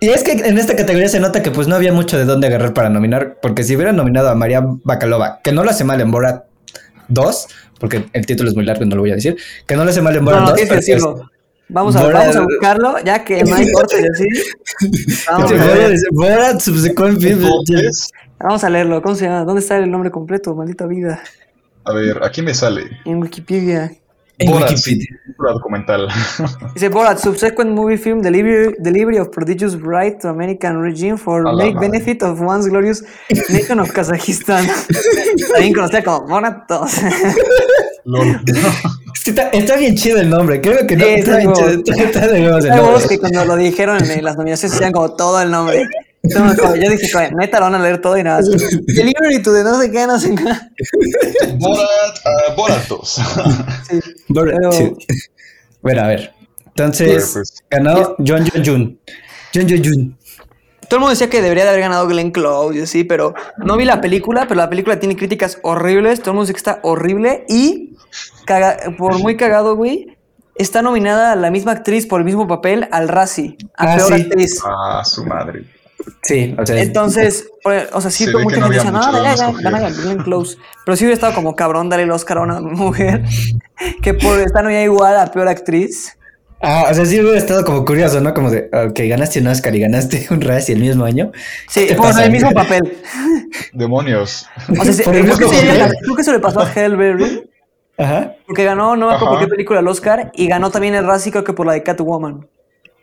y 0.00 0.08
es 0.08 0.22
que 0.24 0.32
en 0.32 0.58
esta 0.58 0.74
categoría 0.74 1.08
se 1.08 1.20
nota 1.20 1.42
que 1.42 1.50
pues 1.50 1.68
no 1.68 1.76
había 1.76 1.92
mucho 1.92 2.18
de 2.18 2.24
dónde 2.24 2.48
agarrar 2.48 2.74
para 2.74 2.88
nominar, 2.88 3.38
porque 3.40 3.62
si 3.62 3.76
hubieran 3.76 3.96
nominado 3.96 4.28
a 4.28 4.34
María 4.34 4.62
Bacalova, 4.64 5.40
que 5.42 5.52
no 5.52 5.62
lo 5.64 5.70
hace 5.70 5.84
mal 5.84 6.00
en 6.00 6.10
Borat 6.10 6.44
2, 7.08 7.48
porque 7.78 8.06
el 8.12 8.26
título 8.26 8.50
es 8.50 8.56
muy 8.56 8.64
largo 8.64 8.84
y 8.84 8.88
no 8.88 8.96
lo 8.96 9.02
voy 9.02 9.12
a 9.12 9.14
decir, 9.14 9.36
que 9.66 9.76
no 9.76 9.84
lo 9.84 9.90
hace 9.90 10.02
mal 10.02 10.16
en 10.16 10.24
Borat 10.24 10.40
no, 10.40 10.46
2. 10.48 10.54
tienes 10.56 10.68
que 10.68 10.74
pero 10.74 11.02
pues, 11.02 11.16
decirlo. 11.18 11.30
Vamos 11.68 11.94
a, 11.94 12.02
Borat- 12.04 12.12
vamos 12.14 12.36
a 12.36 12.40
buscarlo, 12.42 12.96
ya 13.04 13.24
que 13.24 13.44
no 13.44 13.54
hay 13.54 13.70
corte 13.70 14.02
decir. 14.02 14.28
Vamos. 15.30 15.52
Borat, 16.10 16.60
Vamos 18.40 18.64
a 18.64 18.70
leerlo. 18.70 19.02
¿Cómo 19.02 19.14
se 19.14 19.26
llama? 19.26 19.44
¿Dónde 19.44 19.60
está 19.60 19.78
el 19.78 19.90
nombre 19.90 20.10
completo? 20.10 20.54
Maldita 20.54 20.86
vida. 20.86 21.22
a 21.84 21.92
ver, 21.92 22.24
aquí 22.24 22.42
me 22.42 22.54
sale. 22.54 22.90
En 23.04 23.18
Wikipedia. 23.18 23.92
En 24.40 24.50
Borat, 24.50 24.72
película 24.82 25.52
documental. 25.52 26.08
Dice 26.74 26.88
Borat, 26.88 27.18
subsequent 27.18 27.70
movie 27.72 27.96
film 27.98 28.22
delivery, 28.22 28.74
delivery 28.78 29.18
of 29.18 29.28
prodigious 29.30 29.76
right 29.80 30.18
to 30.20 30.28
American 30.28 30.80
regime 30.80 31.16
for 31.18 31.46
A 31.46 31.52
make 31.52 31.78
benefit 31.78 32.22
of 32.22 32.40
one's 32.40 32.66
glorious 32.66 33.04
nation 33.50 33.78
of 33.80 33.90
Kazajistán. 33.92 34.66
También 35.52 35.74
conocida 35.74 36.02
como 36.02 36.26
Borat 36.26 36.66
2. 36.68 36.92
Lol. 38.04 38.40
Sí, 39.22 39.30
Está, 39.30 39.48
está 39.50 39.76
bien 39.76 39.94
chido 39.94 40.18
el 40.18 40.30
nombre, 40.30 40.60
creo 40.62 40.86
que 40.86 40.96
no. 40.96 41.04
Sí, 41.04 41.10
está 41.10 41.18
está 41.20 41.36
bien 41.36 41.50
como- 41.52 41.60
chido. 41.68 41.82
Está, 41.84 42.02
está 42.04 42.26
de 42.28 42.40
huevos 42.42 42.64
el 42.64 42.70
nombre. 42.70 43.08
que 43.08 43.18
cuando 43.18 43.44
lo 43.44 43.56
dijeron 43.56 44.10
en 44.10 44.24
las 44.24 44.36
nominaciones 44.38 44.72
decían 44.72 44.92
como 44.92 45.14
todo 45.14 45.42
el 45.42 45.50
nombre. 45.50 45.86
Entonces, 46.22 46.84
yo 46.84 46.90
dije, 46.90 47.10
"Coño, 47.12 47.30
neta, 47.38 47.58
lo 47.60 47.64
van 47.66 47.74
a 47.76 47.78
leer 47.82 48.00
todo 48.00 48.16
y 48.18 48.22
nada. 48.22 48.40
Delivery 48.42 49.42
to 49.42 49.52
de 49.52 49.64
no 49.64 49.80
sé 49.80 49.90
qué, 49.90 50.06
no 50.06 50.18
sé 50.20 50.34
qué. 50.34 50.44
Borat, 51.58 52.18
Borat 52.56 52.86
2. 52.88 53.20
Sí. 53.90 54.00
Borat, 54.28 54.54
Pero- 54.58 54.72
sí. 54.72 54.92
Bueno, 55.82 56.02
a 56.02 56.06
ver. 56.08 56.34
Entonces, 56.66 57.30
pues. 57.32 57.54
ganó 57.70 58.14
John 58.18 58.46
Jun 58.46 58.64
Jun. 58.64 59.00
John 59.54 59.68
Jun 59.68 59.82
Jun. 59.84 60.18
Todo 60.88 60.96
el 60.96 61.00
mundo 61.00 61.10
decía 61.10 61.30
que 61.30 61.40
debería 61.40 61.64
de 61.64 61.70
haber 61.70 61.82
ganado 61.82 62.06
Glenn 62.08 62.32
Close 62.32 62.78
y 62.78 62.82
así, 62.82 63.04
pero 63.04 63.34
no 63.58 63.76
vi 63.76 63.84
la 63.84 64.00
película, 64.00 64.42
pero 64.48 64.56
la 64.56 64.68
película 64.68 64.98
tiene 64.98 65.16
críticas 65.16 65.58
horribles, 65.62 66.20
todo 66.20 66.32
el 66.32 66.34
mundo 66.36 66.46
dice 66.46 66.52
que 66.54 66.58
está 66.58 66.80
horrible 66.82 67.44
y 67.48 67.96
caga- 68.44 68.96
por 68.98 69.18
muy 69.20 69.36
cagado, 69.36 69.76
güey, 69.76 70.18
está 70.56 70.82
nominada 70.82 71.36
la 71.36 71.50
misma 71.52 71.72
actriz 71.72 72.06
por 72.06 72.20
el 72.20 72.24
mismo 72.24 72.48
papel 72.48 72.88
al 72.90 73.08
Razzie, 73.08 73.56
a 73.76 73.92
Ah, 73.92 73.96
peor 73.96 74.14
sí. 74.16 74.22
actriz. 74.22 74.60
Ah, 74.64 75.02
su 75.04 75.24
madre. 75.24 75.64
Sí, 76.22 76.54
o 76.58 76.66
sea. 76.66 76.80
Entonces, 76.82 77.48
o 77.92 78.00
sea, 78.00 78.10
sí, 78.10 78.24
Se 78.26 78.32
mucha 78.32 78.58
no 78.58 78.66
gente 78.66 78.78
dice, 78.78 78.92
no, 78.92 79.00
donde 79.00 79.20
gana, 79.20 79.32
escoger". 79.34 79.62
gana 79.62 79.90
Glenn 79.90 80.18
Close. 80.18 80.58
Pero 80.84 80.96
sí 80.96 81.04
hubiera 81.04 81.14
estado 81.14 81.34
como 81.34 81.56
cabrón 81.56 81.88
darle 81.88 82.04
el 82.04 82.10
Oscar 82.10 82.38
a 82.38 82.42
una 82.42 82.60
mujer 82.60 83.22
que 84.02 84.14
por 84.14 84.38
estar 84.40 84.62
nominada 84.62 84.84
igual 84.84 85.16
a 85.18 85.30
peor 85.32 85.48
actriz. 85.48 86.16
Ah, 86.62 86.88
o 86.90 86.94
sea, 86.94 87.06
sí 87.06 87.18
hubiera 87.18 87.38
estado 87.38 87.64
como 87.64 87.84
curioso, 87.86 88.20
¿no? 88.20 88.34
Como 88.34 88.50
de, 88.50 88.68
ok, 88.72 89.00
ganaste 89.08 89.40
un 89.40 89.46
Oscar 89.46 89.74
y 89.74 89.80
ganaste 89.80 90.26
un 90.30 90.40
Razzie 90.42 90.74
el 90.74 90.82
mismo 90.82 91.04
año. 91.04 91.32
Sí, 91.68 91.86
¿Qué 91.86 91.94
por 91.94 92.06
pasa? 92.06 92.24
el 92.26 92.32
mismo 92.32 92.50
papel. 92.54 92.98
Demonios. 93.72 94.46
O 94.78 94.84
sea, 94.84 94.92
sí, 94.92 95.02
Por 95.02 95.14
el 95.16 95.24
creo, 95.24 95.38
que 95.38 95.46
creo 95.46 96.18
eso 96.18 96.32
le 96.32 96.38
pasó 96.40 96.60
a 96.60 96.70
Hellberry. 96.70 97.48
Ajá. 97.96 98.34
Porque 98.46 98.64
ganó, 98.64 98.96
no 98.96 99.08
me 99.08 99.14
acuerdo 99.14 99.26
por 99.34 99.36
Ajá. 99.38 99.46
qué 99.46 99.50
película 99.50 99.80
el 99.80 99.88
Oscar, 99.88 100.30
y 100.34 100.48
ganó 100.48 100.70
también 100.70 100.94
el 100.94 101.06
Razzie, 101.06 101.32
creo 101.32 101.44
que 101.44 101.52
por 101.52 101.66
la 101.66 101.72
de 101.74 101.82
Catwoman. 101.82 102.46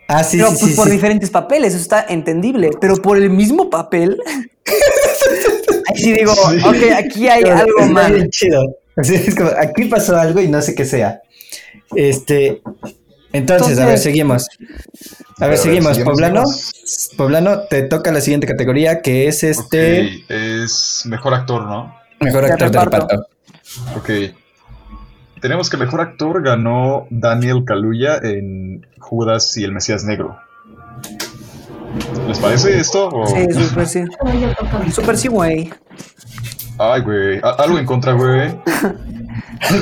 Ah, 0.08 0.24
sí, 0.24 0.38
pero 0.38 0.52
sí, 0.52 0.58
pues, 0.60 0.72
sí. 0.72 0.76
por 0.78 0.86
sí. 0.86 0.92
diferentes 0.92 1.30
papeles, 1.30 1.74
eso 1.74 1.82
está 1.82 2.06
entendible. 2.08 2.72
Pero 2.80 2.96
por 2.98 3.18
el 3.18 3.30
mismo 3.30 3.70
papel. 3.70 4.22
Ahí 5.90 5.98
sí 6.02 6.14
digo, 6.14 6.34
Sí. 6.34 6.60
ok, 6.64 6.92
aquí 6.98 7.28
hay 7.28 7.44
Pero 7.44 7.56
algo 7.58 7.86
más. 7.88 8.12
chido. 8.30 8.78
Así 8.96 9.16
es 9.16 9.36
como, 9.36 9.50
aquí 9.58 9.86
pasó 9.86 10.18
algo 10.18 10.40
y 10.42 10.48
no 10.48 10.62
sé 10.62 10.76
qué 10.76 10.86
sea. 10.86 11.22
Este. 11.96 12.62
Entonces, 13.34 13.78
a 13.80 13.86
ver, 13.86 13.98
seguimos. 14.00 14.48
A 15.40 15.48
ver, 15.48 15.58
seguimos. 15.58 15.92
seguimos, 15.96 16.14
Poblano, 16.16 16.46
seguimos. 16.46 17.10
Poblano, 17.18 17.60
te 17.70 17.84
toca 17.84 18.12
la 18.12 18.22
siguiente 18.22 18.48
categoría 18.48 19.02
que 19.02 19.28
es 19.28 19.44
este 19.44 20.24
es 20.30 21.04
mejor 21.06 21.34
actor, 21.36 21.64
¿no? 21.64 21.96
mejor 22.20 22.46
actor 22.46 22.72
de 22.72 22.80
reparto. 22.80 23.08
reparto. 23.08 23.28
Ok. 23.98 24.10
Tenemos 25.42 25.70
que 25.70 25.76
el 25.78 25.84
mejor 25.84 26.02
actor 26.02 26.42
ganó 26.44 27.08
Daniel 27.10 27.64
Kaluuya 27.66 28.18
en 28.18 28.86
Judas 29.00 29.56
y 29.58 29.64
el 29.64 29.72
Mesías 29.72 30.04
Negro. 30.04 30.38
¿Les 32.28 32.40
parece 32.40 32.80
esto? 32.80 33.10
o- 33.10 33.28
Sí, 33.28 33.46
súper 33.54 33.88
sí. 33.88 34.04
Súper 34.92 35.18
sí, 35.18 35.28
güey. 35.28 35.70
Ay, 36.80 37.02
güey. 37.02 37.40
Algo 37.44 37.80
en 37.80 37.86
contra, 37.86 38.14
güey. 38.14 38.60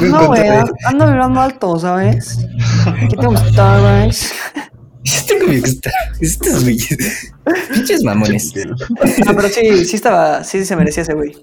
No, 0.01 0.27
güey, 0.27 0.41
ando 0.85 1.05
vibrando 1.07 1.41
alto, 1.41 1.77
¿sabes? 1.77 2.37
Aquí 2.85 3.15
tengo 3.17 3.35
Starbucks. 3.35 4.33
Este 5.03 5.37
como 5.39 5.51
que 5.51 5.57
está. 5.57 5.91
Estos 6.21 6.63
güeyes. 6.63 7.33
Pinches 7.73 8.03
mamones. 8.03 8.53
Ah, 9.27 9.33
pero 9.35 9.49
sí, 9.49 9.85
sí 9.85 9.95
estaba, 9.97 10.43
sí 10.45 10.63
se 10.63 10.75
merecía 10.77 11.03
ese 11.03 11.13
güey. 11.13 11.35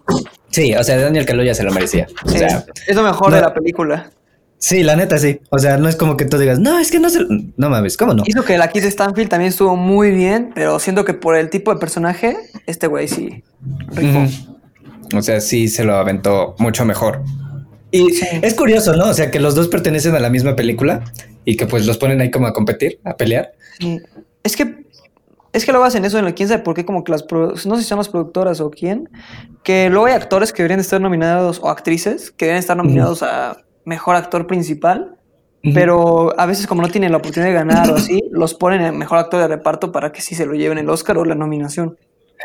Sí, 0.53 0.75
o 0.75 0.85
sea, 0.85 0.99
Daniel 0.99 1.27
Kaluuya 1.27 1.55
se 1.55 1.65
lo 1.65 1.73
merecía. 1.73 2.07
O 2.25 2.29
Sí, 2.31 2.39
sea, 2.39 2.65
es 2.87 2.95
lo 2.95 3.03
mejor 3.03 3.31
no- 3.31 3.37
de 3.37 3.43
la 3.43 3.53
película. 3.55 4.11
sí, 4.59 4.83
la 4.83 4.95
neta 4.97 5.19
sí. 5.19 5.41
O 5.51 5.59
sea, 5.59 5.77
no 5.79 5.89
es 5.89 5.97
como 5.97 6.17
que 6.17 6.25
tú 6.27 6.39
digas, 6.39 6.59
no, 6.61 6.79
es 6.79 6.91
que 6.91 7.01
no 7.01 7.11
se. 7.11 7.21
No 7.57 7.71
mames, 7.71 7.97
¿cómo 7.97 8.15
no? 8.15 8.23
Hizo 8.27 8.45
que 8.45 8.57
la 8.59 8.69
Kid 8.69 8.85
Stanfield 8.85 9.29
también 9.31 9.49
estuvo 9.51 9.75
muy 9.77 10.11
bien, 10.13 10.53
pero 10.55 10.79
siento 10.79 11.05
que 11.05 11.15
por 11.15 11.37
el 11.37 11.51
tipo 11.51 11.73
de 11.73 11.81
personaje, 11.81 12.37
este 12.67 12.87
güey 12.87 13.09
sí. 13.09 13.43
Ujú. 13.91 15.17
O 15.19 15.23
sea, 15.23 15.41
sí 15.41 15.69
se 15.69 15.85
lo 15.85 15.95
aventó 15.97 16.55
mucho 16.59 16.85
mejor. 16.85 17.23
Y 17.91 18.11
Sí. 18.13 18.27
es 18.41 18.55
curioso, 18.55 18.95
¿no? 18.97 19.09
O 19.09 19.15
sea, 19.15 19.31
que 19.31 19.39
los 19.41 19.55
dos 19.55 19.69
pertenecen 19.69 20.15
a 20.15 20.19
la 20.21 20.31
misma 20.31 20.57
película 20.57 21.03
y 21.45 21.57
que 21.57 21.67
pues 21.67 21.85
los 21.87 21.99
ponen 21.99 22.21
ahí 22.21 22.31
como 22.31 22.47
a 22.47 22.53
competir, 22.55 22.99
a 23.05 23.17
pelear. 23.17 23.53
Sí. 23.81 24.01
Es 24.43 24.57
que 24.57 24.82
es 25.53 25.67
que 25.67 25.73
luego 25.73 25.85
hacen 25.85 26.05
eso 26.05 26.19
en 26.19 26.27
el 26.27 26.35
quién 26.35 26.49
sabe 26.49 26.63
por 26.63 26.75
qué, 26.75 26.85
como 26.85 27.05
que 27.05 27.13
las 27.13 27.25
no 27.31 27.77
sé 27.77 27.83
si 27.83 27.89
son 27.89 27.99
las 27.99 28.09
productoras 28.09 28.61
o 28.61 28.71
quién, 28.71 29.11
que 29.63 29.91
luego 29.91 30.07
hay 30.07 30.15
actores 30.15 30.53
que 30.53 30.63
deberían 30.63 30.81
estar 30.81 31.01
nominados 31.01 31.61
o 31.63 31.69
actrices 31.69 32.31
que 32.31 32.47
deberían 32.47 32.61
estar 32.61 32.77
nominados 32.77 33.23
a 33.23 33.59
mejor 33.85 34.17
actor 34.17 34.47
principal, 34.47 35.17
pero 35.75 36.39
a 36.41 36.47
veces 36.47 36.67
como 36.67 36.83
no 36.83 36.89
tienen 36.89 37.13
la 37.13 37.19
oportunidad 37.19 37.51
de 37.51 37.55
ganar 37.55 37.91
o 37.91 37.97
así, 37.97 38.23
los 38.31 38.55
ponen 38.55 38.81
en 38.81 38.97
mejor 38.97 39.19
actor 39.19 39.41
de 39.41 39.49
reparto 39.49 39.93
para 39.93 40.11
que 40.11 40.21
sí 40.23 40.35
se 40.35 40.47
lo 40.47 40.55
lleven 40.55 40.79
el 40.79 40.89
Oscar 40.89 41.19
o 41.19 41.25
la 41.25 41.35
nominación. 41.35 41.97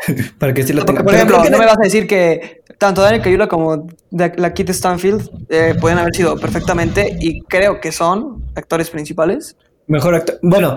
Para 0.38 0.54
que 0.54 0.62
sí 0.62 0.72
lo 0.72 0.86
Porque, 0.86 1.02
tengan. 1.02 1.04
por 1.06 1.14
ejemplo, 1.14 1.50
no 1.50 1.58
me 1.58 1.66
vas 1.66 1.76
a 1.76 1.82
decir 1.82 2.06
que 2.06 2.62
tanto 2.78 3.02
Daniel 3.02 3.20
Kaluuya 3.20 3.48
como 3.48 3.88
la 4.10 4.54
Kit 4.54 4.70
Stanfield 4.70 5.28
eh, 5.48 5.74
pueden 5.80 5.98
haber 5.98 6.14
sido 6.14 6.36
perfectamente 6.38 7.16
y 7.18 7.40
creo 7.42 7.80
que 7.80 7.90
son 7.90 8.44
actores 8.54 8.90
principales. 8.90 9.56
Mejor 9.88 10.14
actor. 10.14 10.38
Bueno, 10.42 10.76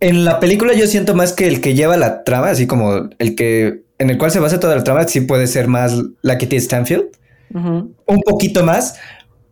en 0.00 0.24
la 0.24 0.40
película 0.40 0.74
yo 0.74 0.86
siento 0.86 1.14
más 1.14 1.32
que 1.32 1.46
el 1.46 1.60
que 1.60 1.74
lleva 1.74 1.96
la 1.96 2.24
trama, 2.24 2.50
así 2.50 2.66
como 2.66 3.08
el 3.18 3.34
que 3.34 3.82
en 3.98 4.10
el 4.10 4.18
cual 4.18 4.30
se 4.30 4.40
basa 4.40 4.60
toda 4.60 4.76
la 4.76 4.84
trama, 4.84 5.08
sí 5.08 5.22
puede 5.22 5.46
ser 5.46 5.68
más 5.68 5.94
la 6.22 6.38
Kitty 6.38 6.60
Stanfield. 6.60 7.06
Un 7.54 8.20
poquito 8.26 8.64
más, 8.64 8.98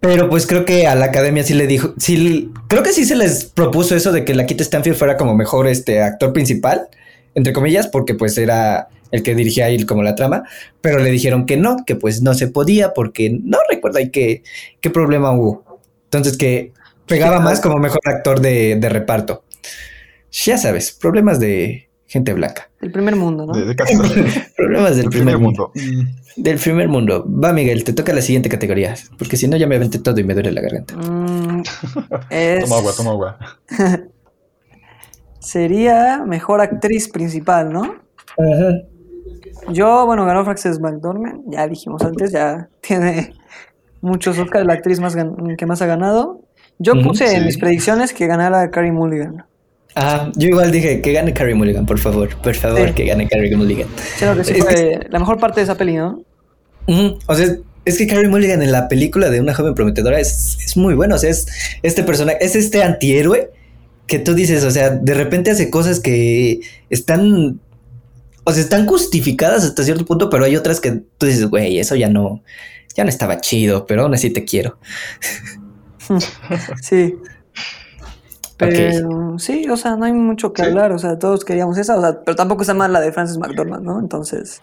pero 0.01 0.29
pues 0.29 0.47
creo 0.47 0.67
que 0.67 0.87
a 0.87 0.95
la 0.95 1.07
academia 1.07 1.43
sí 1.45 1.55
le 1.55 1.67
dijo, 1.67 1.95
sí, 1.97 2.51
creo 2.69 2.83
que 2.83 2.93
sí 2.93 3.07
se 3.07 3.17
les 3.17 3.47
propuso 3.47 3.97
eso 3.97 4.13
de 4.13 4.25
que 4.25 4.35
la 4.35 4.45
Kit 4.45 4.61
Stanfield 4.61 4.99
fuera 4.99 5.17
como 5.17 5.35
mejor 5.35 5.67
este 5.67 6.03
actor 6.03 6.35
principal, 6.35 6.89
entre 7.35 7.55
comillas, 7.55 7.87
porque 7.87 8.15
pues 8.15 8.37
era 8.37 8.89
el 9.13 9.23
que 9.23 9.35
dirigía 9.35 9.67
ahí 9.67 9.83
como 9.87 10.03
la 10.03 10.15
trama, 10.15 10.43
pero 10.83 10.99
le 10.99 11.11
dijeron 11.11 11.47
que 11.47 11.57
no, 11.57 11.77
que 11.87 11.97
pues 11.97 12.21
no 12.21 12.35
se 12.35 12.49
podía 12.49 12.93
porque 12.93 13.31
no 13.31 13.57
recuerdo 13.71 13.99
ahí 13.99 14.11
qué, 14.11 14.43
qué 14.83 14.91
problema 14.91 15.33
hubo. 15.33 15.81
Entonces 16.05 16.37
que 16.37 16.73
pegaba 17.07 17.41
más 17.41 17.61
como 17.61 17.79
mejor 17.79 18.01
actor 18.05 18.41
de, 18.41 18.77
de 18.77 18.89
reparto. 18.91 19.45
Ya 20.45 20.59
sabes, 20.59 20.91
problemas 20.93 21.39
de 21.39 21.89
gente 22.07 22.33
blanca. 22.33 22.69
El 22.81 22.91
primer 22.91 23.15
mundo, 23.17 23.47
¿no? 23.47 23.53
De, 23.55 23.65
de 23.65 23.77
casi 23.77 23.97
Problemas 24.57 24.97
del 24.97 25.05
el 25.07 25.11
primer 25.11 25.35
primer 25.35 25.39
mundo. 25.39 25.73
mundo. 25.75 26.11
Del 26.37 26.59
primer 26.59 26.89
mundo. 26.89 27.25
Va, 27.29 27.53
Miguel, 27.53 27.85
te 27.85 27.93
toca 27.93 28.13
la 28.13 28.21
siguiente 28.21 28.49
categoría. 28.49 28.95
Porque 29.17 29.37
si 29.37 29.47
no, 29.47 29.57
ya 29.57 29.67
me 29.69 29.77
aventé 29.77 29.99
todo 30.01 30.19
y 30.19 30.25
me 30.25 30.35
duele 30.35 30.51
la 30.53 30.61
garganta. 30.61 30.97
Mm, 30.97 31.63
es- 32.31 32.65
Toma 32.65 32.77
agua, 32.79 32.93
toma 32.97 33.11
agua. 33.13 33.39
Sería 35.39 36.25
mejor 36.27 36.61
actriz 36.61 37.09
principal, 37.09 37.73
¿no? 37.73 37.97
Yo, 39.69 40.07
bueno, 40.07 40.25
ganó 40.25 40.45
Frances 40.45 40.81
McDormand, 40.81 41.43
ya 41.53 41.69
dijimos 41.69 42.03
antes, 42.03 42.33
ya 42.33 42.69
tiene 42.81 43.35
muchos 44.01 44.39
Oscars, 44.39 44.67
la 44.67 44.73
actriz 44.75 45.01
más 45.01 45.17
que 45.59 45.67
más 45.67 45.83
ha 45.83 45.87
ganado. 45.87 46.41
Yo 46.79 46.95
puse 47.03 47.27
en 47.35 47.41
sí. 47.41 47.47
mis 47.47 47.59
predicciones 47.59 48.13
que 48.13 48.27
ganara 48.27 48.71
Carrie 48.71 48.91
Mulligan. 48.93 49.45
Ah, 49.97 50.31
yo 50.35 50.49
igual 50.49 50.73
dije 50.73 51.01
que 51.01 51.13
gane 51.13 51.33
Carrie 51.33 51.55
Mulligan, 51.55 51.87
por 51.87 51.99
favor. 51.99 52.37
Por 52.39 52.55
favor, 52.55 52.89
Sí. 52.89 52.95
que 52.95 53.05
gane 53.05 53.29
Carrie 53.29 53.55
Mulligan. 53.57 53.89
Creo 54.19 54.37
que 54.37 54.45
sí 54.45 54.55
Es 54.57 54.65
que- 54.65 54.75
fue 54.75 55.01
la 55.11 55.19
mejor 55.21 55.39
parte 55.39 55.61
de 55.61 55.65
esa 55.65 55.77
peli, 55.77 55.95
¿no? 55.95 56.23
O 57.27 57.35
sea, 57.35 57.57
es 57.85 57.99
que 57.99 58.07
Carrie 58.07 58.29
Mulligan 58.29 58.61
en 58.63 58.73
la 58.73 58.89
película 58.89 59.31
de 59.31 59.41
una 59.41 59.55
joven 59.55 59.75
prometedora 59.75 60.19
es, 60.19 60.59
es 60.65 60.77
muy 60.77 60.95
bueno. 60.95 61.15
O 61.15 61.19
sea, 61.19 61.31
es 61.31 61.47
este 61.83 62.03
personaje, 62.03 62.39
es 62.45 62.57
este 62.57 62.83
antihéroe 62.83 63.51
que 64.07 64.19
tú 64.19 64.35
dices, 64.35 64.65
o 64.65 64.71
sea, 64.71 64.91
de 64.91 65.15
repente 65.15 65.51
hace 65.51 65.71
cosas 65.71 66.01
que 66.01 66.61
están, 66.91 67.61
o 68.45 68.53
sea, 68.53 68.63
están 68.63 68.87
justificadas 68.87 69.65
hasta 69.65 69.83
cierto 69.85 70.05
punto, 70.05 70.29
pero 70.29 70.45
hay 70.45 70.57
otras 70.57 70.81
que 70.81 71.03
tú 71.19 71.27
dices, 71.27 71.47
güey, 71.47 71.79
eso 71.79 71.95
ya 71.95 72.09
no, 72.09 72.43
ya 72.97 73.05
no 73.05 73.11
estaba 73.11 73.41
chido, 73.41 73.87
pero 73.87 74.03
aún 74.03 74.13
así 74.15 74.29
te 74.31 74.45
quiero. 74.45 74.77
Sí. 76.83 77.15
Pero 78.69 79.39
sí, 79.39 79.67
o 79.69 79.77
sea, 79.77 79.97
no 79.97 80.05
hay 80.05 80.13
mucho 80.13 80.53
que 80.53 80.63
Sí. 80.63 80.69
hablar, 80.69 80.93
o 80.93 80.99
sea, 80.99 81.19
todos 81.19 81.45
queríamos 81.45 81.77
esa, 81.79 81.97
o 81.97 82.01
sea, 82.01 82.21
pero 82.25 82.37
tampoco 82.37 82.63
está 82.63 82.75
mal 82.75 82.93
la 82.93 83.01
de 83.01 83.13
Frances 83.13 83.39
McDormand, 83.39 83.85
¿no? 83.85 83.99
Entonces, 84.01 84.63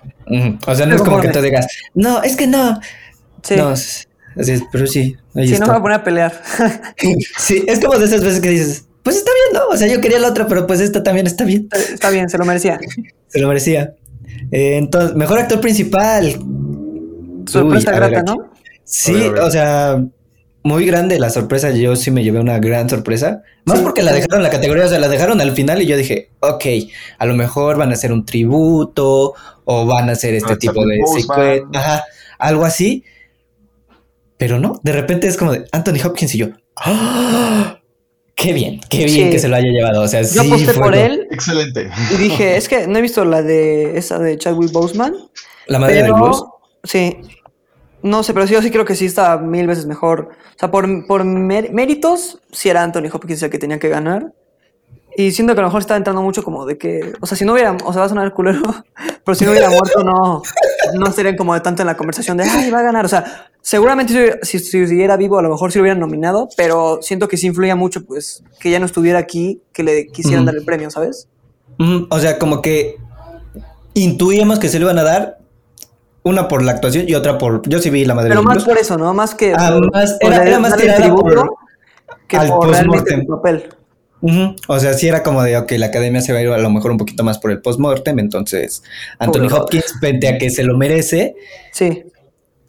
O 0.68 0.76
sea, 0.76 0.86
no 0.86 0.96
es 0.96 1.02
como 1.02 1.20
que 1.22 1.30
tú 1.30 1.42
digas, 1.42 1.68
no, 1.94 2.22
es 2.24 2.36
que 2.36 2.48
no. 2.48 2.80
sí, 3.44 3.56
No, 3.56 3.72
es- 3.74 4.08
así 4.40 4.52
es, 4.52 4.64
pero 4.72 4.88
sí. 4.88 5.16
ahí 5.36 5.48
sí, 5.48 5.54
no 5.60 5.68
me 5.68 5.74
voy 5.74 5.80
a 5.80 5.82
poner 5.82 5.98
a 6.00 6.04
pelear. 6.04 6.42
Sí, 7.38 7.64
es 7.68 7.80
como 7.80 7.98
de 7.98 8.06
esas 8.06 8.24
veces 8.24 8.40
que 8.40 8.50
dices, 8.50 8.86
pues 9.04 9.18
está 9.18 9.32
bien, 9.52 9.62
¿no? 9.62 9.74
O 9.74 9.78
sea, 9.78 9.88
yo 9.88 10.00
quería 10.02 10.20
la 10.20 10.28
otra, 10.30 10.48
pero 10.48 10.68
pues 10.68 10.80
esta 10.80 11.02
también 11.04 11.26
está 11.28 11.44
bien. 11.44 11.68
está 11.72 12.10
bien, 12.12 12.30
se 12.30 12.38
lo 12.38 12.46
merecía. 12.46 12.80
Se 13.28 13.40
lo 13.40 13.48
merecía. 13.48 13.96
Eh, 14.52 14.76
entonces, 14.78 15.16
mejor 15.16 15.40
actor 15.40 15.62
principal. 15.62 16.38
Sorpresa 17.48 17.92
Uy, 17.94 18.00
ver, 18.00 18.10
grata. 18.12 18.24
¿no? 18.24 18.52
Sí, 18.84 19.12
A 19.12 19.18
ver, 19.18 19.26
a 19.30 19.32
ver. 19.32 19.42
o 19.44 19.52
sea, 19.52 20.04
muy 20.64 20.86
grande 20.86 21.20
la 21.20 21.30
sorpresa. 21.30 21.72
Yo 21.72 21.96
sí 21.96 22.12
me 22.12 22.24
llevé 22.24 22.40
una 22.40 22.60
gran 22.60 22.90
sorpresa. 22.90 23.42
Más 23.66 23.80
Sí. 23.80 23.84
porque 23.84 24.04
la 24.04 24.12
dejaron 24.14 24.38
en 24.38 24.44
la 24.44 24.50
categoría, 24.50 24.86
o 24.86 24.90
sea, 24.90 25.00
la 25.00 25.08
dejaron 25.10 25.42
al 25.42 25.52
final 25.54 25.82
y 25.82 25.86
yo 25.88 25.98
dije, 25.98 26.30
ok, 26.40 26.66
a 27.18 27.26
lo 27.26 27.34
mejor 27.36 27.78
van 27.78 27.90
a 27.90 27.94
hacer 27.94 28.12
un 28.14 28.26
tributo 28.26 29.34
o 29.66 29.86
van 29.86 30.10
a 30.10 30.14
hacer 30.14 30.34
este 30.36 30.56
tipo 30.58 30.86
de 30.86 31.64
ajá, 31.74 32.04
algo 32.38 32.66
así. 32.66 33.04
Pero 34.38 34.60
no, 34.60 34.80
de 34.84 34.92
repente 34.92 35.28
es 35.28 35.38
como 35.38 35.52
de 35.52 35.66
Anthony 35.72 36.04
Hopkins 36.06 36.34
y 36.36 36.40
yo, 36.40 36.48
¡ah! 36.76 37.78
Qué 38.36 38.54
bien, 38.54 38.80
qué 38.90 39.06
bien 39.06 39.28
Sí. 39.28 39.30
que 39.30 39.38
se 39.40 39.48
lo 39.48 39.56
haya 39.56 39.68
llevado. 39.70 40.02
O 40.02 40.08
sea, 40.08 40.24
Yo 40.24 40.28
sí 40.28 40.40
aposté 40.48 40.74
fue 40.74 40.84
por 40.84 40.96
él 40.96 41.28
Excelente. 41.30 41.92
y 42.12 42.18
dije, 42.18 42.58
es 42.58 42.68
que 42.68 42.88
no 42.88 42.98
he 42.98 43.02
visto 43.04 43.24
la 43.24 43.44
de 43.44 43.98
esa 44.00 44.18
de 44.18 44.36
Chadwick 44.40 44.72
Boseman, 44.72 45.14
La 45.68 45.78
madre 45.78 46.02
pero 46.02 46.06
del 46.06 46.14
blues. 46.24 46.44
sí, 46.84 47.18
no 48.04 48.24
sé, 48.24 48.34
pero 48.34 48.48
sí, 48.48 48.54
yo 48.54 48.62
sí 48.62 48.72
creo 48.72 48.86
que 48.86 48.96
sí 48.96 49.06
está 49.06 49.38
mil 49.38 49.68
veces 49.68 49.86
mejor. 49.86 50.30
O 50.56 50.60
sea, 50.60 50.72
por, 50.72 51.06
por 51.08 51.24
mér- 51.24 51.72
méritos, 51.72 52.40
sí 52.52 52.70
era 52.70 52.84
Anthony 52.84 53.10
Hopkins 53.12 53.42
el 53.44 53.50
que 53.50 53.60
tenía 53.60 53.80
que 53.80 53.90
ganar. 53.90 54.34
Y 55.18 55.32
siento 55.34 55.54
que 55.54 55.60
a 55.60 55.64
lo 55.64 55.68
mejor 55.68 55.82
está 55.82 55.98
entrando 55.98 56.22
mucho 56.22 56.42
como 56.42 56.66
de 56.66 56.78
que, 56.78 57.12
o 57.20 57.26
sea, 57.26 57.38
si 57.38 57.44
no 57.44 57.52
hubiera, 57.52 57.74
o 57.84 57.92
sea, 57.92 58.00
va 58.00 58.06
a 58.06 58.10
sonar 58.10 58.34
culero, 58.34 58.62
pero 59.26 59.36
si 59.36 59.44
no 59.44 59.52
hubiera 59.52 59.70
muerto, 59.70 60.04
no, 60.06 60.42
no 60.94 61.08
estarían 61.08 61.36
como 61.36 61.54
de 61.54 61.60
tanto 61.60 61.82
en 61.84 61.88
la 61.88 61.98
conversación 61.98 62.38
de, 62.38 62.46
ay, 62.46 62.72
va 62.72 62.80
a 62.80 62.84
ganar. 62.84 63.04
O 63.06 63.10
sea, 63.10 63.50
seguramente 63.62 64.14
si, 64.14 64.20
hubiera- 64.20 64.40
si, 64.42 64.60
si 64.60 64.88
siguiera 64.88 65.18
vivo, 65.18 65.38
a 65.38 65.42
lo 65.42 65.50
mejor 65.50 65.72
sí 65.74 65.80
lo 65.80 65.84
hubieran 65.84 66.00
nominado, 66.00 66.48
pero 66.56 67.00
siento 67.02 67.28
que 67.28 67.36
sí 67.36 67.48
influía 67.48 67.76
mucho, 67.76 68.06
pues, 68.06 68.42
que 68.60 68.72
ya 68.72 68.80
no 68.80 68.86
estuviera 68.86 69.20
aquí, 69.20 69.62
que 69.74 69.84
le 69.84 70.08
quisieran 70.08 70.46
dar 70.46 70.56
el 70.56 70.64
premio, 70.64 70.90
¿sabes? 70.90 71.28
O 72.10 72.20
sea, 72.20 72.40
como 72.40 72.62
que 72.62 72.96
intuíamos 73.94 74.60
que 74.60 74.70
se 74.70 74.80
lo 74.80 74.86
iban 74.86 74.98
a 75.00 75.04
dar, 75.04 75.40
una 76.24 76.48
por 76.48 76.64
la 76.64 76.72
actuación 76.74 77.06
y 77.08 77.16
otra 77.16 77.38
por. 77.38 77.68
Yo 77.68 77.80
sí 77.80 77.90
vi 77.90 78.06
la 78.06 78.14
madre 78.16 78.30
Pero 78.30 78.44
más 78.44 78.64
por 78.64 78.78
eso, 78.78 78.98
¿no? 78.98 79.14
Más 79.14 79.34
que 79.36 79.54
Ah, 79.58 79.72
por, 79.74 79.92
más- 79.92 80.18
por 80.22 80.34
era- 80.34 80.60
más 80.60 80.76
tirada 80.78 81.10
por- 81.14 81.50
que 82.28 82.38
al 82.38 82.48
por 82.50 82.70
realmente 82.70 83.14
el 83.14 83.26
papel. 83.26 83.70
O 84.68 84.80
sea, 84.80 84.94
sí 84.94 85.08
era 85.08 85.24
como 85.24 85.42
de, 85.42 85.58
ok, 85.58 85.72
la 85.78 85.88
academia 85.88 86.22
se 86.22 86.32
va 86.32 86.38
a 86.40 86.42
ir 86.44 86.50
a 86.50 86.58
lo 86.60 86.70
mejor 86.70 86.92
un 86.92 86.98
poquito 86.98 87.24
más 87.24 87.40
por 87.40 87.50
el 87.50 87.60
post-mortem, 87.60 88.20
entonces 88.20 88.84
Anthony 89.18 89.48
Pobre 89.50 89.56
Hopkins, 89.56 89.96
frente 90.00 90.28
a 90.28 90.38
que 90.38 90.52
se 90.52 90.64
lo 90.64 90.78
merece, 90.78 91.34
Sí. 91.72 92.04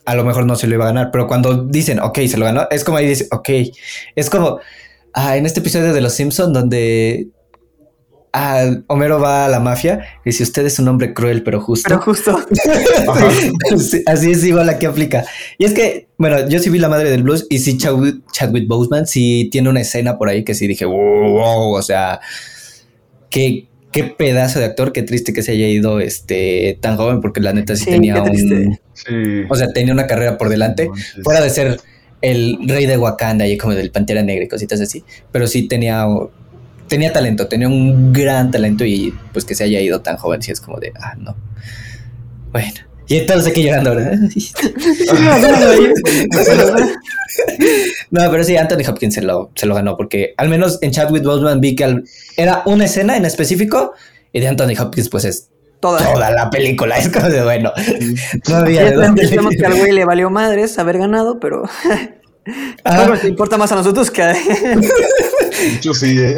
a 0.05 0.15
lo 0.15 0.23
mejor 0.23 0.47
no 0.47 0.55
se 0.55 0.65
lo 0.65 0.73
iba 0.73 0.85
a 0.85 0.87
ganar, 0.87 1.11
pero 1.11 1.27
cuando 1.27 1.63
dicen, 1.65 1.99
ok, 1.99 2.21
se 2.27 2.37
lo 2.37 2.45
ganó, 2.45 2.67
es 2.71 2.83
como 2.83 2.97
ahí 2.97 3.05
dice, 3.05 3.27
ok, 3.31 3.49
es 4.15 4.29
como 4.31 4.59
ah, 5.13 5.37
en 5.37 5.45
este 5.45 5.59
episodio 5.59 5.93
de 5.93 6.01
Los 6.01 6.13
Simpson 6.13 6.53
donde 6.53 7.27
ah, 8.33 8.65
Homero 8.87 9.19
va 9.19 9.45
a 9.45 9.49
la 9.49 9.59
mafia 9.59 10.05
y 10.25 10.29
dice, 10.29 10.43
usted 10.43 10.65
es 10.65 10.79
un 10.79 10.87
hombre 10.87 11.13
cruel 11.13 11.43
pero 11.43 11.61
justo. 11.61 11.87
Pero 11.87 12.01
justo. 12.01 12.37
Sí, 13.77 14.03
así 14.05 14.31
es 14.31 14.43
igual 14.43 14.69
aquí 14.69 14.85
aplica. 14.85 15.25
Y 15.57 15.65
es 15.65 15.73
que, 15.73 16.07
bueno, 16.17 16.47
yo 16.49 16.59
sí 16.59 16.69
vi 16.69 16.79
La 16.79 16.89
Madre 16.89 17.09
del 17.09 17.23
Blues 17.23 17.47
y 17.49 17.59
sí 17.59 17.77
Chadwick, 17.77 18.21
Chadwick 18.31 18.67
Boseman 18.67 19.07
sí 19.07 19.49
tiene 19.51 19.69
una 19.69 19.81
escena 19.81 20.17
por 20.17 20.29
ahí 20.29 20.43
que 20.43 20.53
sí 20.55 20.67
dije, 20.67 20.85
wow, 20.85 21.29
wow", 21.29 21.73
o 21.73 21.81
sea, 21.81 22.19
qué, 23.29 23.67
qué 23.91 24.03
pedazo 24.03 24.59
de 24.59 24.65
actor, 24.65 24.91
qué 24.91 25.03
triste 25.03 25.33
que 25.33 25.43
se 25.43 25.51
haya 25.53 25.67
ido 25.67 25.99
este 25.99 26.77
tan 26.81 26.97
joven 26.97 27.21
porque 27.21 27.39
la 27.39 27.53
neta 27.53 27.75
sí, 27.75 27.85
Sí, 27.85 27.91
tenía 27.91 28.21
un. 28.21 28.79
Sí. 28.93 29.43
o 29.49 29.55
sea, 29.55 29.67
tenía 29.73 29.93
una 29.93 30.07
carrera 30.07 30.37
por 30.37 30.49
delante, 30.49 30.89
Manches. 30.89 31.23
fuera 31.23 31.41
de 31.41 31.49
ser 31.49 31.79
el 32.21 32.57
rey 32.67 32.85
de 32.85 32.97
Wakanda 32.97 33.47
y 33.47 33.57
como 33.57 33.73
del 33.75 33.91
Pantera 33.91 34.23
Negra 34.23 34.45
y 34.45 34.47
cositas 34.47 34.79
así, 34.79 35.03
pero 35.31 35.45
sí 35.45 35.67
tenía 35.67 36.05
tenía 36.93 37.11
talento, 37.11 37.47
tenía 37.47 37.67
un 37.67 38.13
gran 38.13 38.51
talento 38.51 38.85
y 38.85 39.11
pues 39.31 39.45
que 39.45 39.55
se 39.55 39.63
haya 39.63 39.79
ido 39.81 40.01
tan 40.01 40.15
joven, 40.17 40.43
sí 40.43 40.51
es 40.51 40.61
como 40.61 40.79
de, 40.79 40.93
ah, 41.01 41.15
no. 41.17 41.35
Bueno, 42.51 42.71
y 43.07 43.17
entonces 43.17 43.49
aquí 43.51 43.63
llorando, 43.63 43.95
¿verdad? 43.95 44.13
No, 48.11 48.29
pero 48.29 48.43
sí, 48.43 48.55
Anthony 48.57 48.87
Hopkins 48.87 49.15
se 49.15 49.23
lo, 49.23 49.49
se 49.55 49.65
lo 49.65 49.73
ganó 49.73 49.97
porque 49.97 50.35
al 50.37 50.49
menos 50.49 50.77
en 50.83 50.91
Chadwick 50.91 51.23
Boseman 51.23 51.61
vi 51.61 51.75
que 51.75 51.83
al- 51.83 52.03
era 52.37 52.61
una 52.67 52.85
escena 52.85 53.17
en 53.17 53.25
específico 53.25 53.93
y 54.31 54.39
de 54.39 54.47
Anthony 54.47 54.75
Hopkins 54.79 55.09
pues 55.09 55.25
es 55.25 55.49
Toda. 55.79 56.13
toda 56.13 56.29
la 56.31 56.49
película. 56.51 56.95
Es 56.97 57.09
como 57.09 57.27
de 57.29 57.43
bueno, 57.43 57.71
no 58.47 58.55
había 58.55 58.83
Ya 58.83 58.89
de 58.91 58.95
dónde 58.95 59.23
entendemos 59.23 59.55
que 59.59 59.65
al 59.65 59.73
güey 59.79 59.91
le 59.93 60.05
valió 60.05 60.29
madres 60.29 60.77
haber 60.77 60.99
ganado, 60.99 61.39
pero 61.39 61.63
Ah, 62.85 62.97
Bueno, 63.05 63.17
te 63.19 63.29
importa 63.29 63.57
más 63.57 63.71
a 63.71 63.75
nosotros 63.75 64.11
que 64.11 64.21
a 64.21 64.33
Yo 65.81 65.93
sí, 65.93 66.17
¿eh? 66.19 66.35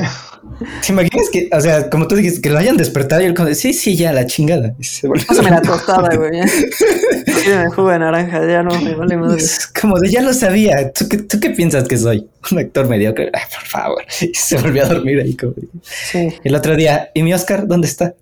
¿Te 0.85 0.93
imaginas 0.93 1.29
que, 1.31 1.49
o 1.51 1.59
sea, 1.59 1.89
como 1.89 2.07
tú 2.07 2.15
dijiste, 2.15 2.41
que 2.41 2.49
lo 2.49 2.57
hayan 2.57 2.77
despertado 2.77 3.21
y 3.21 3.25
él 3.25 3.33
como 3.33 3.53
sí, 3.53 3.73
sí, 3.73 3.95
ya, 3.97 4.13
la 4.13 4.25
chingada. 4.25 4.73
Y 4.79 4.83
se 4.83 5.07
volvió- 5.07 5.25
Pásame 5.27 5.49
la 5.49 5.61
tostada, 5.61 6.15
güey. 6.15 6.39
El 7.45 7.69
jugo 7.69 7.89
de 7.89 7.99
naranja, 7.99 8.47
ya 8.47 8.63
no 8.63 8.79
me 8.81 8.95
vale 8.95 9.17
madre. 9.17 9.37
Es 9.37 9.67
como 9.67 9.99
de, 9.99 10.09
ya 10.09 10.21
lo 10.21 10.33
sabía. 10.33 10.91
¿Tú 10.93 11.07
qué, 11.09 11.17
tú 11.17 11.39
qué 11.39 11.49
piensas 11.49 11.87
que 11.87 11.97
soy? 11.97 12.27
Un 12.51 12.59
actor 12.59 12.87
mediocre. 12.87 13.29
Ay, 13.33 13.43
por 13.53 13.65
favor. 13.67 14.03
Y 14.21 14.33
se 14.33 14.57
volvió 14.57 14.83
a 14.83 14.87
dormir 14.87 15.19
ahí 15.19 15.35
como 15.35 15.53
Sí. 15.81 16.29
El 16.43 16.55
otro 16.55 16.75
día, 16.75 17.09
¿y 17.13 17.21
mi 17.23 17.33
Oscar 17.33 17.67
dónde 17.67 17.87
está? 17.87 18.13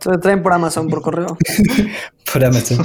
Se 0.00 0.08
lo 0.10 0.18
traen 0.20 0.42
por 0.42 0.52
Amazon, 0.52 0.88
por 0.88 1.02
correo. 1.02 1.36
Por 2.32 2.44
Amazon. 2.44 2.84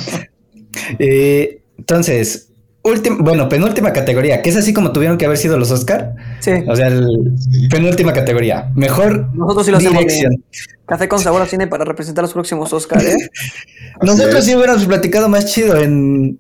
Eh, 0.99 1.61
entonces, 1.77 2.49
última, 2.83 3.17
bueno, 3.19 3.49
penúltima 3.49 3.93
categoría, 3.93 4.41
que 4.41 4.49
es 4.49 4.57
así 4.57 4.73
como 4.73 4.91
tuvieron 4.91 5.17
que 5.17 5.25
haber 5.25 5.37
sido 5.37 5.57
los 5.57 5.71
Oscar. 5.71 6.15
Sí. 6.39 6.51
O 6.67 6.75
sea, 6.75 6.87
el, 6.87 7.37
penúltima 7.69 8.13
categoría. 8.13 8.71
Mejor 8.75 9.33
Nosotros 9.35 9.65
sí 9.65 9.71
lo 9.71 9.77
hacemos 9.77 9.99
dirección. 9.99 10.31
bien. 10.31 10.45
Café 10.85 11.07
con 11.07 11.19
sabor 11.19 11.41
a 11.41 11.45
cine 11.45 11.67
para 11.67 11.85
representar 11.85 12.23
los 12.23 12.33
próximos 12.33 12.71
Oscar, 12.73 13.01
¿eh? 13.03 13.15
Nosotros 14.01 14.43
sí 14.43 14.55
hubiéramos 14.55 14.85
platicado 14.85 15.29
más 15.29 15.45
chido 15.45 15.77
en, 15.77 16.39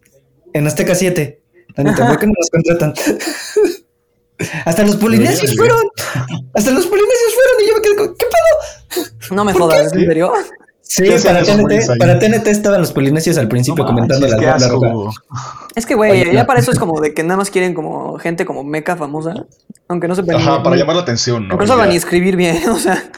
en 0.53 0.67
Azteca 0.67 0.95
7. 0.95 1.41
La 1.75 1.83
neta, 1.83 2.07
¿por 2.07 2.19
qué 2.19 2.27
no 2.27 2.33
nos 2.37 2.49
contratan? 2.49 2.93
Hasta 4.65 4.83
los 4.83 4.95
polinesios 4.95 5.55
fueron. 5.55 5.77
Hasta 6.53 6.71
los 6.71 6.87
polinesios 6.87 7.33
fueron 7.33 7.63
y 7.63 7.67
yo 7.69 7.75
me 7.75 7.81
quedé 7.81 7.95
con, 7.95 8.15
¿qué 8.17 8.25
pedo? 8.25 9.35
No 9.35 9.45
me 9.45 9.53
¿Por 9.53 9.61
jodas? 9.61 9.93
¿en 9.93 10.05
serio? 10.05 10.33
Sí, 10.93 11.03
¿Qué 11.03 11.15
hacían 11.15 11.35
para 11.35 11.45
TNT, 11.45 11.97
para 11.99 12.19
TNT 12.19 12.47
estaban 12.47 12.81
los 12.81 12.91
polinesios 12.91 13.37
al 13.37 13.47
principio 13.47 13.85
comentando 13.85 14.27
Manches, 14.27 14.41
la 14.41 14.57
qué 14.57 14.65
alfombra 14.65 14.89
asco. 14.89 15.03
roja. 15.05 15.21
Es 15.73 15.85
que, 15.85 15.95
güey, 15.95 16.25
ya 16.33 16.41
no. 16.41 16.45
para 16.47 16.59
eso 16.59 16.71
es 16.71 16.79
como 16.79 16.99
de 16.99 17.13
que 17.13 17.23
nada 17.23 17.37
más 17.37 17.49
quieren 17.49 17.73
como 17.73 18.17
gente 18.19 18.43
como 18.45 18.65
meca 18.65 18.97
famosa. 18.97 19.45
Aunque 19.87 20.09
no 20.09 20.15
sepan 20.15 20.35
Ajá, 20.35 20.57
ni- 20.57 20.63
para 20.65 20.75
llamar 20.75 20.97
la 20.97 21.03
atención, 21.03 21.47
¿no? 21.47 21.55
No 21.55 21.65
saben 21.65 21.85
Ya. 21.85 21.91
ni 21.91 21.95
escribir 21.95 22.35
bien, 22.35 22.67
o 22.69 22.77
sea. 22.77 23.09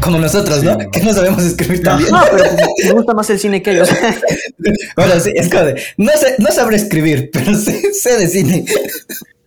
Como 0.00 0.18
nosotros, 0.18 0.62
¿no? 0.62 0.74
Sí. 0.78 0.86
Que 0.92 1.00
no 1.00 1.12
sabemos 1.14 1.42
escribir 1.42 1.82
tan 1.82 1.98
bien. 1.98 2.10
No, 2.12 2.20
pero 2.30 2.44
me 2.84 2.92
gusta 2.92 3.12
más 3.14 3.28
el 3.30 3.38
cine 3.40 3.60
que 3.62 3.72
ellos. 3.72 3.88
Bueno, 4.96 5.18
sí, 5.18 5.32
es 5.34 5.48
como 5.50 5.64
de, 5.64 5.82
no 5.96 6.12
sé, 6.12 6.36
no 6.38 6.50
sabré 6.52 6.76
escribir, 6.76 7.30
pero 7.32 7.54
sé, 7.54 7.92
sé 7.92 8.16
de 8.18 8.28
cine. 8.28 8.64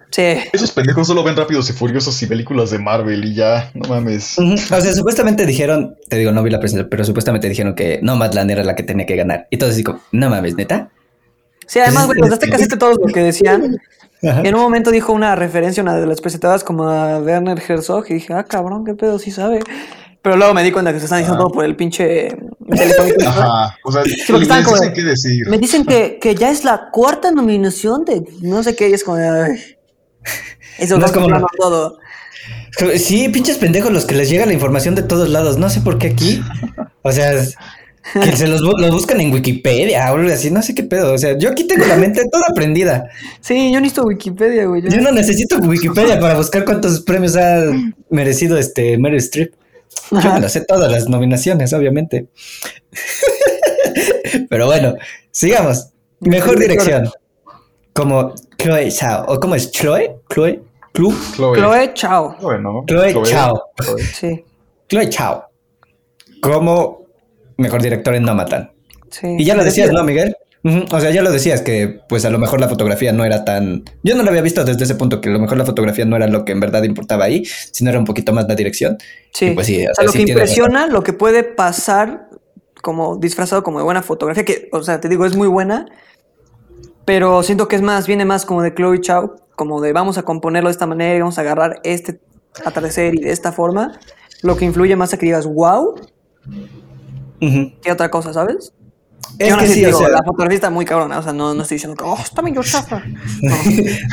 Sí. 0.09 0.23
Esos 0.53 0.71
pendejos 0.71 1.05
solo 1.07 1.23
ven 1.23 1.35
rápidos 1.35 1.69
y 1.69 1.73
furiosos 1.73 2.21
y 2.23 2.27
películas 2.27 2.71
de 2.71 2.79
Marvel 2.79 3.23
y 3.25 3.35
ya, 3.35 3.69
no 3.73 3.88
mames. 3.89 4.39
O 4.39 4.57
sea, 4.57 4.81
supuestamente 4.93 5.45
dijeron, 5.45 5.95
te 6.07 6.17
digo, 6.17 6.31
no 6.31 6.41
vi 6.43 6.49
la 6.49 6.59
presentación, 6.59 6.89
pero 6.89 7.03
supuestamente 7.03 7.49
dijeron 7.49 7.75
que 7.75 7.99
Nomadland 8.01 8.49
era 8.51 8.63
la 8.63 8.75
que 8.75 8.84
tenía 8.84 9.05
que 9.05 9.15
ganar. 9.15 9.47
Y 9.49 9.57
todos 9.57 9.73
así 9.73 9.84
como, 9.84 9.99
no 10.11 10.29
mames, 10.29 10.55
neta. 10.55 10.89
Sí, 11.67 11.79
además, 11.79 12.05
güey, 12.07 12.19
los 12.19 12.29
de 12.29 12.35
Azteca 12.35 12.57
casi 12.57 12.69
todos 12.69 12.97
lo 13.05 13.13
que 13.13 13.19
decían. 13.21 13.77
Ajá. 14.23 14.41
En 14.43 14.55
un 14.55 14.61
momento 14.61 14.89
dijo 14.89 15.11
una 15.11 15.35
referencia, 15.35 15.84
una 15.84 15.95
de 15.99 16.07
las 16.07 16.21
presentadas 16.21 16.63
como 16.63 16.89
a 16.89 17.19
Werner 17.19 17.61
Herzog, 17.67 18.05
y 18.09 18.15
dije, 18.15 18.34
ah, 18.34 18.45
cabrón, 18.45 18.85
qué 18.85 18.93
pedo, 18.95 19.19
sí 19.19 19.29
sabe. 19.29 19.59
Pero 20.21 20.38
luego 20.38 20.53
me 20.53 20.63
di 20.63 20.71
cuenta 20.71 20.91
que 20.93 20.99
se 20.99 21.05
están 21.05 21.19
diciendo 21.19 21.43
todo 21.43 21.51
por 21.53 21.65
el 21.65 21.75
pinche 21.75 22.29
teléfono. 22.75 23.13
Ajá, 23.27 23.77
o 23.84 23.91
sea, 23.91 24.03
les 24.03 24.25
como 24.25 24.39
dicen 24.39 24.63
de- 24.63 24.93
qué 24.93 25.03
decir. 25.03 25.47
Me 25.47 25.57
dicen 25.57 25.85
que, 25.85 26.17
que 26.19 26.34
ya 26.34 26.49
es 26.49 26.63
la 26.63 26.89
cuarta 26.91 27.31
nominación 27.31 28.03
de 28.05 28.23
no 28.41 28.63
sé 28.63 28.75
qué, 28.75 28.89
y 28.89 28.93
es 28.93 29.03
como 29.03 29.17
de, 29.17 29.27
ay. 29.27 29.77
Eso 30.78 30.98
No 30.98 31.06
es 31.06 31.12
como- 31.12 31.48
todo. 31.58 31.99
Sí, 32.98 33.28
pinches 33.30 33.58
pendejos 33.58 33.91
los 33.91 34.06
que 34.06 34.14
les 34.14 34.30
llega 34.30 34.45
la 34.45 34.54
información 34.54 34.94
de 34.94 35.02
todos 35.02 35.30
lados. 35.30 35.58
No 35.58 35.70
sé 35.70 35.82
por 35.82 35.98
qué 35.98 36.08
aquí. 36.08 36.41
O 37.02 37.12
sea, 37.12 37.32
que 38.14 38.38
se 38.38 38.48
los 38.48 38.62
bu- 38.62 38.80
lo 38.80 38.91
buscan 38.91 39.20
en 39.20 39.34
Wikipedia 39.34 40.12
o 40.12 40.16
algo 40.18 40.32
así. 40.32 40.52
No 40.52 40.62
sé 40.62 40.76
qué 40.76 40.84
pedo. 40.84 41.12
O 41.14 41.18
sea, 41.18 41.36
yo 41.38 41.49
aquí 41.49 41.64
tengo 41.66 41.86
la 41.88 41.95
mente 41.95 42.24
toda 42.32 42.45
prendida. 42.54 43.10
Sí, 43.41 43.72
yo 43.74 43.80
necesito 43.80 44.04
Wikipedia, 44.04 44.66
güey. 44.66 44.84
Yo- 44.84 44.90
Yo 44.90 45.02
no 45.02 45.12
necesito 45.12 45.58
Wikipedia 45.58 46.20
para 46.20 46.36
buscar 46.36 46.64
cuántos 46.66 47.02
premios 47.02 47.36
ha 47.36 47.64
merecido 48.12 48.58
este 48.60 48.98
Meryl 48.99 49.18
Streep. 49.20 49.54
Yo 50.12 50.34
me 50.34 50.40
lo 50.40 50.48
sé 50.48 50.62
todas 50.62 50.91
las 50.91 51.10
nominaciones, 51.10 51.74
obviamente. 51.74 52.28
Pero 54.49 54.68
bueno, 54.68 54.95
sigamos. 55.32 55.88
Mejor 56.20 56.60
dirección. 56.60 57.10
Como 57.94 58.36
Chloe 58.58 58.91
Zhao. 58.91 59.26
¿O 59.28 59.40
cómo 59.40 59.56
es? 59.56 59.72
¿Chloe? 59.72 60.12
¿Chloe? 60.30 60.62
¿Chloe? 60.94 61.14
Chloe. 61.36 61.58
Chloe, 61.58 61.94
chao. 61.94 62.36
Chloe, 62.40 62.60
¿no? 62.60 62.84
Chloe 62.88 63.14
Zhao. 63.26 63.62
Chloe. 63.82 64.04
Sí, 64.04 64.44
Chloe 64.90 65.12
Zhao. 65.12 65.45
Como 66.41 67.06
mejor 67.58 67.82
director 67.82 68.16
en 68.16 68.24
Nomadland. 68.24 68.70
sí. 69.10 69.36
Y 69.38 69.45
ya 69.45 69.56
lo 69.56 69.64
decías, 69.64 69.91
¿no, 69.91 70.04
Miguel? 70.04 70.36
O 70.91 70.99
sea, 70.99 71.12
ya 71.12 71.22
lo 71.22 71.32
decías 71.32 71.62
que 71.62 72.02
pues 72.10 72.26
a 72.26 72.30
lo 72.30 72.40
mejor 72.40 72.60
la 72.60 72.68
fotografía 72.68 73.14
no 73.14 73.24
era 73.24 73.45
tan... 73.45 73.84
Yo 74.04 74.16
no 74.16 74.24
lo 74.24 74.30
había 74.30 74.41
visto 74.41 74.66
desde 74.66 74.84
ese 74.84 74.95
punto, 74.95 75.22
que 75.22 75.30
a 75.30 75.32
lo 75.32 75.40
mejor 75.40 75.58
la 75.58 75.66
fotografía 75.66 76.04
no 76.04 76.18
era 76.18 76.28
lo 76.28 76.44
que 76.44 76.52
en 76.52 76.60
verdad 76.60 76.84
importaba 76.84 77.24
ahí, 77.26 77.45
sino 77.45 77.90
era 77.90 77.99
un 77.99 78.06
poquito 78.06 78.34
más 78.34 78.48
la 78.49 78.56
dirección. 78.56 78.98
Sí. 79.34 79.45
Y 79.45 79.52
pues 79.52 79.68
sí, 79.68 79.86
o 79.88 79.91
O 79.91 79.94
sea, 79.94 80.04
lo 80.04 80.12
sí 80.12 80.26
que 80.26 80.32
impresiona, 80.32 80.88
lo 80.88 81.04
que 81.04 81.14
puede 81.14 81.44
pasar 81.44 82.28
como 82.82 83.18
disfrazado 83.18 83.64
como 83.64 83.78
de 83.78 83.86
buena 83.86 84.02
fotografía, 84.02 84.44
que, 84.44 84.68
o 84.74 84.84
sea, 84.84 84.99
te 84.99 85.08
digo, 85.08 85.26
es 85.26 85.38
muy 85.38 85.48
buena, 85.48 85.86
pero 87.06 87.44
siento 87.44 87.68
que 87.68 87.78
es 87.78 87.82
más, 87.82 88.06
viene 88.08 88.26
más 88.26 88.45
como 88.45 88.62
de 88.62 88.74
Chloe 88.74 88.99
Chow, 88.99 89.36
como 89.57 89.81
de 89.81 89.91
vamos 89.91 90.19
a 90.19 90.23
componerlo 90.23 90.69
de 90.69 90.71
esta 90.71 90.85
manera 90.85 91.15
y 91.15 91.19
vamos 91.19 91.39
a 91.39 91.41
agarrar 91.41 91.81
este 91.84 92.21
atardecer 92.63 93.15
y 93.15 93.21
de 93.21 93.31
esta 93.31 93.51
forma, 93.51 93.99
lo 94.43 94.55
que 94.55 94.65
influye 94.65 94.95
más 94.95 95.13
a 95.13 95.17
que 95.17 95.25
digas 95.25 95.47
wow 95.47 95.95
Ujú. 97.41 97.73
que 97.81 97.91
otra 97.91 98.09
cosa, 98.09 98.31
¿sabes? 98.34 98.71
Es 99.39 99.55
que 99.55 99.67
sí, 99.67 99.84
o 99.85 99.97
sea... 99.97 100.09
la 100.09 100.23
fotografía 100.23 100.55
está 100.55 100.69
muy 100.69 100.85
cabrona, 100.85 101.17
o 101.17 101.23
sea, 101.23 101.34
no, 101.34 101.55
no 101.55 101.63
estoy 101.63 101.75
diciendo 101.75 101.97
que, 101.97 102.03
oh, 102.03 102.17
está 102.17 102.43
medio 102.43 102.61
chafa. 102.63 103.03
No. 103.41 103.55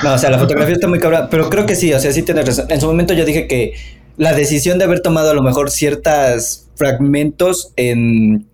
No, 0.03 0.15
o 0.15 0.19
sea, 0.19 0.31
la 0.31 0.39
fotografía 0.39 0.75
está 0.75 0.89
muy 0.89 0.99
cabrón, 0.99 1.29
pero 1.31 1.49
creo 1.51 1.67
que 1.67 1.77
sí, 1.77 1.93
o 1.93 2.01
sea, 2.01 2.11
sí 2.13 2.23
tienes 2.23 2.47
razón. 2.47 2.67
En 2.71 2.81
su 2.81 2.87
momento 2.87 3.13
yo 3.13 3.27
dije 3.27 3.47
que 3.47 3.75
la 4.17 4.33
decisión 4.33 4.79
de 4.79 4.85
haber 4.85 5.01
tomado 5.01 5.31
a 5.31 5.35
lo 5.35 5.43
mejor 5.43 5.71
ciertos 5.71 6.69
fragmentos 6.75 7.73
en... 7.77 8.49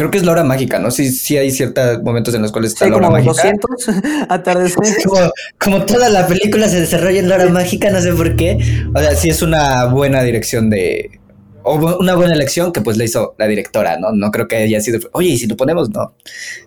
Creo 0.00 0.10
que 0.10 0.16
es 0.16 0.24
la 0.24 0.32
hora 0.32 0.44
mágica, 0.44 0.78
¿no? 0.78 0.90
Sí, 0.90 1.12
sí 1.12 1.36
hay 1.36 1.50
ciertos 1.50 2.02
momentos 2.02 2.34
en 2.34 2.40
los 2.40 2.52
cuales 2.52 2.72
está 2.72 2.86
Sí, 2.86 2.90
la 2.90 2.96
hora 2.96 3.08
como 3.08 3.18
mágica. 3.18 3.52
200 3.68 3.88
atardeceres. 4.30 4.96
Como, 5.04 5.30
como 5.58 5.84
toda 5.84 6.08
la 6.08 6.26
película 6.26 6.70
se 6.70 6.80
desarrolla 6.80 7.20
en 7.20 7.28
la 7.28 7.34
hora 7.34 7.50
mágica, 7.50 7.90
no 7.90 8.00
sé 8.00 8.14
por 8.14 8.34
qué. 8.34 8.56
O 8.94 8.98
sea, 8.98 9.14
sí 9.14 9.28
es 9.28 9.42
una 9.42 9.84
buena 9.88 10.22
dirección 10.22 10.70
de. 10.70 11.20
O 11.64 11.74
una 11.98 12.14
buena 12.14 12.32
elección 12.32 12.72
que 12.72 12.80
pues 12.80 12.96
le 12.96 13.04
hizo 13.04 13.34
la 13.36 13.46
directora, 13.46 13.98
¿no? 13.98 14.12
No 14.12 14.30
creo 14.30 14.48
que 14.48 14.56
haya 14.56 14.80
sido. 14.80 15.00
Oye, 15.12 15.28
¿y 15.28 15.36
si 15.36 15.46
lo 15.46 15.54
ponemos? 15.54 15.90
No. 15.90 16.14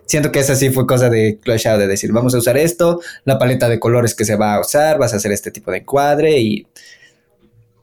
Siento 0.06 0.30
que 0.30 0.38
esa 0.38 0.54
sí 0.54 0.70
fue 0.70 0.86
cosa 0.86 1.10
de 1.10 1.40
Chloe 1.42 1.58
Zhao 1.58 1.76
de 1.76 1.88
decir, 1.88 2.12
vamos 2.12 2.36
a 2.36 2.38
usar 2.38 2.56
esto, 2.56 3.00
la 3.24 3.36
paleta 3.36 3.68
de 3.68 3.80
colores 3.80 4.14
que 4.14 4.24
se 4.24 4.36
va 4.36 4.54
a 4.54 4.60
usar, 4.60 4.96
vas 4.96 5.12
a 5.12 5.16
hacer 5.16 5.32
este 5.32 5.50
tipo 5.50 5.72
de 5.72 5.78
encuadre 5.78 6.38
y. 6.38 6.68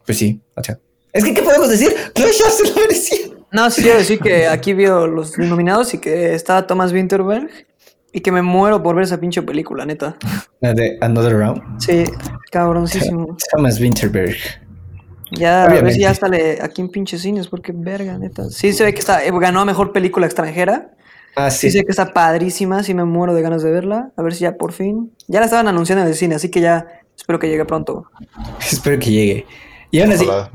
Pues 0.06 0.18
sí, 0.18 0.40
o 0.56 0.64
sea. 0.64 0.80
Es 1.12 1.26
que, 1.26 1.34
¿qué 1.34 1.42
podemos 1.42 1.68
decir? 1.68 1.94
Chloe 2.16 2.32
se 2.32 2.70
lo 2.70 2.76
merecía. 2.76 3.31
No, 3.52 3.70
sí 3.70 3.82
quiero 3.82 3.98
decir 4.00 4.20
que 4.20 4.48
aquí 4.48 4.74
vio 4.74 5.08
los 5.08 5.38
nominados 5.38 5.94
y 5.94 5.98
que 6.00 6.34
está 6.34 6.66
Thomas 6.68 6.92
Winterberg 6.94 7.50
y 8.14 8.22
que 8.22 8.32
me 8.32 8.42
muero 8.42 8.82
por 8.82 8.96
ver 8.96 9.04
esa 9.04 9.20
pinche 9.20 9.42
película, 9.42 9.86
neta. 9.86 10.16
La 10.62 10.74
de 10.74 10.98
Another 11.02 11.34
Round. 11.38 11.62
Sí, 11.82 12.04
cabroncísimo. 12.52 13.38
Thomas 13.52 13.80
Winterberg. 13.80 14.36
Ya, 15.32 15.62
a 15.64 15.68
ver 15.68 15.72
Obviamente. 15.74 15.96
si 15.96 16.02
ya 16.02 16.14
sale 16.14 16.60
aquí 16.62 16.82
en 16.82 16.90
pinches 16.90 17.22
cines, 17.22 17.48
porque 17.48 17.72
verga, 17.74 18.18
neta. 18.18 18.50
Sí 18.50 18.74
se 18.74 18.84
ve 18.84 18.94
que 18.94 19.00
está, 19.00 19.24
eh, 19.26 19.32
ganó 19.34 19.62
a 19.62 19.66
mejor 19.66 19.92
película 19.94 20.26
extranjera. 20.26 20.92
Ah, 21.38 21.50
Sí. 21.50 21.72
sí. 21.72 21.78
sé 21.80 21.86
que 21.86 21.92
está 21.92 22.12
padrísima, 22.14 22.84
sí 22.84 22.94
me 22.94 23.06
muero 23.06 23.34
de 23.34 23.42
ganas 23.42 23.64
de 23.64 23.72
verla. 23.72 24.12
A 24.18 24.22
ver 24.22 24.34
si 24.34 24.42
ya 24.42 24.58
por 24.58 24.74
fin. 24.74 25.14
Ya 25.28 25.40
la 25.40 25.46
estaban 25.46 25.70
anunciando 25.70 26.02
en 26.04 26.10
el 26.10 26.16
cine, 26.16 26.36
así 26.36 26.50
que 26.52 26.60
ya 26.60 26.86
espero 27.16 27.40
que 27.40 27.48
llegue 27.48 27.64
pronto. 27.64 28.06
Espero 28.60 29.00
que 29.00 29.10
llegue. 29.12 29.46
Y 29.92 30.02
aún 30.02 30.12
así. 30.12 30.26
Ojalá. 30.26 30.52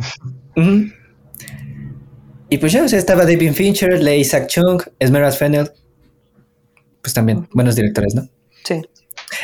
Y 2.48 2.58
pues 2.58 2.72
ya, 2.72 2.84
o 2.84 2.88
sea, 2.88 2.98
estaba 2.98 3.24
David 3.24 3.52
Fincher, 3.52 4.02
Lee 4.02 4.16
Isaac 4.20 4.46
Chung, 4.48 4.82
Esmeralda 4.98 5.36
Fennell. 5.36 5.70
Pues 7.02 7.14
también, 7.14 7.48
buenos 7.52 7.76
directores, 7.76 8.14
¿no? 8.14 8.28
Sí. 8.64 8.82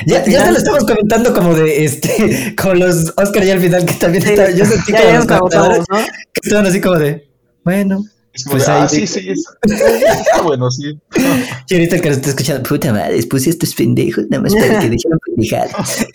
Ya, 0.06 0.24
ya 0.24 0.44
te 0.44 0.52
lo 0.52 0.58
estamos 0.58 0.84
comentando 0.84 1.34
como 1.34 1.54
de 1.54 1.84
este, 1.84 2.54
como 2.60 2.74
los 2.74 3.12
Oscar 3.16 3.44
ya 3.44 3.54
al 3.54 3.60
final 3.60 3.84
que 3.84 3.94
también 3.94 4.24
estaba, 4.26 4.50
yo 4.50 4.64
sentí 4.64 4.92
ya, 4.92 4.98
como 5.00 5.10
ya 5.10 5.18
los 5.18 5.26
nos 5.26 5.38
comentadores 5.38 5.84
¿no? 5.90 5.96
que 6.32 6.40
estaban 6.42 6.66
así 6.66 6.80
como 6.80 6.98
de, 6.98 7.28
bueno, 7.64 8.04
Es 8.32 8.44
como 8.44 8.56
Pues 8.56 8.66
de, 8.66 8.72
ahí 8.72 8.82
ah, 8.82 8.88
sí, 8.88 9.06
sí, 9.06 9.28
es- 9.30 9.44
está 9.64 10.42
bueno, 10.42 10.70
sí. 10.70 10.98
y 11.68 11.74
ahorita 11.74 11.96
el 11.96 12.02
que 12.02 12.08
lo 12.08 12.14
está 12.14 12.28
escuchando, 12.30 12.62
puta 12.68 12.92
madre, 12.92 13.22
puse 13.24 13.50
estos 13.50 13.74
pendejos 13.74 14.24
nada 14.30 14.44
más 14.44 14.54
para 14.54 14.78
que 14.78 14.88
dijeran 14.90 15.18
pendejadas. 15.26 16.06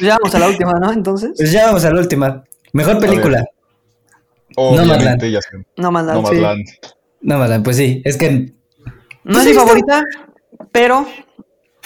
Ya 0.00 0.16
vamos 0.16 0.34
a 0.34 0.38
la 0.38 0.48
última, 0.48 0.72
¿no? 0.80 0.92
Entonces. 0.92 1.30
Pues 1.36 1.52
ya 1.52 1.66
vamos 1.66 1.84
a 1.84 1.90
la 1.92 2.00
última. 2.00 2.44
Mejor 2.72 2.98
película. 2.98 3.44
Obviamente, 4.56 4.96
Nomadland. 4.98 5.24
ya 5.32 5.40
sé. 5.42 5.48
No 5.76 5.90
más 5.92 6.04
nada. 6.04 6.22
sí. 6.30 6.64
Nomadland. 7.20 7.64
Pues 7.64 7.76
sí, 7.76 8.02
es 8.04 8.16
que 8.16 8.52
No 9.24 9.38
es 9.40 9.46
mi 9.46 9.52
favorita, 9.54 10.02
pero. 10.72 11.06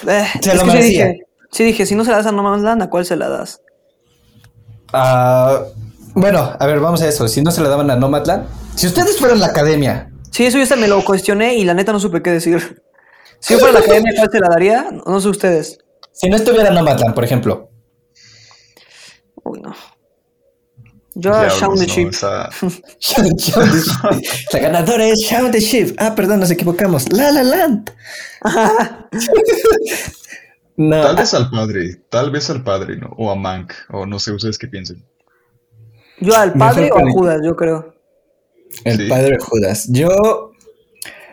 eh, 0.06 0.24
Se 0.40 0.52
es 0.52 0.56
lo 0.64 0.64
que 0.72 0.82
sí 0.82 0.88
dije, 0.90 1.18
sí 1.50 1.64
dije, 1.64 1.86
si 1.86 1.94
no 1.94 2.04
se 2.04 2.10
la 2.10 2.18
das 2.18 2.26
a 2.26 2.32
No 2.32 2.42
Man's 2.42 2.62
Land, 2.62 2.82
¿a 2.82 2.90
cuál 2.90 3.04
se 3.04 3.16
la 3.16 3.28
das? 3.28 3.60
Ah, 4.92 5.64
bueno, 6.14 6.56
a 6.58 6.66
ver, 6.66 6.80
vamos 6.80 7.02
a 7.02 7.08
eso. 7.08 7.28
Si 7.28 7.42
no 7.42 7.50
se 7.50 7.60
le 7.62 7.68
daban 7.68 7.90
a 7.90 7.96
Nomadland, 7.96 8.46
si 8.76 8.86
ustedes 8.86 9.18
fueran 9.18 9.40
la 9.40 9.46
academia, 9.46 10.06
Sí, 10.32 10.46
eso 10.46 10.58
yo 10.58 10.62
hasta 10.62 10.76
me 10.76 10.86
lo 10.86 11.04
cuestioné 11.04 11.54
y 11.56 11.64
la 11.64 11.74
neta 11.74 11.92
no 11.92 11.98
supe 11.98 12.22
qué 12.22 12.30
decir. 12.30 12.82
Si 13.40 13.52
yo 13.54 13.58
fuera 13.60 13.76
a 13.76 13.80
la 13.80 13.84
academia, 13.86 14.12
¿cuál 14.16 14.30
se 14.30 14.38
la 14.38 14.48
daría? 14.48 14.86
No 15.06 15.20
sé 15.20 15.28
ustedes. 15.28 15.78
si 16.12 16.28
no 16.30 16.36
estuviera 16.36 16.70
Nomadland, 16.70 17.14
por 17.14 17.24
ejemplo, 17.24 17.70
Uy, 19.42 19.60
no. 19.60 19.74
Yo 21.20 21.34
a 21.34 21.48
Shaun 21.60 21.76
the 21.76 21.86
Sheep. 21.86 22.12
la 24.52 24.58
ganadora 24.58 25.06
es 25.06 25.20
Shaun 25.20 25.50
the 25.50 25.60
Sheep. 25.60 25.94
Ah, 25.98 26.14
perdón, 26.14 26.40
nos 26.40 26.50
equivocamos. 26.50 27.12
La 27.12 27.30
La 27.30 27.42
Land. 27.42 27.92
no, 30.76 31.02
Tal 31.02 31.16
vez 31.16 31.34
al 31.34 31.50
padre, 31.50 32.00
tal 32.08 32.30
vez 32.30 32.48
al 32.48 32.64
padre, 32.64 32.96
¿no? 32.96 33.08
O 33.18 33.30
a 33.30 33.36
Mank, 33.36 33.72
o 33.90 34.06
no 34.06 34.18
sé 34.18 34.32
ustedes 34.32 34.56
qué 34.58 34.66
piensen. 34.66 35.04
Yo 36.20 36.34
al 36.34 36.54
padre 36.54 36.90
o 36.90 36.98
a 36.98 37.10
Judas, 37.12 37.40
yo 37.44 37.54
creo. 37.54 37.94
el 38.84 38.96
sí. 38.96 39.08
padre 39.08 39.32
de 39.32 39.38
Judas. 39.38 39.88
Yo 39.90 40.52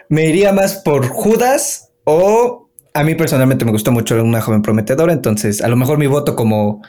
me 0.09 0.25
iría 0.25 0.51
más 0.51 0.75
por 0.77 1.07
Judas 1.07 1.91
o 2.03 2.69
a 2.93 3.03
mí 3.03 3.15
personalmente 3.15 3.63
me 3.63 3.71
gustó 3.71 3.91
mucho 3.91 4.21
una 4.21 4.41
joven 4.41 4.61
prometedora, 4.61 5.13
entonces 5.13 5.61
a 5.61 5.67
lo 5.67 5.75
mejor 5.75 5.97
mi 5.97 6.07
voto 6.07 6.35
como 6.35 6.81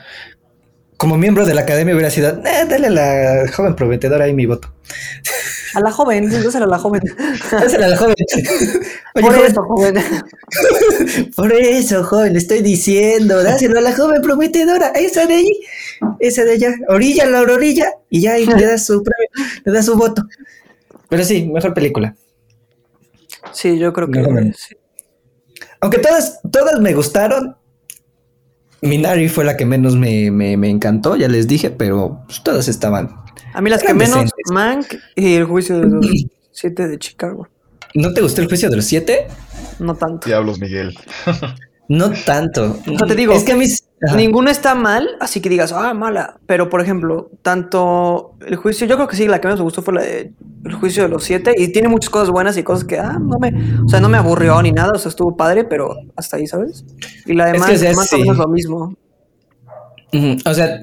como 0.99 1.17
miembro 1.17 1.45
de 1.45 1.53
la 1.53 1.61
academia 1.61 1.93
hubiera 1.93 2.11
sido, 2.11 2.29
eh, 2.29 2.65
dale 2.69 2.87
a 2.87 2.89
la 2.89 3.51
joven 3.53 3.73
prometedora 3.73 4.25
ahí 4.25 4.33
mi 4.33 4.45
voto. 4.45 4.69
A 5.73 5.79
la 5.79 5.93
joven, 5.93 6.29
dásela 6.29 6.65
a 6.65 6.67
la 6.67 6.77
joven. 6.77 7.01
Dásela 7.51 7.85
a 7.85 7.89
la 7.89 7.95
joven. 7.95 8.15
Oye, 9.15 9.25
Por 9.25 9.37
eso, 9.37 9.63
joven. 9.63 9.95
Por 11.37 11.53
eso, 11.53 12.03
joven, 12.03 12.33
le 12.33 12.39
estoy 12.39 12.61
diciendo, 12.61 13.41
dáselo 13.41 13.79
a 13.79 13.81
la 13.81 13.95
joven 13.95 14.21
prometedora, 14.21 14.89
esa 14.89 15.25
de 15.25 15.35
ahí, 15.35 15.61
esa 16.19 16.43
de 16.43 16.51
allá, 16.51 16.73
orilla, 16.89 17.25
la 17.27 17.43
orilla, 17.43 17.93
y 18.09 18.19
ya 18.19 18.33
ahí 18.33 18.45
le 18.45 18.65
das 18.65 18.85
su 18.85 19.01
premio, 19.01 19.29
le 19.63 19.71
das 19.71 19.85
su 19.85 19.95
voto. 19.95 20.25
Pero 21.07 21.23
sí, 21.23 21.47
mejor 21.47 21.73
película. 21.73 22.13
Sí, 23.53 23.79
yo 23.79 23.93
creo 23.93 24.11
que. 24.11 24.51
Sí. 24.53 24.75
Aunque 25.79 25.99
todas, 25.99 26.41
todas 26.51 26.81
me 26.81 26.93
gustaron, 26.93 27.55
Minari 28.81 29.29
fue 29.29 29.43
la 29.43 29.57
que 29.57 29.65
menos 29.65 29.95
me, 29.95 30.31
me, 30.31 30.57
me 30.57 30.69
encantó, 30.69 31.15
ya 31.15 31.27
les 31.27 31.47
dije, 31.47 31.69
pero 31.69 32.21
pues, 32.25 32.43
todas 32.43 32.67
estaban. 32.67 33.15
A 33.53 33.61
mí 33.61 33.69
las 33.69 33.83
que 33.83 33.93
menos, 33.93 34.15
decentes. 34.15 34.51
Mank 34.51 34.93
y 35.15 35.35
el 35.35 35.45
juicio 35.45 35.79
de 35.79 35.87
los 35.87 36.05
siete 36.51 36.87
de 36.87 36.97
Chicago. 36.97 37.47
¿No 37.95 38.13
te 38.13 38.21
gustó 38.21 38.41
el 38.41 38.47
juicio 38.47 38.69
de 38.69 38.77
los 38.77 38.85
siete? 38.85 39.27
No 39.79 39.95
tanto. 39.95 40.27
Diablos, 40.27 40.59
Miguel. 40.59 40.97
No 41.87 42.11
tanto. 42.11 42.79
O 42.87 42.97
sea, 42.97 43.07
te 43.07 43.15
digo, 43.15 43.33
es 43.33 43.43
que 43.43 43.53
a 43.53 43.55
mí... 43.55 43.65
Ajá. 44.07 44.15
Ninguno 44.15 44.49
está 44.49 44.75
mal, 44.75 45.09
así 45.19 45.41
que 45.41 45.49
digas, 45.49 45.73
ah, 45.73 45.93
mala. 45.93 46.37
Pero, 46.45 46.69
por 46.69 46.81
ejemplo, 46.81 47.29
tanto 47.41 48.35
el 48.45 48.55
juicio, 48.55 48.87
yo 48.87 48.95
creo 48.95 49.07
que 49.07 49.17
sí, 49.17 49.27
la 49.27 49.41
que 49.41 49.47
menos 49.47 49.59
me 49.59 49.65
gustó 49.65 49.81
fue 49.81 49.93
la 49.93 50.01
de 50.01 50.31
El 50.63 50.73
juicio 50.73 51.03
de 51.03 51.09
los 51.09 51.23
siete. 51.23 51.53
Y 51.57 51.71
tiene 51.73 51.89
muchas 51.89 52.09
cosas 52.09 52.29
buenas 52.29 52.57
y 52.57 52.63
cosas 52.63 52.85
que, 52.85 52.97
ah, 52.97 53.19
no 53.19 53.39
me, 53.39 53.53
o 53.83 53.89
sea, 53.89 53.99
no 53.99 54.07
me 54.07 54.17
aburrió 54.17 54.61
ni 54.61 54.71
nada, 54.71 54.91
o 54.93 54.97
sea, 54.97 55.09
estuvo 55.09 55.35
padre, 55.35 55.65
pero 55.65 55.95
hasta 56.15 56.37
ahí, 56.37 56.47
¿sabes? 56.47 56.85
Y 57.25 57.33
la 57.33 57.47
Es 57.47 57.53
demás, 57.53 57.69
que, 57.69 57.75
o 57.75 57.79
sea, 57.79 57.93
más 57.93 58.07
sí. 58.07 58.15
o 58.15 58.19
menos 58.19 58.37
lo 58.37 58.47
mismo. 58.47 58.95
O 60.45 60.53
sea, 60.53 60.79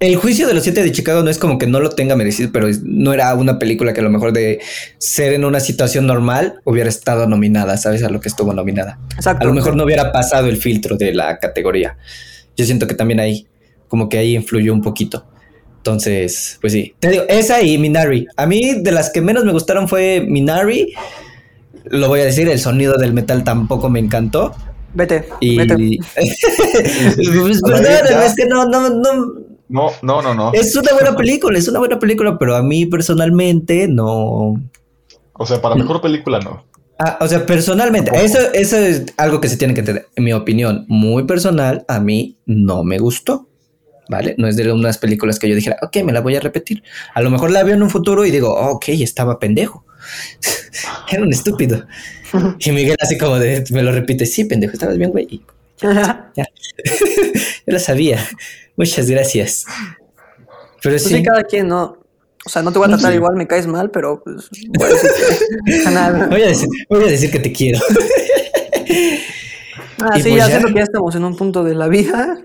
el 0.00 0.16
juicio 0.16 0.46
de 0.46 0.54
los 0.54 0.62
siete 0.62 0.82
de 0.82 0.92
Chicago 0.92 1.22
no 1.22 1.30
es 1.30 1.38
como 1.38 1.58
que 1.58 1.66
no 1.66 1.80
lo 1.80 1.90
tenga 1.90 2.14
merecido, 2.14 2.50
pero 2.52 2.68
no 2.84 3.12
era 3.12 3.34
una 3.34 3.58
película 3.58 3.92
que 3.92 4.00
a 4.00 4.04
lo 4.04 4.10
mejor 4.10 4.32
de 4.32 4.60
ser 4.98 5.32
en 5.32 5.44
una 5.44 5.60
situación 5.60 6.06
normal 6.06 6.60
hubiera 6.64 6.88
estado 6.88 7.26
nominada, 7.26 7.76
¿sabes? 7.76 8.02
A 8.04 8.08
lo 8.08 8.20
que 8.20 8.28
estuvo 8.28 8.52
nominada. 8.52 8.98
Exacto. 9.14 9.44
A 9.44 9.48
lo 9.48 9.54
mejor 9.54 9.74
no 9.74 9.84
hubiera 9.84 10.12
pasado 10.12 10.48
el 10.48 10.56
filtro 10.56 10.96
de 10.96 11.12
la 11.14 11.38
categoría. 11.38 11.96
Yo 12.56 12.64
siento 12.64 12.86
que 12.86 12.94
también 12.94 13.18
ahí, 13.18 13.46
como 13.88 14.08
que 14.08 14.18
ahí 14.18 14.36
influyó 14.36 14.72
un 14.72 14.82
poquito. 14.82 15.26
Entonces, 15.78 16.58
pues 16.60 16.72
sí. 16.72 16.94
Te 17.00 17.08
digo, 17.08 17.24
esa 17.28 17.62
y 17.62 17.78
Minari. 17.78 18.26
A 18.36 18.46
mí, 18.46 18.74
de 18.80 18.92
las 18.92 19.10
que 19.10 19.20
menos 19.20 19.44
me 19.44 19.52
gustaron 19.52 19.88
fue 19.88 20.20
Minari. 20.20 20.92
Lo 21.86 22.08
voy 22.08 22.20
a 22.20 22.24
decir, 22.24 22.48
el 22.48 22.58
sonido 22.58 22.98
del 22.98 23.12
metal 23.12 23.42
tampoco 23.42 23.88
me 23.88 23.98
encantó. 23.98 24.54
Vete, 24.94 25.24
Y. 25.40 25.56
vete. 25.56 25.76
pues, 26.14 27.62
perdón, 27.62 27.84
ya. 27.84 28.26
es 28.26 28.34
que 28.34 28.46
no, 28.46 28.66
no, 28.66 28.90
no. 28.90 29.34
No, 29.68 29.90
no, 30.02 30.22
no, 30.22 30.34
no. 30.34 30.52
Es 30.52 30.74
una 30.76 30.92
buena 30.92 31.14
película, 31.14 31.58
es 31.58 31.68
una 31.68 31.78
buena 31.78 31.98
película, 31.98 32.38
pero 32.38 32.56
a 32.56 32.62
mí 32.62 32.86
personalmente 32.86 33.86
no. 33.86 34.60
O 35.34 35.46
sea, 35.46 35.60
para 35.60 35.74
mejor 35.74 36.00
película 36.00 36.40
no. 36.40 36.64
Ah, 36.98 37.18
o 37.20 37.28
sea, 37.28 37.46
personalmente, 37.46 38.10
eso, 38.14 38.38
eso 38.54 38.76
es 38.76 39.06
algo 39.16 39.40
que 39.40 39.48
se 39.48 39.56
tiene 39.56 39.72
que 39.72 39.80
entender. 39.80 40.08
En 40.16 40.24
mi 40.24 40.32
opinión, 40.32 40.84
muy 40.88 41.24
personal, 41.24 41.84
a 41.86 42.00
mí 42.00 42.38
no 42.46 42.82
me 42.82 42.98
gustó. 42.98 43.46
¿Vale? 44.10 44.34
No 44.38 44.48
es 44.48 44.56
de 44.56 44.72
unas 44.72 44.96
películas 44.96 45.38
que 45.38 45.50
yo 45.50 45.54
dijera, 45.54 45.76
ok, 45.82 45.98
me 46.02 46.14
la 46.14 46.22
voy 46.22 46.34
a 46.34 46.40
repetir. 46.40 46.82
A 47.12 47.20
lo 47.20 47.28
mejor 47.28 47.50
la 47.50 47.62
veo 47.62 47.74
en 47.74 47.82
un 47.82 47.90
futuro 47.90 48.24
y 48.24 48.30
digo, 48.30 48.54
ok, 48.54 48.88
estaba 48.88 49.38
pendejo. 49.38 49.84
Era 51.10 51.22
un 51.22 51.32
estúpido. 51.32 51.86
Y 52.58 52.72
Miguel 52.72 52.96
así 53.00 53.16
como 53.16 53.38
de, 53.38 53.64
me 53.70 53.82
lo 53.82 53.90
repite, 53.90 54.26
sí, 54.26 54.44
pendejo, 54.44 54.74
estabas 54.74 54.98
bien, 54.98 55.10
güey. 55.10 55.26
Y 55.30 55.42
ya. 55.80 56.30
Yo 57.66 57.72
lo 57.72 57.78
sabía. 57.78 58.18
Muchas 58.78 59.10
gracias. 59.10 59.64
Pero 60.82 60.94
Pues 60.94 61.02
sí. 61.04 61.16
sí, 61.16 61.22
cada 61.22 61.42
quien, 61.44 61.68
¿no? 61.68 61.98
O 62.46 62.48
sea, 62.48 62.62
no 62.62 62.72
te 62.72 62.78
voy 62.78 62.86
a 62.86 62.90
tratar 62.92 63.10
Sí. 63.10 63.16
igual, 63.16 63.36
me 63.36 63.46
caes 63.46 63.66
mal, 63.66 63.90
pero 63.90 64.22
pues. 64.24 64.48
voy 64.78 64.86
a 64.88 64.92
decir 64.94 65.10
que- 65.66 65.90
Nada. 65.90 66.26
Voy 66.30 66.42
a 66.42 66.46
decir, 66.46 66.68
voy 66.88 67.04
a 67.04 67.06
decir 67.08 67.30
que 67.30 67.40
te 67.40 67.52
quiero. 67.52 67.80
Ah, 70.00 70.12
Y 70.16 70.22
sí, 70.22 70.28
pues 70.30 70.34
ya 70.36 70.44
ya. 70.44 70.46
siento 70.46 70.68
que 70.68 70.74
ya 70.74 70.82
estamos 70.84 71.14
en 71.16 71.24
un 71.24 71.36
punto 71.36 71.64
de 71.64 71.74
la 71.74 71.88
vida 71.88 72.38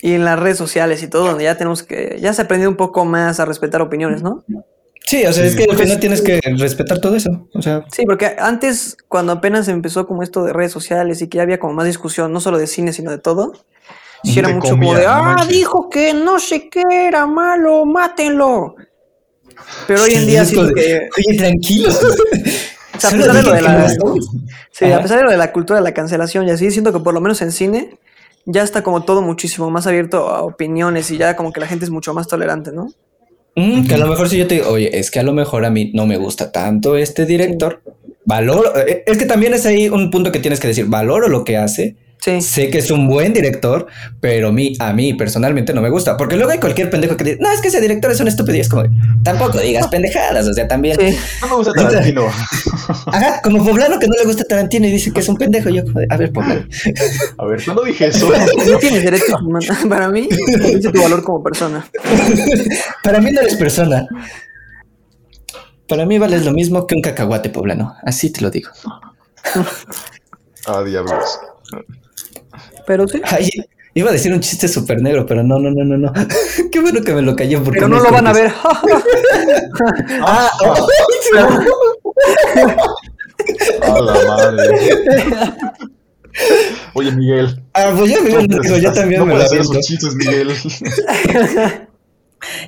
y 0.00 0.14
en 0.14 0.24
las 0.24 0.38
redes 0.38 0.56
sociales 0.56 1.02
y 1.02 1.08
todo, 1.08 1.26
donde 1.26 1.44
ya 1.44 1.56
tenemos 1.58 1.82
que. 1.82 2.18
Ya 2.20 2.32
se 2.32 2.42
aprendido 2.42 2.70
un 2.70 2.76
poco 2.76 3.04
más 3.04 3.38
a 3.38 3.44
respetar 3.44 3.82
opiniones, 3.82 4.22
¿no? 4.22 4.44
Sí, 5.06 5.26
o 5.26 5.32
sea, 5.34 5.42
Sí. 5.42 5.48
es 5.50 5.56
que 5.56 5.70
al 5.70 5.76
final 5.76 6.00
tienes 6.00 6.22
que 6.22 6.40
respetar 6.58 7.00
todo 7.00 7.14
eso. 7.16 7.48
O 7.52 7.60
sea, 7.60 7.84
Sí, 7.92 8.06
porque 8.06 8.34
antes, 8.38 8.96
cuando 9.08 9.32
apenas 9.32 9.68
empezó 9.68 10.06
como 10.06 10.22
esto 10.22 10.42
de 10.44 10.54
redes 10.54 10.72
sociales 10.72 11.20
y 11.20 11.28
que 11.28 11.36
ya 11.36 11.42
había 11.42 11.58
como 11.58 11.74
más 11.74 11.84
discusión, 11.86 12.32
no 12.32 12.40
solo 12.40 12.56
de 12.56 12.66
cine, 12.66 12.94
sino 12.94 13.10
de 13.10 13.18
todo, 13.18 13.52
sí 14.24 14.38
era 14.38 14.48
De 14.48 14.54
mucho 14.54 14.70
como 14.70 14.94
de, 14.94 15.06
ah, 15.06 15.22
manches". 15.22 15.48
dijo 15.48 15.88
que 15.88 16.12
no 16.14 16.38
sé 16.38 16.68
qué 16.68 16.82
era 16.90 17.26
malo, 17.26 17.84
mátenlo. 17.84 18.74
Pero 19.86 20.02
hoy 20.02 20.14
en 20.14 20.26
día 20.26 20.44
de, 20.44 20.72
que. 20.74 21.08
Oye, 21.16 21.38
tranquilo. 21.38 21.90
O 22.96 23.00
sea, 23.00 23.10
a 23.10 23.12
pesar 23.12 23.34
de 23.34 23.42
lo 23.42 23.52
de 23.52 23.60
la, 23.60 23.88
sí, 24.70 24.84
a 24.84 25.02
pesar 25.02 25.18
de 25.18 25.24
lo 25.24 25.30
de 25.32 25.36
la 25.36 25.50
cultura 25.50 25.80
de 25.80 25.84
la 25.84 25.92
cancelación 25.92 26.46
y 26.46 26.52
así, 26.52 26.70
siento 26.70 26.92
que 26.92 27.00
por 27.00 27.12
lo 27.12 27.20
menos 27.20 27.42
en 27.42 27.50
cine 27.50 27.98
ya 28.46 28.62
está 28.62 28.82
como 28.82 29.02
todo 29.02 29.20
muchísimo 29.20 29.68
más 29.68 29.88
abierto 29.88 30.28
a 30.28 30.42
opiniones 30.42 31.10
y 31.10 31.18
ya 31.18 31.34
como 31.34 31.52
que 31.52 31.60
la 31.60 31.66
gente 31.66 31.84
es 31.84 31.90
mucho 31.90 32.14
más 32.14 32.28
tolerante, 32.28 32.70
¿no? 32.72 32.88
Mm, 33.56 33.86
que 33.86 33.94
a 33.94 33.98
lo 33.98 34.06
mejor 34.06 34.28
si 34.28 34.38
yo 34.38 34.46
te 34.46 34.56
digo, 34.56 34.70
oye, 34.70 34.98
es 34.98 35.10
que 35.10 35.20
a 35.20 35.22
lo 35.22 35.32
mejor 35.32 35.64
a 35.64 35.70
mí 35.70 35.92
no 35.94 36.06
me 36.06 36.16
gusta 36.16 36.50
tanto 36.50 36.96
este 36.96 37.24
director. 37.24 37.82
Valoro, 38.24 38.76
eh, 38.76 39.04
es 39.06 39.18
que 39.18 39.26
también 39.26 39.54
es 39.54 39.66
ahí 39.66 39.88
un 39.88 40.10
punto 40.10 40.32
que 40.32 40.40
tienes 40.40 40.60
que 40.60 40.68
decir, 40.68 40.86
valoro 40.86 41.28
lo 41.28 41.44
que 41.44 41.56
hace. 41.56 41.96
Sí. 42.18 42.40
Sé 42.40 42.70
que 42.70 42.78
es 42.78 42.90
un 42.90 43.06
buen 43.06 43.34
director, 43.34 43.86
pero 44.20 44.48
a 44.48 44.52
mí, 44.52 44.74
a 44.78 44.94
mí 44.94 45.12
personalmente 45.12 45.74
no 45.74 45.82
me 45.82 45.90
gusta. 45.90 46.16
Porque 46.16 46.36
luego 46.36 46.52
hay 46.52 46.58
cualquier 46.58 46.88
pendejo 46.88 47.18
que 47.18 47.24
dice, 47.24 47.38
no, 47.38 47.50
es 47.50 47.60
que 47.60 47.68
ese 47.68 47.82
director 47.82 48.10
es 48.10 48.18
un 48.20 48.28
estúpido. 48.28 48.56
Y 48.56 48.60
es 48.60 48.68
como, 48.68 48.84
tampoco 49.22 49.58
digas 49.58 49.88
pendejadas. 49.88 50.46
O 50.48 50.54
sea, 50.54 50.66
también. 50.66 50.96
Sí. 50.98 51.18
No 51.42 51.48
me 51.48 51.54
gusta 51.56 51.72
Tarantino. 51.74 52.26
Ajá, 53.06 53.40
como 53.42 53.62
poblano 53.62 53.98
que 53.98 54.06
no 54.06 54.14
le 54.14 54.24
gusta 54.24 54.44
Tarantino 54.44 54.86
y 54.86 54.92
dice 54.92 55.12
que 55.12 55.20
es 55.20 55.28
un 55.28 55.36
pendejo. 55.36 55.68
Yo, 55.68 55.82
a 56.08 56.16
ver, 56.16 56.32
poblano. 56.32 56.66
A 57.36 57.44
ver, 57.44 57.62
¿cuándo 57.62 57.84
dije 57.84 58.06
eso? 58.06 58.30
No 58.66 58.78
tienes 58.78 59.04
derecho. 59.04 59.36
Para 59.88 60.08
mí, 60.08 60.28
dice 60.28 60.90
tu 60.92 61.02
valor 61.02 61.22
como 61.22 61.42
persona. 61.42 61.86
Para 63.02 63.20
mí 63.20 63.30
no 63.32 63.40
eres 63.42 63.56
persona. 63.56 64.06
Para 65.86 66.06
mí 66.06 66.18
vales 66.18 66.44
lo 66.44 66.52
mismo 66.52 66.86
que 66.86 66.94
un 66.94 67.02
cacahuate 67.02 67.50
poblano. 67.50 67.96
Así 68.02 68.30
te 68.30 68.40
lo 68.40 68.50
digo. 68.50 68.70
Ah, 70.66 70.82
diablos. 70.82 71.38
Pero 72.86 73.08
sí. 73.08 73.20
Ay, 73.24 73.48
iba 73.94 74.10
a 74.10 74.12
decir 74.12 74.32
un 74.32 74.40
chiste 74.40 74.68
súper 74.68 75.00
negro, 75.00 75.24
pero 75.26 75.42
no, 75.42 75.58
no, 75.58 75.70
no, 75.70 75.84
no, 75.84 75.96
no. 75.96 76.12
Qué 76.72 76.80
bueno 76.80 77.02
que 77.02 77.14
me 77.14 77.22
lo 77.22 77.34
cayó 77.34 77.62
porque 77.62 77.80
Pero 77.80 77.88
no 77.88 78.00
lo 78.00 78.10
van 78.10 78.26
a 78.26 78.32
ver. 78.32 78.52
Ah, 80.26 80.50
oh, 80.62 80.86
A 83.82 84.00
la 84.00 84.14
madre. 84.24 84.68
Oye, 86.94 87.12
Miguel. 87.12 87.62
ah, 87.74 87.92
pues 87.96 88.10
ya 88.10 88.20
Miguel 88.20 88.46
lo 88.48 88.60
dijo, 88.60 88.78
yo 88.78 88.92
también 88.92 89.20
no 89.20 89.26
me 89.26 89.34
lo 89.34 89.42
esos 89.42 89.80
chistes, 89.80 90.14
Miguel. 90.14 90.48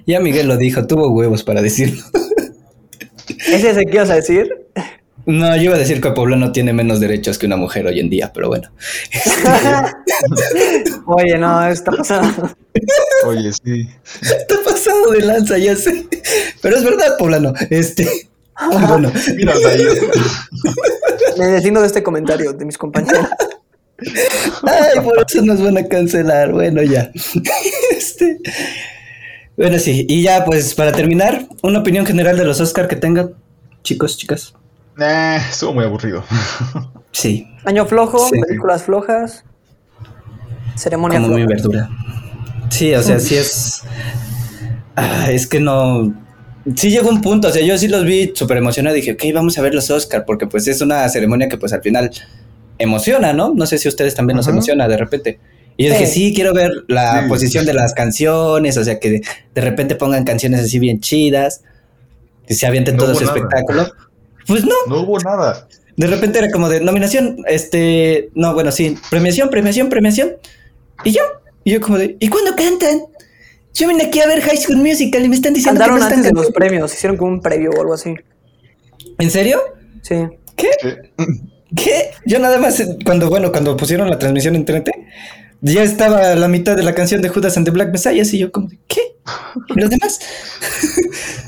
Ya 0.06 0.20
Miguel 0.20 0.48
lo 0.48 0.56
dijo, 0.56 0.86
tuvo 0.86 1.08
huevos 1.10 1.44
para 1.44 1.62
decirlo. 1.62 2.02
¿Ese 3.28 3.70
es 3.70 3.76
el 3.76 3.86
que 3.86 3.96
ibas 3.96 4.10
a 4.10 4.14
decir? 4.14 4.65
No, 5.26 5.56
yo 5.56 5.62
iba 5.62 5.74
a 5.74 5.78
decir 5.78 6.00
que 6.00 6.12
Poblano 6.12 6.52
tiene 6.52 6.72
menos 6.72 7.00
derechos 7.00 7.36
que 7.36 7.46
una 7.46 7.56
mujer 7.56 7.84
hoy 7.86 7.98
en 7.98 8.08
día, 8.08 8.30
pero 8.32 8.46
bueno. 8.46 8.70
Oye, 11.06 11.36
no, 11.36 11.66
está 11.66 11.90
pasando. 11.90 12.56
Oye, 13.26 13.50
sí. 13.52 13.88
Está 14.22 14.54
pasado 14.64 15.10
de 15.10 15.22
lanza, 15.22 15.58
ya 15.58 15.74
sé. 15.74 16.06
Pero 16.62 16.76
es 16.76 16.84
verdad, 16.84 17.18
Poblano. 17.18 17.52
Este. 17.70 18.08
bueno. 18.88 19.12
Mira. 19.34 19.54
Me 21.36 21.46
deslindo 21.46 21.80
de 21.80 21.88
este 21.88 22.04
comentario 22.04 22.52
de 22.52 22.64
mis 22.64 22.78
compañeros. 22.78 23.26
Ay, 24.62 25.00
por 25.02 25.24
eso 25.26 25.42
nos 25.42 25.60
van 25.60 25.78
a 25.78 25.88
cancelar. 25.88 26.52
Bueno, 26.52 26.82
ya. 26.84 27.10
Este. 27.90 28.38
Bueno, 29.56 29.76
sí. 29.80 30.06
Y 30.08 30.22
ya, 30.22 30.44
pues, 30.44 30.72
para 30.74 30.92
terminar, 30.92 31.48
una 31.64 31.80
opinión 31.80 32.06
general 32.06 32.38
de 32.38 32.44
los 32.44 32.60
Oscar 32.60 32.86
que 32.86 32.94
tengan, 32.94 33.34
chicos, 33.82 34.16
chicas. 34.16 34.54
Nah, 34.96 35.36
estuvo 35.50 35.74
muy 35.74 35.84
aburrido. 35.84 36.24
Sí, 37.12 37.48
Año 37.64 37.86
flojo, 37.86 38.28
Sí. 38.28 38.38
películas 38.46 38.82
flojas, 38.82 39.42
ceremonia 40.74 41.18
como 41.18 41.34
floja. 41.34 41.46
verdura. 41.48 41.90
Sí, 42.68 42.92
o 42.94 43.02
sea, 43.02 43.18
sí 43.18 43.36
es. 43.36 43.82
Ah, 44.96 45.30
es 45.30 45.46
que 45.46 45.58
no. 45.58 46.12
Sí 46.74 46.90
llegó 46.90 47.08
un 47.08 47.22
punto, 47.22 47.48
o 47.48 47.50
sea, 47.50 47.64
yo 47.64 47.78
sí 47.78 47.88
los 47.88 48.04
vi 48.04 48.32
súper 48.34 48.58
emocionado. 48.58 48.94
Dije, 48.94 49.12
ok, 49.12 49.22
vamos 49.32 49.56
a 49.56 49.62
ver 49.62 49.74
los 49.74 49.88
Oscar, 49.88 50.24
porque 50.26 50.46
pues 50.46 50.68
es 50.68 50.82
una 50.82 51.08
ceremonia 51.08 51.48
que 51.48 51.56
pues 51.56 51.72
al 51.72 51.80
final 51.80 52.10
emociona, 52.76 53.32
¿no? 53.32 53.54
No 53.54 53.64
sé 53.64 53.78
si 53.78 53.88
a 53.88 53.90
ustedes 53.90 54.14
también 54.14 54.36
nos 54.36 54.46
Ajá. 54.46 54.52
emociona 54.52 54.86
de 54.86 54.96
repente. 54.98 55.40
Y 55.78 55.84
yo 55.86 55.92
dije, 55.94 56.04
Sí. 56.06 56.12
sí, 56.28 56.34
quiero 56.34 56.52
ver 56.52 56.70
la 56.88 57.22
Sí. 57.22 57.28
posición 57.30 57.64
de 57.64 57.72
las 57.72 57.94
canciones, 57.94 58.76
o 58.76 58.84
sea, 58.84 59.00
que 59.00 59.10
de, 59.10 59.22
de 59.54 59.60
repente 59.62 59.94
pongan 59.94 60.24
canciones 60.24 60.60
así 60.60 60.78
bien 60.78 61.00
chidas, 61.00 61.62
y 62.46 62.52
se 62.54 62.66
avienten 62.66 62.96
No 62.96 63.04
todo 63.04 63.14
su 63.14 63.24
nada. 63.24 63.36
espectáculo. 63.36 63.86
Pues 64.46 64.64
no, 64.64 64.74
No 64.88 65.00
hubo 65.00 65.18
nada. 65.18 65.68
de 65.96 66.06
repente 66.06 66.38
era 66.38 66.50
como 66.50 66.68
de 66.68 66.80
nominación, 66.80 67.38
este, 67.48 68.30
no, 68.34 68.54
bueno, 68.54 68.70
sí, 68.70 68.96
premiación, 69.10 69.50
premiación, 69.50 69.88
premiación. 69.88 70.32
Y 71.04 71.12
yo, 71.12 71.22
y 71.64 71.72
yo 71.72 71.80
como 71.80 71.98
de, 71.98 72.16
¿y 72.20 72.28
cuándo 72.28 72.54
cantan? 72.56 73.02
Yo 73.74 73.88
vine 73.88 74.04
aquí 74.04 74.20
a 74.20 74.26
ver 74.26 74.40
High 74.40 74.56
School 74.56 74.78
Musical 74.78 75.24
y 75.24 75.28
me 75.28 75.36
están 75.36 75.52
diciendo 75.52 75.82
Andaron 75.82 75.96
que 75.96 76.00
no 76.00 76.06
están 76.06 76.18
antes 76.20 76.32
de 76.32 76.40
los 76.40 76.52
premios, 76.52 76.94
hicieron 76.94 77.16
como 77.16 77.32
un 77.32 77.40
previo 77.40 77.70
o 77.70 77.80
algo 77.80 77.94
así. 77.94 78.14
¿En 79.18 79.30
serio? 79.30 79.60
Sí. 80.02 80.14
¿Qué? 80.54 80.70
¿Qué? 80.80 81.12
¿Qué? 81.74 82.10
Yo 82.24 82.38
nada 82.38 82.58
más, 82.58 82.82
cuando, 83.04 83.28
bueno, 83.28 83.50
cuando 83.52 83.76
pusieron 83.76 84.08
la 84.08 84.18
transmisión 84.18 84.54
en 84.54 84.64
TNT, 84.64 84.90
ya 85.60 85.82
estaba 85.82 86.34
la 86.34 86.48
mitad 86.48 86.76
de 86.76 86.82
la 86.82 86.94
canción 86.94 87.20
de 87.22 87.28
Judas 87.28 87.56
and 87.56 87.66
the 87.66 87.70
Black 87.70 87.90
Messiah 87.90 88.22
y 88.22 88.38
yo 88.38 88.52
como 88.52 88.68
de, 88.68 88.78
¿qué? 88.86 89.00
¿Y 89.74 89.80
los 89.80 89.90
demás? 89.90 90.20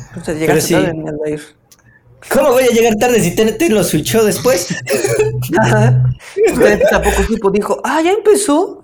Entonces 0.09 0.39
llegaste 0.39 0.61
sí. 0.61 0.75
tarde. 0.75 1.39
¿Cómo 2.31 2.53
voy 2.53 2.65
a 2.65 2.69
llegar 2.69 2.97
tarde 2.97 3.21
si 3.21 3.35
TNT 3.35 3.71
lo 3.71 3.83
switchó 3.85 4.25
después? 4.25 4.69
Usted 6.53 6.83
tampoco 6.91 7.23
supo, 7.23 7.51
dijo, 7.51 7.81
ah, 7.85 8.01
ya 8.03 8.13
empezó. 8.13 8.83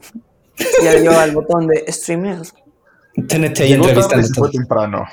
Y 0.81 0.85
le 0.85 1.01
dio 1.02 1.19
al 1.19 1.32
botón 1.32 1.66
de 1.66 1.85
streamer. 1.93 2.39
TNT 3.28 3.61
ahí 3.61 3.73
entrevistando. 3.73 4.28
fue 4.35 4.51
temprano. 4.51 5.06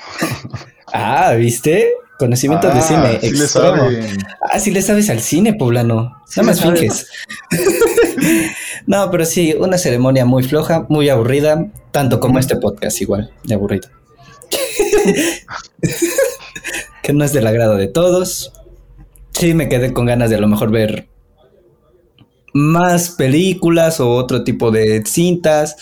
Ah, 0.92 1.32
¿viste? 1.34 1.92
Conocimientos 2.18 2.72
de 2.72 2.80
Ah, 2.80 2.82
cine. 2.82 3.18
sí 3.20 3.26
extremo. 3.42 3.76
saben. 3.76 4.18
Ah, 4.40 4.60
sí 4.60 4.70
le 4.70 4.82
sabes 4.82 5.10
al 5.10 5.20
cine, 5.20 5.54
poblano. 5.54 6.22
Sí 6.26 6.40
no 6.40 6.46
más 6.46 6.60
finges. 6.60 7.06
no, 8.86 9.10
pero 9.10 9.24
sí, 9.24 9.54
una 9.58 9.78
ceremonia 9.78 10.24
muy 10.24 10.44
floja, 10.44 10.86
muy 10.88 11.08
aburrida, 11.08 11.66
tanto 11.90 12.20
como 12.20 12.38
este 12.38 12.56
podcast, 12.56 13.00
igual, 13.00 13.32
de 13.44 13.54
aburrido. 13.54 13.88
que 17.02 17.12
no 17.12 17.24
es 17.24 17.32
del 17.32 17.46
agrado 17.46 17.76
de 17.76 17.88
todos. 17.88 18.52
Sí, 19.32 19.54
me 19.54 19.68
quedé 19.68 19.92
con 19.92 20.06
ganas 20.06 20.30
de 20.30 20.36
a 20.36 20.40
lo 20.40 20.48
mejor 20.48 20.70
ver 20.70 21.08
más 22.54 23.10
películas 23.10 24.00
o 24.00 24.10
otro 24.10 24.44
tipo 24.44 24.70
de 24.70 25.02
cintas. 25.06 25.76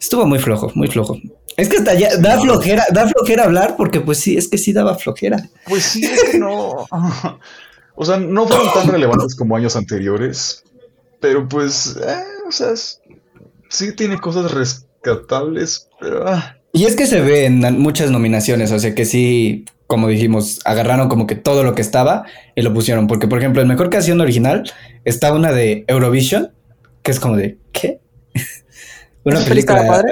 Estuvo 0.00 0.26
muy 0.26 0.38
flojo, 0.38 0.70
muy 0.74 0.88
flojo. 0.88 1.18
Es 1.56 1.68
que 1.68 1.78
hasta 1.78 1.94
ya 1.94 2.16
da 2.16 2.40
flojera, 2.40 2.84
da 2.92 3.08
flojera 3.08 3.44
hablar 3.44 3.76
porque 3.76 4.00
pues 4.00 4.18
sí, 4.18 4.36
es 4.36 4.48
que 4.48 4.58
sí 4.58 4.72
daba 4.72 4.96
flojera. 4.96 5.48
Pues 5.68 5.84
sí, 5.84 6.04
es 6.04 6.24
que 6.24 6.38
no. 6.38 6.86
O 7.96 8.04
sea, 8.04 8.16
no 8.16 8.48
fueron 8.48 8.72
tan 8.72 8.88
relevantes 8.88 9.36
como 9.36 9.54
años 9.54 9.76
anteriores. 9.76 10.64
Pero 11.20 11.48
pues, 11.48 11.96
eh, 11.96 12.24
o 12.48 12.50
sea, 12.50 12.74
sí 13.68 13.94
tiene 13.94 14.20
cosas 14.20 14.50
rescatables. 14.50 15.88
Pero, 16.00 16.26
ah, 16.26 16.56
Y 16.74 16.86
es 16.86 16.96
que 16.96 17.06
se 17.06 17.20
ve 17.20 17.44
en 17.46 17.60
muchas 17.78 18.10
nominaciones, 18.10 18.72
o 18.72 18.78
sea 18.80 18.96
que 18.96 19.04
sí, 19.04 19.64
como 19.86 20.08
dijimos, 20.08 20.58
agarraron 20.64 21.08
como 21.08 21.28
que 21.28 21.36
todo 21.36 21.62
lo 21.62 21.72
que 21.76 21.82
estaba 21.82 22.24
y 22.56 22.62
lo 22.62 22.74
pusieron. 22.74 23.06
Porque, 23.06 23.28
por 23.28 23.38
ejemplo, 23.38 23.62
en 23.62 23.68
mejor 23.68 23.90
canción 23.90 24.20
original 24.20 24.64
está 25.04 25.32
una 25.32 25.52
de 25.52 25.84
Eurovision, 25.86 26.52
que 27.02 27.12
es 27.12 27.20
como 27.20 27.36
de, 27.36 27.58
¿qué? 27.70 28.00
una 29.24 29.38
¿Esa 29.38 29.48
peli 29.48 29.60
estaba 29.60 29.86
padre? 29.86 30.10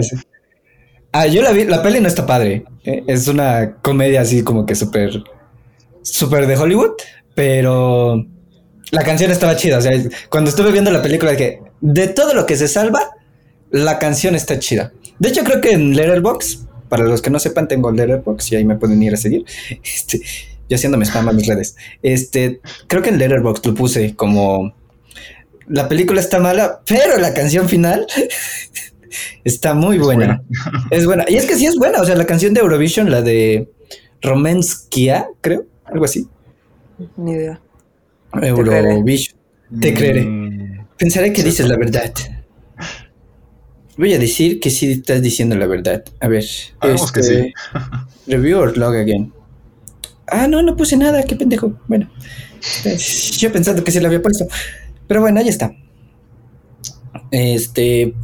Ah, 1.10 1.26
yo 1.26 1.42
la 1.42 1.50
vi, 1.52 1.64
la 1.64 1.82
peli 1.82 2.00
no 2.00 2.06
está 2.08 2.24
padre. 2.26 2.64
eh, 2.84 3.02
Es 3.08 3.26
una 3.26 3.76
comedia 3.82 4.20
así 4.20 4.44
como 4.44 4.64
que 4.64 4.76
súper, 4.76 5.22
súper 6.02 6.46
de 6.46 6.56
Hollywood, 6.56 6.92
pero 7.34 8.24
la 8.92 9.02
canción 9.02 9.32
estaba 9.32 9.56
chida. 9.56 9.78
O 9.78 9.80
sea, 9.80 9.92
cuando 10.30 10.50
estuve 10.50 10.70
viendo 10.72 10.92
la 10.92 11.02
película 11.02 11.32
dije, 11.32 11.60
de 11.80 12.08
todo 12.08 12.34
lo 12.34 12.46
que 12.46 12.56
se 12.56 12.68
salva, 12.68 13.10
la 13.70 13.98
canción 13.98 14.36
está 14.36 14.60
chida. 14.60 14.92
De 15.22 15.28
hecho, 15.28 15.44
creo 15.44 15.60
que 15.60 15.70
en 15.70 15.94
Letterboxd, 15.94 16.66
para 16.88 17.04
los 17.04 17.22
que 17.22 17.30
no 17.30 17.38
sepan, 17.38 17.68
tengo 17.68 17.92
Letterboxd 17.92 18.52
y 18.52 18.56
ahí 18.56 18.64
me 18.64 18.74
pueden 18.74 19.00
ir 19.00 19.14
a 19.14 19.16
seguir. 19.16 19.44
Este, 19.84 20.20
yo 20.68 20.74
haciéndome 20.74 21.04
spam 21.04 21.28
a 21.28 21.32
mis 21.32 21.46
redes. 21.46 21.76
Este, 22.02 22.60
creo 22.88 23.02
que 23.02 23.10
en 23.10 23.18
Letterboxd 23.18 23.66
lo 23.66 23.74
puse 23.74 24.16
como 24.16 24.74
la 25.68 25.88
película 25.88 26.20
está 26.20 26.40
mala, 26.40 26.80
pero 26.88 27.18
la 27.18 27.32
canción 27.34 27.68
final 27.68 28.04
está 29.44 29.74
muy 29.74 29.98
buena. 29.98 30.42
Es 30.90 31.06
buena. 31.06 31.24
Y 31.28 31.36
es 31.36 31.46
que 31.46 31.54
sí 31.54 31.66
es 31.66 31.76
buena. 31.76 32.00
O 32.00 32.04
sea, 32.04 32.16
la 32.16 32.26
canción 32.26 32.52
de 32.52 32.60
Eurovision, 32.60 33.08
la 33.08 33.22
de 33.22 33.70
Romenskia, 34.22 35.28
creo, 35.40 35.66
algo 35.84 36.04
así. 36.04 36.26
Ni 37.16 37.30
idea. 37.30 37.60
Eurovision. 38.42 39.38
Te 39.80 39.94
creeré. 39.94 40.24
Mm, 40.24 40.86
Pensaré 40.98 41.32
que 41.32 41.44
dices 41.44 41.68
la 41.68 41.76
verdad. 41.76 42.12
Voy 43.96 44.14
a 44.14 44.18
decir 44.18 44.58
que 44.60 44.70
sí 44.70 44.90
estás 44.92 45.20
diciendo 45.22 45.56
la 45.56 45.66
verdad. 45.66 46.02
A 46.20 46.28
ver. 46.28 46.44
Hagamos 46.80 47.12
que 47.12 47.20
este, 47.20 47.42
sí. 47.44 47.52
Review 48.26 48.58
or 48.58 48.76
log 48.78 48.94
again. 48.96 49.32
Ah, 50.28 50.46
no, 50.46 50.62
no 50.62 50.76
puse 50.76 50.96
nada, 50.96 51.22
qué 51.24 51.36
pendejo. 51.36 51.78
Bueno, 51.88 52.10
yo 53.38 53.52
pensando 53.52 53.84
que 53.84 53.90
sí 53.92 54.00
lo 54.00 54.06
había 54.06 54.22
puesto. 54.22 54.46
Pero 55.06 55.20
bueno, 55.20 55.40
ahí 55.40 55.48
está. 55.48 55.72
Este. 57.30 58.14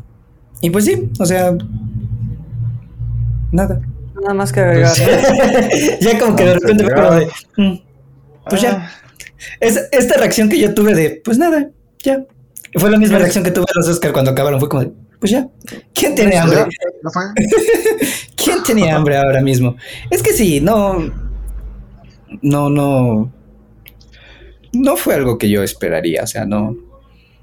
Y 0.61 0.71
pues 0.71 0.85
sí, 0.87 1.11
o 1.19 1.27
sea. 1.27 1.55
Nada. 3.53 3.81
Nada 4.15 4.35
más 4.35 4.53
que 4.53 4.61
agregar. 4.61 4.93
ya 6.01 6.19
como 6.19 6.35
que 6.37 6.45
de 6.45 6.55
repente 6.55 6.85
fue 6.85 6.95
como 6.95 7.11
de. 7.13 7.29
"Mm, 7.57 7.79
Pues 8.49 8.63
ya. 8.63 8.73
Ah, 8.73 8.91
Es, 9.61 9.79
esta 9.93 10.17
reacción 10.19 10.49
que 10.49 10.59
yo 10.59 10.75
tuve 10.75 10.95
de, 10.95 11.21
pues 11.25 11.39
nada, 11.39 11.71
ya. 12.03 12.25
Fue 12.75 12.91
la 12.91 12.99
misma 12.99 13.19
reacción 13.19 13.45
que 13.45 13.51
tuve 13.51 13.65
a 13.69 13.79
los 13.79 13.89
Oscar 13.89 14.13
cuando 14.13 14.31
acabaron. 14.33 14.59
Fue 14.61 14.69
como 14.69 14.83
de, 14.85 14.93
pues 15.19 15.33
ya. 15.33 15.49
¿Quién 15.95 16.15
tiene 16.15 16.39
hambre? 16.39 16.59
ya 16.59 17.11
fue. 17.11 17.23
¿Quién 18.37 18.63
tenía 18.63 18.97
hambre 18.97 19.17
ahora 19.17 19.41
mismo? 19.41 19.77
Es 20.11 20.23
que 20.23 20.33
sí, 20.33 20.61
no. 20.61 20.99
No, 22.43 22.71
no. 22.71 23.33
No 24.73 24.97
fue 24.97 25.15
algo 25.15 25.39
que 25.39 25.49
yo 25.49 25.63
esperaría, 25.63 26.23
o 26.23 26.27
sea, 26.27 26.45
no. 26.45 26.77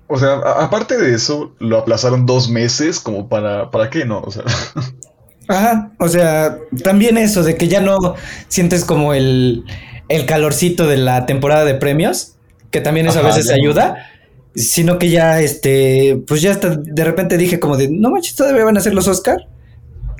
O 0.07 0.19
sea, 0.19 0.35
aparte 0.35 0.97
de 0.97 1.15
eso, 1.15 1.55
lo 1.59 1.79
aplazaron 1.79 2.25
dos 2.25 2.49
meses 2.49 2.99
como 2.99 3.27
para... 3.27 3.71
¿Para 3.71 3.89
qué 3.89 4.05
no? 4.05 4.21
O 4.21 4.31
sea, 4.31 4.43
Ajá, 5.47 5.91
o 5.99 6.07
sea, 6.07 6.57
también 6.83 7.17
eso 7.17 7.43
de 7.43 7.55
que 7.55 7.67
ya 7.67 7.81
no 7.81 8.15
sientes 8.47 8.83
como 8.85 9.13
el, 9.13 9.63
el 10.09 10.25
calorcito 10.25 10.87
de 10.87 10.97
la 10.97 11.25
temporada 11.25 11.65
de 11.65 11.75
premios, 11.75 12.35
que 12.71 12.81
también 12.81 13.07
eso 13.07 13.19
a 13.19 13.23
veces 13.23 13.47
ya 13.47 13.55
ayuda, 13.55 14.09
sino 14.55 14.97
que 14.97 15.09
ya, 15.09 15.41
este, 15.41 16.21
pues 16.27 16.41
ya 16.41 16.51
hasta 16.51 16.75
de 16.75 17.03
repente 17.03 17.37
dije 17.37 17.59
como 17.59 17.77
de, 17.77 17.89
no 17.89 18.09
manches, 18.09 18.35
todavía 18.35 18.63
van 18.63 18.77
a 18.77 18.81
ser 18.81 18.93
los 18.93 19.07
Oscar. 19.07 19.47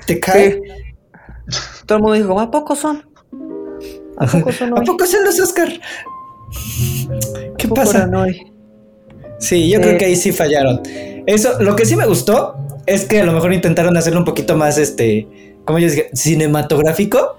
¿Te 0.05 0.19
cae? 0.19 0.61
Sí. 1.47 1.55
Todo 1.85 1.97
el 1.97 2.03
mundo 2.03 2.17
dijo, 2.17 2.39
¿a 2.39 2.51
poco 2.51 2.75
son? 2.75 3.05
¿A 4.17 4.25
poco 4.25 4.51
son 4.51 4.77
¿A 4.77 4.81
poco 4.81 5.05
son 5.05 5.23
los 5.23 5.39
Oscar? 5.39 5.69
¿Qué 7.57 7.65
¿A 7.65 7.69
poco 7.69 7.75
pasa? 7.75 8.09
hoy? 8.15 8.51
Sí, 9.39 9.69
yo 9.69 9.81
creo 9.81 9.97
que 9.97 10.05
ahí 10.05 10.15
sí 10.15 10.31
fallaron. 10.31 10.81
Eso, 11.25 11.61
lo 11.61 11.75
que 11.75 11.85
sí 11.85 11.95
me 11.95 12.05
gustó 12.05 12.55
es 12.85 13.05
que 13.05 13.21
a 13.21 13.25
lo 13.25 13.33
mejor 13.33 13.53
intentaron 13.53 13.95
hacerlo 13.97 14.19
un 14.19 14.25
poquito 14.25 14.55
más, 14.55 14.77
este, 14.77 15.27
como 15.65 15.79
yo 15.79 15.89
dije, 15.89 16.09
cinematográfico. 16.13 17.37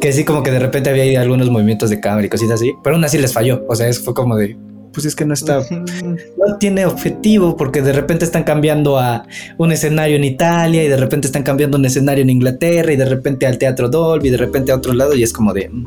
Que 0.00 0.12
sí, 0.12 0.24
como 0.24 0.42
que 0.42 0.50
de 0.50 0.58
repente 0.58 0.90
había 0.90 1.04
ahí 1.04 1.16
algunos 1.16 1.48
movimientos 1.48 1.88
de 1.88 1.98
cámara 1.98 2.26
y 2.26 2.28
cositas 2.28 2.60
así, 2.60 2.74
pero 2.82 2.96
aún 2.96 3.04
así 3.04 3.16
les 3.16 3.32
falló. 3.32 3.64
O 3.68 3.74
sea, 3.74 3.88
eso 3.88 4.02
fue 4.02 4.12
como 4.12 4.36
de, 4.36 4.54
pues 4.94 5.06
es 5.06 5.16
que 5.16 5.24
no 5.24 5.34
está, 5.34 5.60
no 5.60 6.56
tiene 6.58 6.86
objetivo 6.86 7.56
porque 7.56 7.82
de 7.82 7.92
repente 7.92 8.24
están 8.24 8.44
cambiando 8.44 8.98
a 8.98 9.26
un 9.58 9.72
escenario 9.72 10.16
en 10.16 10.24
Italia 10.24 10.84
y 10.84 10.88
de 10.88 10.96
repente 10.96 11.26
están 11.26 11.42
cambiando 11.42 11.76
un 11.76 11.84
escenario 11.84 12.22
en 12.22 12.30
Inglaterra 12.30 12.92
y 12.92 12.96
de 12.96 13.04
repente 13.04 13.46
al 13.46 13.58
Teatro 13.58 13.88
Dolby 13.88 14.28
y 14.28 14.30
de 14.30 14.36
repente 14.38 14.72
a 14.72 14.76
otro 14.76 14.94
lado 14.94 15.14
y 15.14 15.22
es 15.22 15.32
como 15.32 15.52
de, 15.52 15.68
mm, 15.68 15.86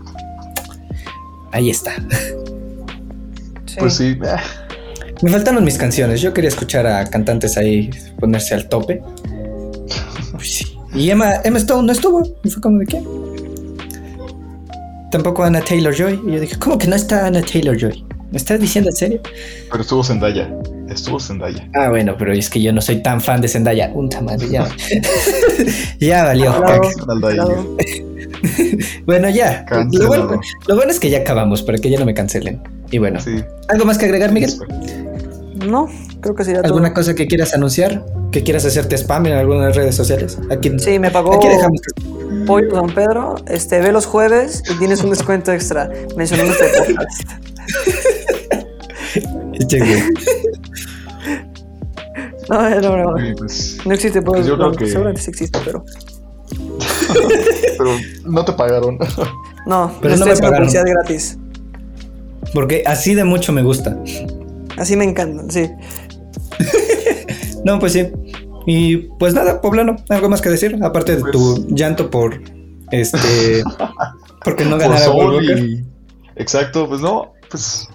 ahí 1.52 1.70
está. 1.70 1.96
Sí. 3.66 3.76
pues 3.80 3.94
sí. 3.94 4.18
Me 5.22 5.32
faltaron 5.32 5.64
mis 5.64 5.78
canciones. 5.78 6.22
Yo 6.22 6.34
quería 6.34 6.50
escuchar 6.50 6.86
a 6.86 7.06
cantantes 7.10 7.58
ahí 7.58 7.90
ponerse 8.20 8.54
al 8.54 8.70
tope. 8.70 9.02
Pues 10.32 10.54
sí. 10.54 10.78
Y 10.94 11.10
Emma, 11.10 11.36
Emma 11.44 11.58
Stone 11.58 11.86
no 11.86 11.92
estuvo. 11.92 12.24
Y 12.44 12.50
fue 12.50 12.62
como 12.62 12.80
de 12.80 12.86
qué. 12.86 13.04
Tampoco 15.12 15.44
Anna 15.44 15.62
Taylor 15.62 15.96
Joy. 15.96 16.20
Y 16.28 16.34
yo 16.34 16.40
dije, 16.40 16.58
¿cómo 16.60 16.78
que 16.78 16.88
no 16.88 16.96
está 16.96 17.26
Anna 17.26 17.42
Taylor 17.42 17.78
Joy? 17.78 18.07
¿Me 18.32 18.38
estás 18.38 18.60
diciendo 18.60 18.90
en 18.90 18.95
serio? 18.95 19.22
Pero 19.72 19.82
estuvo 19.82 20.04
Zendaya. 20.04 20.49
Estuvo 20.90 21.20
Zendaya. 21.20 21.68
Ah, 21.74 21.90
bueno, 21.90 22.16
pero 22.18 22.34
es 22.34 22.49
que 22.49 22.62
yo 22.62 22.74
no 22.74 22.82
soy 22.82 23.02
tan 23.02 23.22
fan 23.22 23.40
de 23.41 23.48
Zendaya. 23.48 23.90
Unta 23.94 24.20
madre, 24.22 24.49
ya. 24.49 24.68
ya 25.99 26.24
valió. 26.26 26.54
Bueno, 29.06 29.30
ya. 29.30 29.66
Lo 29.91 30.08
bueno, 30.08 30.40
lo 30.68 30.76
bueno 30.76 30.91
es 30.91 30.99
que 30.99 31.10
ya 31.10 31.20
acabamos 31.20 31.64
para 31.64 31.78
que 31.78 31.90
ya 31.90 31.98
no 31.99 32.06
me 32.06 32.14
cancelen. 32.14 32.62
Y 32.91 32.98
bueno, 32.99 33.20
Sí. 33.20 33.44
¿algo 33.70 33.86
más 33.86 33.98
que 33.98 34.06
agregar, 34.06 34.32
Miguel? 34.32 34.52
No, 35.66 35.90
creo 36.22 36.36
que 36.36 36.44
sería 36.44 36.62
¿Alguna 36.62 36.90
todo. 36.90 36.95
cosa 36.95 37.16
que 37.16 37.26
quieras 37.28 37.54
anunciar? 37.54 38.06
¿Que 38.32 38.44
quieras 38.44 38.66
hacerte 38.66 38.95
spam 38.98 39.26
en 39.28 39.34
algunas 39.34 39.76
redes 39.76 39.95
sociales? 39.95 40.38
Aquí, 40.52 40.72
Sí, 40.78 40.99
me 40.99 41.10
pagó 41.10 41.34
aquí 41.36 41.48
dejamos. 41.48 41.82
Pollo 42.45 42.70
Don 42.70 42.94
Pedro. 42.94 43.36
Este, 43.48 43.80
ve 43.82 43.91
los 43.91 44.06
jueves 44.06 44.62
y 44.70 44.78
tienes 44.78 45.04
un 45.04 45.10
descuento 45.10 45.52
extra 45.52 45.90
mencionando 46.16 46.54
este 46.54 46.66
podcast. 46.78 47.22
No, 52.49 52.69
no, 52.81 52.98
no, 52.98 53.15
pues, 53.38 53.77
No 53.85 53.94
existe, 53.94 54.22
pues, 54.22 54.38
Pues 54.39 54.48
yo 54.48 54.57
creo 54.57 54.72
que- 54.72 54.88
seguramente 54.88 55.22
sí 55.22 55.30
existe, 55.31 55.60
pero 55.65 55.84
pero 57.77 57.91
no 58.26 58.45
te 58.45 58.53
pagaron. 58.53 58.98
no, 59.65 59.91
Pero 60.02 60.15
no 60.18 60.26
me 60.26 60.34
pagaron. 60.35 60.60
publicidad 60.60 60.85
gratis. 60.85 61.38
Porque 62.53 62.84
así 62.85 63.15
de 63.15 63.23
mucho 63.26 63.52
me 63.52 63.61
gusta. 63.64 63.98
Así 64.77 64.95
me 64.95 65.03
encantan, 65.03 65.52
sí. 65.52 65.69
No, 67.65 67.80
pues 67.80 67.94
sí. 67.94 68.07
Y 68.65 68.98
pues 69.19 69.34
nada, 69.34 69.60
poblano, 69.61 69.98
algo 70.10 70.30
más 70.30 70.41
que 70.41 70.49
decir, 70.49 70.77
aparte 70.81 71.18
de 71.18 71.31
tu 71.31 71.68
llanto 71.69 72.10
por 72.10 72.39
este 72.91 73.64
porque 74.44 74.65
no 74.65 74.77
ganara 74.77 75.06
Exacto, 76.35 76.88
pues 76.88 77.02
no, 77.02 77.34
pues, 77.49 77.88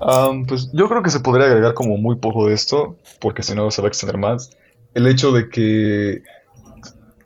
am, 0.00 0.46
pues 0.46 0.70
yo 0.72 0.88
creo 0.88 1.02
que 1.02 1.10
se 1.10 1.20
podría 1.20 1.46
agregar 1.46 1.74
como 1.74 1.96
muy 1.96 2.16
poco 2.16 2.48
de 2.48 2.54
esto, 2.54 2.96
porque 3.20 3.42
si 3.42 3.54
no 3.54 3.70
se 3.70 3.82
va 3.82 3.88
a 3.88 3.90
extender 3.90 4.18
más. 4.18 4.50
El 4.94 5.06
hecho 5.06 5.32
de 5.32 5.48
que, 5.48 6.22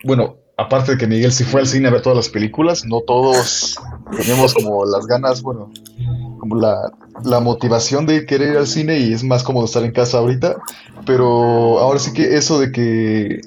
bueno, 0.04 0.36
aparte 0.56 0.92
de 0.92 0.98
que 0.98 1.06
Miguel 1.06 1.32
sí 1.32 1.44
fue 1.44 1.60
al 1.60 1.66
cine 1.66 1.88
a 1.88 1.90
ver 1.90 2.02
todas 2.02 2.16
las 2.16 2.28
películas, 2.28 2.84
no 2.84 3.00
todos 3.00 3.76
tenemos 4.16 4.54
como 4.54 4.84
las 4.84 5.06
ganas, 5.06 5.42
bueno, 5.42 5.70
como 6.38 6.56
la, 6.56 6.92
la 7.24 7.40
motivación 7.40 8.06
de 8.06 8.26
querer 8.26 8.52
ir 8.52 8.56
al 8.58 8.66
cine 8.66 8.98
y 8.98 9.12
es 9.12 9.24
más 9.24 9.42
cómodo 9.42 9.64
estar 9.64 9.84
en 9.84 9.92
casa 9.92 10.18
ahorita, 10.18 10.56
pero 11.06 11.78
ahora 11.78 11.98
sí 11.98 12.12
que 12.12 12.36
eso 12.36 12.58
de 12.58 12.72
que 12.72 13.40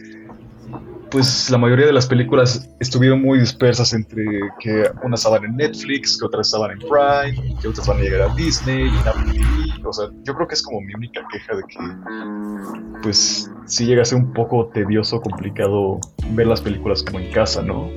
pues 1.16 1.50
la 1.50 1.58
mayoría 1.58 1.86
de 1.86 1.94
las 1.94 2.08
películas 2.08 2.70
estuvieron 2.82 3.22
muy 3.22 3.40
dispersas 3.40 3.94
entre 3.94 4.26
que 4.60 4.84
unas 5.02 5.22
estaban 5.22 5.46
en 5.46 5.56
Netflix, 5.56 6.18
que 6.20 6.26
otras 6.26 6.48
estaban 6.48 6.72
en 6.72 6.80
Prime, 6.80 7.56
que 7.62 7.70
otras 7.70 7.88
van 7.88 8.00
a 8.00 8.02
llegar 8.02 8.22
a 8.30 8.36
Disney 8.36 8.84
y 8.84 8.88
en 8.90 9.08
Apple 9.08 9.32
TV. 9.32 9.88
O 9.88 9.94
sea, 9.94 10.08
yo 10.26 10.36
creo 10.36 10.46
que 10.46 10.56
es 10.56 10.62
como 10.62 10.82
mi 10.82 10.94
única 10.94 11.22
queja 11.32 11.56
de 11.56 11.64
que, 11.64 13.00
pues, 13.02 13.50
sí 13.66 13.86
llega 13.86 14.02
a 14.02 14.06
ser 14.06 14.18
un 14.18 14.34
poco 14.34 14.68
tedioso, 14.74 15.22
complicado 15.22 16.02
ver 16.32 16.48
las 16.48 16.60
películas 16.60 17.02
como 17.02 17.20
en 17.22 17.32
casa, 17.32 17.62
¿no? 17.62 17.90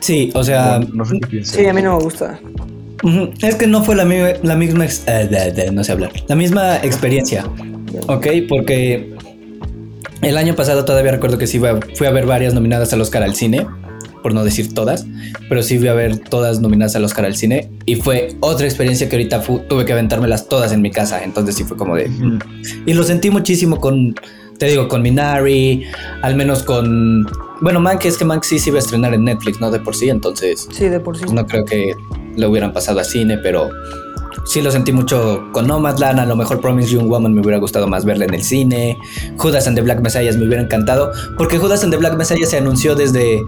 Sí, 0.00 0.32
o 0.34 0.42
sea, 0.42 0.80
no, 0.80 0.88
no 0.94 1.04
sé 1.04 1.20
qué 1.20 1.26
piensas. 1.28 1.54
Sí, 1.56 1.66
a 1.66 1.72
mí 1.72 1.80
no 1.82 1.96
me 1.96 2.02
gusta. 2.02 2.40
es 3.40 3.54
que 3.54 3.66
no 3.68 3.84
fue 3.84 3.94
la, 3.94 4.04
mi- 4.04 4.16
la 4.42 4.56
misma 4.56 4.84
ex- 4.84 5.04
eh, 5.06 5.28
de- 5.30 5.52
de- 5.52 5.70
no 5.70 5.84
sé 5.84 5.92
hablar. 5.92 6.10
La 6.26 6.34
misma 6.34 6.78
experiencia. 6.78 7.44
Ok, 8.08 8.26
porque 8.48 9.14
el 10.22 10.36
año 10.36 10.54
pasado 10.54 10.84
todavía 10.84 11.12
recuerdo 11.12 11.38
que 11.38 11.46
sí 11.46 11.58
fui 11.58 11.68
a, 11.68 11.78
fui 11.94 12.06
a 12.06 12.10
ver 12.10 12.26
varias 12.26 12.54
nominadas 12.54 12.92
al 12.92 13.00
Oscar 13.00 13.22
al 13.22 13.34
cine, 13.34 13.66
por 14.22 14.34
no 14.34 14.42
decir 14.44 14.74
todas, 14.74 15.06
pero 15.48 15.62
sí 15.62 15.78
fui 15.78 15.88
a 15.88 15.94
ver 15.94 16.18
todas 16.18 16.60
nominadas 16.60 16.96
al 16.96 17.04
Oscar 17.04 17.24
al 17.24 17.36
cine 17.36 17.70
y 17.86 17.96
fue 17.96 18.36
otra 18.40 18.66
experiencia 18.66 19.08
que 19.08 19.16
ahorita 19.16 19.40
fu- 19.40 19.60
tuve 19.68 19.84
que 19.84 19.92
aventármelas 19.92 20.48
todas 20.48 20.72
en 20.72 20.82
mi 20.82 20.90
casa, 20.90 21.22
entonces 21.22 21.54
sí 21.54 21.64
fue 21.64 21.76
como 21.76 21.94
de... 21.96 22.08
Mm. 22.08 22.38
Y 22.86 22.94
lo 22.94 23.04
sentí 23.04 23.30
muchísimo 23.30 23.80
con, 23.80 24.16
te 24.58 24.66
digo, 24.66 24.88
con 24.88 25.02
Minari, 25.02 25.84
al 26.22 26.34
menos 26.34 26.64
con 26.64 27.26
Bueno, 27.60 27.78
Mank 27.80 28.04
es 28.06 28.18
que 28.18 28.24
Mank 28.24 28.42
sí 28.42 28.58
se 28.58 28.70
iba 28.70 28.78
a 28.78 28.82
estrenar 28.82 29.14
en 29.14 29.24
Netflix, 29.24 29.60
¿no? 29.60 29.70
De 29.70 29.78
por 29.78 29.94
sí, 29.94 30.08
entonces 30.08 30.66
Sí, 30.72 30.88
de 30.88 30.98
por 30.98 31.16
sí. 31.16 31.24
no 31.32 31.46
creo 31.46 31.64
que 31.64 31.92
lo 32.36 32.50
hubieran 32.50 32.72
pasado 32.72 32.98
a 33.00 33.04
cine, 33.04 33.38
pero 33.38 33.70
sí 34.44 34.60
lo 34.60 34.70
sentí 34.70 34.92
mucho 34.92 35.48
con 35.52 35.66
Nomadland. 35.66 36.20
A 36.20 36.26
lo 36.26 36.36
mejor 36.36 36.60
Promise 36.60 36.90
Young 36.90 37.08
Woman 37.08 37.34
me 37.34 37.40
hubiera 37.40 37.58
gustado 37.58 37.86
más 37.86 38.04
verla 38.04 38.24
en 38.24 38.34
el 38.34 38.42
cine. 38.42 38.98
Judas 39.36 39.66
and 39.66 39.76
the 39.76 39.82
Black 39.82 40.00
Messiah 40.00 40.32
me 40.32 40.46
hubiera 40.46 40.62
encantado, 40.62 41.12
porque 41.36 41.58
Judas 41.58 41.82
and 41.84 41.92
the 41.92 41.98
Black 41.98 42.16
Messiah 42.16 42.46
se 42.46 42.58
anunció 42.58 42.94
desde, 42.94 43.42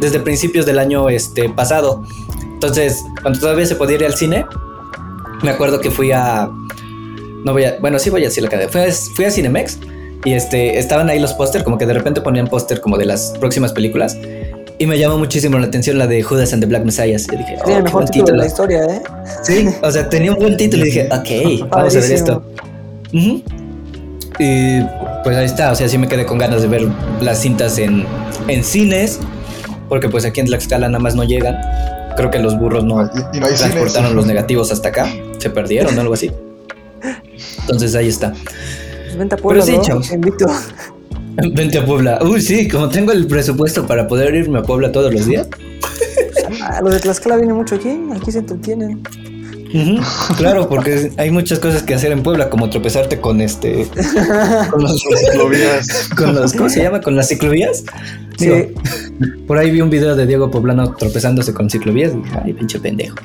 desde 0.00 0.20
principios 0.20 0.66
del 0.66 0.78
año 0.78 1.08
este, 1.08 1.48
pasado. 1.48 2.02
Entonces, 2.42 3.02
cuando 3.22 3.40
todavía 3.40 3.66
se 3.66 3.76
podía 3.76 3.96
ir 3.96 4.04
al 4.04 4.14
cine, 4.14 4.46
me 5.42 5.50
acuerdo 5.50 5.80
que 5.80 5.90
fui 5.90 6.12
a. 6.12 6.50
No 7.44 7.52
voy 7.52 7.64
a. 7.64 7.78
Bueno, 7.80 7.98
sí 7.98 8.10
voy 8.10 8.22
a 8.22 8.26
decir 8.26 8.42
la 8.42 8.48
cadena. 8.48 8.70
Fui 8.70 8.80
a, 8.80 8.92
fui 8.92 9.24
a 9.24 9.30
Cinemex 9.30 9.78
y 10.24 10.32
este, 10.32 10.78
estaban 10.78 11.10
ahí 11.10 11.18
los 11.18 11.34
póster, 11.34 11.64
como 11.64 11.76
que 11.76 11.86
de 11.86 11.92
repente 11.92 12.20
ponían 12.22 12.48
póster 12.48 12.80
como 12.80 12.96
de 12.96 13.04
las 13.04 13.34
próximas 13.38 13.72
películas. 13.72 14.16
Y 14.78 14.86
me 14.86 14.98
llamó 14.98 15.18
muchísimo 15.18 15.58
la 15.58 15.66
atención 15.66 15.98
la 15.98 16.06
de 16.06 16.22
Judas 16.22 16.52
and 16.52 16.62
the 16.62 16.66
Black 16.68 16.84
Messiah. 16.84 17.16
Y 17.32 17.36
dije, 17.36 17.56
oh, 17.60 17.64
Tiene 17.64 17.78
el 17.78 17.84
mejor 17.84 18.02
buen 18.02 18.12
título 18.12 18.32
de 18.32 18.38
la 18.38 18.44
título. 18.54 18.72
historia, 18.72 18.96
¿eh? 18.96 19.02
Sí, 19.42 19.68
o 19.82 19.90
sea, 19.90 20.08
tenía 20.08 20.32
un 20.32 20.38
buen 20.38 20.56
título 20.56 20.82
y 20.84 20.86
dije, 20.86 21.08
ok, 21.12 21.68
vamos 21.70 21.94
a 21.96 22.00
ver 22.00 22.12
esto. 22.12 22.42
Ujú. 23.12 23.42
Y 24.40 24.80
pues 25.22 25.36
ahí 25.36 25.44
está, 25.46 25.70
o 25.70 25.74
sea, 25.76 25.88
sí 25.88 25.96
me 25.96 26.08
quedé 26.08 26.26
con 26.26 26.38
ganas 26.38 26.60
de 26.62 26.68
ver 26.68 26.88
las 27.20 27.38
cintas 27.40 27.78
en, 27.78 28.04
en 28.48 28.64
cines, 28.64 29.20
porque 29.88 30.08
pues 30.08 30.24
aquí 30.24 30.40
en 30.40 30.46
Tlaxcala 30.46 30.88
nada 30.88 30.98
más 30.98 31.14
no 31.14 31.22
llegan. 31.22 31.56
Creo 32.16 32.30
que 32.30 32.38
los 32.40 32.58
burros 32.58 32.82
no 32.84 33.02
Y, 33.04 33.36
y 33.36 33.40
no 33.40 33.46
hay 33.46 33.56
cines. 33.56 33.58
transportaron 33.60 34.16
los 34.16 34.26
negativos 34.26 34.72
hasta 34.72 34.88
acá, 34.88 35.08
se 35.38 35.50
perdieron 35.50 35.96
o 35.96 36.00
algo 36.00 36.14
así. 36.14 36.32
Entonces 37.60 37.94
ahí 37.94 38.08
está. 38.08 38.32
Pues 38.32 39.16
vente 39.16 39.36
a 39.36 39.38
Puebla, 39.38 39.64
sí, 39.64 39.78
¿no? 39.88 40.00
Vente 41.54 41.78
a 41.78 41.84
Puebla. 41.86 42.18
Uy, 42.22 42.40
sí, 42.40 42.68
como 42.68 42.88
tengo 42.88 43.12
el 43.12 43.26
presupuesto 43.26 43.86
para 43.86 44.06
poder 44.06 44.34
irme 44.34 44.58
a 44.58 44.62
Puebla 44.62 44.92
todos 44.92 45.12
los 45.12 45.26
días. 45.26 45.48
Ah, 46.62 46.80
los 46.82 46.92
de 46.94 47.00
Tlaxcala 47.00 47.36
vienen 47.36 47.56
mucho 47.56 47.74
aquí. 47.76 47.90
Aquí 48.14 48.30
se 48.32 48.38
entretienen. 48.38 49.02
Ujú, 49.74 50.00
Claro, 50.36 50.68
porque 50.68 51.10
hay 51.16 51.32
muchas 51.32 51.58
cosas 51.58 51.82
que 51.82 51.94
hacer 51.94 52.12
en 52.12 52.22
Puebla, 52.22 52.48
como 52.48 52.70
tropezarte 52.70 53.20
con 53.20 53.40
este. 53.40 53.86
Con 54.70 54.82
los, 54.82 55.02
Ciclovías. 55.02 56.08
con 56.16 56.34
los- 56.36 56.52
¿Cómo 56.52 56.68
se 56.68 56.82
llama? 56.82 57.00
¿Con 57.00 57.16
las 57.16 57.26
ciclovías? 57.28 57.82
Sí. 58.38 58.46
Digo, 58.48 58.68
por 59.48 59.58
ahí 59.58 59.72
vi 59.72 59.80
un 59.80 59.90
video 59.90 60.14
de 60.14 60.26
Diego 60.26 60.48
Poblano 60.50 60.94
tropezándose 60.94 61.52
con 61.52 61.68
ciclovías 61.68 62.12
y 62.14 62.18
dije, 62.18 62.38
ay, 62.44 62.52
pinche 62.52 62.78
pendejo. 62.78 63.16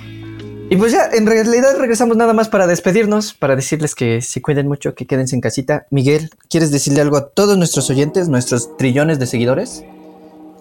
Y 0.72 0.78
pues 0.78 0.92
ya, 0.92 1.10
en 1.12 1.26
realidad 1.26 1.78
regresamos 1.80 2.16
nada 2.16 2.34
más 2.34 2.48
para 2.48 2.68
despedirnos, 2.68 3.34
para 3.34 3.56
decirles 3.56 3.96
que 3.96 4.22
se 4.22 4.40
cuiden 4.40 4.68
mucho, 4.68 4.94
que 4.94 5.08
quédense 5.08 5.36
en 5.36 5.42
casita. 5.42 5.88
Miguel, 5.90 6.30
¿quieres 6.48 6.72
decirle 6.72 7.02
algo 7.02 7.18
a 7.18 7.30
todos 7.30 7.58
nuestros 7.58 7.90
oyentes, 7.90 8.30
nuestros 8.30 8.78
trillones 8.78 9.18
de 9.18 9.26
seguidores? 9.26 9.84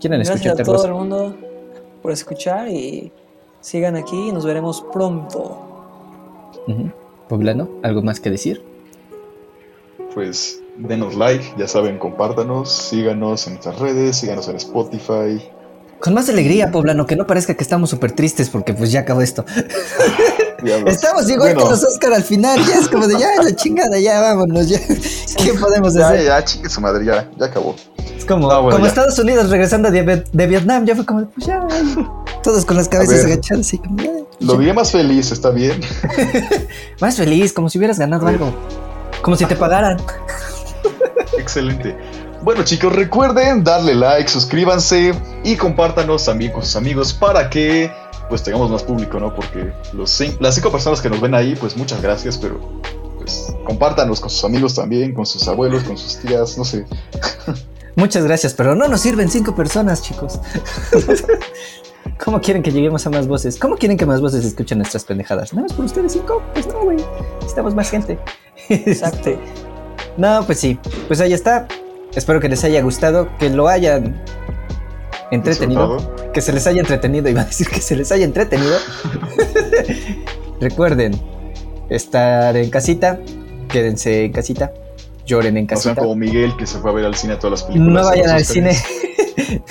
¿Quieren 0.01 0.21
Gracias 0.21 0.31
a 0.31 0.35
escucharte, 0.37 0.65
todo 0.65 0.77
Rosa? 0.77 0.89
el 0.89 0.95
mundo 0.95 1.37
por 2.01 2.13
escuchar 2.13 2.69
y 2.69 3.13
sigan 3.61 3.97
aquí 3.97 4.29
y 4.29 4.33
nos 4.33 4.47
veremos 4.47 4.83
pronto. 4.93 5.59
Ujú. 6.67 6.91
Poblano, 7.29 7.69
¿algo 7.83 8.01
más 8.01 8.19
que 8.19 8.31
decir? 8.31 8.63
Pues 10.15 10.63
denos 10.79 11.17
like, 11.17 11.45
ya 11.59 11.69
saben, 11.69 11.99
compártanos, 11.99 12.73
síganos 12.73 13.47
en 13.47 13.55
nuestras 13.55 13.79
redes, 13.79 14.17
síganos 14.17 14.49
en 14.49 14.57
Spotify. 14.57 15.39
Con 16.01 16.15
más 16.15 16.29
alegría, 16.29 16.71
Poblano, 16.71 17.07
que 17.07 17.17
no 17.17 17.27
parezca 17.27 17.55
que 17.55 17.63
estamos 17.63 17.91
súper 17.91 18.13
tristes 18.13 18.49
porque 18.51 18.73
pues 18.73 18.93
ya 18.93 19.01
acabó 19.01 19.21
esto. 19.23 19.45
Estamos 20.87 21.31
igual 21.31 21.55
Bueno, 21.55 21.65
que 21.65 21.71
los 21.71 21.85
Oscar 21.85 22.13
al 22.15 22.25
final, 22.25 22.59
ya 22.67 22.81
es 22.81 22.89
como 22.89 23.07
de 23.07 23.17
ya 23.17 23.29
la 23.41 23.55
chingada, 23.55 23.97
ya 24.01 24.21
vámonos, 24.21 24.69
ya. 24.69 24.81
¿Qué 24.81 25.55
podemos 25.55 25.95
Ya, 25.95 26.09
hacer? 26.09 26.25
ya, 26.25 26.45
chingue 26.45 26.69
su 26.69 26.81
madre, 26.81 27.05
ya, 27.05 27.29
ya 27.39 27.47
acabó. 27.47 27.77
Es 28.17 28.25
como, 28.25 28.51
Ah, 28.51 28.59
bueno, 28.59 28.73
como 28.73 28.85
ya. 28.85 28.89
Estados 28.89 29.17
Unidos 29.21 29.51
regresando 29.51 29.89
de, 29.93 30.25
de 30.33 30.47
Vietnam, 30.49 30.85
ya 30.85 30.97
fue 30.97 31.07
como, 31.07 31.21
de, 31.21 31.27
pues 31.27 31.47
ya, 31.47 31.65
todos 32.43 32.65
con 32.65 32.77
las 32.77 32.89
cabezas 32.89 33.23
ver. 33.25 33.35
agachadas, 33.35 33.67
así 33.67 33.79
como, 33.79 33.99
ya, 34.03 34.11
Lo 34.41 34.57
vi 34.57 34.73
más 34.73 34.91
feliz, 34.91 35.31
está 35.31 35.51
bien. 35.51 35.81
Más 37.01 37.17
feliz, 37.17 37.53
como 37.53 37.71
si 37.71 37.79
hubieras 37.79 37.99
ganado 38.01 38.27
algo. 38.27 38.53
Como 39.23 39.37
si 39.37 39.45
te 39.47 39.55
pagaran. 39.55 39.99
Excelente. 41.39 41.97
Bueno 42.43 42.63
chicos, 42.63 42.93
recuerden 42.95 43.65
darle 43.65 43.95
like, 43.95 44.29
suscríbanse 44.29 45.13
y 45.45 45.57
compártanos 45.57 46.25
también 46.25 46.53
con 46.53 46.63
sus 46.63 46.77
amigos 46.77 47.13
para 47.13 47.51
que 47.51 47.91
pues 48.29 48.43
tengamos 48.43 48.71
más 48.71 48.83
público, 48.83 49.19
¿no? 49.19 49.35
Porque 49.35 49.73
los 49.93 50.23
las 50.41 50.55
cinco 50.55 50.71
personas 50.71 51.01
que 51.01 51.11
nos 51.11 51.21
ven 51.21 51.35
ahí, 51.35 51.57
pues 51.57 51.77
muchas 51.77 52.01
gracias, 52.01 52.37
pero 52.39 52.61
pues 53.19 53.55
compártanos 53.65 54.21
con 54.21 54.31
sus 54.31 54.45
amigos 54.45 54.75
también, 54.75 55.15
con 55.15 55.27
sus 55.27 55.47
abuelos, 55.49 55.83
con 55.85 55.97
sus 55.97 56.19
tías, 56.19 56.57
no 56.57 56.65
sé. 56.65 56.87
Muchas 57.97 58.23
gracias, 58.23 58.55
pero 58.55 58.77
no 58.77 58.87
nos 58.87 59.01
sirven 59.01 59.29
cinco 59.29 59.57
personas, 59.57 60.03
chicos. 60.03 60.39
¿Cómo 62.25 62.41
quieren 62.41 62.63
que 62.63 62.71
lleguemos 62.71 63.07
a 63.07 63.11
más 63.11 63.27
voces? 63.27 63.59
¿Cómo 63.59 63.77
quieren 63.77 63.97
que 63.97 64.07
más 64.07 64.21
voces 64.21 64.45
escuchen 64.45 64.79
nuestras 64.79 65.05
pendejadas? 65.05 65.53
¿Nada 65.53 65.67
más 65.67 65.73
por 65.73 65.85
ustedes 65.85 66.13
cinco? 66.13 66.43
Pues 66.53 66.67
no, 66.69 66.85
güey. 66.85 66.99
Necesitamos 67.37 67.75
más 67.75 67.91
gente. 67.91 68.19
Exacto. 68.69 69.39
No, 70.17 70.45
pues 70.45 70.61
sí. 70.61 70.79
Pues 71.09 71.21
ahí 71.21 71.33
está. 71.33 71.67
Espero 72.15 72.41
que 72.41 72.49
les 72.49 72.65
haya 72.65 72.83
gustado, 72.83 73.29
que 73.39 73.51
lo 73.51 73.69
hayan 73.69 74.23
entretenido. 75.31 75.97
Disfrutado. 75.99 76.33
Que 76.33 76.41
se 76.41 76.53
les 76.53 76.67
haya 76.67 76.81
entretenido. 76.81 77.29
Iba 77.29 77.43
a 77.43 77.45
decir 77.45 77.69
que 77.69 77.81
se 77.81 77.97
les 77.97 78.11
haya 78.13 78.25
entretenido. 78.25 78.77
Recuerden 80.61 81.21
estar 81.89 82.57
en 82.57 82.71
casita. 82.71 83.21
Quédense 83.69 84.25
en 84.25 84.33
casita. 84.33 84.73
Lloren 85.27 85.57
en 85.59 85.67
No 85.67 85.77
sean 85.77 85.95
casita. 85.95 86.03
como 86.03 86.15
Miguel 86.17 86.57
que 86.57 86.67
se 86.67 86.79
fue 86.79 86.91
a 86.91 86.95
ver 86.95 87.05
al 87.05 87.15
cine 87.15 87.35
a 87.35 87.39
todas 87.39 87.61
las 87.61 87.63
películas. 87.65 88.03
No 88.03 88.09
vayan 88.09 88.31
al 88.31 88.45
cine. 88.45 88.77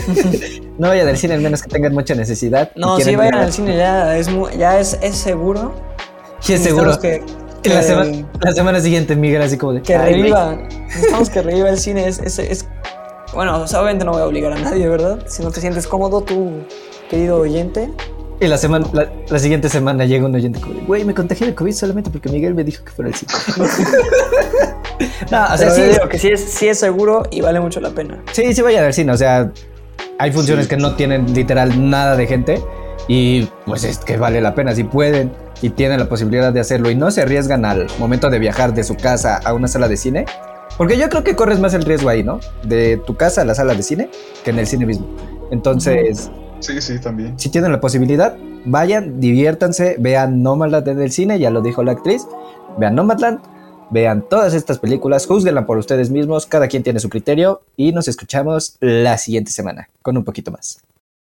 no 0.77 0.87
vayan 0.89 1.07
al 1.07 1.17
cine 1.17 1.33
al 1.33 1.41
menos 1.41 1.63
que 1.63 1.69
tengan 1.69 1.93
mucha 1.93 2.13
necesidad. 2.13 2.71
No, 2.75 2.99
sí, 2.99 3.15
vayan 3.15 3.35
al 3.35 3.51
cine 3.51 3.75
ya, 3.75 4.15
es, 4.17 4.29
ya 4.57 4.79
es, 4.79 4.97
es 5.01 5.15
seguro. 5.15 5.73
Sí, 6.39 6.53
es 6.53 6.61
seguro. 6.61 6.91
Que, 7.69 7.75
la, 7.75 7.83
semana, 7.83 8.27
la 8.41 8.51
semana 8.51 8.79
siguiente 8.81 9.15
Miguel 9.15 9.41
así 9.41 9.57
como 9.57 9.73
de... 9.73 9.81
que 9.81 9.97
reviva. 9.97 10.55
Necesitamos 10.87 11.29
que 11.29 11.41
reviva 11.41 11.69
el 11.69 11.77
cine. 11.79 12.07
Es, 12.07 12.19
es, 12.19 12.39
es- 12.39 12.65
Bueno, 13.33 13.61
o 13.61 13.67
sea, 13.67 13.79
obviamente 13.81 14.05
no 14.05 14.11
voy 14.13 14.21
a 14.21 14.25
obligar 14.25 14.53
a 14.53 14.59
nadie, 14.59 14.87
¿verdad? 14.87 15.19
Si 15.27 15.43
no 15.43 15.51
te 15.51 15.59
sientes 15.61 15.87
cómodo, 15.87 16.21
tú, 16.21 16.51
querido 17.09 17.37
oyente. 17.39 17.91
Y 18.39 18.45
la, 18.47 18.57
semana, 18.57 18.85
la, 18.93 19.11
la 19.29 19.39
siguiente 19.39 19.67
semana 19.67 20.05
llega 20.05 20.25
un 20.27 20.35
oyente 20.35 20.59
como 20.61 20.75
de, 20.75 20.81
güey, 20.81 21.03
me 21.03 21.13
contagié 21.15 21.47
de 21.47 21.55
COVID 21.55 21.71
solamente 21.73 22.11
porque 22.11 22.29
Miguel 22.29 22.53
me 22.53 22.63
dijo 22.63 22.83
que 22.85 22.91
fuera 22.91 23.09
al 23.09 23.15
cine. 23.15 23.31
no, 25.31 25.43
o 25.43 25.57
sea, 25.57 25.57
Pero 25.57 25.71
sí, 25.73 25.81
digo 25.81 26.07
que 26.09 26.19
sí 26.19 26.27
es, 26.29 26.41
sí 26.43 26.67
es 26.67 26.79
seguro 26.79 27.23
y 27.31 27.41
vale 27.41 27.59
mucho 27.59 27.79
la 27.79 27.89
pena. 27.89 28.21
sí, 28.31 28.53
sí 28.53 28.61
vayan 28.61 28.85
al 28.85 28.93
cine. 28.93 29.11
O 29.11 29.17
sea, 29.17 29.51
hay 30.19 30.31
funciones 30.31 30.65
Sí. 30.65 30.69
que 30.69 30.77
no 30.77 30.95
tienen 30.95 31.33
literal 31.33 31.89
nada 31.89 32.15
de 32.15 32.27
gente 32.27 32.61
y 33.07 33.47
pues 33.65 33.83
es 33.83 33.97
que 33.99 34.17
vale 34.17 34.39
la 34.41 34.53
pena. 34.55 34.73
Si 34.75 34.83
pueden 34.83 35.31
y 35.61 35.69
tienen 35.69 35.99
la 35.99 36.09
posibilidad 36.09 36.53
de 36.53 36.59
hacerlo 36.59 36.89
y 36.89 36.95
no 36.95 37.11
se 37.11 37.21
arriesgan 37.21 37.65
al 37.65 37.87
momento 37.99 38.29
de 38.29 38.39
viajar 38.39 38.73
de 38.73 38.83
su 38.83 38.95
casa 38.95 39.39
a 39.43 39.53
una 39.53 39.67
sala 39.67 39.87
de 39.87 39.97
cine, 39.97 40.25
porque 40.77 40.97
yo 40.97 41.09
creo 41.09 41.23
que 41.23 41.35
corres 41.35 41.59
más 41.59 41.73
el 41.73 41.83
riesgo 41.83 42.09
ahí, 42.09 42.23
¿no? 42.23 42.39
De 42.63 42.97
tu 42.97 43.15
casa 43.15 43.41
a 43.41 43.45
la 43.45 43.55
sala 43.55 43.73
de 43.73 43.83
cine 43.83 44.09
que 44.43 44.51
en 44.51 44.59
el 44.59 44.67
cine 44.67 44.85
mismo. 44.85 45.07
Entonces, 45.51 46.29
Sí, 46.59 46.81
sí, 46.81 46.99
también. 46.99 47.37
si 47.39 47.49
tienen 47.49 47.71
la 47.71 47.79
posibilidad, 47.79 48.35
vayan, 48.65 49.19
diviértanse, 49.19 49.95
vean 49.99 50.41
Nomadland 50.43 50.87
en 50.87 51.01
el 51.01 51.11
cine, 51.11 51.39
ya 51.39 51.49
lo 51.49 51.61
dijo 51.61 51.83
la 51.83 51.93
actriz, 51.93 52.27
vean 52.77 52.95
Nomadland, 52.95 53.39
vean 53.91 54.25
todas 54.27 54.53
estas 54.53 54.79
películas, 54.79 55.25
juzguenla 55.27 55.65
por 55.65 55.77
ustedes 55.77 56.09
mismos, 56.09 56.45
cada 56.45 56.67
quien 56.67 56.83
tiene 56.83 56.99
su 56.99 57.09
criterio 57.09 57.61
y 57.75 57.91
nos 57.91 58.07
escuchamos 58.07 58.77
la 58.79 59.17
siguiente 59.17 59.51
semana 59.51 59.89
con 60.01 60.17
un 60.17 60.23
poquito 60.23 60.51
más. 60.51 60.79